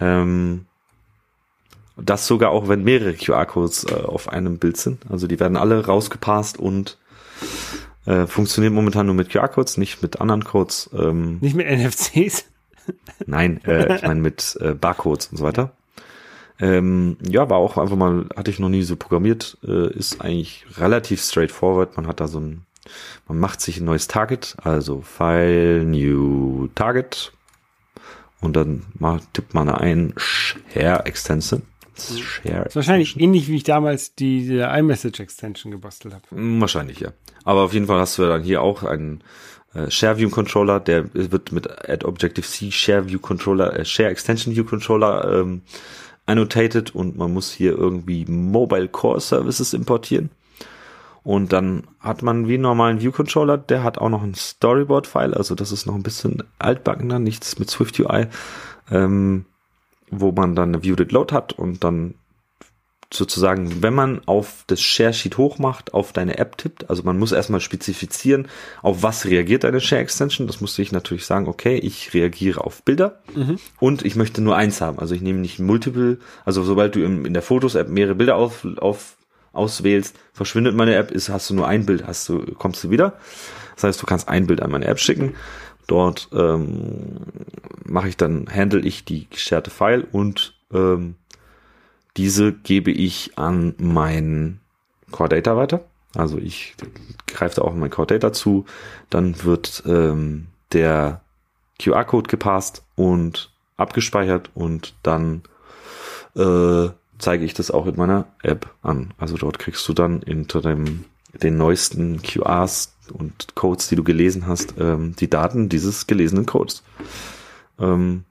Ähm, 0.00 0.66
das 1.96 2.26
sogar 2.26 2.50
auch, 2.50 2.68
wenn 2.68 2.82
mehrere 2.84 3.14
QR-Codes 3.14 3.84
äh, 3.84 3.94
auf 3.94 4.28
einem 4.28 4.58
Bild 4.58 4.76
sind. 4.76 5.02
Also 5.08 5.26
die 5.26 5.40
werden 5.40 5.56
alle 5.56 5.86
rausgepasst 5.86 6.58
und 6.58 6.98
äh, 8.06 8.26
funktioniert 8.26 8.72
momentan 8.72 9.06
nur 9.06 9.14
mit 9.14 9.30
QR-Codes, 9.30 9.78
nicht 9.78 10.02
mit 10.02 10.20
anderen 10.20 10.44
Codes. 10.44 10.90
Ähm, 10.92 11.38
Nicht 11.40 11.56
mit 11.56 11.66
NFCs. 11.66 12.44
Nein, 13.26 13.60
äh, 13.64 13.96
ich 13.96 14.02
meine 14.02 14.20
mit 14.20 14.58
äh, 14.60 14.74
Barcodes 14.74 15.28
und 15.28 15.38
so 15.38 15.44
weiter. 15.44 15.72
Ähm, 16.60 17.16
ja, 17.26 17.50
war 17.50 17.58
auch 17.58 17.78
einfach 17.78 17.96
mal, 17.96 18.26
hatte 18.36 18.50
ich 18.50 18.58
noch 18.58 18.68
nie 18.68 18.82
so 18.82 18.96
programmiert, 18.96 19.58
äh, 19.66 19.92
ist 19.92 20.20
eigentlich 20.20 20.66
relativ 20.78 21.22
straightforward. 21.22 21.96
Man 21.96 22.06
hat 22.06 22.20
da 22.20 22.28
so 22.28 22.38
ein, 22.38 22.66
man 23.26 23.38
macht 23.38 23.60
sich 23.60 23.80
ein 23.80 23.86
neues 23.86 24.06
Target, 24.06 24.54
also 24.62 25.00
File, 25.00 25.84
New 25.84 26.68
Target 26.74 27.32
und 28.40 28.54
dann 28.54 28.84
mal, 28.94 29.20
tippt 29.32 29.54
man 29.54 29.68
ein 29.68 30.14
Share 30.16 31.06
Extension. 31.06 31.62
Share 31.96 32.64
Das 32.64 32.68
ist 32.68 32.76
wahrscheinlich 32.76 33.18
ähnlich, 33.20 33.48
wie 33.48 33.56
ich 33.56 33.64
damals 33.64 34.14
die, 34.14 34.46
die 34.46 34.58
iMessage 34.58 35.20
Extension 35.20 35.70
gebastelt 35.70 36.14
habe. 36.14 36.24
Mm, 36.30 36.60
Wahrscheinlich, 36.60 37.00
ja. 37.00 37.12
Aber 37.44 37.62
auf 37.62 37.72
jeden 37.72 37.86
Fall 37.86 38.00
hast 38.00 38.18
du 38.18 38.22
dann 38.22 38.42
hier 38.42 38.62
auch 38.62 38.82
einen 38.82 39.22
äh, 39.74 39.90
Share 39.90 40.18
View 40.18 40.30
Controller, 40.30 40.80
der 40.80 41.12
wird 41.14 41.52
mit 41.52 41.88
Add 41.88 42.06
Objective 42.06 42.46
C 42.46 42.70
Share 42.70 43.08
View 43.08 43.18
Controller, 43.18 43.78
äh, 43.78 43.84
Share 43.84 44.08
Extension 44.08 44.54
View 44.54 44.64
Controller 44.64 45.40
ähm, 45.40 45.62
annotated 46.26 46.94
und 46.94 47.16
man 47.16 47.32
muss 47.32 47.52
hier 47.52 47.72
irgendwie 47.72 48.24
Mobile 48.26 48.88
Core 48.88 49.20
Services 49.20 49.74
importieren. 49.74 50.30
Und 51.22 51.54
dann 51.54 51.84
hat 52.00 52.22
man 52.22 52.48
wie 52.48 52.54
einen 52.54 52.62
normalen 52.62 53.00
View 53.00 53.10
Controller, 53.10 53.56
der 53.56 53.82
hat 53.82 53.96
auch 53.98 54.10
noch 54.10 54.22
ein 54.22 54.34
Storyboard 54.34 55.06
File, 55.06 55.34
also 55.34 55.54
das 55.54 55.72
ist 55.72 55.86
noch 55.86 55.94
ein 55.94 56.02
bisschen 56.02 56.42
altbackener, 56.58 57.18
nichts 57.18 57.58
mit 57.58 57.70
Swift 57.70 57.98
UI, 57.98 58.26
ähm, 58.90 59.46
wo 60.10 60.32
man 60.32 60.54
dann 60.54 60.70
eine 60.70 60.82
Viewed 60.82 61.12
Load 61.12 61.34
hat 61.34 61.52
und 61.52 61.84
dann 61.84 62.14
sozusagen, 63.12 63.82
wenn 63.82 63.94
man 63.94 64.22
auf 64.26 64.64
das 64.66 64.80
Share 64.80 65.12
Sheet 65.12 65.38
hochmacht, 65.38 65.94
auf 65.94 66.12
deine 66.12 66.38
App 66.38 66.58
tippt, 66.58 66.90
also 66.90 67.02
man 67.04 67.18
muss 67.18 67.32
erstmal 67.32 67.60
spezifizieren, 67.60 68.48
auf 68.82 69.02
was 69.02 69.26
reagiert 69.26 69.64
deine 69.64 69.80
Share 69.80 70.02
Extension. 70.02 70.46
Das 70.46 70.60
musste 70.60 70.82
ich 70.82 70.92
natürlich 70.92 71.26
sagen, 71.26 71.46
okay, 71.46 71.76
ich 71.76 72.12
reagiere 72.12 72.64
auf 72.64 72.82
Bilder 72.82 73.22
und 73.78 74.04
ich 74.04 74.16
möchte 74.16 74.42
nur 74.42 74.56
eins 74.56 74.80
haben. 74.80 74.98
Also 74.98 75.14
ich 75.14 75.20
nehme 75.20 75.38
nicht 75.38 75.58
multiple, 75.58 76.18
also 76.44 76.64
sobald 76.64 76.94
du 76.96 77.04
in, 77.04 77.24
in 77.24 77.34
der 77.34 77.42
Fotos-App 77.42 77.88
mehrere 77.88 78.14
Bilder 78.14 78.36
auf, 78.36 78.66
auf, 78.78 79.16
auswählst, 79.52 80.16
verschwindet 80.32 80.74
meine 80.74 80.96
App, 80.96 81.10
ist, 81.10 81.28
hast 81.28 81.50
du 81.50 81.54
nur 81.54 81.68
ein 81.68 81.86
Bild, 81.86 82.06
hast 82.06 82.28
du, 82.28 82.40
kommst 82.54 82.82
du 82.82 82.90
wieder. 82.90 83.14
Das 83.76 83.84
heißt, 83.84 84.02
du 84.02 84.06
kannst 84.06 84.28
ein 84.28 84.46
Bild 84.46 84.62
an 84.62 84.70
meine 84.70 84.86
App 84.86 84.98
schicken. 84.98 85.34
Dort 85.86 86.28
ähm, 86.32 87.20
mache 87.84 88.08
ich 88.08 88.16
dann, 88.16 88.48
handle 88.50 88.80
ich 88.80 89.04
die 89.04 89.28
gescherte 89.28 89.70
File 89.70 90.06
und 90.10 90.54
ähm, 90.72 91.16
diese 92.16 92.52
gebe 92.52 92.90
ich 92.90 93.32
an 93.36 93.74
mein 93.78 94.60
Core 95.10 95.28
Data 95.28 95.56
weiter. 95.56 95.84
Also 96.14 96.38
ich 96.38 96.74
greife 97.26 97.56
da 97.56 97.62
auch 97.62 97.74
mein 97.74 97.90
Core 97.90 98.06
Data 98.06 98.32
zu. 98.32 98.64
Dann 99.10 99.42
wird 99.44 99.82
ähm, 99.86 100.46
der 100.72 101.20
QR-Code 101.80 102.28
gepasst 102.28 102.84
und 102.94 103.50
abgespeichert 103.76 104.50
und 104.54 104.94
dann 105.02 105.42
äh, 106.36 106.88
zeige 107.18 107.44
ich 107.44 107.54
das 107.54 107.70
auch 107.70 107.86
in 107.86 107.96
meiner 107.96 108.26
App 108.42 108.72
an. 108.82 109.12
Also 109.18 109.36
dort 109.36 109.58
kriegst 109.58 109.86
du 109.88 109.92
dann 109.92 110.22
hinter 110.22 110.60
dem 110.60 111.04
den 111.42 111.56
neuesten 111.56 112.22
QRs 112.22 112.93
und 113.12 113.54
Codes, 113.54 113.88
die 113.88 113.96
du 113.96 114.04
gelesen 114.04 114.46
hast, 114.46 114.74
ähm, 114.78 115.14
die 115.16 115.28
Daten 115.28 115.68
dieses 115.68 116.06
gelesenen 116.06 116.46
Codes. 116.46 116.82
Ähm, 117.78 118.24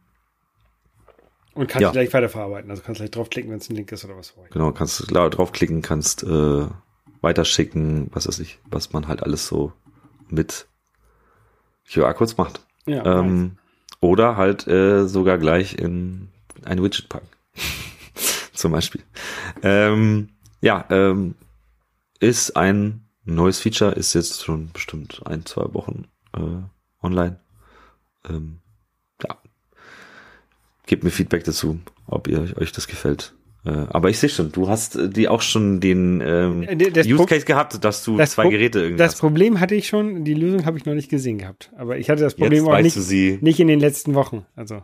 und 1.53 1.67
kannst 1.67 1.81
ja. 1.81 1.91
gleich 1.91 2.13
weiterverarbeiten. 2.13 2.71
Also 2.71 2.81
kannst 2.83 2.99
gleich 2.99 3.11
draufklicken, 3.11 3.51
wenn 3.51 3.59
es 3.59 3.69
ein 3.69 3.75
Link 3.75 3.91
ist 3.91 4.03
oder 4.05 4.17
was. 4.17 4.33
Genau, 4.49 4.71
kannst 4.71 5.03
draufklicken, 5.09 5.81
kannst 5.81 6.23
äh, 6.23 6.65
weiterschicken, 7.21 8.09
was 8.11 8.27
weiß 8.27 8.39
ich, 8.39 8.59
was 8.69 8.91
man 8.91 9.07
halt 9.07 9.21
alles 9.21 9.47
so 9.47 9.71
mit 10.29 10.67
QR-Codes 11.91 12.37
macht. 12.37 12.65
Ja, 12.85 13.19
ähm, 13.19 13.57
oder 14.01 14.35
halt 14.35 14.67
äh, 14.67 15.07
sogar 15.07 15.37
gleich 15.37 15.77
in 15.77 16.29
ein 16.65 16.83
Widget 16.83 17.07
packen. 17.07 17.27
Zum 18.53 18.71
Beispiel. 18.71 19.01
Ähm, 19.61 20.29
ja, 20.61 20.85
ähm, 20.89 21.35
ist 22.19 22.57
ein 22.57 23.02
neues 23.25 23.59
Feature, 23.59 23.91
ist 23.91 24.13
jetzt 24.13 24.43
schon 24.43 24.71
bestimmt 24.71 25.21
ein, 25.25 25.45
zwei 25.45 25.73
Wochen 25.73 26.05
äh, 26.35 27.05
online. 27.05 27.39
Ähm, 28.29 28.59
ja. 29.23 29.37
Gebt 30.85 31.03
mir 31.03 31.11
Feedback 31.11 31.43
dazu, 31.43 31.79
ob 32.07 32.27
ihr 32.27 32.57
euch 32.57 32.71
das 32.71 32.87
gefällt. 32.87 33.33
Äh, 33.65 33.69
aber 33.89 34.09
ich 34.09 34.19
sehe 34.19 34.29
schon, 34.29 34.51
du 34.51 34.67
hast 34.67 34.97
äh, 34.97 35.09
die 35.09 35.29
auch 35.29 35.41
schon 35.41 35.79
den 35.79 36.21
ähm, 36.21 36.63
äh, 36.63 36.75
das 36.75 37.07
Use 37.07 37.25
Case 37.25 37.45
gehabt, 37.45 37.81
dass 37.83 38.03
du 38.03 38.21
zwei 38.25 38.49
Geräte 38.49 38.79
irgendwie 38.79 38.97
Das 38.97 39.13
hast. 39.13 39.19
Problem 39.21 39.61
hatte 39.61 39.75
ich 39.75 39.87
schon, 39.87 40.25
die 40.25 40.33
Lösung 40.33 40.65
habe 40.65 40.77
ich 40.77 40.85
noch 40.85 40.93
nicht 40.93 41.09
gesehen 41.09 41.37
gehabt. 41.37 41.71
Aber 41.77 41.97
ich 41.97 42.09
hatte 42.09 42.23
das 42.23 42.35
Problem 42.35 42.65
Jetzt 42.65 42.73
auch 42.73 42.81
nicht, 42.81 43.41
nicht 43.41 43.59
in 43.61 43.67
den 43.67 43.79
letzten 43.79 44.15
Wochen. 44.15 44.45
Also 44.55 44.83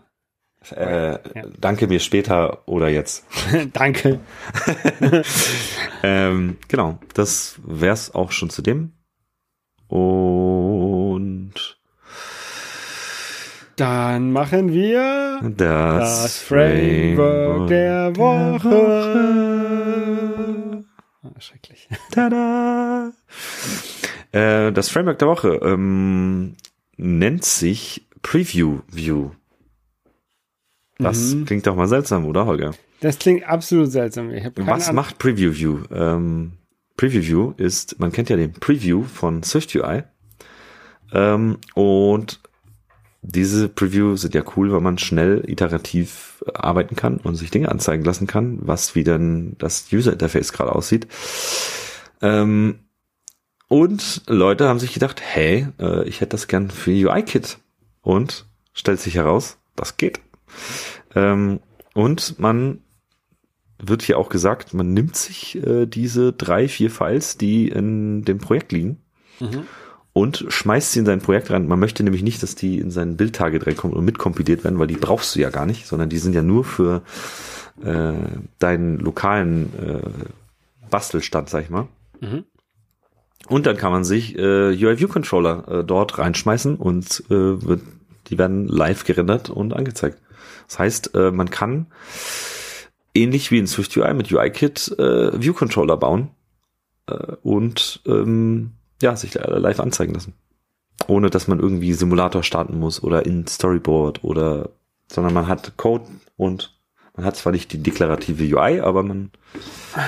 äh, 0.76 1.12
ja. 1.12 1.20
Danke 1.60 1.88
mir 1.88 1.99
später 1.99 2.68
oder 2.68 2.89
jetzt. 2.89 3.26
danke. 3.74 4.20
ähm, 6.03 6.57
genau, 6.68 6.99
das 7.14 7.60
wär's 7.64 8.14
auch 8.14 8.32
schon 8.32 8.49
zu 8.49 8.62
dem. 8.62 8.93
Und 9.88 11.80
dann 13.80 14.34
machen 14.34 14.74
wir 14.74 15.39
das, 15.55 16.24
das 16.24 16.38
Framework, 16.39 17.70
der 17.70 18.16
Woche. 18.18 18.70
Woche. 18.70 19.89
Oh, 21.24 21.32
schrecklich. 21.39 21.88
Tada! 22.12 23.14
Äh, 24.34 24.74
das 24.74 24.89
Framework 24.89 25.20
der 25.20 25.28
Woche 25.30 25.60
ähm, 25.64 26.55
nennt 26.97 27.45
sich 27.45 28.05
Preview 28.22 28.82
View. 28.91 29.32
Das 31.00 31.34
mhm. 31.34 31.45
klingt 31.45 31.66
doch 31.66 31.76
mal 31.76 31.88
seltsam, 31.88 32.26
oder 32.26 32.45
Holger? 32.45 32.72
Das 33.00 33.18
klingt 33.18 33.45
absolut 33.45 33.91
seltsam. 33.91 34.32
Was 34.58 34.91
macht 34.91 35.18
Preview 35.18 35.54
View? 35.54 35.80
Ähm, 35.91 36.52
Preview 36.97 37.22
View 37.22 37.54
ist, 37.56 38.00
man 38.00 38.12
kennt 38.12 38.30
ja 38.30 38.36
den 38.36 38.52
Preview 38.52 39.04
von 39.04 39.41
SwiftUI. 39.41 40.04
Ähm, 41.14 41.58
und 41.74 42.41
diese 43.22 43.70
Preview 43.70 44.18
sind 44.18 44.36
ja 44.36 44.43
cool, 44.56 44.72
weil 44.72 44.82
man 44.82 44.97
schnell 44.97 45.43
iterativ 45.47 46.43
arbeiten 46.54 46.95
kann 46.95 47.18
und 47.18 47.36
sich 47.36 47.52
Dinge 47.52 47.70
anzeigen 47.70 48.04
lassen 48.04 48.28
kann, 48.28 48.60
was 48.62 48.95
wie 48.95 49.04
dann 49.04 49.56
das 49.58 49.88
User 49.91 50.14
Interface 50.14 50.52
gerade 50.52 50.74
aussieht. 50.76 51.08
Ähm, 52.22 52.80
und 53.70 54.24
Leute 54.28 54.68
haben 54.68 54.80
sich 54.80 54.93
gedacht, 54.93 55.22
hey, 55.24 55.68
äh, 55.80 56.08
ich 56.08 56.22
hätte 56.22 56.32
das 56.32 56.47
gern 56.47 56.70
für 56.70 56.91
UI-Kit. 56.91 57.60
Und 58.02 58.45
stellt 58.74 59.00
sich 59.00 59.16
heraus, 59.16 59.58
das 59.76 59.97
geht. 59.97 60.20
Ähm, 61.16 61.60
und 61.93 62.39
man 62.39 62.80
wird 63.82 64.02
hier 64.02 64.18
auch 64.18 64.30
gesagt, 64.30 64.74
man 64.74 64.93
nimmt 64.93 65.16
sich 65.16 65.56
äh, 65.66 65.86
diese 65.86 66.34
drei, 66.34 66.68
vier 66.68 66.91
Files, 66.91 67.38
die 67.38 67.70
in 67.70 68.24
dem 68.26 68.39
Projekt 68.39 68.72
liegen, 68.72 68.97
mhm. 69.39 69.64
und 70.14 70.45
schmeißt 70.50 70.91
sie 70.91 71.00
in 71.00 71.06
sein 71.06 71.22
Projekt 71.22 71.50
rein. 71.50 71.68
Man 71.68 71.80
möchte 71.80 72.04
nämlich 72.04 72.24
nicht, 72.24 72.43
dass 72.43 72.56
die 72.56 72.80
in 72.80 72.91
sein 72.91 73.16
Bildtage 73.16 73.60
kommen 73.76 73.93
und 73.93 74.06
mitkompiliert 74.06 74.64
werden, 74.64 74.80
weil 74.80 74.88
die 74.88 74.97
brauchst 74.97 75.36
du 75.36 75.39
ja 75.39 75.50
gar 75.50 75.66
nicht, 75.66 75.88
sondern 75.88 76.10
die 76.10 76.18
sind 76.18 76.36
ja 76.36 76.41
nur 76.41 76.66
für 76.66 77.04
äh, 77.84 78.14
deinen 78.60 79.00
lokalen 79.00 79.74
äh, 79.80 80.10
Bastelstand, 80.89 81.50
sag 81.50 81.64
ich 81.64 81.70
mal. 81.70 81.88
Mhm. 82.20 82.43
Und 83.47 83.66
dann 83.66 83.78
kann 83.78 83.91
man 83.91 84.04
sich 84.04 84.38
äh, 84.38 84.72
UI 84.72 85.00
View 85.00 85.08
Controller 85.08 85.68
äh, 85.68 85.84
dort 85.84 86.18
reinschmeißen 86.18 86.76
und 86.76 87.24
äh, 87.30 87.66
wird, 87.66 87.82
die 88.28 88.38
werden 88.38 88.68
live 88.68 89.06
gerendert 89.06 89.50
und 89.50 89.74
angezeigt. 89.74 90.20
Das 90.70 90.80
heißt, 90.80 91.15
äh, 91.15 91.32
man 91.32 91.49
kann 91.49 91.88
ähnlich 93.13 93.51
wie 93.51 93.57
in 93.57 93.67
SwiftUI 93.67 94.13
mit 94.13 94.32
UIKit 94.32 94.95
äh, 94.99 95.41
View 95.41 95.53
Controller 95.53 95.97
bauen 95.97 96.30
äh, 97.07 97.36
und 97.43 98.01
ähm, 98.05 98.72
ja, 99.01 99.15
sich 99.15 99.34
live 99.34 99.80
anzeigen 99.80 100.13
lassen. 100.13 100.34
Ohne 101.07 101.30
dass 101.30 101.47
man 101.47 101.59
irgendwie 101.59 101.93
Simulator 101.93 102.43
starten 102.43 102.80
muss 102.80 103.01
oder 103.01 103.26
in 103.26 103.47
Storyboard 103.47 104.24
oder 104.24 104.70
sondern 105.11 105.34
man 105.34 105.47
hat 105.47 105.76
Code 105.78 106.05
und 106.38 106.78
man 107.15 107.26
hat 107.26 107.36
zwar 107.36 107.51
nicht 107.51 107.74
die 107.74 107.80
deklarative 107.80 108.43
UI, 108.43 108.80
aber 108.82 109.01
man 109.01 109.32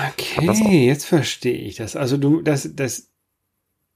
Okay, 0.08 0.86
jetzt 0.86 1.06
verstehe 1.06 1.58
ich 1.58 1.76
das. 1.76 1.96
Also 1.96 2.18
du 2.18 2.40
das 2.40 2.70
das 2.76 3.08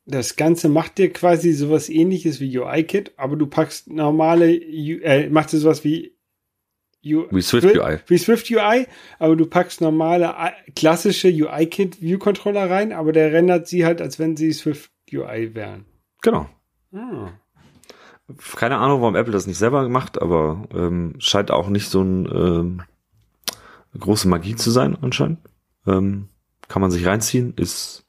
das 0.04 0.36
Ganze 0.36 0.68
macht 0.68 0.98
dir 0.98 1.12
quasi 1.12 1.52
sowas 1.52 1.88
ähnliches 1.88 2.40
wie 2.40 2.58
UIKit, 2.58 3.12
aber 3.16 3.36
du 3.36 3.46
packst 3.46 3.90
normale, 3.90 4.54
äh, 4.54 5.28
macht 5.30 5.52
dir 5.52 5.58
sowas 5.58 5.84
wie 5.84 6.15
U 7.14 7.26
wie 7.30 7.42
Swift 7.42 7.66
UI. 7.76 7.98
Wie 8.06 8.18
Swift 8.18 8.50
UI, 8.50 8.86
aber 9.18 9.36
du 9.36 9.46
packst 9.46 9.80
normale, 9.80 10.34
klassische 10.74 11.28
UI-Kit 11.28 12.00
View 12.00 12.18
Controller 12.18 12.70
rein, 12.70 12.92
aber 12.92 13.12
der 13.12 13.32
rendert 13.32 13.68
sie 13.68 13.84
halt, 13.84 14.00
als 14.00 14.18
wenn 14.18 14.36
sie 14.36 14.52
Swift 14.52 14.90
UI 15.12 15.54
wären. 15.54 15.84
Genau. 16.22 16.48
Ah. 16.92 17.30
Keine 18.56 18.78
Ahnung, 18.78 19.02
warum 19.02 19.14
Apple 19.14 19.32
das 19.32 19.46
nicht 19.46 19.58
selber 19.58 19.88
macht, 19.88 20.20
aber 20.20 20.64
ähm, 20.74 21.14
scheint 21.18 21.50
auch 21.50 21.68
nicht 21.68 21.88
so 21.90 22.02
ein 22.02 22.26
ähm, 22.26 22.82
große 23.98 24.26
Magie 24.26 24.56
zu 24.56 24.70
sein 24.70 24.96
anscheinend. 25.00 25.38
Ähm, 25.86 26.28
kann 26.68 26.82
man 26.82 26.90
sich 26.90 27.06
reinziehen, 27.06 27.54
ist 27.56 28.06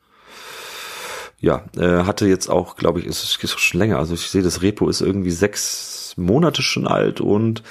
ja, 1.39 1.65
äh, 1.77 2.03
hatte 2.03 2.27
jetzt 2.27 2.49
auch, 2.49 2.75
glaube 2.75 2.99
ich, 2.99 3.05
ist, 3.05 3.43
ist 3.43 3.59
schon 3.59 3.79
länger. 3.79 3.99
Also 3.99 4.15
ich 4.15 4.29
sehe, 4.29 4.41
das 4.41 4.61
Repo 4.61 4.89
ist 4.89 5.01
irgendwie 5.01 5.31
sechs 5.31 6.15
Monate 6.17 6.63
schon 6.63 6.87
alt 6.87 7.21
und 7.21 7.61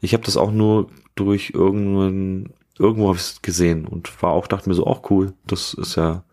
ich 0.00 0.14
habe 0.14 0.24
das 0.24 0.36
auch 0.36 0.50
nur 0.50 0.90
durch 1.14 1.52
irgendeinen, 1.54 2.52
irgendwo 2.78 3.08
habe 3.08 3.18
ich 3.18 3.42
gesehen 3.42 3.86
und 3.86 4.22
war 4.22 4.32
auch, 4.32 4.46
dachte 4.46 4.68
mir 4.68 4.74
so, 4.74 4.86
auch 4.86 5.10
cool, 5.10 5.32
das 5.46 5.74
ist 5.74 5.96
ja 5.96 6.24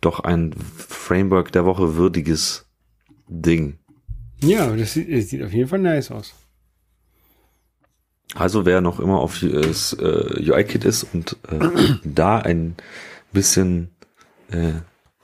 doch 0.00 0.20
ein 0.20 0.54
Framework 0.54 1.52
der 1.52 1.64
Woche 1.64 1.96
würdiges 1.96 2.66
Ding. 3.28 3.78
Ja, 4.42 4.74
das 4.74 4.94
sieht, 4.94 5.12
das 5.12 5.28
sieht 5.28 5.42
auf 5.42 5.52
jeden 5.52 5.68
Fall 5.68 5.80
nice 5.80 6.10
aus. 6.10 6.34
Also 8.34 8.64
wer 8.64 8.80
noch 8.80 9.00
immer 9.00 9.18
auf 9.18 9.40
das 9.40 9.92
äh, 9.94 10.50
UI-Kit 10.50 10.84
ist 10.84 11.06
und 11.12 11.36
äh, 11.48 11.98
da 12.04 12.38
ein 12.38 12.76
bisschen 13.32 13.90
äh, 14.50 14.72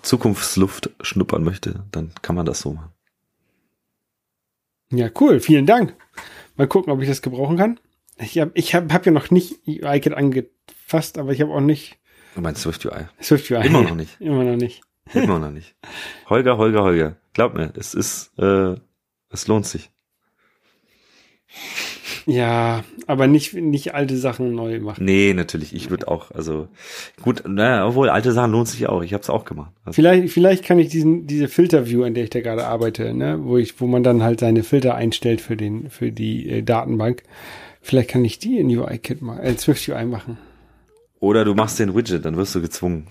Zukunftsluft 0.03 0.91
schnuppern 1.01 1.45
möchte, 1.45 1.85
dann 1.93 2.13
kann 2.23 2.37
man 2.37 2.47
das 2.47 2.61
so 2.61 2.75
machen. 2.75 2.91
Ja, 4.91 5.11
cool. 5.21 5.41
Vielen 5.41 5.67
Dank. 5.67 5.95
Mal 6.57 6.67
gucken, 6.67 6.93
ob 6.93 7.03
ich 7.03 7.09
das 7.09 7.23
gebrauchen 7.23 7.57
kann. 7.57 7.81
Ich 8.19 8.39
habe 8.39 8.51
ich 8.55 8.75
hab, 8.75 8.93
hab 8.93 9.05
ja 9.05 9.13
noch 9.13 9.31
nicht 9.31 9.67
UIKit 9.67 10.15
angefasst, 10.15 11.19
aber 11.19 11.33
ich 11.33 11.41
habe 11.41 11.53
auch 11.53 11.61
nicht. 11.61 11.99
Du 12.35 12.41
meinst 12.41 12.63
Swift 12.63 12.85
UI? 12.87 13.07
Swift 13.23 13.51
UI. 13.51 13.67
Immer 13.67 13.83
noch 13.83 13.95
nicht. 13.95 14.21
Immer 14.21 14.45
noch 14.45 14.57
nicht. 14.57 14.83
Immer 15.13 15.39
noch 15.39 15.51
nicht. 15.51 15.75
Holger, 16.29 16.57
Holger, 16.57 16.83
Holger. 16.83 17.17
Glaub 17.33 17.55
mir, 17.55 17.73
es 17.77 17.95
ist, 17.95 18.33
äh, 18.39 18.75
es 19.31 19.47
lohnt 19.47 19.67
sich. 19.67 19.91
Ja, 22.29 22.83
aber 23.07 23.29
nicht, 23.29 23.55
nicht 23.55 23.95
alte 23.95 24.17
Sachen 24.17 24.53
neu 24.53 24.81
machen. 24.81 25.05
Nee, 25.05 25.33
natürlich. 25.33 25.73
Ich 25.73 25.91
würde 25.91 26.09
auch, 26.09 26.33
also 26.33 26.67
gut, 27.23 27.45
naja, 27.47 27.87
obwohl 27.87 28.09
alte 28.09 28.33
Sachen 28.33 28.51
lohnt 28.51 28.67
sich 28.67 28.89
auch. 28.89 29.03
Ich 29.03 29.13
habe 29.13 29.23
es 29.23 29.31
auch 29.31 29.45
gemacht. 29.45 29.71
Also, 29.85 29.95
vielleicht, 29.95 30.33
vielleicht 30.33 30.65
kann 30.65 30.81
ich 30.81 30.89
diesen, 30.89 31.29
diese 31.29 31.47
Filterview, 31.47 32.03
an 32.03 32.15
der 32.15 32.25
ich 32.25 32.31
da 32.31 32.41
gerade 32.41 32.67
arbeite, 32.67 33.15
ne, 33.15 33.39
wo 33.43 33.59
ich, 33.59 33.81
wo 33.81 33.87
man 33.87 34.03
dann 34.03 34.25
halt 34.25 34.41
seine 34.41 34.65
Filter 34.65 34.97
einstellt 34.97 35.41
für 35.41 35.57
den, 35.57 35.89
für 35.89 36.11
die 36.11 36.49
äh, 36.49 36.63
Datenbank. 36.63 37.23
Vielleicht 37.81 38.11
kann 38.11 38.25
ich 38.25 38.41
die 38.41 38.59
in 38.59 38.77
UIKit 38.77 39.23
machen, 39.23 39.41
äh, 39.45 39.57
Swift 39.57 39.89
UI 39.89 40.05
machen. 40.05 40.37
Oder 41.21 41.45
du 41.45 41.55
machst 41.55 41.79
den 41.79 41.95
Widget, 41.95 42.25
dann 42.25 42.37
wirst 42.37 42.57
du 42.57 42.61
gezwungen. 42.61 43.07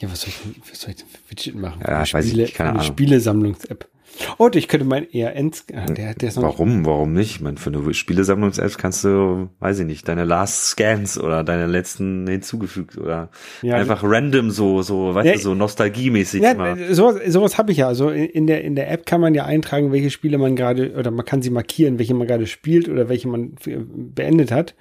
Ja, 0.00 0.10
was 0.10 0.22
soll 0.22 0.30
ich, 0.30 0.70
was 0.70 0.80
soll 0.80 0.90
ich 0.90 0.96
denn 0.96 1.06
für 1.06 1.30
Widget 1.30 1.54
machen? 1.54 1.82
Ja, 1.86 2.02
ich 2.02 2.14
weiß 2.14 2.32
ich, 2.32 2.54
keine 2.54 2.70
Ahnung. 2.70 2.82
Spielesammlungs-App. 2.84 3.91
Oh, 4.38 4.48
ich 4.52 4.68
könnte 4.68 4.86
mein 4.86 5.08
eher 5.10 5.34
Ends. 5.36 5.66
Der, 5.66 6.14
der 6.14 6.28
ist 6.28 6.40
Warum? 6.40 6.84
Warum 6.84 7.12
nicht? 7.12 7.36
Ich 7.36 7.40
meine, 7.40 7.56
für 7.56 7.70
eine 7.70 7.94
Spielesammlungs-App 7.94 8.76
kannst 8.78 9.04
du, 9.04 9.48
weiß 9.60 9.80
ich 9.80 9.86
nicht, 9.86 10.06
deine 10.08 10.24
Last 10.24 10.66
Scans 10.68 11.18
oder 11.18 11.44
deine 11.44 11.66
letzten 11.66 12.26
hinzugefügt 12.26 12.98
oder 12.98 13.30
ja, 13.62 13.76
einfach 13.76 14.02
random 14.04 14.50
so, 14.50 14.82
so, 14.82 15.14
weißt 15.14 15.26
ja, 15.26 15.32
du, 15.34 15.38
so 15.38 15.54
nostalgiemäßig. 15.54 16.42
Ja, 16.42 16.76
sowas, 16.92 17.20
sowas 17.26 17.58
habe 17.58 17.72
ich 17.72 17.78
ja. 17.78 17.88
Also 17.88 18.10
in 18.10 18.46
der, 18.46 18.64
in 18.64 18.74
der 18.76 18.90
App 18.90 19.06
kann 19.06 19.20
man 19.20 19.34
ja 19.34 19.44
eintragen, 19.44 19.92
welche 19.92 20.10
Spiele 20.10 20.38
man 20.38 20.56
gerade, 20.56 20.94
oder 20.94 21.10
man 21.10 21.24
kann 21.24 21.42
sie 21.42 21.50
markieren, 21.50 21.98
welche 21.98 22.14
man 22.14 22.26
gerade 22.26 22.46
spielt 22.46 22.88
oder 22.88 23.08
welche 23.08 23.28
man 23.28 23.54
beendet 23.64 24.52
hat. 24.52 24.74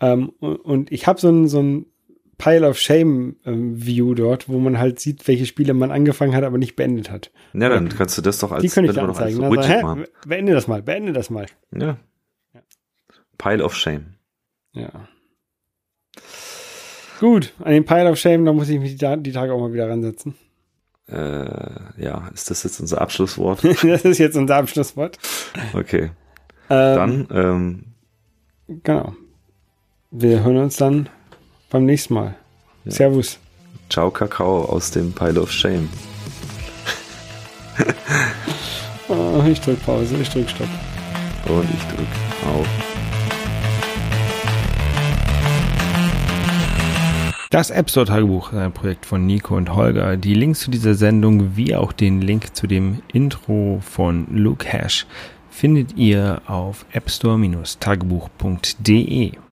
Ähm, 0.00 0.30
und 0.40 0.92
ich 0.92 1.06
habe 1.06 1.20
so 1.20 1.30
ein, 1.30 1.48
so 1.48 1.62
ein 1.62 1.86
Pile 2.38 2.68
of 2.68 2.78
Shame 2.78 3.36
ähm, 3.44 3.84
View 3.84 4.14
dort, 4.14 4.48
wo 4.48 4.58
man 4.58 4.78
halt 4.78 5.00
sieht, 5.00 5.26
welche 5.26 5.46
Spiele 5.46 5.74
man 5.74 5.90
angefangen 5.90 6.34
hat, 6.34 6.44
aber 6.44 6.58
nicht 6.58 6.76
beendet 6.76 7.10
hat. 7.10 7.30
Ja, 7.54 7.68
dann 7.68 7.88
kannst 7.88 8.18
du 8.18 8.22
das 8.22 8.38
doch 8.38 8.52
als, 8.52 8.62
die 8.62 8.68
könnte 8.68 8.90
ich 8.90 8.96
da 8.96 9.04
anzeigen. 9.04 9.42
Als 9.42 9.58
also, 9.70 9.98
hä, 9.98 10.04
beende 10.26 10.52
das 10.52 10.68
mal, 10.68 10.82
beende 10.82 11.12
das 11.12 11.30
mal. 11.30 11.46
Ja. 11.72 11.96
ja. 12.52 12.60
Pile 13.38 13.64
of 13.64 13.74
Shame. 13.74 14.14
Ja. 14.72 14.90
Gut, 17.20 17.54
an 17.60 17.72
den 17.72 17.84
Pile 17.86 18.10
of 18.10 18.18
Shame, 18.18 18.44
da 18.44 18.52
muss 18.52 18.68
ich 18.68 18.78
mich 18.78 18.96
die, 18.96 19.16
die 19.22 19.32
Tage 19.32 19.52
auch 19.52 19.60
mal 19.60 19.72
wieder 19.72 19.88
ransetzen. 19.88 20.34
Äh, 21.08 22.02
ja, 22.02 22.28
ist 22.34 22.50
das 22.50 22.62
jetzt 22.64 22.80
unser 22.80 23.00
Abschlusswort? 23.00 23.64
das 23.82 24.04
ist 24.04 24.18
jetzt 24.18 24.36
unser 24.36 24.56
Abschlusswort. 24.56 25.18
Okay. 25.72 26.10
Ähm, 26.68 27.26
dann, 27.28 27.28
ähm, 27.30 27.84
genau. 28.82 29.14
Wir 30.10 30.44
hören 30.44 30.58
uns 30.58 30.76
dann 30.76 31.08
beim 31.70 31.84
nächsten 31.84 32.14
Mal. 32.14 32.34
Ja. 32.84 32.92
Servus. 32.92 33.38
Ciao, 33.88 34.10
Kakao 34.10 34.64
aus 34.64 34.90
dem 34.90 35.12
Pile 35.12 35.40
of 35.40 35.52
Shame. 35.52 35.88
oh, 39.08 39.42
ich 39.48 39.60
drück 39.60 39.80
Pause, 39.84 40.16
ich 40.20 40.28
drück 40.28 40.48
Stopp. 40.48 40.68
Und 41.48 41.68
ich 41.70 41.82
drück 41.94 42.08
auf. 42.54 42.66
Das 47.50 47.70
App 47.70 47.88
Store 47.88 48.06
Tagebuch 48.06 48.52
ist 48.52 48.58
ein 48.58 48.72
Projekt 48.72 49.06
von 49.06 49.24
Nico 49.24 49.56
und 49.56 49.72
Holger. 49.74 50.16
Die 50.16 50.34
Links 50.34 50.58
zu 50.60 50.70
dieser 50.70 50.94
Sendung 50.94 51.56
wie 51.56 51.76
auch 51.76 51.92
den 51.92 52.20
Link 52.20 52.56
zu 52.56 52.66
dem 52.66 53.02
Intro 53.12 53.80
von 53.88 54.26
Luke 54.30 54.66
Hash 54.66 55.06
findet 55.48 55.96
ihr 55.96 56.42
auf 56.46 56.84
appstore-tagebuch.de. 56.92 59.32